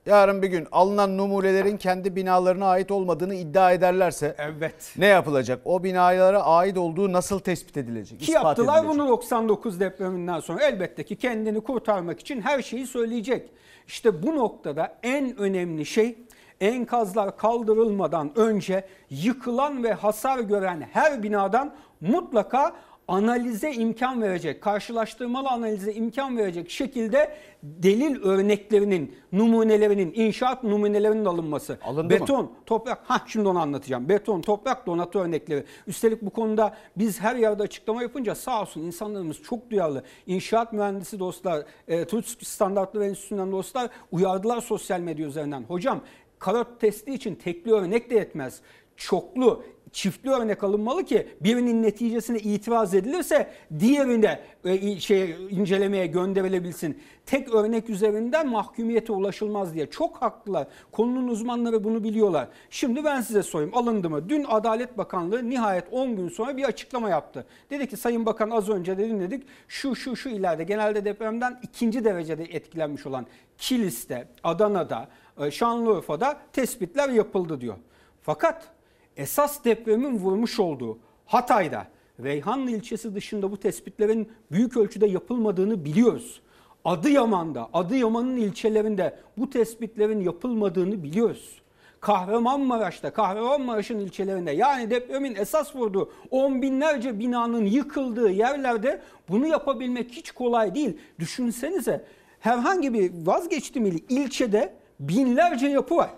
yarın 0.06 0.43
bir 0.43 0.48
gün 0.48 0.66
alınan 0.72 1.18
numunelerin 1.18 1.76
kendi 1.76 2.16
binalarına 2.16 2.66
ait 2.66 2.90
olmadığını 2.90 3.35
iddia 3.35 3.72
ederlerse 3.72 4.36
evet. 4.39 4.94
ne 4.97 5.06
yapılacak? 5.06 5.60
O 5.64 5.85
binalara 5.85 6.43
ait 6.43 6.78
olduğu 6.78 7.12
nasıl 7.12 7.39
tespit 7.39 7.76
edilecek? 7.76 8.20
Ki 8.20 8.24
ispat 8.24 8.44
yaptılar 8.44 8.78
edilecek? 8.78 9.01
bunu 9.01 9.09
99 9.09 9.81
depreminden 9.81 10.40
sonra 10.40 10.64
elbette 10.64 11.02
ki 11.02 11.16
kendini 11.16 11.60
kurtarmak 11.60 12.20
için 12.20 12.40
her 12.40 12.62
şeyi 12.62 12.86
söyleyecek. 12.86 13.51
İşte 13.86 14.22
bu 14.22 14.36
noktada 14.36 14.94
en 15.02 15.36
önemli 15.36 15.86
şey 15.86 16.18
enkazlar 16.60 17.36
kaldırılmadan 17.36 18.32
önce 18.36 18.85
yıkılan 19.10 19.85
ve 19.85 19.93
hasar 19.93 20.39
gören 20.39 20.89
her 20.93 21.22
binadan 21.22 21.74
mutlaka 22.01 22.72
analize 23.09 23.72
imkan 23.72 24.22
verecek, 24.22 24.62
karşılaştırmalı 24.62 25.48
analize 25.48 25.93
imkan 25.93 26.36
verecek 26.36 26.70
şekilde 26.70 27.36
delil 27.62 28.22
örneklerinin, 28.22 29.16
numunelerinin, 29.32 30.12
inşaat 30.14 30.64
numunelerinin 30.64 31.24
alınması. 31.24 31.78
Alındı 31.85 32.05
mı? 32.05 32.10
Beton, 32.10 32.52
toprak, 32.66 33.02
ha 33.05 33.22
şimdi 33.26 33.48
onu 33.48 33.59
anlatacağım. 33.59 34.09
Beton, 34.09 34.40
toprak 34.40 34.86
donatı 34.86 35.18
örnekleri. 35.18 35.64
Üstelik 35.86 36.22
bu 36.22 36.31
konuda 36.31 36.76
biz 36.97 37.20
her 37.20 37.36
yerde 37.36 37.62
açıklama 37.62 38.02
yapınca 38.02 38.35
sağ 38.35 38.60
olsun 38.60 38.81
insanlarımız 38.81 39.43
çok 39.43 39.70
duyarlı. 39.70 40.02
İnşaat 40.26 40.72
mühendisi 40.72 41.18
dostlar, 41.18 41.64
e, 41.89 42.05
TÜSK 42.05 42.47
standartları 42.47 43.05
enstitüsünden 43.05 43.52
dostlar 43.52 43.90
uyardılar 44.12 44.60
sosyal 44.60 45.01
medya 45.01 45.26
üzerinden. 45.26 45.62
Hocam 45.68 46.01
karot 46.39 46.81
testi 46.81 47.14
için 47.14 47.35
tekli 47.35 47.72
örnek 47.72 48.10
de 48.10 48.14
yetmez. 48.14 48.60
Çoklu, 48.97 49.64
çiftli 49.94 50.30
örnek 50.30 50.64
alınmalı 50.64 51.04
ki 51.04 51.28
birinin 51.40 51.82
neticesine 51.82 52.38
itiraz 52.38 52.94
edilirse 52.94 53.50
diğerine 53.78 54.40
e, 54.64 55.00
şey 55.00 55.36
incelemeye 55.50 56.06
gönderilebilsin. 56.06 57.02
Tek 57.26 57.54
örnek 57.54 57.90
üzerinden 57.90 58.48
mahkumiyete 58.48 59.12
ulaşılmaz 59.12 59.74
diye. 59.74 59.90
Çok 59.90 60.16
haklılar. 60.16 60.66
Konunun 60.92 61.28
uzmanları 61.28 61.84
bunu 61.84 62.04
biliyorlar. 62.04 62.48
Şimdi 62.70 63.04
ben 63.04 63.20
size 63.20 63.42
sorayım 63.42 63.76
alındı 63.76 64.10
mı? 64.10 64.28
Dün 64.28 64.44
Adalet 64.48 64.98
Bakanlığı 64.98 65.50
nihayet 65.50 65.84
10 65.92 66.16
gün 66.16 66.28
sonra 66.28 66.56
bir 66.56 66.64
açıklama 66.64 67.10
yaptı. 67.10 67.46
Dedi 67.70 67.88
ki 67.88 67.96
Sayın 67.96 68.26
Bakan 68.26 68.50
az 68.50 68.68
önce 68.68 68.98
de 68.98 69.08
dinledik. 69.08 69.46
Şu 69.68 69.96
şu 69.96 70.16
şu 70.16 70.28
ileride 70.28 70.64
genelde 70.64 71.04
depremden 71.04 71.60
ikinci 71.62 72.04
derecede 72.04 72.44
etkilenmiş 72.44 73.06
olan 73.06 73.26
Kilis'te, 73.58 74.28
Adana'da, 74.44 75.08
e, 75.40 75.50
Şanlıurfa'da 75.50 76.36
tespitler 76.52 77.08
yapıldı 77.08 77.60
diyor. 77.60 77.74
Fakat 78.22 78.73
esas 79.16 79.64
depremin 79.64 80.18
vurmuş 80.18 80.60
olduğu 80.60 80.98
Hatay'da, 81.26 81.86
Reyhanlı 82.22 82.70
ilçesi 82.70 83.14
dışında 83.14 83.50
bu 83.52 83.56
tespitlerin 83.56 84.32
büyük 84.52 84.76
ölçüde 84.76 85.06
yapılmadığını 85.06 85.84
biliyoruz. 85.84 86.40
Adıyaman'da, 86.84 87.68
Adıyaman'ın 87.72 88.36
ilçelerinde 88.36 89.18
bu 89.36 89.50
tespitlerin 89.50 90.20
yapılmadığını 90.20 91.02
biliyoruz. 91.02 91.62
Kahramanmaraş'ta, 92.00 93.12
Kahramanmaraş'ın 93.12 93.98
ilçelerinde 93.98 94.50
yani 94.50 94.90
depremin 94.90 95.34
esas 95.34 95.76
vurduğu 95.76 96.12
on 96.30 96.62
binlerce 96.62 97.18
binanın 97.18 97.64
yıkıldığı 97.64 98.30
yerlerde 98.30 99.02
bunu 99.28 99.46
yapabilmek 99.46 100.10
hiç 100.10 100.30
kolay 100.30 100.74
değil. 100.74 100.98
Düşünsenize 101.18 102.04
herhangi 102.40 102.94
bir 102.94 103.12
vazgeçtiğim 103.26 103.86
il- 103.86 104.04
ilçede 104.08 104.74
binlerce 105.00 105.66
yapı 105.66 105.96
var. 105.96 106.10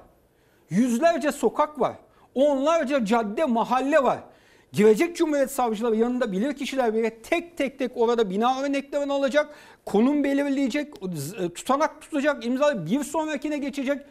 Yüzlerce 0.70 1.32
sokak 1.32 1.80
var. 1.80 1.96
Onlarca 2.36 3.04
cadde, 3.04 3.44
mahalle 3.44 4.02
var. 4.02 4.18
Girecek 4.72 5.16
Cumhuriyet 5.16 5.50
Savcıları 5.50 5.96
yanında 5.96 6.32
bilir 6.32 6.52
kişiler 6.52 6.94
bile 6.94 7.10
tek 7.22 7.56
tek 7.56 7.78
tek 7.78 7.92
orada 7.96 8.30
bina 8.30 8.62
örneklerini 8.62 9.12
alacak, 9.12 9.54
konum 9.84 10.24
belirleyecek, 10.24 10.94
z- 10.96 11.54
tutanak 11.54 12.00
tutacak, 12.00 12.46
imza 12.46 12.86
bir 12.86 13.04
sonrakine 13.04 13.58
geçecek. 13.58 14.02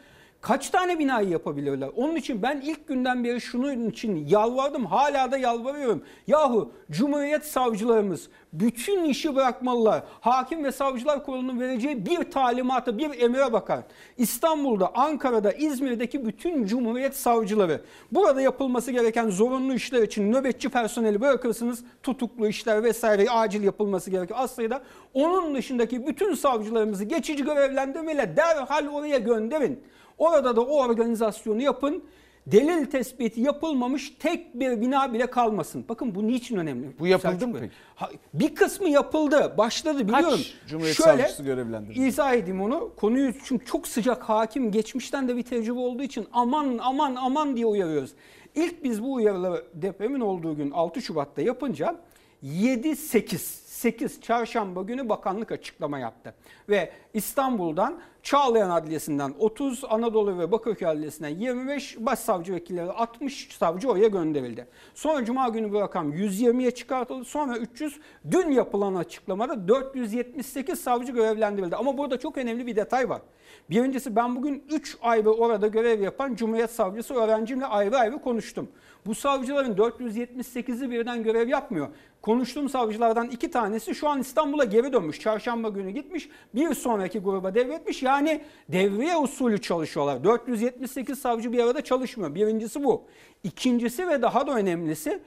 Kaç 0.45 0.69
tane 0.69 0.99
binayı 0.99 1.29
yapabilirler? 1.29 1.89
Onun 1.95 2.15
için 2.15 2.41
ben 2.41 2.61
ilk 2.61 2.87
günden 2.87 3.23
beri 3.23 3.41
şunun 3.41 3.89
için 3.89 4.27
yalvardım. 4.27 4.85
Hala 4.85 5.31
da 5.31 5.37
yalvarıyorum. 5.37 6.03
Yahu 6.27 6.71
Cumhuriyet 6.91 7.45
savcılarımız 7.45 8.29
bütün 8.53 9.03
işi 9.03 9.35
bırakmalılar. 9.35 10.03
Hakim 10.21 10.63
ve 10.63 10.71
Savcılar 10.71 11.25
Kurulu'nun 11.25 11.59
vereceği 11.59 12.05
bir 12.05 12.31
talimata, 12.31 12.97
bir 12.97 13.21
emire 13.21 13.53
bakar. 13.53 13.79
İstanbul'da, 14.17 14.91
Ankara'da, 14.95 15.51
İzmir'deki 15.51 16.25
bütün 16.25 16.65
Cumhuriyet 16.65 17.15
savcıları 17.15 17.81
burada 18.11 18.41
yapılması 18.41 18.91
gereken 18.91 19.29
zorunlu 19.29 19.73
işler 19.73 20.03
için 20.03 20.31
nöbetçi 20.31 20.69
personeli 20.69 21.21
bırakırsınız. 21.21 21.83
Tutuklu 22.03 22.47
işler 22.47 22.83
vesaire 22.83 23.29
acil 23.29 23.63
yapılması 23.63 24.11
gerekiyor. 24.11 24.39
Aslında 24.41 24.81
onun 25.13 25.55
dışındaki 25.55 26.07
bütün 26.07 26.33
savcılarımızı 26.33 27.03
geçici 27.03 27.43
görevlendirmeyle 27.43 28.37
derhal 28.37 28.87
oraya 28.87 29.17
gönderin. 29.17 29.83
Orada 30.17 30.55
da 30.55 30.61
o 30.61 30.79
organizasyonu 30.79 31.61
yapın. 31.61 32.03
Delil 32.47 32.85
tespiti 32.85 33.41
yapılmamış 33.41 34.13
tek 34.19 34.59
bir 34.59 34.81
bina 34.81 35.13
bile 35.13 35.25
kalmasın. 35.25 35.85
Bakın 35.89 36.15
bu 36.15 36.27
niçin 36.27 36.55
önemli? 36.55 36.87
Bu 36.99 37.07
yapıldı 37.07 37.31
Selçuk 37.31 37.47
mı 37.47 37.53
Bey? 37.53 37.61
peki? 37.61 37.73
Ha, 37.95 38.09
bir 38.33 38.55
kısmı 38.55 38.89
yapıldı. 38.89 39.53
Başladı 39.57 40.07
biliyorum. 40.07 40.37
Kaç 40.37 40.55
Cumhuriyet 40.67 40.97
Şöyle, 40.97 41.21
Savcısı 41.21 41.43
görevlendirildi? 41.43 42.07
İzah 42.07 42.33
edeyim 42.33 42.61
onu. 42.61 42.91
Konuyu 42.95 43.33
çünkü 43.43 43.65
çok 43.65 43.87
sıcak 43.87 44.23
hakim 44.23 44.71
geçmişten 44.71 45.27
de 45.27 45.35
bir 45.35 45.43
tecrübe 45.43 45.79
olduğu 45.79 46.03
için 46.03 46.27
aman 46.33 46.79
aman 46.81 47.15
aman 47.15 47.55
diye 47.55 47.65
uyarıyoruz. 47.65 48.11
İlk 48.55 48.83
biz 48.83 49.03
bu 49.03 49.13
uyarıları 49.13 49.63
depremin 49.73 50.19
olduğu 50.19 50.55
gün 50.55 50.71
6 50.71 51.01
Şubat'ta 51.01 51.41
yapınca 51.41 51.95
7-8 52.43 53.64
8 53.75 54.21
çarşamba 54.21 54.81
günü 54.81 55.09
bakanlık 55.09 55.51
açıklama 55.51 55.99
yaptı. 55.99 56.33
Ve 56.69 56.91
İstanbul'dan 57.13 57.99
Çağlayan 58.23 58.69
Adliyesi'nden 58.69 59.33
30, 59.39 59.83
Anadolu 59.89 60.39
ve 60.39 60.51
Bakırköy 60.51 60.87
Adliyesi'nden 60.87 61.29
25, 61.29 61.97
başsavcı 61.99 62.53
vekilleri 62.53 62.91
60 62.91 63.57
savcı 63.57 63.89
oraya 63.89 64.07
gönderildi. 64.07 64.67
Sonra 64.93 65.25
Cuma 65.25 65.49
günü 65.49 65.73
bu 65.73 65.81
rakam 65.81 66.13
120'ye 66.13 66.71
çıkartıldı. 66.71 67.25
Sonra 67.25 67.57
300, 67.57 67.99
dün 68.31 68.49
yapılan 68.49 68.95
açıklamada 68.95 69.67
478 69.67 70.79
savcı 70.79 71.11
görevlendirildi. 71.11 71.75
Ama 71.75 71.97
burada 71.97 72.19
çok 72.19 72.37
önemli 72.37 72.67
bir 72.67 72.75
detay 72.75 73.09
var. 73.09 73.21
Birincisi 73.69 74.15
ben 74.15 74.35
bugün 74.35 74.63
3 74.71 74.97
ayda 75.01 75.33
orada 75.33 75.67
görev 75.67 76.01
yapan 76.01 76.35
Cumhuriyet 76.35 76.71
Savcısı 76.71 77.13
öğrencimle 77.13 77.65
ayrı 77.65 77.97
ayrı 77.97 78.21
konuştum. 78.21 78.67
Bu 79.05 79.15
savcıların 79.15 79.75
478'i 79.75 80.91
birden 80.91 81.23
görev 81.23 81.47
yapmıyor. 81.47 81.87
Konuştuğum 82.21 82.69
savcılardan 82.69 83.29
iki 83.29 83.51
tanesi 83.51 83.95
şu 83.95 84.09
an 84.09 84.19
İstanbul'a 84.19 84.63
geri 84.63 84.93
dönmüş. 84.93 85.19
Çarşamba 85.19 85.69
günü 85.69 85.91
gitmiş. 85.91 86.29
Bir 86.55 86.73
sonraki 86.73 87.19
gruba 87.19 87.55
devretmiş. 87.55 88.03
Yani 88.03 88.41
devriye 88.69 89.17
usulü 89.17 89.61
çalışıyorlar. 89.61 90.23
478 90.23 91.19
savcı 91.19 91.51
bir 91.51 91.59
arada 91.59 91.83
çalışmıyor. 91.83 92.35
Birincisi 92.35 92.83
bu. 92.83 93.03
İkincisi 93.43 94.07
ve 94.07 94.21
daha 94.21 94.47
da 94.47 94.51
önemlisi 94.51 95.19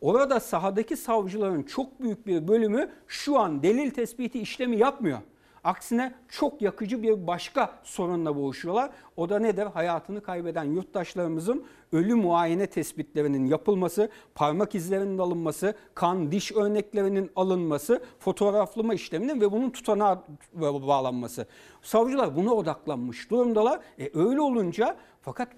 orada 0.00 0.40
sahadaki 0.40 0.96
savcıların 0.96 1.62
çok 1.62 2.02
büyük 2.02 2.26
bir 2.26 2.48
bölümü 2.48 2.90
şu 3.06 3.38
an 3.38 3.62
delil 3.62 3.90
tespiti 3.90 4.40
işlemi 4.40 4.76
yapmıyor. 4.76 5.18
Aksine 5.64 6.14
çok 6.28 6.62
yakıcı 6.62 7.02
bir 7.02 7.26
başka 7.26 7.78
sorunla 7.82 8.36
boğuşuyorlar. 8.36 8.90
O 9.16 9.28
da 9.28 9.38
nedir? 9.38 9.66
Hayatını 9.66 10.22
kaybeden 10.22 10.64
yurttaşlarımızın 10.64 11.64
ölü 11.92 12.14
muayene 12.14 12.66
tespitlerinin 12.66 13.46
yapılması, 13.46 14.10
parmak 14.34 14.74
izlerinin 14.74 15.18
alınması, 15.18 15.74
kan, 15.94 16.32
diş 16.32 16.52
örneklerinin 16.52 17.30
alınması, 17.36 18.02
fotoğraflama 18.18 18.94
işleminin 18.94 19.40
ve 19.40 19.52
bunun 19.52 19.70
tutanağa 19.70 20.24
bağlanması. 20.62 21.46
Savcılar 21.82 22.36
buna 22.36 22.54
odaklanmış 22.54 23.30
durumdalar. 23.30 23.80
E 23.98 24.10
öyle 24.14 24.40
olunca 24.40 24.96
fakat 25.22 25.48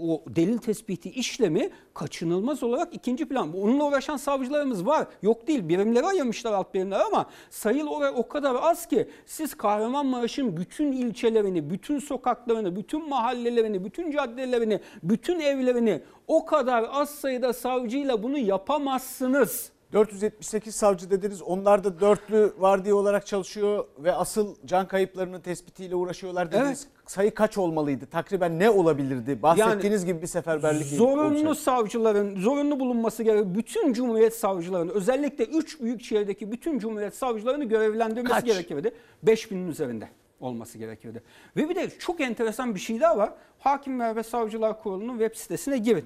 o 0.00 0.22
delil 0.26 0.58
tespiti 0.58 1.10
işlemi 1.10 1.70
kaçınılmaz 1.94 2.62
olarak 2.62 2.94
ikinci 2.94 3.28
plan. 3.28 3.56
Onunla 3.56 3.84
uğraşan 3.84 4.16
savcılarımız 4.16 4.86
var. 4.86 5.06
Yok 5.22 5.46
değil. 5.46 5.68
Birimlere 5.68 6.06
ayırmışlar 6.06 6.52
alt 6.52 6.74
birimler 6.74 7.00
ama 7.00 7.26
sayıl 7.50 7.86
oraya 7.86 8.14
o 8.14 8.28
kadar 8.28 8.56
az 8.60 8.86
ki 8.86 9.08
siz 9.26 9.54
Kahramanmaraş'ın 9.54 10.56
bütün 10.56 10.92
ilçelerini, 10.92 11.70
bütün 11.70 11.98
sokaklarını, 11.98 12.76
bütün 12.76 13.08
mahallelerini, 13.08 13.84
bütün 13.84 14.10
caddelerini, 14.10 14.80
bütün 15.02 15.40
evlerini 15.40 16.02
o 16.26 16.44
kadar 16.44 16.86
az 16.90 17.10
sayıda 17.10 17.52
savcıyla 17.52 18.22
bunu 18.22 18.38
yapamazsınız. 18.38 19.72
478 19.92 20.74
savcı 20.74 21.10
dediniz. 21.10 21.42
Onlar 21.42 21.84
da 21.84 22.00
dörtlü 22.00 22.52
vardiya 22.58 22.96
olarak 22.96 23.26
çalışıyor 23.26 23.84
ve 23.98 24.12
asıl 24.12 24.54
can 24.66 24.88
kayıplarının 24.88 25.40
tespitiyle 25.40 25.94
uğraşıyorlar 25.94 26.52
dediniz. 26.52 26.88
Sayı 27.06 27.34
kaç 27.34 27.58
olmalıydı? 27.58 28.06
Takriben 28.06 28.58
ne 28.58 28.70
olabilirdi? 28.70 29.42
Bahsettiğiniz 29.42 30.04
gibi 30.04 30.22
bir 30.22 30.26
seferberlik 30.26 30.86
Zorunlu 30.86 31.38
olsaydı. 31.38 31.54
savcıların, 31.54 32.40
zorunlu 32.40 32.80
bulunması 32.80 33.22
gereken 33.22 33.54
bütün 33.54 33.92
Cumhuriyet 33.92 34.34
savcılarının 34.36 34.92
özellikle 34.94 35.44
3 35.44 35.80
büyük 35.80 36.02
şehirdeki 36.02 36.52
bütün 36.52 36.78
Cumhuriyet 36.78 37.16
savcılarını 37.16 37.64
görevlendirmesi 37.64 38.34
Kaç? 38.34 38.44
gerekirdi. 38.44 38.94
5000'in 39.26 39.68
üzerinde 39.68 40.08
olması 40.40 40.78
gerekirdi. 40.78 41.22
Ve 41.56 41.68
bir 41.68 41.74
de 41.76 41.90
çok 41.98 42.20
enteresan 42.20 42.74
bir 42.74 42.80
şey 42.80 43.00
daha 43.00 43.18
var. 43.18 43.30
Hakimler 43.58 44.16
ve 44.16 44.22
Savcılar 44.22 44.82
Kurulu'nun 44.82 45.18
web 45.18 45.34
sitesine 45.36 45.78
girin. 45.78 46.04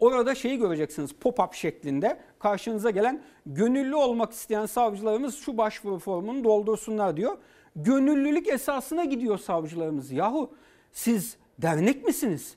Orada 0.00 0.34
şeyi 0.34 0.58
göreceksiniz 0.58 1.10
pop-up 1.12 1.54
şeklinde 1.54 2.20
karşınıza 2.38 2.90
gelen 2.90 3.22
gönüllü 3.46 3.94
olmak 3.94 4.32
isteyen 4.32 4.66
savcılarımız 4.66 5.36
şu 5.36 5.58
başvuru 5.58 5.98
formunu 5.98 6.44
doldursunlar 6.44 7.16
diyor. 7.16 7.38
Gönüllülük 7.76 8.48
esasına 8.48 9.04
gidiyor 9.04 9.38
savcılarımız. 9.38 10.12
Yahu 10.12 10.50
siz 10.92 11.36
dernek 11.58 12.04
misiniz? 12.04 12.56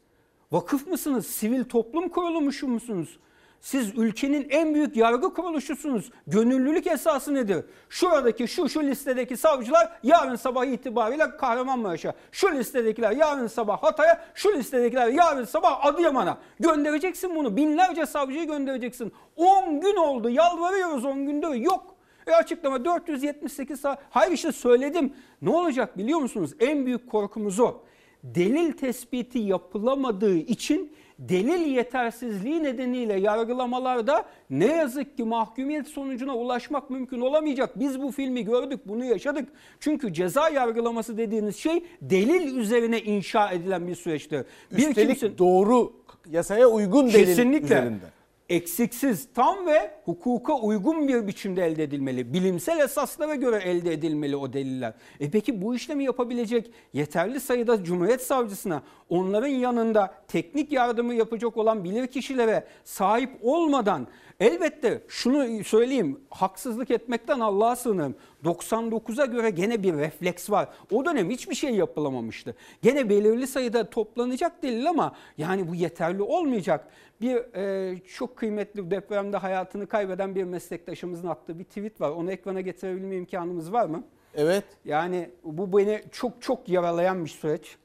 Vakıf 0.52 0.88
mısınız? 0.88 1.28
Sivil 1.28 1.64
toplum 1.64 2.10
kuruluşu 2.10 2.68
musunuz? 2.68 3.20
Siz 3.68 3.98
ülkenin 3.98 4.48
en 4.50 4.74
büyük 4.74 4.96
yargı 4.96 5.34
kuruluşusunuz. 5.34 6.12
Gönüllülük 6.28 6.88
esası 6.88 7.34
nedir? 7.34 7.66
Şuradaki 7.90 8.48
şu 8.48 8.70
şu 8.70 8.84
listedeki 8.84 9.38
savcılar 9.38 10.00
yarın 10.04 10.36
sabah 10.36 10.66
itibariyle 10.66 11.38
Kahramanmaraş'a. 11.38 12.14
Şu 12.32 12.56
listedekiler 12.56 13.12
yarın 13.12 13.48
sabah 13.48 13.84
Hatay'a. 13.84 14.22
Şu 14.34 14.54
listedekiler 14.54 15.08
yarın 15.08 15.46
sabah 15.46 15.86
Adıyaman'a. 15.86 16.38
Göndereceksin 16.60 17.36
bunu. 17.36 17.58
Binlerce 17.58 18.06
savcıyı 18.06 18.48
göndereceksin. 18.48 19.14
10 19.36 19.82
gün 19.82 19.96
oldu. 19.96 20.30
Yalvarıyoruz 20.30 21.06
10 21.06 21.26
gündür. 21.26 21.54
Yok. 21.54 21.96
E 22.28 22.32
açıklama 22.32 22.86
478 22.86 23.80
saat. 23.80 24.00
Hayır 24.10 24.32
işte 24.32 24.52
söyledim. 24.52 25.14
Ne 25.42 25.50
olacak 25.50 25.98
biliyor 25.98 26.20
musunuz? 26.20 26.52
En 26.60 26.86
büyük 26.86 27.10
korkumuz 27.12 27.60
o. 27.60 27.76
Delil 28.24 28.72
tespiti 28.72 29.40
yapılamadığı 29.40 30.36
için 30.36 30.94
delil 31.20 31.66
yetersizliği 31.76 32.64
nedeniyle 32.64 33.20
yargılamalarda 33.20 34.26
ne 34.50 34.66
yazık 34.66 35.18
ki 35.18 35.24
mahkumiyet 35.24 35.88
sonucuna 35.88 36.36
ulaşmak 36.36 36.90
mümkün 36.90 37.22
olamayacak. 37.22 37.80
Biz 37.80 38.02
bu 38.02 38.12
filmi 38.12 38.46
gördük, 38.46 38.80
bunu 38.86 39.06
yaşadık. 39.06 39.50
Çünkü 39.80 40.14
ceza 40.14 40.50
yargılaması 40.50 41.18
dediğiniz 41.18 41.56
şey 41.58 41.84
delil 42.02 42.58
üzerine 42.58 43.02
inşa 43.02 43.52
edilen 43.52 43.88
bir 43.88 43.96
süreçtir. 43.96 44.46
Bir 44.72 44.88
Üstelik 44.90 45.20
kimsin- 45.20 45.38
doğru 45.38 45.94
yasaya 46.30 46.68
uygun 46.68 47.08
delil 47.08 47.26
Kesinlikle. 47.26 47.66
üzerinde. 47.66 48.06
Eksiksiz, 48.50 49.28
tam 49.34 49.66
ve 49.66 49.92
hukuka 50.06 50.54
uygun 50.54 51.08
bir 51.08 51.28
biçimde 51.28 51.66
elde 51.66 51.84
edilmeli. 51.84 52.34
Bilimsel 52.34 52.80
esaslara 52.80 53.36
göre 53.36 53.58
elde 53.58 53.94
edilmeli 53.94 54.36
o 54.36 54.54
deliller. 54.54 54.94
E 55.20 55.32
peki 55.32 55.62
bu 55.62 55.76
işlemi 55.76 56.04
yapabilecek 56.04 56.72
yeterli 56.94 57.40
sayıda 57.40 57.84
Cumhuriyet 57.84 58.22
Savcısına, 58.22 58.82
onların 59.10 59.48
yanında 59.48 60.14
teknik 60.28 60.72
yardımı 60.72 61.14
yapacak 61.14 61.58
olan 61.58 61.84
bilirkişilere 61.84 62.68
sahip 62.84 63.30
olmadan 63.42 64.08
elbette 64.40 65.02
şunu 65.08 65.64
söyleyeyim, 65.64 66.20
haksızlık 66.30 66.92
etmekten 66.92 67.40
Allah'a 67.40 67.76
sığınırım. 67.76 68.16
99'a 68.44 69.26
göre 69.26 69.50
gene 69.50 69.84
bir 69.84 69.94
refleks 69.94 70.50
var. 70.50 70.70
O 70.92 71.06
dönem 71.06 71.30
hiçbir 71.30 71.56
şey 71.56 71.76
yapılamamıştı. 71.76 72.56
Gene 72.82 73.10
belirli 73.10 73.48
sayıda 73.48 73.90
toplanacak 73.90 74.64
delil 74.64 74.90
ama 74.90 75.16
yani 75.38 75.68
bu 75.68 75.76
yeterli 75.76 76.22
olmayacak. 76.22 76.88
Bir 77.22 77.56
e, 77.56 78.00
çok 78.00 78.36
kıymetli 78.38 78.92
depremde 78.92 79.38
hayatını 79.38 79.88
kaybeden 79.88 80.36
bir 80.36 80.44
meslektaşımızın 80.44 81.28
attığı 81.28 81.60
bir 81.60 81.64
tweet 81.64 82.02
var. 82.02 82.10
Onu 82.10 82.32
ekrana 82.32 82.62
getirebilme 82.62 83.16
imkanımız 83.16 83.74
var 83.74 83.86
mı? 83.86 84.04
Evet. 84.36 84.64
Yani 84.86 85.30
bu 85.44 85.78
beni 85.78 86.04
çok 86.12 86.42
çok 86.42 86.70
yaralayan 86.70 87.26
bir 87.26 87.30
süreç. 87.30 87.78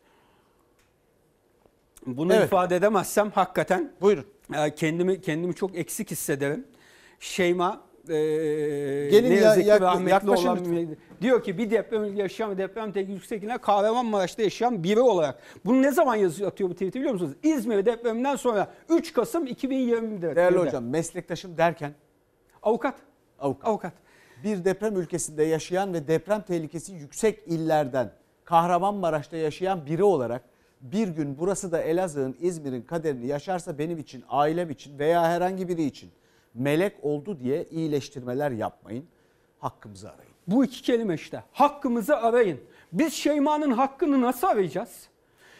Bunu 2.07 2.35
Evet. 2.35 2.47
ifade 2.47 2.77
edemezsem 2.77 3.31
hakikaten 3.31 3.93
Buyurun. 4.01 4.25
E, 4.53 4.75
kendimi 4.75 5.21
kendimi 5.21 5.55
çok 5.55 5.77
eksik 5.79 6.11
hissederim. 6.11 6.65
Şeyma 7.21 7.81
e, 8.09 8.13
Gelin 9.11 9.31
ne 9.31 9.35
ya- 9.35 9.43
yazık 9.43 9.63
ki 9.63 9.69
yak- 9.69 9.81
rahmetli 9.83 10.31
olan 10.31 10.57
lütfen. 10.57 10.97
diyor 11.21 11.43
ki 11.43 11.59
bir 11.59 11.71
deprem 11.71 12.17
yaşayan 12.17 12.51
ve 12.51 12.59
deprem 12.59 12.93
tehlikeli 12.93 13.15
yüksekliğine 13.15 13.59
Kahramanmaraş'ta 13.59 14.43
yaşayan 14.43 14.85
biri 14.85 15.01
olarak. 15.01 15.39
Bunu 15.65 15.83
ne 15.83 15.91
zaman 15.93 16.15
yazıyor 16.17 16.51
atıyor 16.51 16.71
bu 16.71 16.75
tweet'i 16.75 16.99
biliyor 16.99 17.13
musunuz? 17.13 17.33
İzmir 17.43 17.87
depreminden 17.87 18.37
sonra 18.37 18.73
3 18.89 19.13
Kasım 19.13 19.47
2020'de. 19.47 20.37
Değerli 20.37 20.59
hocam 20.59 20.85
meslektaşım 20.85 21.57
derken 21.57 21.93
Avukat. 22.63 22.95
avukat. 23.39 23.69
Avukat. 23.69 23.93
Bir 24.45 24.65
deprem 24.65 24.97
ülkesinde 24.97 25.43
yaşayan 25.45 25.95
ve 25.95 26.09
deprem 26.09 26.43
tehlikesi 26.43 26.93
yüksek 26.93 27.39
illerden 27.47 28.13
Kahramanmaraş'ta 28.45 29.37
yaşayan 29.37 29.87
biri 29.87 30.03
olarak 30.05 30.43
bir 30.83 31.09
gün 31.09 31.39
burası 31.39 31.73
da 31.73 31.83
Elazığ'ın, 31.83 32.37
İzmir'in 32.41 32.83
kaderini 32.83 33.27
yaşarsa 33.27 33.79
benim 33.79 33.99
için, 33.99 34.25
ailem 34.29 34.71
için 34.71 34.99
veya 34.99 35.25
herhangi 35.25 35.69
biri 35.69 35.85
için 35.85 36.11
melek 36.55 36.97
oldu 37.03 37.39
diye 37.41 37.65
iyileştirmeler 37.71 38.51
yapmayın. 38.51 39.05
Hakkımızı 39.59 40.11
arayın. 40.11 40.33
Bu 40.47 40.65
iki 40.65 40.83
kelime 40.83 41.15
işte. 41.15 41.43
Hakkımızı 41.53 42.17
arayın. 42.17 42.61
Biz 42.93 43.13
Şeyma'nın 43.13 43.71
hakkını 43.71 44.21
nasıl 44.21 44.47
arayacağız? 44.47 45.09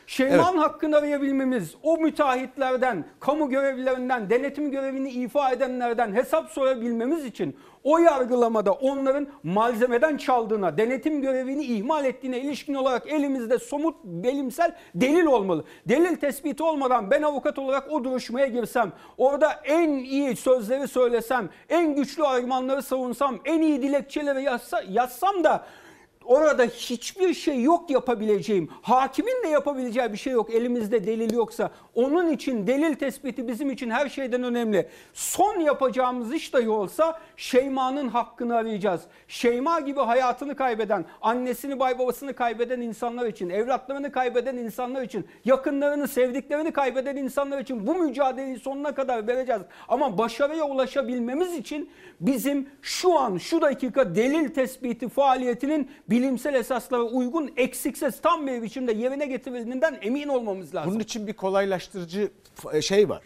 Şeyma'nın 0.07 0.59
hakkını 0.59 0.97
arayabilmemiz, 0.97 1.75
o 1.83 1.99
müteahhitlerden, 1.99 3.05
kamu 3.21 3.51
görevlilerinden, 3.51 4.31
denetim 4.31 4.71
görevini 4.71 5.11
ifa 5.11 5.53
edenlerden 5.53 6.15
hesap 6.15 6.51
sorabilmemiz 6.51 7.25
için 7.25 7.57
o 7.85 7.99
yargılamada 7.99 8.73
onların 8.73 9.27
malzemeden 9.43 10.17
çaldığına, 10.17 10.79
denetim 10.79 11.23
görevini 11.23 11.65
ihmal 11.65 12.05
ettiğine 12.05 12.41
ilişkin 12.41 12.75
olarak 12.75 13.07
elimizde 13.07 13.59
somut 13.59 13.97
bilimsel 14.05 14.75
delil 14.95 15.27
olmalı. 15.27 15.65
Delil 15.89 16.17
tespiti 16.17 16.63
olmadan 16.63 17.11
ben 17.11 17.23
avukat 17.23 17.59
olarak 17.59 17.93
o 17.93 18.05
duruşmaya 18.05 18.47
girsem, 18.47 18.93
orada 19.19 19.53
en 19.65 19.91
iyi 19.91 20.37
sözleri 20.37 20.89
söylesem, 20.89 21.49
en 21.69 21.95
güçlü 21.95 22.25
argümanları 22.25 22.83
savunsam, 22.83 23.39
en 23.45 23.63
iyi 23.63 23.83
dilekçeleri 23.83 24.43
yazsa, 24.43 24.83
yazsam 24.89 25.45
da 25.45 25.65
Orada 26.25 26.65
hiçbir 26.65 27.35
şey 27.35 27.63
yok 27.63 27.91
yapabileceğim. 27.91 28.69
Hakimin 28.83 29.43
de 29.45 29.49
yapabileceği 29.49 30.13
bir 30.13 30.19
şey 30.19 30.33
yok. 30.33 30.55
Elimizde 30.55 31.07
delil 31.07 31.33
yoksa. 31.35 31.71
Onun 31.95 32.31
için 32.31 32.67
delil 32.67 32.95
tespiti 32.95 33.49
bizim 33.49 33.71
için 33.71 33.91
her 33.91 34.09
şeyden 34.09 34.43
önemli. 34.43 34.89
Son 35.13 35.61
yapacağımız 35.61 36.35
iş 36.35 36.55
dahi 36.55 36.69
olsa 36.69 37.21
Şeyma'nın 37.37 38.09
hakkını 38.09 38.57
arayacağız. 38.57 39.03
Şeyma 39.29 39.81
gibi 39.81 40.01
hayatını 40.01 40.57
kaybeden, 40.57 41.05
annesini 41.23 41.81
babasını 41.81 42.35
kaybeden 42.35 42.81
insanlar 42.81 43.27
için, 43.27 43.51
evlatlarını 43.51 44.13
kaybeden 44.13 44.57
insanlar 44.57 45.03
için, 45.03 45.27
yakınlarını, 45.45 46.09
sevdiklerini 46.09 46.73
kaybeden 46.73 47.17
insanlar 47.17 47.59
için 47.59 47.87
bu 47.87 47.95
mücadeleyi 47.95 48.59
sonuna 48.59 48.95
kadar 48.95 49.27
vereceğiz. 49.27 49.63
Ama 49.89 50.19
başarıya 50.19 50.65
ulaşabilmemiz 50.65 51.55
için 51.55 51.91
bizim 52.21 52.69
şu 52.83 53.19
an, 53.19 53.39
şu 53.39 53.61
dakika 53.61 54.15
delil 54.15 54.49
tespiti 54.49 55.09
faaliyetinin 55.09 55.91
bilimsel 56.23 56.55
esaslara 56.55 57.03
uygun, 57.03 57.51
eksiksiz, 57.57 58.21
tam 58.21 58.47
bir 58.47 58.63
biçimde 58.63 58.93
yerine 58.93 59.27
getirildiğinden 59.27 59.99
emin 60.03 60.29
olmamız 60.29 60.75
lazım. 60.75 60.91
Bunun 60.91 61.01
için 61.01 61.27
bir 61.27 61.33
kolaylaştırıcı 61.33 62.31
f- 62.55 62.83
şey 62.83 63.09
var. 63.09 63.23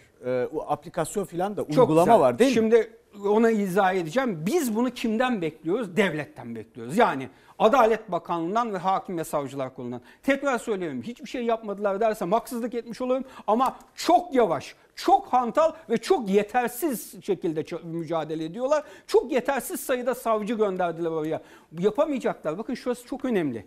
O 0.55 0.65
aplikasyon 0.69 1.25
falan 1.25 1.57
da 1.57 1.61
Çok 1.61 1.71
uygulama 1.71 2.05
güzel. 2.05 2.21
var 2.21 2.39
değil 2.39 2.51
mi? 2.51 2.55
Şimdi 2.55 2.91
ona 3.29 3.51
izah 3.51 3.95
edeceğim. 3.95 4.43
Biz 4.47 4.77
bunu 4.77 4.91
kimden 4.91 5.43
bekliyoruz? 5.43 5.97
Devletten 5.97 6.55
bekliyoruz. 6.55 6.99
Yani 6.99 7.29
Adalet 7.59 8.13
Bakanlığı'ndan 8.13 8.75
ve 8.75 8.79
Hakim 8.79 9.19
ve 9.19 9.25
Savcılar 9.25 9.75
Kurulu'ndan. 9.75 10.01
Tekrar 10.23 10.59
söylüyorum 10.59 11.03
hiçbir 11.03 11.29
şey 11.29 11.45
yapmadılar 11.45 12.01
dersem 12.01 12.33
haksızlık 12.33 12.75
etmiş 12.75 13.01
olurum 13.01 13.25
ama 13.47 13.77
çok 13.95 14.35
yavaş, 14.35 14.75
çok 14.95 15.27
hantal 15.27 15.73
ve 15.91 15.97
çok 15.97 16.29
yetersiz 16.29 17.25
şekilde 17.25 17.65
mücadele 17.83 18.45
ediyorlar. 18.45 18.85
Çok 19.07 19.33
yetersiz 19.33 19.81
sayıda 19.81 20.15
savcı 20.15 20.55
gönderdiler 20.55 21.11
oraya. 21.11 21.43
Yapamayacaklar. 21.79 22.59
Bakın 22.59 22.75
şurası 22.75 23.07
çok 23.07 23.25
önemli. 23.25 23.67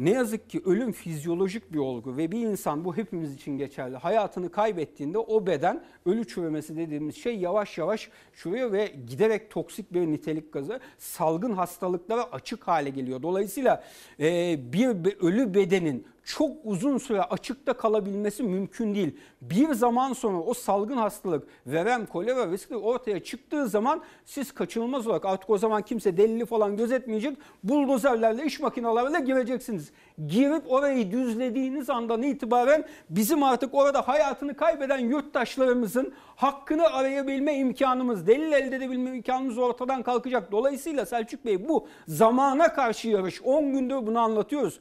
Ne 0.00 0.10
yazık 0.10 0.50
ki 0.50 0.62
ölüm 0.64 0.92
fizyolojik 0.92 1.72
bir 1.72 1.78
olgu 1.78 2.16
ve 2.16 2.32
bir 2.32 2.40
insan 2.40 2.84
bu 2.84 2.96
hepimiz 2.96 3.34
için 3.34 3.58
geçerli. 3.58 3.96
Hayatını 3.96 4.50
kaybettiğinde 4.50 5.18
o 5.18 5.46
beden 5.46 5.84
ölü 6.06 6.26
çürümesi 6.26 6.76
dediğimiz 6.76 7.16
şey 7.16 7.38
yavaş 7.38 7.78
yavaş 7.78 8.10
çürüyor 8.36 8.72
ve 8.72 8.92
giderek 9.06 9.50
toksik 9.50 9.92
bir 9.92 10.00
nitelik 10.00 10.52
gazı 10.52 10.80
salgın 10.98 11.52
hastalıklara 11.52 12.24
açık 12.32 12.68
hale 12.68 12.90
geliyor. 12.90 13.22
Dolayısıyla 13.22 13.84
bir 14.18 15.16
ölü 15.20 15.54
bedenin 15.54 16.06
çok 16.24 16.56
uzun 16.64 16.98
süre 16.98 17.22
açıkta 17.22 17.72
kalabilmesi 17.72 18.42
mümkün 18.42 18.94
değil. 18.94 19.16
Bir 19.42 19.74
zaman 19.74 20.12
sonra 20.12 20.38
o 20.38 20.54
salgın 20.54 20.96
hastalık, 20.96 21.48
verem, 21.66 22.06
kolera 22.06 22.52
riski 22.52 22.76
ortaya 22.76 23.24
çıktığı 23.24 23.68
zaman 23.68 24.02
siz 24.24 24.52
kaçınılmaz 24.52 25.06
olarak 25.06 25.24
artık 25.24 25.50
o 25.50 25.58
zaman 25.58 25.82
kimse 25.82 26.16
delili 26.16 26.46
falan 26.46 26.76
gözetmeyecek. 26.76 27.38
Buldozerlerle, 27.64 28.44
iş 28.44 28.60
makinelerle 28.60 29.20
gireceksiniz. 29.20 29.90
Girip 30.26 30.72
orayı 30.72 31.12
düzlediğiniz 31.12 31.90
andan 31.90 32.22
itibaren 32.22 32.84
bizim 33.10 33.42
artık 33.42 33.74
orada 33.74 34.08
hayatını 34.08 34.56
kaybeden 34.56 34.98
yurttaşlarımızın 34.98 36.12
hakkını 36.36 36.86
arayabilme 36.86 37.54
imkanımız, 37.54 38.26
delil 38.26 38.52
elde 38.52 38.76
edebilme 38.76 39.16
imkanımız 39.16 39.58
ortadan 39.58 40.02
kalkacak. 40.02 40.52
Dolayısıyla 40.52 41.06
Selçuk 41.06 41.44
Bey 41.44 41.68
bu 41.68 41.86
zamana 42.08 42.72
karşı 42.72 43.08
yarış. 43.08 43.42
10 43.42 43.72
gündür 43.72 44.06
bunu 44.06 44.18
anlatıyoruz. 44.18 44.80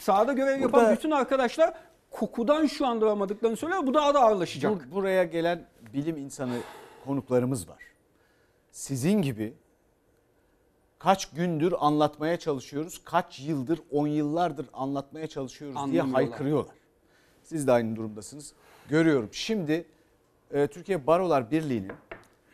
Sahada 0.00 0.32
görev 0.32 0.60
yapan 0.60 0.80
Burada- 0.80 0.96
bütün 0.96 1.10
arkadaşlar 1.10 1.74
kokudan 2.10 2.66
şu 2.66 2.86
anda 2.86 3.06
aramadıklarını 3.06 3.56
söylüyor. 3.56 3.86
Bu 3.86 3.94
daha 3.94 4.14
da 4.14 4.20
ağırlaşacak. 4.20 4.72
Bur- 4.72 4.90
buraya 4.92 5.24
gelen 5.24 5.66
bilim 5.94 6.16
insanı 6.16 6.58
konuklarımız 7.04 7.68
var. 7.68 7.82
Sizin 8.70 9.22
gibi 9.22 9.54
kaç 10.98 11.30
gündür 11.30 11.74
anlatmaya 11.78 12.38
çalışıyoruz, 12.38 13.00
kaç 13.04 13.40
yıldır, 13.40 13.80
on 13.90 14.06
yıllardır 14.06 14.66
anlatmaya 14.72 15.26
çalışıyoruz 15.26 15.92
diye 15.92 16.02
haykırıyorlar. 16.02 16.74
Siz 17.42 17.66
de 17.66 17.72
aynı 17.72 17.96
durumdasınız. 17.96 18.52
Görüyorum. 18.88 19.28
Şimdi 19.32 19.86
e, 20.50 20.66
Türkiye 20.66 21.06
Barolar 21.06 21.50
Birliği'nin 21.50 21.92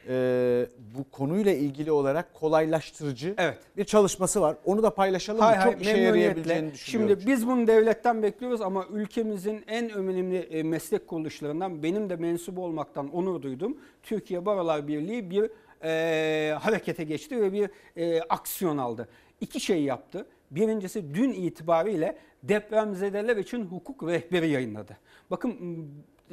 e, 0.08 0.66
bu 0.98 1.10
konuyla 1.10 1.52
ilgili 1.52 1.92
olarak 1.92 2.34
kolaylaştırıcı 2.34 3.36
bir 3.76 3.84
çalışması 3.84 4.40
var. 4.40 4.56
Onu 4.64 4.82
da 4.82 4.94
paylaşalım? 4.94 5.40
Hay 5.40 5.54
Çok 5.54 5.74
hay, 5.74 5.82
işe 5.82 5.96
yarayabileceğini 5.96 6.72
düşünüyorum. 6.72 7.16
Şimdi 7.16 7.30
biz 7.30 7.46
bunu 7.46 7.66
devletten 7.66 8.22
bekliyoruz 8.22 8.60
ama 8.60 8.86
ülkemizin 8.92 9.64
en 9.66 9.90
önemli 9.90 10.38
e, 10.38 10.62
meslek 10.62 11.06
kuruluşlarından 11.06 11.82
benim 11.82 12.10
de 12.10 12.16
mensup 12.16 12.58
olmaktan 12.58 13.14
onur 13.14 13.42
duydum. 13.42 13.78
Türkiye 14.02 14.46
Barolar 14.46 14.88
Birliği 14.88 15.30
bir 15.30 15.50
e, 15.84 16.54
harekete 16.54 17.04
geçti 17.04 17.40
ve 17.40 17.52
bir 17.52 17.70
e, 17.96 18.20
aksiyon 18.20 18.78
aldı. 18.78 19.08
İki 19.40 19.60
şey 19.60 19.82
yaptı. 19.82 20.26
Birincisi 20.50 21.14
dün 21.14 21.32
itibariyle 21.32 22.18
depremzedeler 22.42 23.36
için 23.36 23.64
hukuk 23.64 24.02
rehberi 24.08 24.48
yayınladı. 24.48 24.96
Bakın 25.30 25.58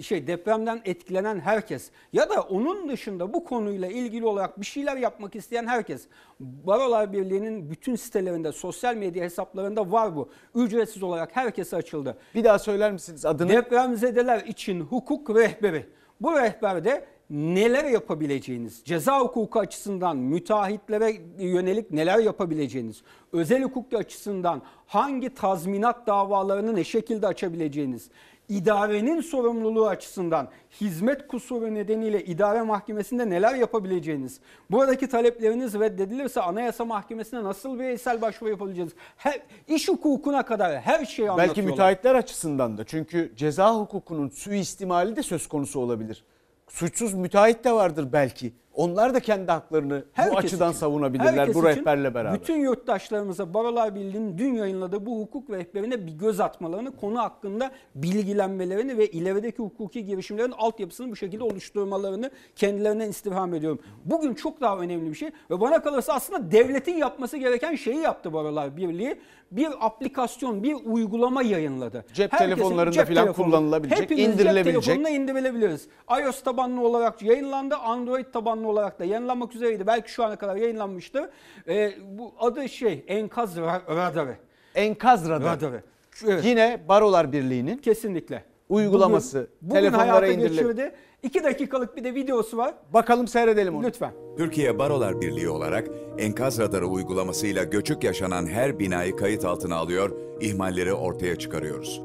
şey 0.02 0.28
depremden 0.28 0.82
etkilenen 0.86 1.40
herkes 1.40 1.92
ya 2.14 2.30
da 2.30 2.42
onun 2.42 2.90
dışında 2.90 3.34
bu 3.34 3.44
konuyla 3.44 3.88
ilgili 3.88 4.26
olarak 4.26 4.60
bir 4.60 4.66
şeyler 4.66 4.98
yapmak 4.98 5.36
isteyen 5.36 5.68
herkes 5.68 6.08
Barolar 6.40 7.14
Birliği'nin 7.14 7.72
bütün 7.72 7.96
sitelerinde, 7.96 8.52
sosyal 8.52 8.96
medya 8.96 9.24
hesaplarında 9.24 9.92
var 9.92 10.16
bu. 10.16 10.30
Ücretsiz 10.56 11.04
olarak 11.04 11.36
herkese 11.36 11.76
açıldı. 11.76 12.18
Bir 12.36 12.44
daha 12.44 12.60
söyler 12.60 12.92
misiniz 12.92 13.26
adını? 13.26 13.50
Depremzedeler 13.50 14.40
için 14.46 14.82
hukuk 14.82 15.36
rehberi. 15.36 15.86
Bu 16.22 16.40
rehberde 16.40 17.06
neler 17.30 17.86
yapabileceğiniz, 17.86 18.82
ceza 18.86 19.20
hukuku 19.20 19.60
açısından 19.60 20.18
müteahhitlere 20.18 21.16
yönelik 21.40 21.92
neler 21.92 22.20
yapabileceğiniz, 22.20 23.02
özel 23.34 23.64
hukuk 23.64 23.94
açısından 23.94 24.62
hangi 24.88 25.34
tazminat 25.34 26.08
davalarını 26.08 26.76
ne 26.76 26.84
şekilde 26.84 27.28
açabileceğiniz, 27.28 28.10
idarenin 28.50 29.22
sorumluluğu 29.22 29.88
açısından 29.88 30.48
hizmet 30.82 31.28
kusuru 31.28 31.74
nedeniyle 31.74 32.26
idare 32.26 32.62
mahkemesinde 32.62 33.30
neler 33.30 33.56
yapabileceğiniz, 33.56 34.40
buradaki 34.72 35.08
talepleriniz 35.08 35.74
reddedilirse 35.74 36.42
anayasa 36.42 36.86
mahkemesine 36.86 37.44
nasıl 37.44 37.80
bireysel 37.80 38.22
başvuru 38.22 38.50
yapabileceğiniz, 38.50 38.94
her, 39.18 39.42
iş 39.68 39.88
hukukuna 39.88 40.46
kadar 40.46 40.82
her 40.82 41.06
şeyi 41.06 41.30
anlatıyorlar. 41.30 41.58
Belki 41.58 41.62
müteahhitler 41.62 42.16
açısından 42.16 42.78
da 42.78 42.84
çünkü 42.84 43.32
ceza 43.36 43.76
hukukunun 43.76 44.30
suistimali 44.30 45.16
de 45.16 45.24
söz 45.24 45.48
konusu 45.48 45.80
olabilir. 45.80 46.24
Suçsuz 46.68 47.14
müteahhit 47.14 47.64
de 47.64 47.72
vardır 47.72 48.08
belki. 48.14 48.54
Onlar 48.80 49.14
da 49.14 49.20
kendi 49.20 49.52
haklarını 49.52 50.02
bu 50.02 50.22
Herkes 50.22 50.38
açıdan 50.38 50.70
için. 50.70 50.80
savunabilirler 50.80 51.38
Herkes 51.38 51.56
bu 51.56 51.64
rehberle 51.64 52.14
beraber. 52.14 52.40
Bütün 52.40 52.56
yurttaşlarımıza 52.56 53.54
Barolar 53.54 53.96
Birliği'nin 53.96 54.38
dün 54.38 54.54
yayınladığı 54.54 55.06
bu 55.06 55.20
hukuk 55.20 55.50
rehberine 55.50 56.08
bir 56.08 56.12
göz 56.12 56.40
atmalarını, 56.40 56.96
konu 56.96 57.20
hakkında 57.20 57.72
bilgilenmelerini 57.96 58.98
ve 58.98 59.08
ilerideki 59.08 59.58
hukuki 59.58 60.06
girişimlerin 60.06 60.54
altyapısını 60.58 61.12
bu 61.12 61.16
şekilde 61.16 61.44
oluşturmalarını 61.44 62.32
kendilerinden 62.56 63.10
istirham 63.10 63.54
ediyorum. 63.54 63.80
Bugün 64.06 64.34
çok 64.34 64.62
daha 64.62 64.78
önemli 64.78 65.10
bir 65.10 65.16
şey 65.16 65.30
ve 65.52 65.62
bana 65.62 65.82
kalırsa 65.82 66.14
aslında 66.14 66.52
devletin 66.52 66.98
yapması 66.98 67.38
gereken 67.38 67.76
şeyi 67.76 67.98
yaptı 67.98 68.34
Barolar 68.34 68.78
Birliği. 68.78 69.16
Bir 69.52 69.68
aplikasyon, 69.80 70.64
bir 70.64 70.76
uygulama 70.86 71.42
yayınladı. 71.42 72.06
Cep 72.14 72.34
Herkesin 72.34 72.56
telefonlarında 72.56 73.06
falan 73.06 73.34
kullanılabilecek, 73.34 74.02
Hepimiz 74.02 74.26
indirilebilecek. 74.26 74.74
Cep 74.74 74.84
telefonuna 74.84 75.10
indirilebiliriz. 75.10 75.88
iOS 76.22 76.44
tabanlı 76.44 76.88
olarak 76.88 77.22
yayınlandı, 77.22 77.76
Android 77.76 78.26
tabanlı 78.34 78.69
olarak 78.70 79.00
da 79.00 79.06
yayınlanmak 79.06 79.56
üzereydi. 79.56 79.88
Belki 79.88 80.12
şu 80.12 80.24
ana 80.24 80.36
kadar 80.36 80.56
yayınlanmıştı. 80.56 81.32
Ee, 81.68 81.94
bu 82.12 82.34
adı 82.40 82.70
şey 82.70 83.04
enkaz 83.08 83.58
ra- 83.58 83.96
radarı. 83.96 84.36
Enkaz 84.76 85.30
radarı. 85.30 85.46
Radarı. 85.46 85.84
Evet. 86.28 86.46
Yine 86.46 86.82
Barolar 86.90 87.32
Birliği'nin 87.32 87.78
kesinlikle 87.78 88.44
uygulaması 88.70 89.38
Bugün, 89.62 89.70
bugün 89.70 89.82
telefonlara 89.82 90.32
geçirdi. 90.32 90.92
İki 91.24 91.44
dakikalık 91.44 91.98
bir 91.98 92.04
de 92.04 92.16
videosu 92.16 92.58
var. 92.58 92.74
Bakalım 92.94 93.28
seyredelim 93.28 93.76
onu. 93.76 93.84
Lütfen. 93.88 94.12
Türkiye 94.38 94.80
Barolar 94.80 95.22
Birliği 95.22 95.50
olarak 95.50 95.88
enkaz 96.18 96.60
radarı 96.60 96.88
uygulamasıyla 96.88 97.64
göçük 97.64 98.04
yaşanan 98.04 98.48
her 98.48 98.80
binayı 98.80 99.16
kayıt 99.16 99.46
altına 99.46 99.76
alıyor, 99.76 100.12
ihmalleri 100.42 100.94
ortaya 100.94 101.36
çıkarıyoruz. 101.36 102.02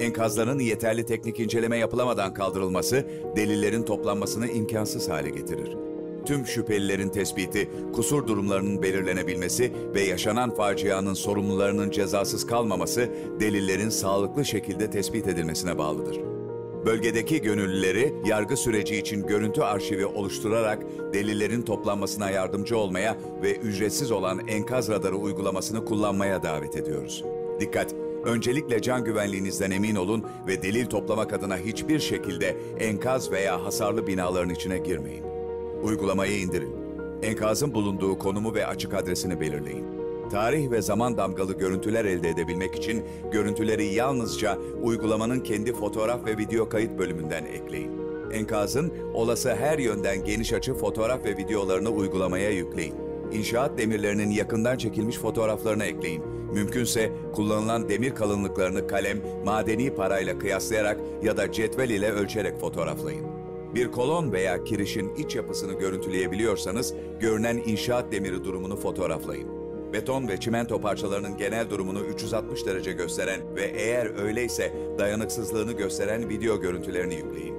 Enkazların 0.00 0.58
yeterli 0.58 1.06
teknik 1.06 1.40
inceleme 1.40 1.78
yapılamadan 1.78 2.34
kaldırılması, 2.34 3.06
delillerin 3.36 3.82
toplanmasını 3.82 4.48
imkansız 4.48 5.08
hale 5.08 5.30
getirir. 5.30 5.76
Tüm 6.26 6.46
şüphelilerin 6.46 7.08
tespiti, 7.08 7.70
kusur 7.94 8.26
durumlarının 8.26 8.82
belirlenebilmesi 8.82 9.72
ve 9.94 10.00
yaşanan 10.00 10.54
facianın 10.54 11.14
sorumlularının 11.14 11.90
cezasız 11.90 12.46
kalmaması, 12.46 13.10
delillerin 13.40 13.88
sağlıklı 13.88 14.44
şekilde 14.44 14.90
tespit 14.90 15.28
edilmesine 15.28 15.78
bağlıdır. 15.78 16.20
Bölgedeki 16.86 17.42
gönüllüleri 17.42 18.14
yargı 18.24 18.56
süreci 18.56 18.96
için 18.96 19.26
görüntü 19.26 19.60
arşivi 19.60 20.06
oluşturarak 20.06 20.82
delillerin 21.14 21.62
toplanmasına 21.62 22.30
yardımcı 22.30 22.78
olmaya 22.78 23.16
ve 23.42 23.56
ücretsiz 23.56 24.10
olan 24.10 24.48
enkaz 24.48 24.88
radarı 24.88 25.16
uygulamasını 25.16 25.84
kullanmaya 25.84 26.42
davet 26.42 26.76
ediyoruz. 26.76 27.24
Dikkat! 27.60 27.94
Öncelikle 28.24 28.82
can 28.82 29.04
güvenliğinizden 29.04 29.70
emin 29.70 29.96
olun 29.96 30.24
ve 30.46 30.62
delil 30.62 30.86
toplamak 30.86 31.32
adına 31.32 31.58
hiçbir 31.58 31.98
şekilde 31.98 32.56
enkaz 32.78 33.32
veya 33.32 33.64
hasarlı 33.64 34.06
binaların 34.06 34.54
içine 34.54 34.78
girmeyin. 34.78 35.35
Uygulamayı 35.86 36.40
indirin. 36.40 36.76
Enkazın 37.22 37.74
bulunduğu 37.74 38.18
konumu 38.18 38.54
ve 38.54 38.66
açık 38.66 38.94
adresini 38.94 39.40
belirleyin. 39.40 39.84
Tarih 40.30 40.70
ve 40.70 40.82
zaman 40.82 41.16
damgalı 41.16 41.58
görüntüler 41.58 42.04
elde 42.04 42.28
edebilmek 42.28 42.74
için 42.74 43.04
görüntüleri 43.32 43.84
yalnızca 43.86 44.58
uygulamanın 44.82 45.40
kendi 45.40 45.72
fotoğraf 45.72 46.26
ve 46.26 46.38
video 46.38 46.68
kayıt 46.68 46.98
bölümünden 46.98 47.44
ekleyin. 47.44 47.90
Enkazın 48.32 48.92
olası 49.14 49.54
her 49.54 49.78
yönden 49.78 50.24
geniş 50.24 50.52
açı 50.52 50.74
fotoğraf 50.74 51.24
ve 51.24 51.36
videolarını 51.36 51.88
uygulamaya 51.88 52.50
yükleyin. 52.50 52.94
İnşaat 53.32 53.78
demirlerinin 53.78 54.30
yakından 54.30 54.76
çekilmiş 54.76 55.16
fotoğraflarını 55.16 55.84
ekleyin. 55.84 56.22
Mümkünse 56.52 57.12
kullanılan 57.34 57.88
demir 57.88 58.14
kalınlıklarını 58.14 58.86
kalem, 58.86 59.18
madeni 59.44 59.94
parayla 59.94 60.38
kıyaslayarak 60.38 61.00
ya 61.22 61.36
da 61.36 61.52
cetvel 61.52 61.90
ile 61.90 62.10
ölçerek 62.10 62.60
fotoğraflayın. 62.60 63.35
Bir 63.76 63.92
kolon 63.92 64.32
veya 64.32 64.64
kirişin 64.64 65.14
iç 65.14 65.36
yapısını 65.36 65.72
görüntüleyebiliyorsanız 65.72 66.94
görünen 67.20 67.56
inşaat 67.66 68.12
demiri 68.12 68.44
durumunu 68.44 68.76
fotoğraflayın. 68.76 69.48
Beton 69.92 70.28
ve 70.28 70.40
çimento 70.40 70.80
parçalarının 70.80 71.36
genel 71.36 71.70
durumunu 71.70 72.00
360 72.00 72.66
derece 72.66 72.92
gösteren 72.92 73.40
ve 73.56 73.62
eğer 73.64 74.22
öyleyse 74.22 74.72
dayanıksızlığını 74.98 75.72
gösteren 75.72 76.28
video 76.28 76.60
görüntülerini 76.60 77.14
yükleyin. 77.14 77.54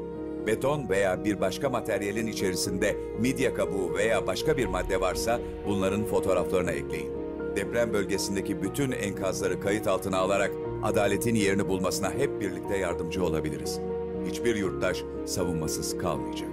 Beton 0.48 0.90
veya 0.90 1.26
bir 1.26 1.42
başka 1.42 1.70
materyalin 1.70 2.28
içerisinde 2.28 2.98
midye 3.20 3.54
kabuğu 3.54 3.94
veya 3.94 4.28
başka 4.28 4.58
bir 4.58 4.66
madde 4.66 5.02
varsa 5.02 5.40
bunların 5.68 6.06
fotoğraflarını 6.06 6.72
ekleyin. 6.72 7.12
Deprem 7.56 7.94
bölgesindeki 7.94 8.62
bütün 8.62 8.92
enkazları 8.92 9.60
kayıt 9.60 9.88
altına 9.88 10.18
alarak 10.18 10.52
adaletin 10.84 11.36
yerini 11.36 11.68
bulmasına 11.68 12.12
hep 12.12 12.42
birlikte 12.42 12.78
yardımcı 12.78 13.26
olabiliriz. 13.26 13.80
Hiçbir 14.28 14.56
yurttaş 14.56 15.04
savunmasız 15.26 15.98
kalmayacak. 15.98 16.50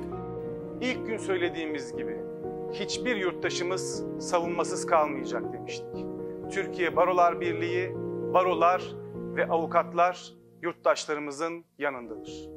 İlk 0.80 1.06
gün 1.06 1.18
söylediğimiz 1.18 1.96
gibi 1.96 2.20
hiçbir 2.72 3.16
yurttaşımız 3.16 4.04
savunmasız 4.20 4.86
kalmayacak 4.86 5.52
demiştik. 5.52 6.06
Türkiye 6.52 6.96
Barolar 6.96 7.40
Birliği, 7.40 7.94
barolar 8.34 8.82
ve 9.14 9.46
avukatlar 9.46 10.34
yurttaşlarımızın 10.62 11.64
yanındadır. 11.78 12.48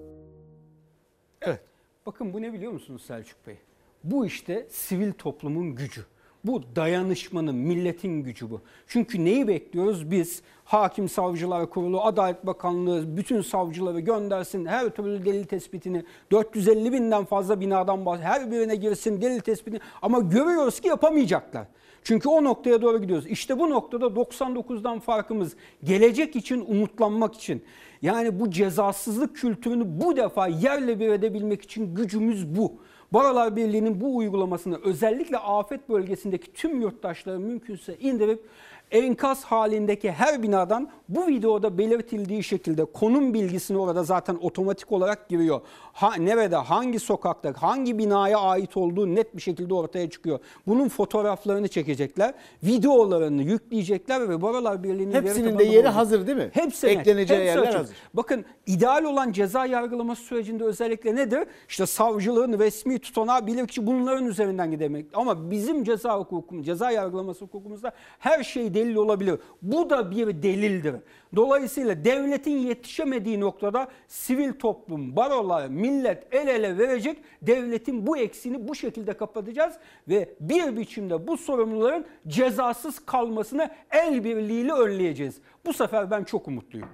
Evet. 1.41 1.61
Bakın 2.05 2.33
bu 2.33 2.41
ne 2.41 2.53
biliyor 2.53 2.71
musunuz 2.71 3.05
Selçuk 3.05 3.47
Bey? 3.47 3.57
Bu 4.03 4.25
işte 4.25 4.67
sivil 4.69 5.13
toplumun 5.13 5.75
gücü. 5.75 6.05
Bu 6.43 6.63
dayanışmanın, 6.75 7.55
milletin 7.55 8.23
gücü 8.23 8.49
bu. 8.49 8.61
Çünkü 8.87 9.25
neyi 9.25 9.47
bekliyoruz 9.47 10.11
biz? 10.11 10.41
Hakim 10.67 11.09
Savcılar 11.09 11.69
Kurulu, 11.69 12.01
Adalet 12.01 12.45
Bakanlığı 12.45 13.17
bütün 13.17 13.41
savcıları 13.41 13.99
göndersin. 13.99 14.65
Her 14.65 14.89
türlü 14.89 15.25
delil 15.25 15.43
tespitini 15.43 16.03
450 16.31 16.93
binden 16.93 17.25
fazla 17.25 17.59
binadan 17.59 18.05
bahsediyor. 18.05 18.33
Her 18.33 18.51
birine 18.51 18.75
girsin 18.75 19.21
delil 19.21 19.39
tespitini. 19.39 19.79
Ama 20.01 20.19
görüyoruz 20.19 20.79
ki 20.79 20.87
yapamayacaklar. 20.87 21.67
Çünkü 22.03 22.29
o 22.29 22.43
noktaya 22.43 22.81
doğru 22.81 23.01
gidiyoruz. 23.01 23.27
İşte 23.27 23.59
bu 23.59 23.69
noktada 23.69 24.05
99'dan 24.05 24.99
farkımız 24.99 25.55
gelecek 25.83 26.35
için 26.35 26.65
umutlanmak 26.67 27.35
için. 27.35 27.63
Yani 28.01 28.39
bu 28.39 28.51
cezasızlık 28.51 29.35
kültürünü 29.35 29.83
bu 30.01 30.17
defa 30.17 30.47
yerle 30.47 30.99
bir 30.99 31.09
edebilmek 31.09 31.61
için 31.61 31.95
gücümüz 31.95 32.57
bu. 32.57 32.73
Barolar 33.13 33.55
Birliği'nin 33.55 34.01
bu 34.01 34.17
uygulamasını 34.17 34.79
özellikle 34.83 35.37
afet 35.37 35.89
bölgesindeki 35.89 36.53
tüm 36.53 36.81
yurttaşları 36.81 37.39
mümkünse 37.39 37.97
indirip 37.97 38.43
enkaz 38.91 39.43
halindeki 39.43 40.11
her 40.11 40.43
binadan 40.43 40.91
bu 41.09 41.27
videoda 41.27 41.77
belirtildiği 41.77 42.43
şekilde 42.43 42.85
konum 42.85 43.33
bilgisini 43.33 43.77
orada 43.77 44.03
zaten 44.03 44.37
otomatik 44.41 44.91
olarak 44.91 45.29
giriyor. 45.29 45.61
Ha, 45.93 46.15
nerede, 46.19 46.55
hangi 46.55 46.99
sokakta, 46.99 47.53
hangi 47.57 47.97
binaya 47.97 48.39
ait 48.39 48.77
olduğu 48.77 49.15
net 49.15 49.35
bir 49.35 49.41
şekilde 49.41 49.73
ortaya 49.73 50.09
çıkıyor. 50.09 50.39
Bunun 50.67 50.89
fotoğraflarını 50.89 51.67
çekecekler, 51.67 52.33
videolarını 52.63 53.43
yükleyecekler 53.43 54.29
ve 54.29 54.41
Barolar 54.41 54.83
Birliği'nin 54.83 55.13
Hepsinin 55.13 55.59
de 55.59 55.63
yeri 55.63 55.77
olacak. 55.77 55.95
hazır 55.95 56.27
değil 56.27 56.37
mi? 56.37 56.49
Hepsine. 56.53 56.91
Ekleneceği 56.91 57.39
Hepsi 57.39 57.49
yerler 57.49 57.67
açık. 57.67 57.79
hazır. 57.79 57.95
Bakın 58.13 58.45
ideal 58.65 59.03
olan 59.03 59.31
ceza 59.31 59.65
yargılaması 59.65 60.21
sürecinde 60.21 60.63
özellikle 60.63 61.15
nedir? 61.15 61.39
İşte 61.69 61.85
savcılığın 61.85 62.59
resmi 62.59 62.99
tutanağı 62.99 63.47
bilirkişi 63.47 63.87
bunların 63.87 64.25
üzerinden 64.25 64.71
gidemek. 64.71 65.05
Ama 65.13 65.51
bizim 65.51 65.83
ceza 65.83 66.19
hukukumuz, 66.19 66.65
ceza 66.65 66.91
yargılaması 66.91 67.45
hukukumuzda 67.45 67.91
her 68.19 68.43
şey 68.43 68.73
delil 68.73 68.95
olabilir. 68.95 69.39
Bu 69.61 69.89
da 69.89 70.11
bir 70.11 70.43
delildir. 70.43 70.96
Dolayısıyla 71.35 72.05
devletin 72.05 72.57
yetişemediği 72.57 73.39
noktada 73.39 73.87
sivil 74.07 74.53
toplum, 74.53 75.15
barolar, 75.15 75.67
millet 75.67 76.35
el 76.35 76.47
ele 76.47 76.77
verecek. 76.77 77.23
Devletin 77.41 78.07
bu 78.07 78.17
eksiğini 78.17 78.67
bu 78.67 78.75
şekilde 78.75 79.13
kapatacağız 79.13 79.75
ve 80.07 80.35
bir 80.39 80.77
biçimde 80.77 81.27
bu 81.27 81.37
sorumluların 81.37 82.05
cezasız 82.27 83.05
kalmasını 83.05 83.69
el 83.91 84.23
birliğiyle 84.23 84.73
önleyeceğiz. 84.73 85.35
Bu 85.65 85.73
sefer 85.73 86.11
ben 86.11 86.23
çok 86.23 86.47
umutluyum. 86.47 86.89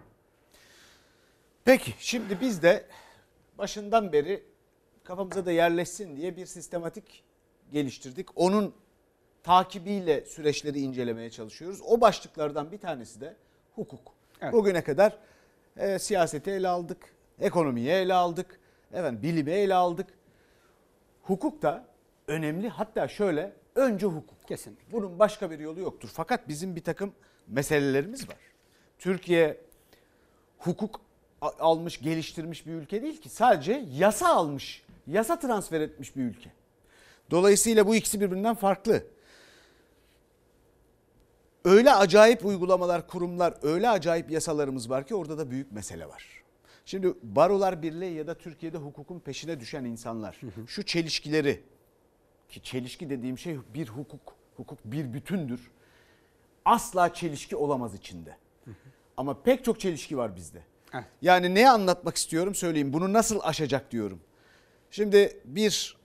Peki 1.65 1.93
şimdi 1.99 2.41
biz 2.41 2.63
de 2.63 2.85
başından 3.57 4.13
beri 4.13 4.43
kafamıza 5.03 5.45
da 5.45 5.51
yerleşsin 5.51 6.17
diye 6.17 6.37
bir 6.37 6.45
sistematik 6.45 7.23
geliştirdik. 7.71 8.27
Onun 8.35 8.73
takibiyle 9.43 10.25
süreçleri 10.25 10.79
incelemeye 10.79 11.29
çalışıyoruz. 11.29 11.81
O 11.85 12.01
başlıklardan 12.01 12.71
bir 12.71 12.77
tanesi 12.77 13.21
de 13.21 13.35
hukuk. 13.75 14.13
Evet. 14.41 14.53
Bugüne 14.53 14.83
kadar 14.83 15.17
e, 15.77 15.99
siyaseti 15.99 16.51
ele 16.51 16.67
aldık, 16.67 16.97
ekonomiyi 17.39 17.89
ele 17.89 18.13
aldık, 18.13 18.59
efendim 18.93 19.23
bilimi 19.23 19.51
ele 19.51 19.73
aldık. 19.73 20.07
Hukuk 21.23 21.61
da 21.61 21.85
önemli. 22.27 22.69
Hatta 22.69 23.07
şöyle 23.07 23.53
önce 23.75 24.05
hukuk. 24.05 24.47
Kesinlikle. 24.47 24.91
Bunun 24.91 25.19
başka 25.19 25.51
bir 25.51 25.59
yolu 25.59 25.79
yoktur. 25.79 26.09
Fakat 26.13 26.47
bizim 26.47 26.75
bir 26.75 26.83
takım 26.83 27.13
meselelerimiz 27.47 28.29
var. 28.29 28.37
Türkiye 28.99 29.57
hukuk 30.57 31.01
almış, 31.41 32.01
geliştirmiş 32.01 32.65
bir 32.65 32.71
ülke 32.71 33.01
değil 33.01 33.21
ki. 33.21 33.29
Sadece 33.29 33.85
yasa 33.91 34.35
almış, 34.35 34.85
yasa 35.07 35.39
transfer 35.39 35.81
etmiş 35.81 36.15
bir 36.15 36.23
ülke. 36.23 36.49
Dolayısıyla 37.31 37.87
bu 37.87 37.95
ikisi 37.95 38.21
birbirinden 38.21 38.55
farklı. 38.55 39.03
Öyle 41.65 41.93
acayip 41.93 42.45
uygulamalar, 42.45 43.07
kurumlar, 43.07 43.53
öyle 43.61 43.89
acayip 43.89 44.31
yasalarımız 44.31 44.89
var 44.89 45.07
ki 45.07 45.15
orada 45.15 45.37
da 45.37 45.51
büyük 45.51 45.71
mesele 45.71 46.09
var. 46.09 46.43
Şimdi 46.85 47.13
Barolar 47.23 47.81
Birliği 47.81 48.13
ya 48.13 48.27
da 48.27 48.37
Türkiye'de 48.37 48.77
hukukun 48.77 49.19
peşine 49.19 49.59
düşen 49.59 49.85
insanlar 49.85 50.39
şu 50.67 50.83
çelişkileri 50.85 51.63
ki 52.49 52.61
çelişki 52.63 53.09
dediğim 53.09 53.37
şey 53.37 53.57
bir 53.73 53.87
hukuk, 53.87 54.35
hukuk 54.57 54.79
bir 54.85 55.13
bütündür. 55.13 55.71
Asla 56.65 57.13
çelişki 57.13 57.55
olamaz 57.55 57.95
içinde. 57.95 58.37
Ama 59.17 59.41
pek 59.43 59.65
çok 59.65 59.79
çelişki 59.79 60.17
var 60.17 60.35
bizde. 60.35 60.61
Yani 61.21 61.55
ne 61.55 61.69
anlatmak 61.69 62.15
istiyorum 62.15 62.55
söyleyeyim. 62.55 62.93
Bunu 62.93 63.13
nasıl 63.13 63.39
aşacak 63.43 63.91
diyorum. 63.91 64.19
Şimdi 64.91 65.41
bir 65.45 65.97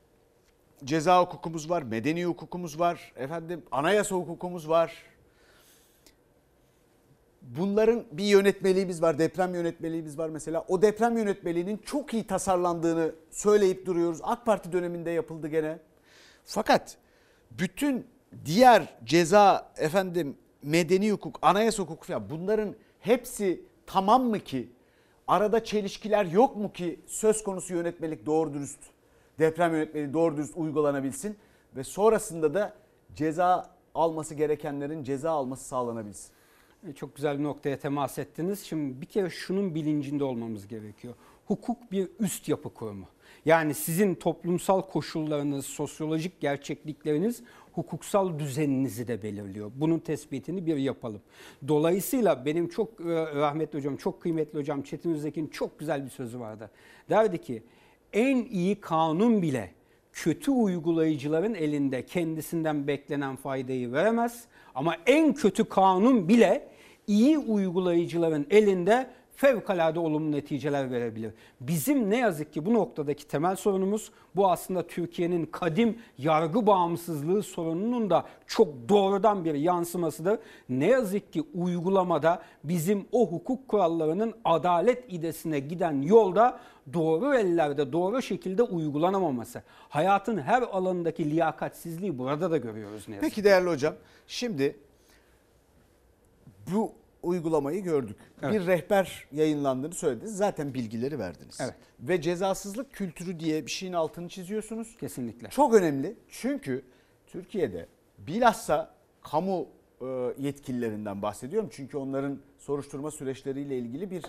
ceza 0.84 1.22
hukukumuz 1.22 1.70
var, 1.70 1.82
medeni 1.82 2.24
hukukumuz 2.24 2.80
var, 2.80 3.12
efendim 3.16 3.62
anayasa 3.70 4.14
hukukumuz 4.14 4.68
var. 4.68 4.92
Bunların 7.56 8.04
bir 8.12 8.24
yönetmeliğimiz 8.24 9.02
var, 9.02 9.18
deprem 9.18 9.54
yönetmeliğimiz 9.54 10.18
var 10.18 10.28
mesela. 10.28 10.64
O 10.68 10.82
deprem 10.82 11.18
yönetmeliğinin 11.18 11.76
çok 11.76 12.14
iyi 12.14 12.26
tasarlandığını 12.26 13.14
söyleyip 13.30 13.86
duruyoruz. 13.86 14.20
AK 14.22 14.46
Parti 14.46 14.72
döneminde 14.72 15.10
yapıldı 15.10 15.48
gene. 15.48 15.78
Fakat 16.44 16.96
bütün 17.50 18.06
diğer 18.44 18.98
ceza, 19.04 19.72
efendim 19.76 20.36
medeni 20.62 21.12
hukuk, 21.12 21.38
anayasa 21.42 21.82
hukuku 21.82 22.06
falan 22.06 22.30
bunların 22.30 22.74
hepsi 23.00 23.60
tamam 23.86 24.24
mı 24.24 24.40
ki? 24.40 24.68
Arada 25.26 25.64
çelişkiler 25.64 26.24
yok 26.24 26.56
mu 26.56 26.72
ki 26.72 27.00
söz 27.06 27.42
konusu 27.42 27.74
yönetmelik 27.74 28.26
doğru 28.26 28.54
dürüst, 28.54 28.80
deprem 29.38 29.72
yönetmeliği 29.72 30.12
doğru 30.12 30.36
dürüst 30.36 30.56
uygulanabilsin 30.56 31.36
ve 31.76 31.84
sonrasında 31.84 32.54
da 32.54 32.74
ceza 33.14 33.70
alması 33.94 34.34
gerekenlerin 34.34 35.04
ceza 35.04 35.30
alması 35.30 35.64
sağlanabilsin. 35.64 36.37
E, 36.86 36.92
Çok 36.92 37.16
güzel 37.16 37.38
bir 37.38 37.44
noktaya 37.44 37.78
temas 37.78 38.18
ettiniz. 38.18 38.60
Şimdi 38.60 39.00
bir 39.00 39.06
kere 39.06 39.30
şunun 39.30 39.74
bilincinde 39.74 40.24
olmamız 40.24 40.68
gerekiyor. 40.68 41.14
Hukuk 41.46 41.92
bir 41.92 42.08
üst 42.20 42.48
yapı 42.48 42.74
kurumu. 42.74 43.06
Yani 43.44 43.74
sizin 43.74 44.14
toplumsal 44.14 44.82
koşullarınız, 44.82 45.66
sosyolojik 45.66 46.40
gerçeklikleriniz 46.40 47.42
hukuksal 47.72 48.38
düzeninizi 48.38 49.08
de 49.08 49.22
belirliyor. 49.22 49.70
Bunun 49.74 49.98
tespitini 49.98 50.66
bir 50.66 50.76
yapalım. 50.76 51.20
Dolayısıyla 51.68 52.46
benim 52.46 52.68
çok 52.68 53.00
e, 53.00 53.04
rahmetli 53.34 53.78
hocam, 53.78 53.96
çok 53.96 54.22
kıymetli 54.22 54.58
hocam 54.58 54.82
Çetin 54.82 55.14
Özek'in 55.14 55.46
çok 55.46 55.78
güzel 55.78 56.04
bir 56.04 56.10
sözü 56.10 56.40
vardı. 56.40 56.70
Derdi 57.10 57.38
ki 57.40 57.62
en 58.12 58.44
iyi 58.44 58.80
kanun 58.80 59.42
bile 59.42 59.70
kötü 60.22 60.50
uygulayıcıların 60.50 61.54
elinde 61.54 62.06
kendisinden 62.06 62.86
beklenen 62.86 63.36
faydayı 63.36 63.92
veremez. 63.92 64.44
Ama 64.74 64.96
en 65.06 65.34
kötü 65.34 65.64
kanun 65.64 66.28
bile 66.28 66.68
iyi 67.06 67.38
uygulayıcıların 67.38 68.46
elinde 68.50 69.06
fevkalade 69.38 70.00
olumlu 70.00 70.32
neticeler 70.32 70.90
verebilir. 70.90 71.32
Bizim 71.60 72.10
ne 72.10 72.16
yazık 72.16 72.52
ki 72.52 72.66
bu 72.66 72.74
noktadaki 72.74 73.28
temel 73.28 73.56
sorunumuz 73.56 74.12
bu 74.36 74.50
aslında 74.50 74.86
Türkiye'nin 74.86 75.46
kadim 75.46 75.98
yargı 76.18 76.66
bağımsızlığı 76.66 77.42
sorununun 77.42 78.10
da 78.10 78.24
çok 78.46 78.68
doğrudan 78.88 79.44
bir 79.44 79.54
yansımasıdır. 79.54 80.38
Ne 80.68 80.86
yazık 80.86 81.32
ki 81.32 81.44
uygulamada 81.54 82.42
bizim 82.64 83.06
o 83.12 83.30
hukuk 83.30 83.68
kurallarının 83.68 84.34
adalet 84.44 85.04
idesine 85.08 85.60
giden 85.60 86.02
yolda 86.02 86.60
doğru 86.92 87.34
ellerde 87.34 87.92
doğru 87.92 88.22
şekilde 88.22 88.62
uygulanamaması. 88.62 89.62
Hayatın 89.88 90.38
her 90.38 90.62
alanındaki 90.62 91.30
liyakatsizliği 91.30 92.18
burada 92.18 92.50
da 92.50 92.56
görüyoruz 92.56 93.08
ne 93.08 93.14
yazık 93.14 93.30
Peki 93.30 93.44
değerli 93.44 93.68
hocam 93.68 93.94
şimdi 94.26 94.76
bu 96.72 96.92
uygulamayı 97.22 97.82
gördük. 97.82 98.16
Evet. 98.42 98.54
Bir 98.54 98.66
rehber 98.66 99.26
yayınlandığını 99.32 99.94
söylediniz. 99.94 100.36
Zaten 100.36 100.74
bilgileri 100.74 101.18
verdiniz. 101.18 101.58
Evet. 101.60 101.74
Ve 102.00 102.20
cezasızlık 102.20 102.92
kültürü 102.92 103.40
diye 103.40 103.66
bir 103.66 103.70
şeyin 103.70 103.92
altını 103.92 104.28
çiziyorsunuz. 104.28 104.96
Kesinlikle. 105.00 105.48
Çok 105.48 105.74
önemli. 105.74 106.16
Çünkü 106.28 106.82
Türkiye'de 107.26 107.86
bilhassa 108.18 108.94
kamu 109.22 109.66
e, 110.00 110.06
yetkililerinden 110.38 111.22
bahsediyorum. 111.22 111.68
Çünkü 111.72 111.96
onların 111.96 112.38
soruşturma 112.58 113.10
süreçleriyle 113.10 113.78
ilgili 113.78 114.10
bir 114.10 114.24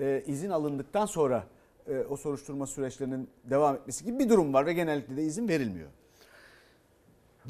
e, 0.00 0.22
izin 0.26 0.50
alındıktan 0.50 1.06
sonra 1.06 1.46
e, 1.88 1.98
o 1.98 2.16
soruşturma 2.16 2.66
süreçlerinin 2.66 3.28
devam 3.44 3.74
etmesi 3.74 4.04
gibi 4.04 4.18
bir 4.18 4.28
durum 4.28 4.54
var 4.54 4.66
ve 4.66 4.72
genellikle 4.72 5.16
de 5.16 5.22
izin 5.22 5.48
verilmiyor. 5.48 5.88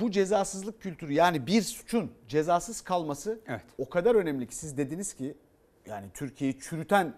Bu 0.01 0.11
cezasızlık 0.11 0.81
kültürü 0.81 1.13
yani 1.13 1.47
bir 1.47 1.63
suçun 1.63 2.11
cezasız 2.29 2.81
kalması 2.81 3.41
Evet. 3.47 3.65
o 3.79 3.89
kadar 3.89 4.15
önemli 4.15 4.47
ki 4.47 4.55
siz 4.57 4.77
dediniz 4.77 5.15
ki 5.15 5.35
yani 5.87 6.07
Türkiye'yi 6.15 6.61
çürüten 6.61 7.15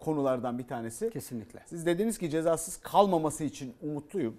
konulardan 0.00 0.58
bir 0.58 0.66
tanesi. 0.68 1.10
Kesinlikle. 1.10 1.62
Siz 1.66 1.86
dediniz 1.86 2.18
ki 2.18 2.30
cezasız 2.30 2.76
kalmaması 2.76 3.44
için 3.44 3.74
umutluyum. 3.82 4.36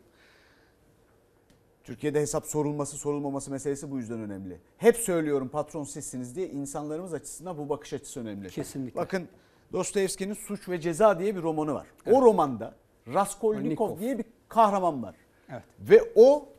Türkiye'de 1.83 2.21
hesap 2.21 2.45
sorulması 2.45 2.97
sorulmaması 2.97 3.51
meselesi 3.51 3.91
bu 3.91 3.97
yüzden 3.97 4.19
önemli. 4.19 4.59
Hep 4.77 4.97
söylüyorum 4.97 5.49
patron 5.49 5.83
sizsiniz 5.83 6.35
diye 6.35 6.49
insanlarımız 6.49 7.13
açısından 7.13 7.57
bu 7.57 7.69
bakış 7.69 7.93
açısı 7.93 8.19
önemli. 8.19 8.49
Kesinlikle. 8.49 8.99
Bakın 8.99 9.27
Dostoyevski'nin 9.73 10.33
Suç 10.33 10.69
ve 10.69 10.81
Ceza 10.81 11.19
diye 11.19 11.35
bir 11.35 11.41
romanı 11.41 11.73
var. 11.73 11.87
O 12.05 12.21
romanda 12.21 12.75
Raskolnikov 13.07 13.15
Raskolnikov. 13.15 13.99
diye 13.99 14.17
bir 14.17 14.25
kahraman 14.49 15.03
var. 15.03 15.15
Evet. 15.49 15.63
Ve 15.79 16.11
o 16.15 16.49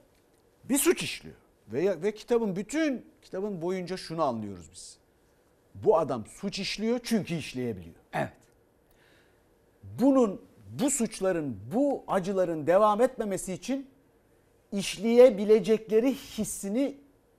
bir 0.69 0.79
suç 0.79 1.03
işliyor. 1.03 1.37
Ve, 1.69 2.03
ve 2.03 2.15
kitabın 2.15 2.57
bütün 2.57 3.07
kitabın 3.23 3.63
boyunca 3.63 3.97
şunu 3.97 4.23
anlıyoruz 4.23 4.71
biz. 4.73 4.99
Bu 5.75 5.99
adam 5.99 6.27
suç 6.27 6.59
işliyor 6.59 7.01
çünkü 7.03 7.35
işleyebiliyor. 7.35 7.97
Evet. 8.13 8.33
Bunun 9.83 10.43
bu 10.81 10.91
suçların, 10.91 11.57
bu 11.75 12.05
acıların 12.09 12.67
devam 12.67 13.01
etmemesi 13.01 13.53
için 13.53 13.91
işleyebilecekleri 14.73 16.15
hissini 16.15 16.97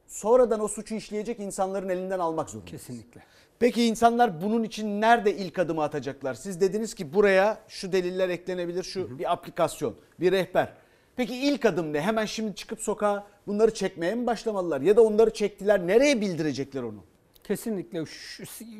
sonradan 0.07 0.59
o 0.59 0.67
suçu 0.67 0.95
işleyecek 0.95 1.39
insanların 1.39 1.89
elinden 1.89 2.19
almak 2.19 2.49
zorundayız. 2.49 2.87
Kesinlikle. 2.87 3.23
Peki 3.59 3.85
insanlar 3.85 4.41
bunun 4.41 4.63
için 4.63 5.01
nerede 5.01 5.35
ilk 5.35 5.59
adımı 5.59 5.83
atacaklar? 5.83 6.33
Siz 6.33 6.61
dediniz 6.61 6.93
ki 6.93 7.13
buraya 7.13 7.61
şu 7.67 7.91
deliller 7.91 8.29
eklenebilir, 8.29 8.83
şu 8.83 9.19
bir 9.19 9.31
aplikasyon, 9.31 9.95
bir 10.19 10.31
rehber. 10.31 10.73
Peki 11.19 11.35
ilk 11.35 11.65
adım 11.65 11.93
ne? 11.93 12.01
Hemen 12.01 12.25
şimdi 12.25 12.55
çıkıp 12.55 12.81
sokağa 12.81 13.27
bunları 13.47 13.73
çekmeye 13.73 14.15
mi 14.15 14.27
başlamalılar? 14.27 14.81
Ya 14.81 14.95
da 14.95 15.01
onları 15.01 15.33
çektiler, 15.33 15.87
nereye 15.87 16.21
bildirecekler 16.21 16.83
onu? 16.83 17.03
Kesinlikle 17.49 18.03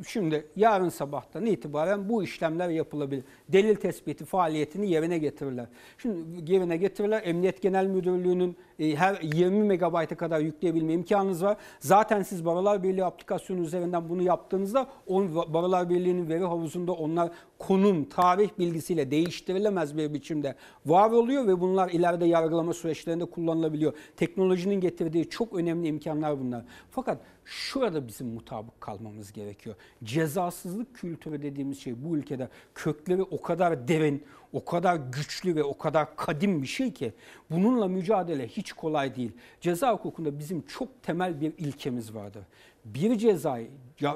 şimdi 0.07 0.47
yarın 0.55 0.89
sabahtan 0.89 1.45
itibaren 1.45 2.09
bu 2.09 2.23
işlemler 2.23 2.69
yapılabilir. 2.69 3.23
Delil 3.47 3.75
tespiti 3.75 4.25
faaliyetini 4.25 4.91
yerine 4.91 5.17
getirirler. 5.17 5.65
Şimdi 5.97 6.51
yerine 6.51 6.77
getirirler. 6.77 7.21
Emniyet 7.25 7.61
Genel 7.61 7.85
Müdürlüğü'nün 7.85 8.57
e, 8.79 8.95
her 8.95 9.21
20 9.21 9.63
megabayta 9.63 10.17
kadar 10.17 10.39
yükleyebilme 10.39 10.93
imkanınız 10.93 11.43
var. 11.43 11.57
Zaten 11.79 12.23
siz 12.23 12.45
Barolar 12.45 12.83
Birliği 12.83 13.05
aplikasyonu 13.05 13.61
üzerinden 13.61 14.09
bunu 14.09 14.21
yaptığınızda 14.21 14.87
o 15.07 15.21
Barolar 15.53 15.89
Birliği'nin 15.89 16.29
veri 16.29 16.43
havuzunda 16.43 16.91
onlar 16.91 17.31
konum, 17.59 18.05
tarih 18.05 18.49
bilgisiyle 18.59 19.11
değiştirilemez 19.11 19.97
bir 19.97 20.13
biçimde 20.13 20.55
var 20.85 21.11
oluyor 21.11 21.47
ve 21.47 21.59
bunlar 21.59 21.89
ileride 21.89 22.25
yargılama 22.25 22.73
süreçlerinde 22.73 23.25
kullanılabiliyor. 23.25 23.93
Teknolojinin 24.17 24.81
getirdiği 24.81 25.29
çok 25.29 25.53
önemli 25.53 25.87
imkanlar 25.87 26.39
bunlar. 26.39 26.65
Fakat 26.91 27.21
şurada 27.45 28.07
bizim 28.07 28.27
mutabık 28.27 28.81
kalmamız 28.81 29.31
gerekiyor. 29.31 29.75
Cezasızlık 30.03 30.95
kültürü 30.95 31.41
dediğimiz 31.41 31.79
şey 31.79 32.03
bu 32.03 32.17
ülkede 32.17 32.49
kökleri 32.75 33.23
o 33.23 33.41
kadar 33.41 33.87
derin, 33.87 34.23
o 34.53 34.65
kadar 34.65 34.95
güçlü 34.95 35.55
ve 35.55 35.63
o 35.63 35.77
kadar 35.77 36.15
kadim 36.15 36.61
bir 36.61 36.67
şey 36.67 36.93
ki 36.93 37.13
bununla 37.51 37.87
mücadele 37.87 38.47
hiç 38.47 38.73
kolay 38.73 39.15
değil. 39.15 39.31
Ceza 39.61 39.93
hukukunda 39.93 40.39
bizim 40.39 40.61
çok 40.61 41.03
temel 41.03 41.41
bir 41.41 41.53
ilkemiz 41.57 42.15
vardır. 42.15 42.43
Bir 42.85 43.17
cezayı 43.17 43.69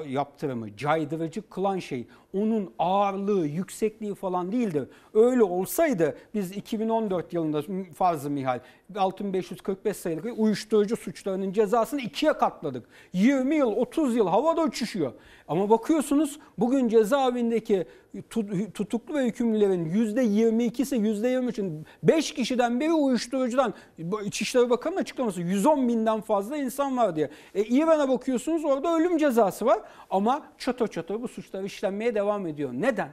yaptırımı 0.06 0.76
caydırıcı 0.76 1.48
kılan 1.48 1.78
şey 1.78 2.06
onun 2.34 2.70
ağırlığı, 2.78 3.46
yüksekliği 3.46 4.14
falan 4.14 4.52
değildir. 4.52 4.88
Öyle 5.14 5.42
olsaydı 5.42 6.16
biz 6.34 6.52
2014 6.52 7.32
yılında 7.32 7.62
farzı 7.94 8.30
mihal 8.30 8.60
6545 8.96 9.96
sayılı 9.96 10.32
uyuşturucu 10.32 10.96
suçlarının 10.96 11.52
cezasını 11.52 12.00
ikiye 12.00 12.32
katladık. 12.32 12.86
20 13.12 13.56
yıl, 13.56 13.72
30 13.72 14.16
yıl 14.16 14.26
havada 14.26 14.62
uçuşuyor. 14.62 15.12
Ama 15.48 15.70
bakıyorsunuz 15.70 16.38
bugün 16.58 16.88
cezaevindeki 16.88 17.84
tut- 18.30 18.74
tutuklu 18.74 19.14
ve 19.14 19.24
hükümlülerin 19.26 19.84
%22'si, 19.84 20.96
%23'ün 20.96 21.86
5 22.02 22.34
kişiden 22.34 22.80
biri 22.80 22.92
uyuşturucudan 22.92 23.74
İçişleri 24.24 24.70
Bakanı'nın 24.70 25.00
açıklaması 25.00 25.40
110 25.40 25.88
binden 25.88 26.20
fazla 26.20 26.56
insan 26.56 26.96
var 26.96 27.16
diye. 27.16 27.30
E, 27.54 27.64
İran'a 27.64 28.08
bakıyorsunuz 28.08 28.64
orada 28.64 28.96
ölüm 28.96 29.18
cezası 29.18 29.66
var 29.66 29.73
ama 30.10 30.42
çatır 30.58 30.88
çatır 30.88 31.22
bu 31.22 31.28
suçlar 31.28 31.62
işlenmeye 31.62 32.14
devam 32.14 32.46
ediyor. 32.46 32.70
Neden? 32.72 33.12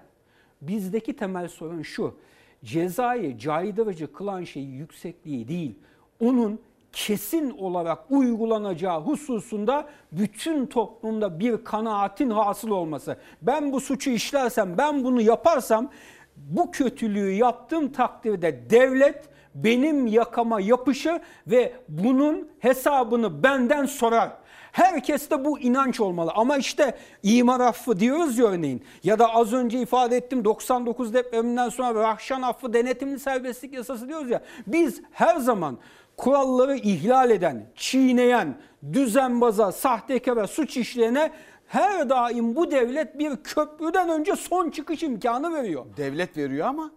Bizdeki 0.61 1.15
temel 1.15 1.47
sorun 1.47 1.81
şu. 1.81 2.15
Cezayı 2.63 3.37
caydırıcı 3.37 4.13
kılan 4.13 4.43
şey 4.43 4.63
yüksekliği 4.63 5.47
değil. 5.47 5.75
Onun 6.19 6.59
kesin 6.93 7.49
olarak 7.49 7.99
uygulanacağı 8.09 9.01
hususunda 9.01 9.87
bütün 10.11 10.65
toplumda 10.65 11.39
bir 11.39 11.63
kanaatin 11.63 12.29
hasıl 12.29 12.71
olması. 12.71 13.17
Ben 13.41 13.71
bu 13.71 13.81
suçu 13.81 14.09
işlersem, 14.09 14.77
ben 14.77 15.03
bunu 15.03 15.21
yaparsam 15.21 15.89
bu 16.35 16.71
kötülüğü 16.71 17.31
yaptığım 17.31 17.91
takdirde 17.91 18.69
devlet 18.69 19.29
benim 19.55 20.07
yakama 20.07 20.61
yapışır 20.61 21.21
ve 21.47 21.73
bunun 21.89 22.49
hesabını 22.59 23.43
benden 23.43 23.85
sorar. 23.85 24.31
Herkeste 24.71 25.45
bu 25.45 25.59
inanç 25.59 25.99
olmalı. 25.99 26.31
Ama 26.35 26.57
işte 26.57 26.97
imar 27.23 27.59
affı 27.59 27.99
diyoruz 27.99 28.37
ya 28.37 28.45
örneğin. 28.45 28.83
Ya 29.03 29.19
da 29.19 29.35
az 29.35 29.53
önce 29.53 29.79
ifade 29.79 30.17
ettim 30.17 30.45
99 30.45 31.13
depreminden 31.13 31.69
sonra 31.69 31.99
Rahşan 31.99 32.41
affı 32.41 32.73
denetimli 32.73 33.19
serbestlik 33.19 33.73
yasası 33.73 34.07
diyoruz 34.07 34.29
ya. 34.29 34.41
Biz 34.67 35.01
her 35.11 35.35
zaman 35.35 35.77
kuralları 36.17 36.75
ihlal 36.75 37.29
eden, 37.29 37.65
çiğneyen, 37.75 38.57
düzenbaza, 38.93 39.71
sahtekara, 39.71 40.47
suç 40.47 40.77
işleyene 40.77 41.31
her 41.67 42.09
daim 42.09 42.55
bu 42.55 42.71
devlet 42.71 43.19
bir 43.19 43.35
köprüden 43.35 44.09
önce 44.09 44.35
son 44.35 44.69
çıkış 44.69 45.03
imkanı 45.03 45.53
veriyor. 45.53 45.85
Devlet 45.97 46.37
veriyor 46.37 46.67
ama 46.67 46.91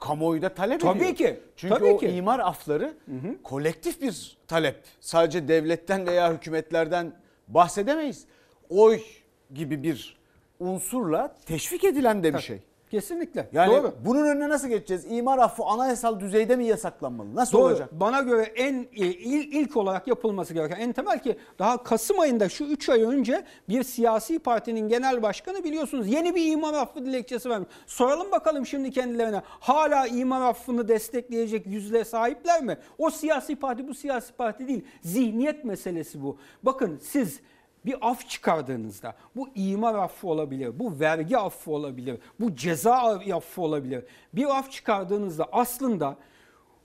kamuoyu 0.00 0.42
da 0.42 0.54
talep 0.54 0.80
Tabii 0.80 0.98
ediyor. 0.98 1.14
ki, 1.16 1.40
Çünkü 1.56 1.74
tabii 1.74 1.84
o 1.84 1.98
ki. 1.98 2.08
imar 2.08 2.38
afları 2.38 2.94
kolektif 3.42 4.02
bir 4.02 4.36
talep. 4.48 4.82
Sadece 5.00 5.48
devletten 5.48 6.06
veya 6.06 6.32
hükümetlerden 6.32 7.12
bahsedemeyiz. 7.48 8.24
Oy 8.68 9.00
gibi 9.54 9.82
bir 9.82 10.16
unsurla 10.60 11.36
teşvik 11.46 11.84
edilen 11.84 12.22
de 12.22 12.34
bir 12.34 12.38
şey. 12.40 12.58
Kesinlikle. 12.90 13.48
Yani 13.52 13.72
Doğru. 13.72 13.94
bunun 14.04 14.24
önüne 14.24 14.48
nasıl 14.48 14.68
geçeceğiz? 14.68 15.06
İmar 15.10 15.38
affı 15.38 15.64
anayasal 15.64 16.20
düzeyde 16.20 16.56
mi 16.56 16.64
yasaklanmalı? 16.64 17.34
Nasıl 17.34 17.58
Doğru. 17.58 17.64
olacak? 17.64 17.88
Bana 17.92 18.20
göre 18.20 18.42
en 18.42 18.74
e, 18.74 19.06
il- 19.06 19.52
ilk 19.52 19.76
olarak 19.76 20.06
yapılması 20.08 20.54
gereken 20.54 20.76
en 20.80 20.92
temel 20.92 21.18
ki 21.22 21.38
daha 21.58 21.82
Kasım 21.82 22.20
ayında 22.20 22.48
şu 22.48 22.64
3 22.64 22.88
ay 22.88 23.02
önce 23.02 23.44
bir 23.68 23.82
siyasi 23.82 24.38
partinin 24.38 24.88
genel 24.88 25.22
başkanı 25.22 25.64
biliyorsunuz 25.64 26.08
yeni 26.08 26.34
bir 26.34 26.52
imar 26.52 26.74
affı 26.74 27.06
dilekçesi 27.06 27.50
vermiş. 27.50 27.68
Soralım 27.86 28.30
bakalım 28.32 28.66
şimdi 28.66 28.90
kendilerine 28.90 29.42
hala 29.60 30.06
imar 30.06 30.40
affını 30.40 30.88
destekleyecek 30.88 31.66
yüzle 31.66 32.04
sahipler 32.04 32.62
mi? 32.62 32.76
O 32.98 33.10
siyasi 33.10 33.56
parti 33.56 33.88
bu 33.88 33.94
siyasi 33.94 34.32
parti 34.32 34.68
değil. 34.68 34.84
Zihniyet 35.02 35.64
meselesi 35.64 36.22
bu. 36.22 36.38
Bakın 36.62 36.98
siz 37.02 37.40
bir 37.86 37.96
af 38.00 38.28
çıkardığınızda 38.28 39.14
bu 39.36 39.48
imar 39.54 39.94
affı 39.94 40.28
olabilir, 40.28 40.78
bu 40.78 41.00
vergi 41.00 41.38
affı 41.38 41.70
olabilir, 41.70 42.18
bu 42.40 42.56
ceza 42.56 42.94
affı 43.34 43.62
olabilir. 43.62 44.04
Bir 44.32 44.58
af 44.58 44.72
çıkardığınızda 44.72 45.48
aslında 45.52 46.16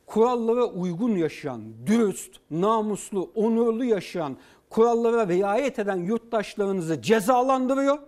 kurallara 0.06 0.66
uygun 0.66 1.16
yaşayan, 1.16 1.62
dürüst, 1.86 2.40
namuslu, 2.52 3.32
onurlu 3.36 3.86
yaşayan, 3.86 4.38
kurallara 4.70 5.28
riayet 5.28 5.80
eden 5.80 5.98
yurttaşlarınızı 5.98 7.02
cezalandırıyor. 7.02 8.00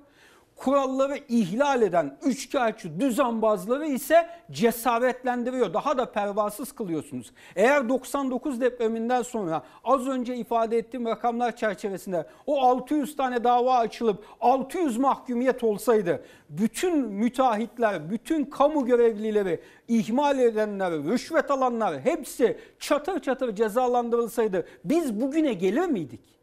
Kuralları 0.56 1.18
ihlal 1.30 1.82
eden 1.82 2.18
üçkağıtçı 2.23 2.99
düzenbazları 2.99 3.86
ise 3.86 4.30
cesaretlendiriyor. 4.52 5.73
Daha 5.73 5.98
da 5.98 6.11
pervasız 6.11 6.72
kılıyorsunuz. 6.72 7.32
Eğer 7.56 7.90
99 7.90 8.61
depreminden 8.61 9.22
sonra 9.22 9.64
az 9.84 10.07
önce 10.07 10.36
ifade 10.36 10.77
ettiğim 10.77 11.06
rakamlar 11.06 11.56
çerçevesinde 11.56 12.26
o 12.45 12.61
600 12.61 13.15
tane 13.15 13.44
dava 13.44 13.77
açılıp 13.77 14.26
600 14.41 14.98
mahkumiyet 14.98 15.64
olsaydı 15.64 16.26
bütün 16.49 16.98
müteahhitler, 16.98 18.11
bütün 18.11 18.45
kamu 18.45 18.86
görevlileri, 18.86 19.61
ihmal 19.88 20.40
edenler, 20.40 20.94
rüşvet 20.94 21.52
alanlar 21.52 21.99
hepsi 21.99 22.57
çatır 22.80 23.19
çatır 23.19 23.56
cezalandırılsaydı 23.56 24.68
biz 24.86 25.22
bugüne 25.22 25.53
gelir 25.53 25.86
miydik? 25.86 26.34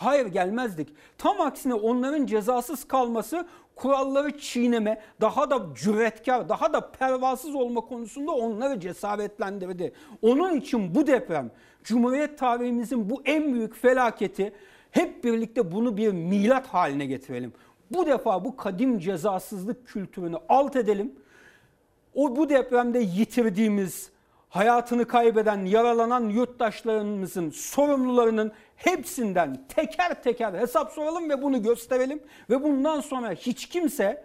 Hayır 0.00 0.26
gelmezdik. 0.26 0.88
Tam 1.18 1.40
aksine 1.40 1.74
onların 1.74 2.26
cezasız 2.26 2.84
kalması 2.84 3.46
kuralları 3.74 4.38
çiğneme, 4.38 5.00
daha 5.20 5.50
da 5.50 5.66
cüretkar, 5.74 6.48
daha 6.48 6.72
da 6.72 6.90
pervasız 6.90 7.54
olma 7.54 7.80
konusunda 7.80 8.32
onları 8.32 8.80
cesaretlendirdi. 8.80 9.92
Onun 10.22 10.56
için 10.56 10.94
bu 10.94 11.06
deprem 11.06 11.50
Cumhuriyet 11.84 12.38
tarihimizin 12.38 13.10
bu 13.10 13.22
en 13.24 13.54
büyük 13.54 13.76
felaketi 13.76 14.52
hep 14.90 15.24
birlikte 15.24 15.72
bunu 15.72 15.96
bir 15.96 16.12
milat 16.12 16.66
haline 16.66 17.06
getirelim. 17.06 17.52
Bu 17.90 18.06
defa 18.06 18.44
bu 18.44 18.56
kadim 18.56 18.98
cezasızlık 18.98 19.86
kültürünü 19.86 20.36
alt 20.48 20.76
edelim. 20.76 21.12
O 22.14 22.36
bu 22.36 22.48
depremde 22.48 22.98
yitirdiğimiz, 22.98 24.10
hayatını 24.48 25.06
kaybeden, 25.06 25.64
yaralanan 25.64 26.28
yurttaşlarımızın 26.28 27.50
sorumlularının 27.50 28.52
hepsinden 28.84 29.58
teker 29.68 30.22
teker 30.22 30.54
hesap 30.54 30.92
soralım 30.92 31.30
ve 31.30 31.42
bunu 31.42 31.62
gösterelim. 31.62 32.20
Ve 32.50 32.62
bundan 32.62 33.00
sonra 33.00 33.30
hiç 33.30 33.68
kimse 33.68 34.24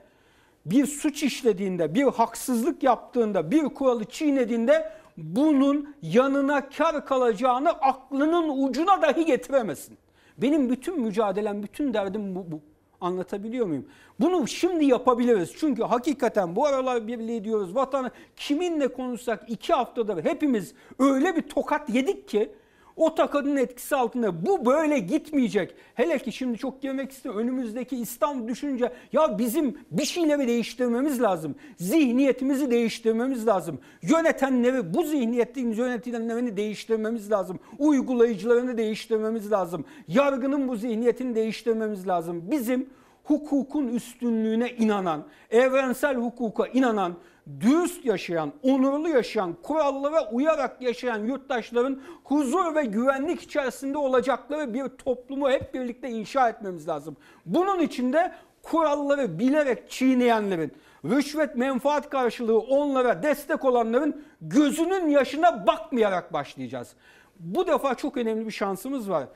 bir 0.66 0.86
suç 0.86 1.24
işlediğinde, 1.24 1.96
bir 1.96 2.04
haksızlık 2.04 2.84
yaptığında, 2.84 3.52
bir 3.52 3.64
kuralı 3.64 4.06
çiğnediğinde 4.06 4.92
bunun 5.18 5.96
yanına 6.02 6.70
kar 6.70 7.06
kalacağını 7.06 7.70
aklının 7.70 8.68
ucuna 8.68 9.02
dahi 9.02 9.26
getiremesin. 9.26 9.98
Benim 10.38 10.70
bütün 10.70 11.02
mücadelem, 11.02 11.64
bütün 11.64 11.94
derdim 11.94 12.36
bu. 12.36 12.52
bu. 12.52 12.62
Anlatabiliyor 13.02 13.66
muyum? 13.66 13.86
Bunu 14.20 14.48
şimdi 14.48 14.86
yapabiliriz. 14.86 15.54
Çünkü 15.58 15.84
hakikaten 15.84 16.56
bu 16.56 16.66
aralar 16.66 17.08
birliği 17.08 17.44
diyoruz. 17.44 17.76
Vatanı 17.76 18.12
kiminle 18.36 18.88
konuşsak 18.88 19.50
iki 19.50 19.74
haftadır 19.74 20.26
hepimiz 20.26 20.74
öyle 21.00 21.36
bir 21.36 21.42
tokat 21.42 21.90
yedik 21.90 22.28
ki 22.28 22.52
O 22.96 23.16
takadın 23.16 23.56
etkisi 23.56 23.96
altında 23.96 24.46
bu 24.46 24.66
böyle 24.66 25.00
gitmeyecek. 25.00 25.76
Hele 25.94 26.20
ki 26.20 26.32
şimdi 26.32 26.58
çok 26.58 26.82
girmek 26.82 27.12
istiyorum. 27.12 27.42
Önümüzdeki 27.42 27.98
İstanbul 27.98 28.48
düşünce 28.48 28.92
ya 29.14 29.40
bizim 29.40 29.78
bir 29.92 30.06
şeyleri 30.06 30.48
değiştirmemiz 30.48 31.22
lazım. 31.22 31.56
Zihniyetimizi 31.78 32.72
değiştirmemiz 32.72 33.48
lazım. 33.48 33.80
Yönetenleri 34.02 34.94
bu 34.94 35.04
zihniyetliğimiz 35.04 35.78
yönetilenlerini 35.78 36.58
değiştirmemiz 36.58 37.32
lazım. 37.32 37.60
Uygulayıcılarını 37.80 38.78
değiştirmemiz 38.78 39.52
lazım. 39.52 39.86
Yargının 40.08 40.68
bu 40.68 40.76
zihniyetini 40.76 41.36
değiştirmemiz 41.36 42.08
lazım. 42.08 42.52
Bizim 42.52 42.90
hukukun 43.24 43.88
üstünlüğüne 43.88 44.70
inanan, 44.70 45.26
evrensel 45.52 46.16
hukuka 46.16 46.68
inanan, 46.68 47.16
dürüst 47.60 48.06
yaşayan, 48.06 48.54
onurlu 48.64 49.10
yaşayan, 49.10 49.56
kurallara 49.64 50.30
uyarak 50.30 50.82
yaşayan 50.82 51.26
yurttaşların 51.26 52.02
huzur 52.24 52.76
ve 52.76 52.86
güvenlik 52.86 53.42
içerisinde 53.42 53.98
olacakları 53.98 54.74
bir 54.74 54.88
toplumu 54.88 55.50
hep 55.50 55.74
birlikte 55.74 56.10
inşa 56.10 56.50
etmemiz 56.50 56.88
lazım. 56.88 57.18
Bunun 57.46 57.80
için 57.80 58.14
de 58.14 58.32
kuralları 58.64 59.40
bilerek 59.40 59.90
çiğneyenlerin, 59.90 60.72
rüşvet 61.06 61.56
menfaat 61.56 62.10
karşılığı 62.10 62.60
onlara 62.60 63.24
destek 63.24 63.66
olanların 63.66 64.26
gözünün 64.42 65.10
yaşına 65.10 65.68
bakmayarak 65.68 66.34
başlayacağız. 66.34 66.94
Bu 67.40 67.68
defa 67.68 67.96
çok 67.96 68.18
önemli 68.18 68.46
bir 68.46 68.52
şansımız 68.52 69.10
var. 69.10 69.28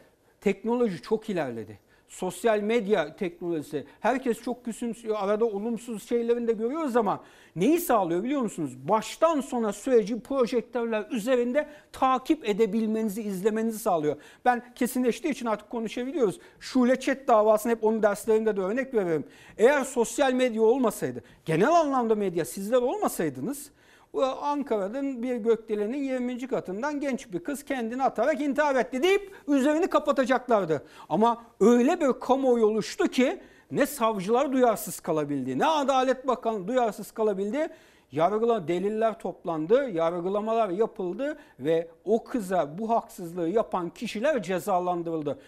Teknoloji 0.41 1.02
çok 1.02 1.30
ilerledi 1.30 1.88
sosyal 2.10 2.60
medya 2.60 3.15
teknolojisi. 3.15 3.86
Herkes 3.99 4.41
çok 4.41 4.65
küçümsüyor. 4.65 5.15
Arada 5.19 5.45
olumsuz 5.45 6.10
şeylerini 6.10 6.48
de 6.48 6.53
görüyoruz 6.53 6.95
ama 6.95 7.23
neyi 7.56 7.80
sağlıyor 7.80 8.23
biliyor 8.23 8.41
musunuz? 8.41 8.77
Baştan 8.88 9.41
sona 9.41 9.73
süreci 9.73 10.19
projektörler 10.19 11.06
üzerinde 11.11 11.69
takip 11.91 12.49
edebilmenizi, 12.49 13.22
izlemenizi 13.22 13.80
sağlıyor. 13.80 14.15
Ben 14.45 14.73
kesinleştiği 14.76 15.31
için 15.31 15.45
artık 15.45 15.69
konuşabiliyoruz. 15.69 16.40
Şule 16.60 16.99
Chat 16.99 17.27
davasını 17.27 17.72
hep 17.72 17.84
onun 17.84 18.03
derslerinde 18.03 18.57
de 18.57 18.61
örnek 18.61 18.94
veririm. 18.94 19.23
Eğer 19.57 19.84
sosyal 19.84 20.34
medya 20.34 20.61
olmasaydı, 20.61 21.23
genel 21.45 21.72
anlamda 21.72 22.15
medya 22.15 22.45
sizler 22.45 22.77
olmasaydınız 22.77 23.72
Ankara'nın 24.18 25.23
bir 25.23 25.36
gökdelenin 25.36 25.98
20. 25.98 26.48
katından 26.48 26.99
genç 26.99 27.31
bir 27.34 27.40
kız 27.40 27.64
kendini 27.64 28.03
atarak 28.03 28.41
intihar 28.41 28.76
etti 28.76 29.03
deyip 29.03 29.36
üzerini 29.48 29.88
kapatacaklardı. 29.88 30.84
Ama 31.10 31.45
öyle 31.60 32.02
bir 32.02 32.19
kamuoyu 32.19 32.65
oluştu 32.65 33.07
ki 33.07 33.41
ne 33.72 33.86
savcılar 33.86 34.52
duyarsız 34.52 34.99
kalabildi, 34.99 35.60
ne 35.60 35.65
Adalet 35.65 36.27
Bakanı 36.27 36.68
duyarsız 36.68 37.11
kalabildi. 37.11 37.68
Yargıla 38.11 38.68
deliller 38.68 39.19
toplandı, 39.19 39.90
yargılamalar 39.90 40.69
yapıldı 40.69 41.38
ve 41.60 41.88
o 42.06 42.23
kıza 42.23 42.77
bu 42.77 42.90
haksızlığı 42.90 43.49
yapan 43.49 43.90
kişiler 43.90 44.44
cezalandırıldı. 44.44 45.40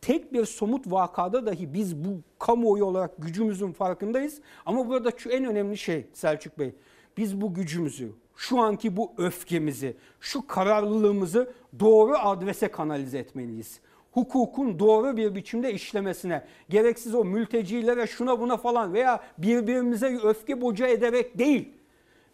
Tek 0.00 0.32
bir 0.32 0.44
somut 0.44 0.92
vakada 0.92 1.46
dahi 1.46 1.74
biz 1.74 2.04
bu 2.04 2.08
kamuoyu 2.38 2.84
olarak 2.84 3.10
gücümüzün 3.18 3.72
farkındayız. 3.72 4.40
Ama 4.66 4.88
burada 4.88 5.10
şu 5.16 5.30
en 5.30 5.44
önemli 5.44 5.76
şey 5.76 6.06
Selçuk 6.12 6.58
Bey 6.58 6.74
biz 7.18 7.40
bu 7.40 7.54
gücümüzü, 7.54 8.12
şu 8.36 8.60
anki 8.60 8.96
bu 8.96 9.12
öfkemizi, 9.18 9.96
şu 10.20 10.46
kararlılığımızı 10.46 11.52
doğru 11.80 12.16
adrese 12.18 12.68
kanalize 12.68 13.18
etmeliyiz. 13.18 13.80
Hukukun 14.12 14.78
doğru 14.78 15.16
bir 15.16 15.34
biçimde 15.34 15.72
işlemesine, 15.72 16.44
gereksiz 16.68 17.14
o 17.14 17.24
mültecilere 17.24 18.06
şuna 18.06 18.40
buna 18.40 18.56
falan 18.56 18.92
veya 18.92 19.20
birbirimize 19.38 20.18
öfke 20.22 20.60
boca 20.60 20.86
ederek 20.86 21.38
değil. 21.38 21.68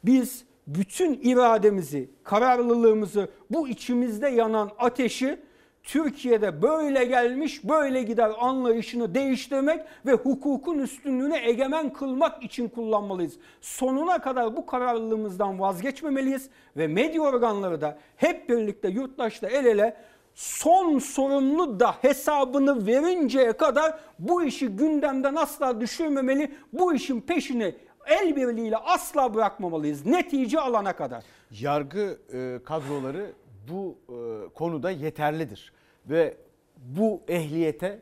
Biz 0.05 0.45
bütün 0.67 1.21
irademizi, 1.23 2.11
kararlılığımızı, 2.25 3.29
bu 3.51 3.69
içimizde 3.69 4.29
yanan 4.29 4.71
ateşi 4.79 5.41
Türkiye'de 5.85 6.63
böyle 6.63 7.05
gelmiş 7.05 7.65
böyle 7.65 8.03
gider 8.03 8.33
anlayışını 8.39 9.15
değiştirmek 9.15 9.81
ve 10.07 10.13
hukukun 10.13 10.79
üstünlüğünü 10.79 11.37
egemen 11.37 11.93
kılmak 11.93 12.43
için 12.43 12.69
kullanmalıyız. 12.69 13.35
Sonuna 13.61 14.21
kadar 14.21 14.57
bu 14.57 14.67
kararlılığımızdan 14.67 15.61
vazgeçmemeliyiz 15.61 16.49
ve 16.77 16.87
medya 16.87 17.23
organları 17.23 17.81
da 17.81 17.99
hep 18.17 18.49
birlikte 18.49 18.89
yurttaşla 18.89 19.49
el 19.49 19.65
ele 19.65 19.97
son 20.35 20.99
sorumlu 20.99 21.81
da 21.81 21.95
hesabını 22.03 22.87
verinceye 22.87 23.53
kadar 23.53 23.99
bu 24.19 24.43
işi 24.43 24.69
gündemden 24.69 25.35
asla 25.35 25.81
düşürmemeli. 25.81 26.55
Bu 26.73 26.95
işin 26.95 27.21
peşini 27.21 27.75
el 28.07 28.37
birliğiyle 28.37 28.77
asla 28.77 29.35
bırakmamalıyız. 29.35 30.07
Netice 30.07 30.61
alana 30.61 30.97
kadar. 30.97 31.25
Yargı 31.61 32.19
e, 32.33 32.65
kadroları 32.65 33.33
bu 33.69 33.97
e, 34.09 34.49
konuda 34.55 34.91
yeterlidir. 34.91 35.73
Ve 36.07 36.37
bu 36.77 37.21
ehliyete, 37.29 38.01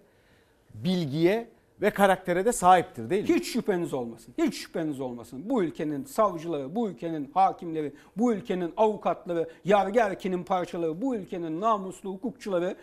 bilgiye 0.74 1.48
ve 1.82 1.90
karaktere 1.90 2.44
de 2.44 2.52
sahiptir 2.52 3.10
değil 3.10 3.28
mi? 3.28 3.36
Hiç 3.36 3.52
şüpheniz 3.52 3.94
olmasın. 3.94 4.34
Hiç 4.38 4.54
şüpheniz 4.54 5.00
olmasın. 5.00 5.42
Bu 5.44 5.64
ülkenin 5.64 6.04
savcıları, 6.04 6.74
bu 6.74 6.88
ülkenin 6.88 7.30
hakimleri, 7.34 7.92
bu 8.16 8.32
ülkenin 8.32 8.72
avukatları, 8.76 9.48
yargı 9.64 10.00
erkinin 10.00 10.44
parçaları, 10.44 11.02
bu 11.02 11.16
ülkenin 11.16 11.60
namuslu 11.60 12.10
hukukçuları 12.10 12.76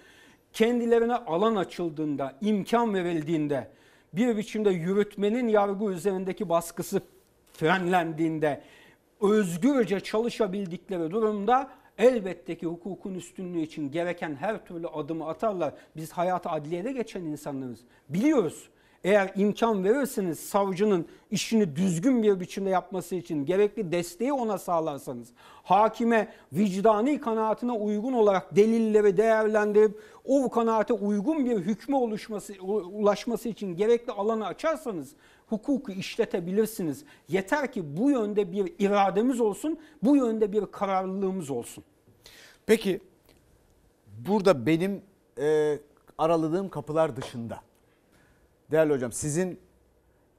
kendilerine 0.53 1.15
alan 1.15 1.56
açıldığında, 1.56 2.35
imkan 2.41 2.93
verildiğinde, 2.93 3.68
bir 4.14 4.38
biçimde 4.38 4.69
yürütmenin 4.69 5.47
yargı 5.47 5.85
üzerindeki 5.85 6.49
baskısı 6.49 7.01
frenlendiğinde, 7.53 8.61
özgürce 9.22 9.99
çalışabildikleri 9.99 11.11
durumda 11.11 11.69
elbette 12.00 12.58
ki 12.58 12.66
hukukun 12.66 13.16
üstünlüğü 13.16 13.62
için 13.62 13.92
gereken 13.92 14.36
her 14.36 14.66
türlü 14.66 14.88
adımı 14.88 15.28
atarlar. 15.28 15.74
Biz 15.96 16.12
hayatı 16.12 16.50
adliyede 16.50 16.92
geçen 16.92 17.22
insanlarız. 17.22 17.80
Biliyoruz. 18.10 18.70
Eğer 19.04 19.32
imkan 19.36 19.84
verirseniz 19.84 20.40
savcının 20.40 21.06
işini 21.32 21.76
düzgün 21.76 22.24
bir 22.24 22.40
biçimde 22.40 22.70
yapması 22.70 23.16
için 23.16 23.46
gerekli 23.46 23.92
desteği 23.92 24.34
ona 24.34 24.58
sağlarsanız, 24.58 25.30
hakime 25.64 26.28
vicdani 26.54 27.20
kanaatine 27.20 27.72
uygun 27.72 28.14
olarak 28.14 28.56
delilleri 28.56 29.18
değerlendirip 29.18 30.02
o 30.26 30.50
kanaate 30.50 30.94
uygun 30.94 31.46
bir 31.46 31.58
hükme 31.58 31.96
oluşması, 31.96 32.54
ulaşması 32.64 33.50
için 33.50 33.76
gerekli 33.76 34.12
alanı 34.12 34.46
açarsanız 34.46 35.16
hukuku 35.50 35.92
işletebilirsiniz. 35.92 37.04
Yeter 37.28 37.72
ki 37.72 37.98
bu 37.98 38.12
yönde 38.12 38.52
bir 38.52 38.74
irademiz 38.80 39.40
olsun, 39.40 39.80
bu 40.04 40.16
yönde 40.16 40.52
bir 40.52 40.66
kararlılığımız 40.66 41.50
olsun. 41.50 41.84
Peki 42.66 43.02
burada 44.28 44.66
benim 44.66 45.02
e, 45.40 45.80
araladığım 46.18 46.70
kapılar 46.70 47.16
dışında 47.16 47.62
değerli 48.72 48.94
hocam 48.94 49.12
sizin 49.12 49.60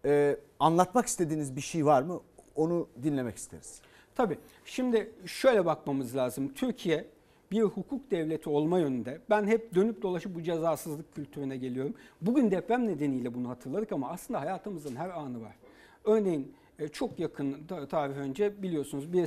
e, 0.05 0.37
anlatmak 0.61 1.07
istediğiniz 1.07 1.57
bir 1.57 1.61
şey 1.61 1.87
var 1.87 2.03
mı? 2.03 2.20
Onu 2.55 2.89
dinlemek 3.03 3.37
isteriz. 3.37 3.81
Tabii. 4.15 4.39
Şimdi 4.65 5.12
şöyle 5.27 5.66
bakmamız 5.66 6.16
lazım. 6.16 6.55
Türkiye 6.55 7.07
bir 7.52 7.62
hukuk 7.62 8.10
devleti 8.10 8.51
olma 8.51 8.78
yönünde 8.78 9.20
ben 9.31 9.47
hep 9.47 9.74
dönüp 9.74 10.02
dolaşıp 10.02 10.35
bu 10.35 10.43
cezasızlık 10.43 11.14
kültürüne 11.14 11.56
geliyorum. 11.56 11.94
Bugün 12.20 12.51
deprem 12.51 12.86
nedeniyle 12.86 13.35
bunu 13.35 13.48
hatırladık 13.48 13.93
ama 13.93 14.10
aslında 14.10 14.40
hayatımızın 14.40 14.97
her 14.97 15.10
anı 15.10 15.43
var. 15.43 15.56
Örneğin 16.05 16.55
e, 16.78 16.89
çok 16.89 17.18
yakın 17.18 17.66
tarih 17.90 18.16
önce 18.16 18.62
biliyorsunuz 18.62 19.12
bir 19.12 19.27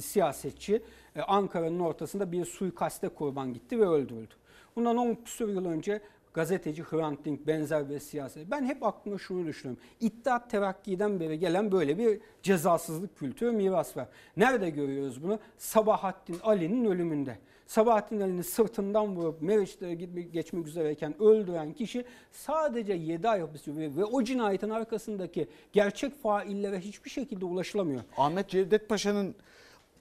siyasetçi 0.00 0.82
e, 1.16 1.22
Ankara'nın 1.22 1.80
ortasında 1.80 2.32
bir 2.32 2.44
suikaste 2.44 3.08
kurban 3.08 3.52
gitti 3.54 3.80
ve 3.80 3.88
öldürüldü. 3.88 4.34
Bundan 4.76 4.96
10 4.96 5.14
küsur 5.14 5.48
yıl 5.48 5.64
önce 5.64 6.00
gazeteci 6.34 6.82
Hrant 6.82 7.24
Dink 7.24 7.46
benzer 7.46 7.90
bir 7.90 7.98
siyaset. 7.98 8.50
Ben 8.50 8.64
hep 8.64 8.82
aklıma 8.82 9.18
şunu 9.18 9.46
düşünüyorum. 9.46 9.82
İttihat 10.00 10.50
Terakki'den 10.50 11.20
beri 11.20 11.38
gelen 11.38 11.72
böyle 11.72 11.98
bir 11.98 12.20
cezasızlık 12.42 13.18
kültürü 13.18 13.52
miras 13.52 13.96
var. 13.96 14.08
Nerede 14.36 14.70
görüyoruz 14.70 15.22
bunu? 15.22 15.38
Sabahattin 15.58 16.38
Ali'nin 16.42 16.84
ölümünde. 16.84 17.38
Sabahattin 17.66 18.20
Ali'nin 18.20 18.42
sırtından 18.42 19.16
vurup 19.16 19.42
Meriç'te 19.42 19.94
geçmek 20.32 20.66
üzereyken 20.66 21.22
öldüren 21.22 21.72
kişi 21.72 22.04
sadece 22.32 22.92
7 22.92 23.28
ay 23.28 23.40
hapis 23.40 23.68
ve, 23.68 23.96
ve 23.96 24.04
o 24.04 24.24
cinayetin 24.24 24.70
arkasındaki 24.70 25.48
gerçek 25.72 26.22
faillere 26.22 26.80
hiçbir 26.80 27.10
şekilde 27.10 27.44
ulaşılamıyor. 27.44 28.02
Ahmet 28.16 28.48
Cevdet 28.48 28.88
Paşa'nın 28.88 29.34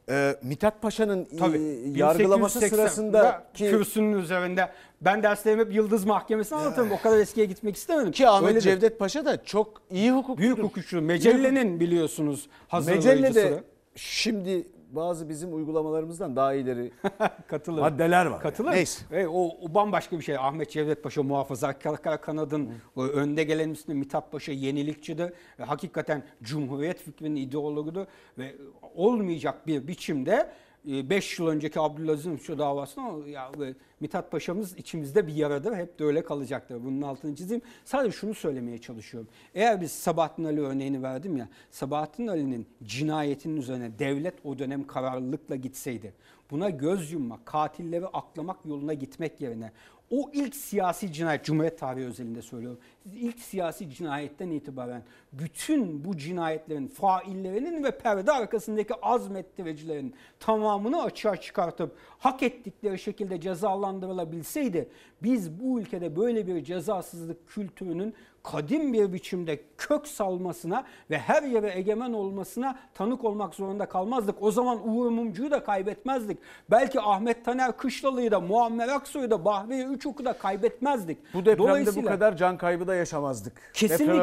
e, 0.09 0.35
Mithat 0.41 0.81
Paşa'nın 0.81 1.27
e, 1.31 1.99
yargılaması 1.99 2.59
sırasında 2.59 3.47
ki 3.53 3.69
kürsünün 3.69 4.13
üzerinde 4.13 4.69
ben 5.01 5.23
derslerimi 5.23 5.61
hep 5.61 5.73
Yıldız 5.73 6.05
Mahkemesi'ne 6.05 6.57
anlatırım. 6.57 6.91
O 6.91 7.01
kadar 7.01 7.19
eskiye 7.19 7.45
gitmek 7.45 7.75
istemedim. 7.75 8.11
Ki 8.11 8.27
Ahmet 8.27 8.49
Öyledir. 8.49 8.61
Cevdet 8.61 8.99
Paşa 8.99 9.25
da 9.25 9.43
çok 9.43 9.81
iyi 9.91 10.11
hukukçudur. 10.11 10.37
Büyük 10.41 10.63
hukukçu. 10.63 11.01
Mecelle'nin 11.01 11.79
biliyorsunuz 11.79 12.47
hazırlayıcısı. 12.67 13.21
Mecelle 13.21 13.63
şimdi 13.95 14.67
bazı 14.95 15.29
bizim 15.29 15.55
uygulamalarımızdan 15.55 16.35
daha 16.35 16.53
ileri 16.53 16.91
Katılır. 17.47 17.81
maddeler 17.81 18.25
var. 18.25 18.41
Katılır. 18.41 18.67
Yani. 18.67 18.77
Neyse. 18.77 19.05
E, 19.11 19.27
o, 19.27 19.47
o 19.61 19.73
bambaşka 19.73 20.17
bir 20.19 20.23
şey. 20.23 20.37
Ahmet 20.37 20.71
Cevdet 20.71 21.03
Paşa 21.03 21.23
muhafazakar 21.23 22.21
kanadın 22.21 22.69
o 22.95 23.03
önde 23.03 23.43
gelen 23.43 23.69
üstünde 23.69 23.97
Mithat 23.97 24.31
Paşa 24.31 24.51
yenilikçidir. 24.51 25.33
Ve 25.59 25.63
hakikaten 25.63 26.23
Cumhuriyet 26.43 26.99
fikrinin 26.99 27.35
ideologudur 27.35 28.05
ve 28.37 28.55
olmayacak 28.95 29.67
bir 29.67 29.87
biçimde 29.87 30.51
5 30.85 31.39
yıl 31.39 31.47
önceki 31.47 31.79
Abdülaziz 31.79 32.41
şu 32.41 32.57
davasında 32.57 33.07
o 33.07 33.25
ya 33.25 33.51
e, 33.61 33.73
Mithat 33.99 34.31
Paşa'mız 34.31 34.77
içimizde 34.77 35.27
bir 35.27 35.33
yaradır. 35.33 35.75
Hep 35.75 35.99
de 35.99 36.03
öyle 36.03 36.23
kalacaktır. 36.23 36.83
Bunun 36.83 37.01
altını 37.01 37.35
çizeyim. 37.35 37.61
Sadece 37.85 38.17
şunu 38.17 38.33
söylemeye 38.33 38.77
çalışıyorum. 38.77 39.29
Eğer 39.55 39.81
biz 39.81 39.91
Sabahattin 39.91 40.43
Ali 40.43 40.61
örneğini 40.61 41.03
verdim 41.03 41.37
ya. 41.37 41.49
Sabahattin 41.71 42.27
Ali'nin 42.27 42.67
cinayetinin 42.83 43.57
üzerine 43.57 43.99
devlet 43.99 44.33
o 44.43 44.59
dönem 44.59 44.87
kararlılıkla 44.87 45.55
gitseydi. 45.55 46.13
Buna 46.51 46.69
göz 46.69 47.11
yummak, 47.11 47.45
katilleri 47.45 48.07
aklamak 48.07 48.65
yoluna 48.65 48.93
gitmek 48.93 49.41
yerine 49.41 49.71
o 50.11 50.29
ilk 50.33 50.55
siyasi 50.55 51.13
cinayet, 51.13 51.45
Cumhuriyet 51.45 51.79
tarihi 51.79 52.05
özelinde 52.05 52.41
söylüyorum. 52.41 52.79
İlk 53.15 53.39
siyasi 53.39 53.89
cinayetten 53.89 54.49
itibaren 54.49 55.03
bütün 55.33 56.05
bu 56.05 56.17
cinayetlerin 56.17 56.87
faillerinin 56.87 57.83
ve 57.83 57.97
perde 57.97 58.31
arkasındaki 58.31 58.93
azmettiricilerin 59.01 60.15
tamamını 60.39 61.03
açığa 61.03 61.37
çıkartıp 61.37 61.95
hak 62.19 62.43
ettikleri 62.43 62.99
şekilde 62.99 63.41
cezalandırılabilseydi 63.41 64.89
biz 65.23 65.59
bu 65.59 65.79
ülkede 65.79 66.15
böyle 66.15 66.47
bir 66.47 66.63
cezasızlık 66.63 67.47
kültürünün 67.47 68.13
kadim 68.43 68.93
bir 68.93 69.13
biçimde 69.13 69.59
kök 69.77 70.07
salmasına 70.07 70.83
ve 71.09 71.17
her 71.17 71.43
yere 71.43 71.77
egemen 71.77 72.13
olmasına 72.13 72.79
tanık 72.93 73.23
olmak 73.23 73.55
zorunda 73.55 73.85
kalmazdık. 73.85 74.35
O 74.41 74.51
zaman 74.51 74.89
Uğur 74.89 75.09
Mumcu'yu 75.09 75.51
da 75.51 75.63
kaybetmezdik. 75.63 76.37
Belki 76.71 77.01
Ahmet 77.01 77.45
Taner 77.45 77.77
Kışlalı'yı 77.77 78.31
da 78.31 78.39
Muammer 78.39 78.87
Aksoy'u 78.87 79.31
da 79.31 79.45
Bahriye 79.45 79.85
Üçok'u 79.85 80.25
da 80.25 80.33
kaybetmezdik. 80.33 81.17
Bu 81.33 81.45
depremde 81.45 81.89
bu 81.95 82.05
kadar 82.05 82.37
can 82.37 82.57
kaybı 82.57 82.87
da 82.87 82.95
yaşamazdık. 82.95 83.53
Kesinlikle. 83.73 84.19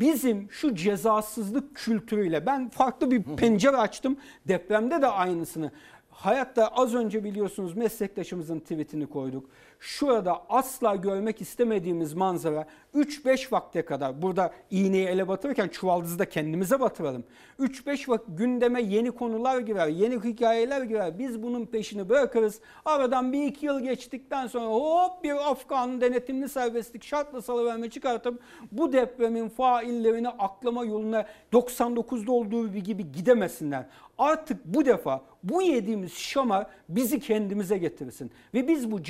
Bizim 0.00 0.48
şu 0.50 0.74
cezasızlık 0.74 1.76
kültürüyle 1.76 2.46
ben 2.46 2.68
farklı 2.68 3.10
bir 3.10 3.22
pencere 3.22 3.76
açtım. 3.76 4.16
Depremde 4.48 5.02
de 5.02 5.06
aynısını. 5.06 5.72
Hayatta 6.10 6.68
az 6.68 6.94
önce 6.94 7.24
biliyorsunuz 7.24 7.76
meslektaşımızın 7.76 8.60
tweetini 8.60 9.06
koyduk. 9.06 9.50
Şurada 9.80 10.42
asla 10.48 10.96
görmek 10.96 11.40
istemediğimiz 11.40 12.14
manzara 12.14 12.66
3-5 12.94 13.52
vakte 13.52 13.84
kadar 13.84 14.22
burada 14.22 14.52
iğneyi 14.70 15.06
ele 15.06 15.28
batırırken 15.28 15.68
çuvaldızı 15.68 16.18
da 16.18 16.28
kendimize 16.28 16.80
batıralım. 16.80 17.24
3-5 17.60 18.08
vakit 18.08 18.38
gündeme 18.38 18.82
yeni 18.82 19.10
konular 19.10 19.58
girer, 19.58 19.88
yeni 19.88 20.24
hikayeler 20.24 20.82
girer. 20.82 21.18
Biz 21.18 21.42
bunun 21.42 21.66
peşini 21.66 22.08
bırakırız. 22.08 22.60
Aradan 22.84 23.32
bir 23.32 23.46
iki 23.46 23.66
yıl 23.66 23.80
geçtikten 23.80 24.46
sonra 24.46 24.66
hop 24.66 25.24
bir 25.24 25.50
Afgan 25.50 26.00
denetimli 26.00 26.48
serbestlik 26.48 27.04
şartla 27.04 27.42
salıverme 27.42 27.90
çıkartıp 27.90 28.42
bu 28.72 28.92
depremin 28.92 29.48
faillerini 29.48 30.28
aklama 30.28 30.84
yoluna 30.84 31.26
99'da 31.52 32.32
olduğu 32.32 32.68
gibi 32.68 33.12
gidemesinler. 33.12 33.86
Artık 34.18 34.64
bu 34.64 34.84
defa 34.84 35.22
bu 35.42 35.62
yediğimiz 35.62 36.12
şamar 36.12 36.66
bizi 36.88 37.20
kendimize 37.20 37.78
getirsin. 37.78 38.30
Ve 38.54 38.68
biz 38.68 38.90
bu 38.90 39.02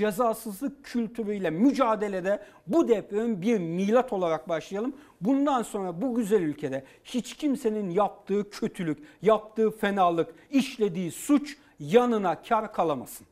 cezasızlık 0.59 0.85
kültürüyle 0.85 1.51
mücadelede 1.51 2.43
bu 2.67 2.89
depremin 2.89 3.43
bir 3.43 3.59
milat 3.59 4.13
olarak 4.13 4.49
başlayalım. 4.49 4.97
Bundan 5.21 5.63
sonra 5.63 6.01
bu 6.03 6.15
güzel 6.15 6.43
ülkede 6.43 6.85
hiç 7.05 7.37
kimsenin 7.37 7.91
yaptığı 7.91 8.51
kötülük, 8.51 8.99
yaptığı 9.23 9.71
fenalık, 9.71 10.35
işlediği 10.51 11.11
suç 11.11 11.57
yanına 11.81 12.43
kar 12.43 12.73
kalamasın. 12.73 13.27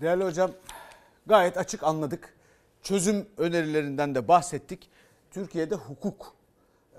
Değerli 0.00 0.24
hocam 0.24 0.50
gayet 1.26 1.56
açık 1.56 1.82
anladık. 1.82 2.34
Çözüm 2.82 3.26
önerilerinden 3.36 4.14
de 4.14 4.28
bahsettik. 4.28 4.90
Türkiye'de 5.30 5.74
hukuk 5.74 6.34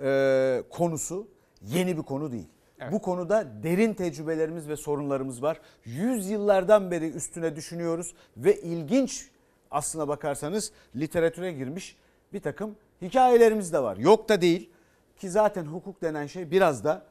e, 0.03 0.63
konusu 0.69 1.27
yeni 1.61 1.97
bir 1.97 2.03
konu 2.03 2.31
değil. 2.31 2.47
Bu 2.91 3.01
konuda 3.01 3.47
derin 3.63 3.93
tecrübelerimiz 3.93 4.67
ve 4.67 4.75
sorunlarımız 4.75 5.41
var. 5.41 5.59
Yüz 5.85 6.29
yıllardan 6.29 6.91
beri 6.91 7.09
üstüne 7.09 7.55
düşünüyoruz 7.55 8.13
ve 8.37 8.61
ilginç 8.61 9.29
aslına 9.71 10.07
bakarsanız 10.07 10.71
literatüre 10.95 11.51
girmiş 11.51 11.97
bir 12.33 12.39
takım 12.41 12.75
hikayelerimiz 13.01 13.73
de 13.73 13.83
var. 13.83 13.97
Yok 13.97 14.29
da 14.29 14.41
değil 14.41 14.69
ki 15.17 15.29
zaten 15.29 15.65
hukuk 15.65 16.01
denen 16.01 16.27
şey 16.27 16.51
biraz 16.51 16.83
da 16.83 17.05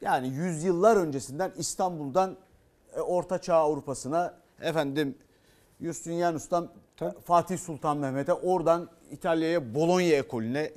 yani 0.00 0.28
yüzyıllar 0.28 0.96
öncesinden 0.96 1.52
İstanbul'dan 1.56 2.36
e, 2.96 3.00
Orta 3.00 3.38
Çağ 3.38 3.54
Avrupa'sına 3.54 4.34
efendim 4.60 5.14
Justinianus'tan 5.80 6.68
Fatih 7.24 7.58
Sultan 7.58 7.96
Mehmet'e 7.96 8.32
oradan 8.32 8.88
İtalya'ya 9.10 9.74
Bologna 9.74 10.02
ekolüne 10.02 10.70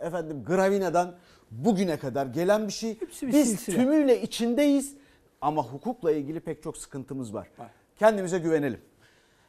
efendim 0.00 0.44
Gravina'dan 0.46 1.14
bugüne 1.50 1.98
kadar 1.98 2.26
gelen 2.26 2.66
bir 2.66 2.72
şey. 2.72 3.00
bir 3.00 3.28
Biz 3.32 3.48
silsile. 3.48 3.76
tümüyle 3.76 4.22
içindeyiz 4.22 4.94
ama 5.40 5.62
hukukla 5.64 6.12
ilgili 6.12 6.40
pek 6.40 6.62
çok 6.62 6.76
sıkıntımız 6.76 7.34
var. 7.34 7.48
Kendimize 7.98 8.38
güvenelim. 8.38 8.80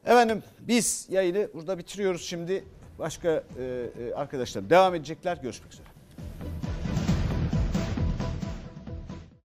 Efendim 0.08 0.44
biz 0.60 1.08
yayını 1.10 1.50
burada 1.54 1.78
bitiriyoruz 1.78 2.22
şimdi. 2.22 2.64
Başka 3.00 3.30
e, 3.30 3.44
e, 3.64 4.14
arkadaşlar 4.14 4.70
devam 4.70 4.96
edecekler. 4.96 5.38
Görüşmek 5.38 5.74
üzere. 5.74 5.88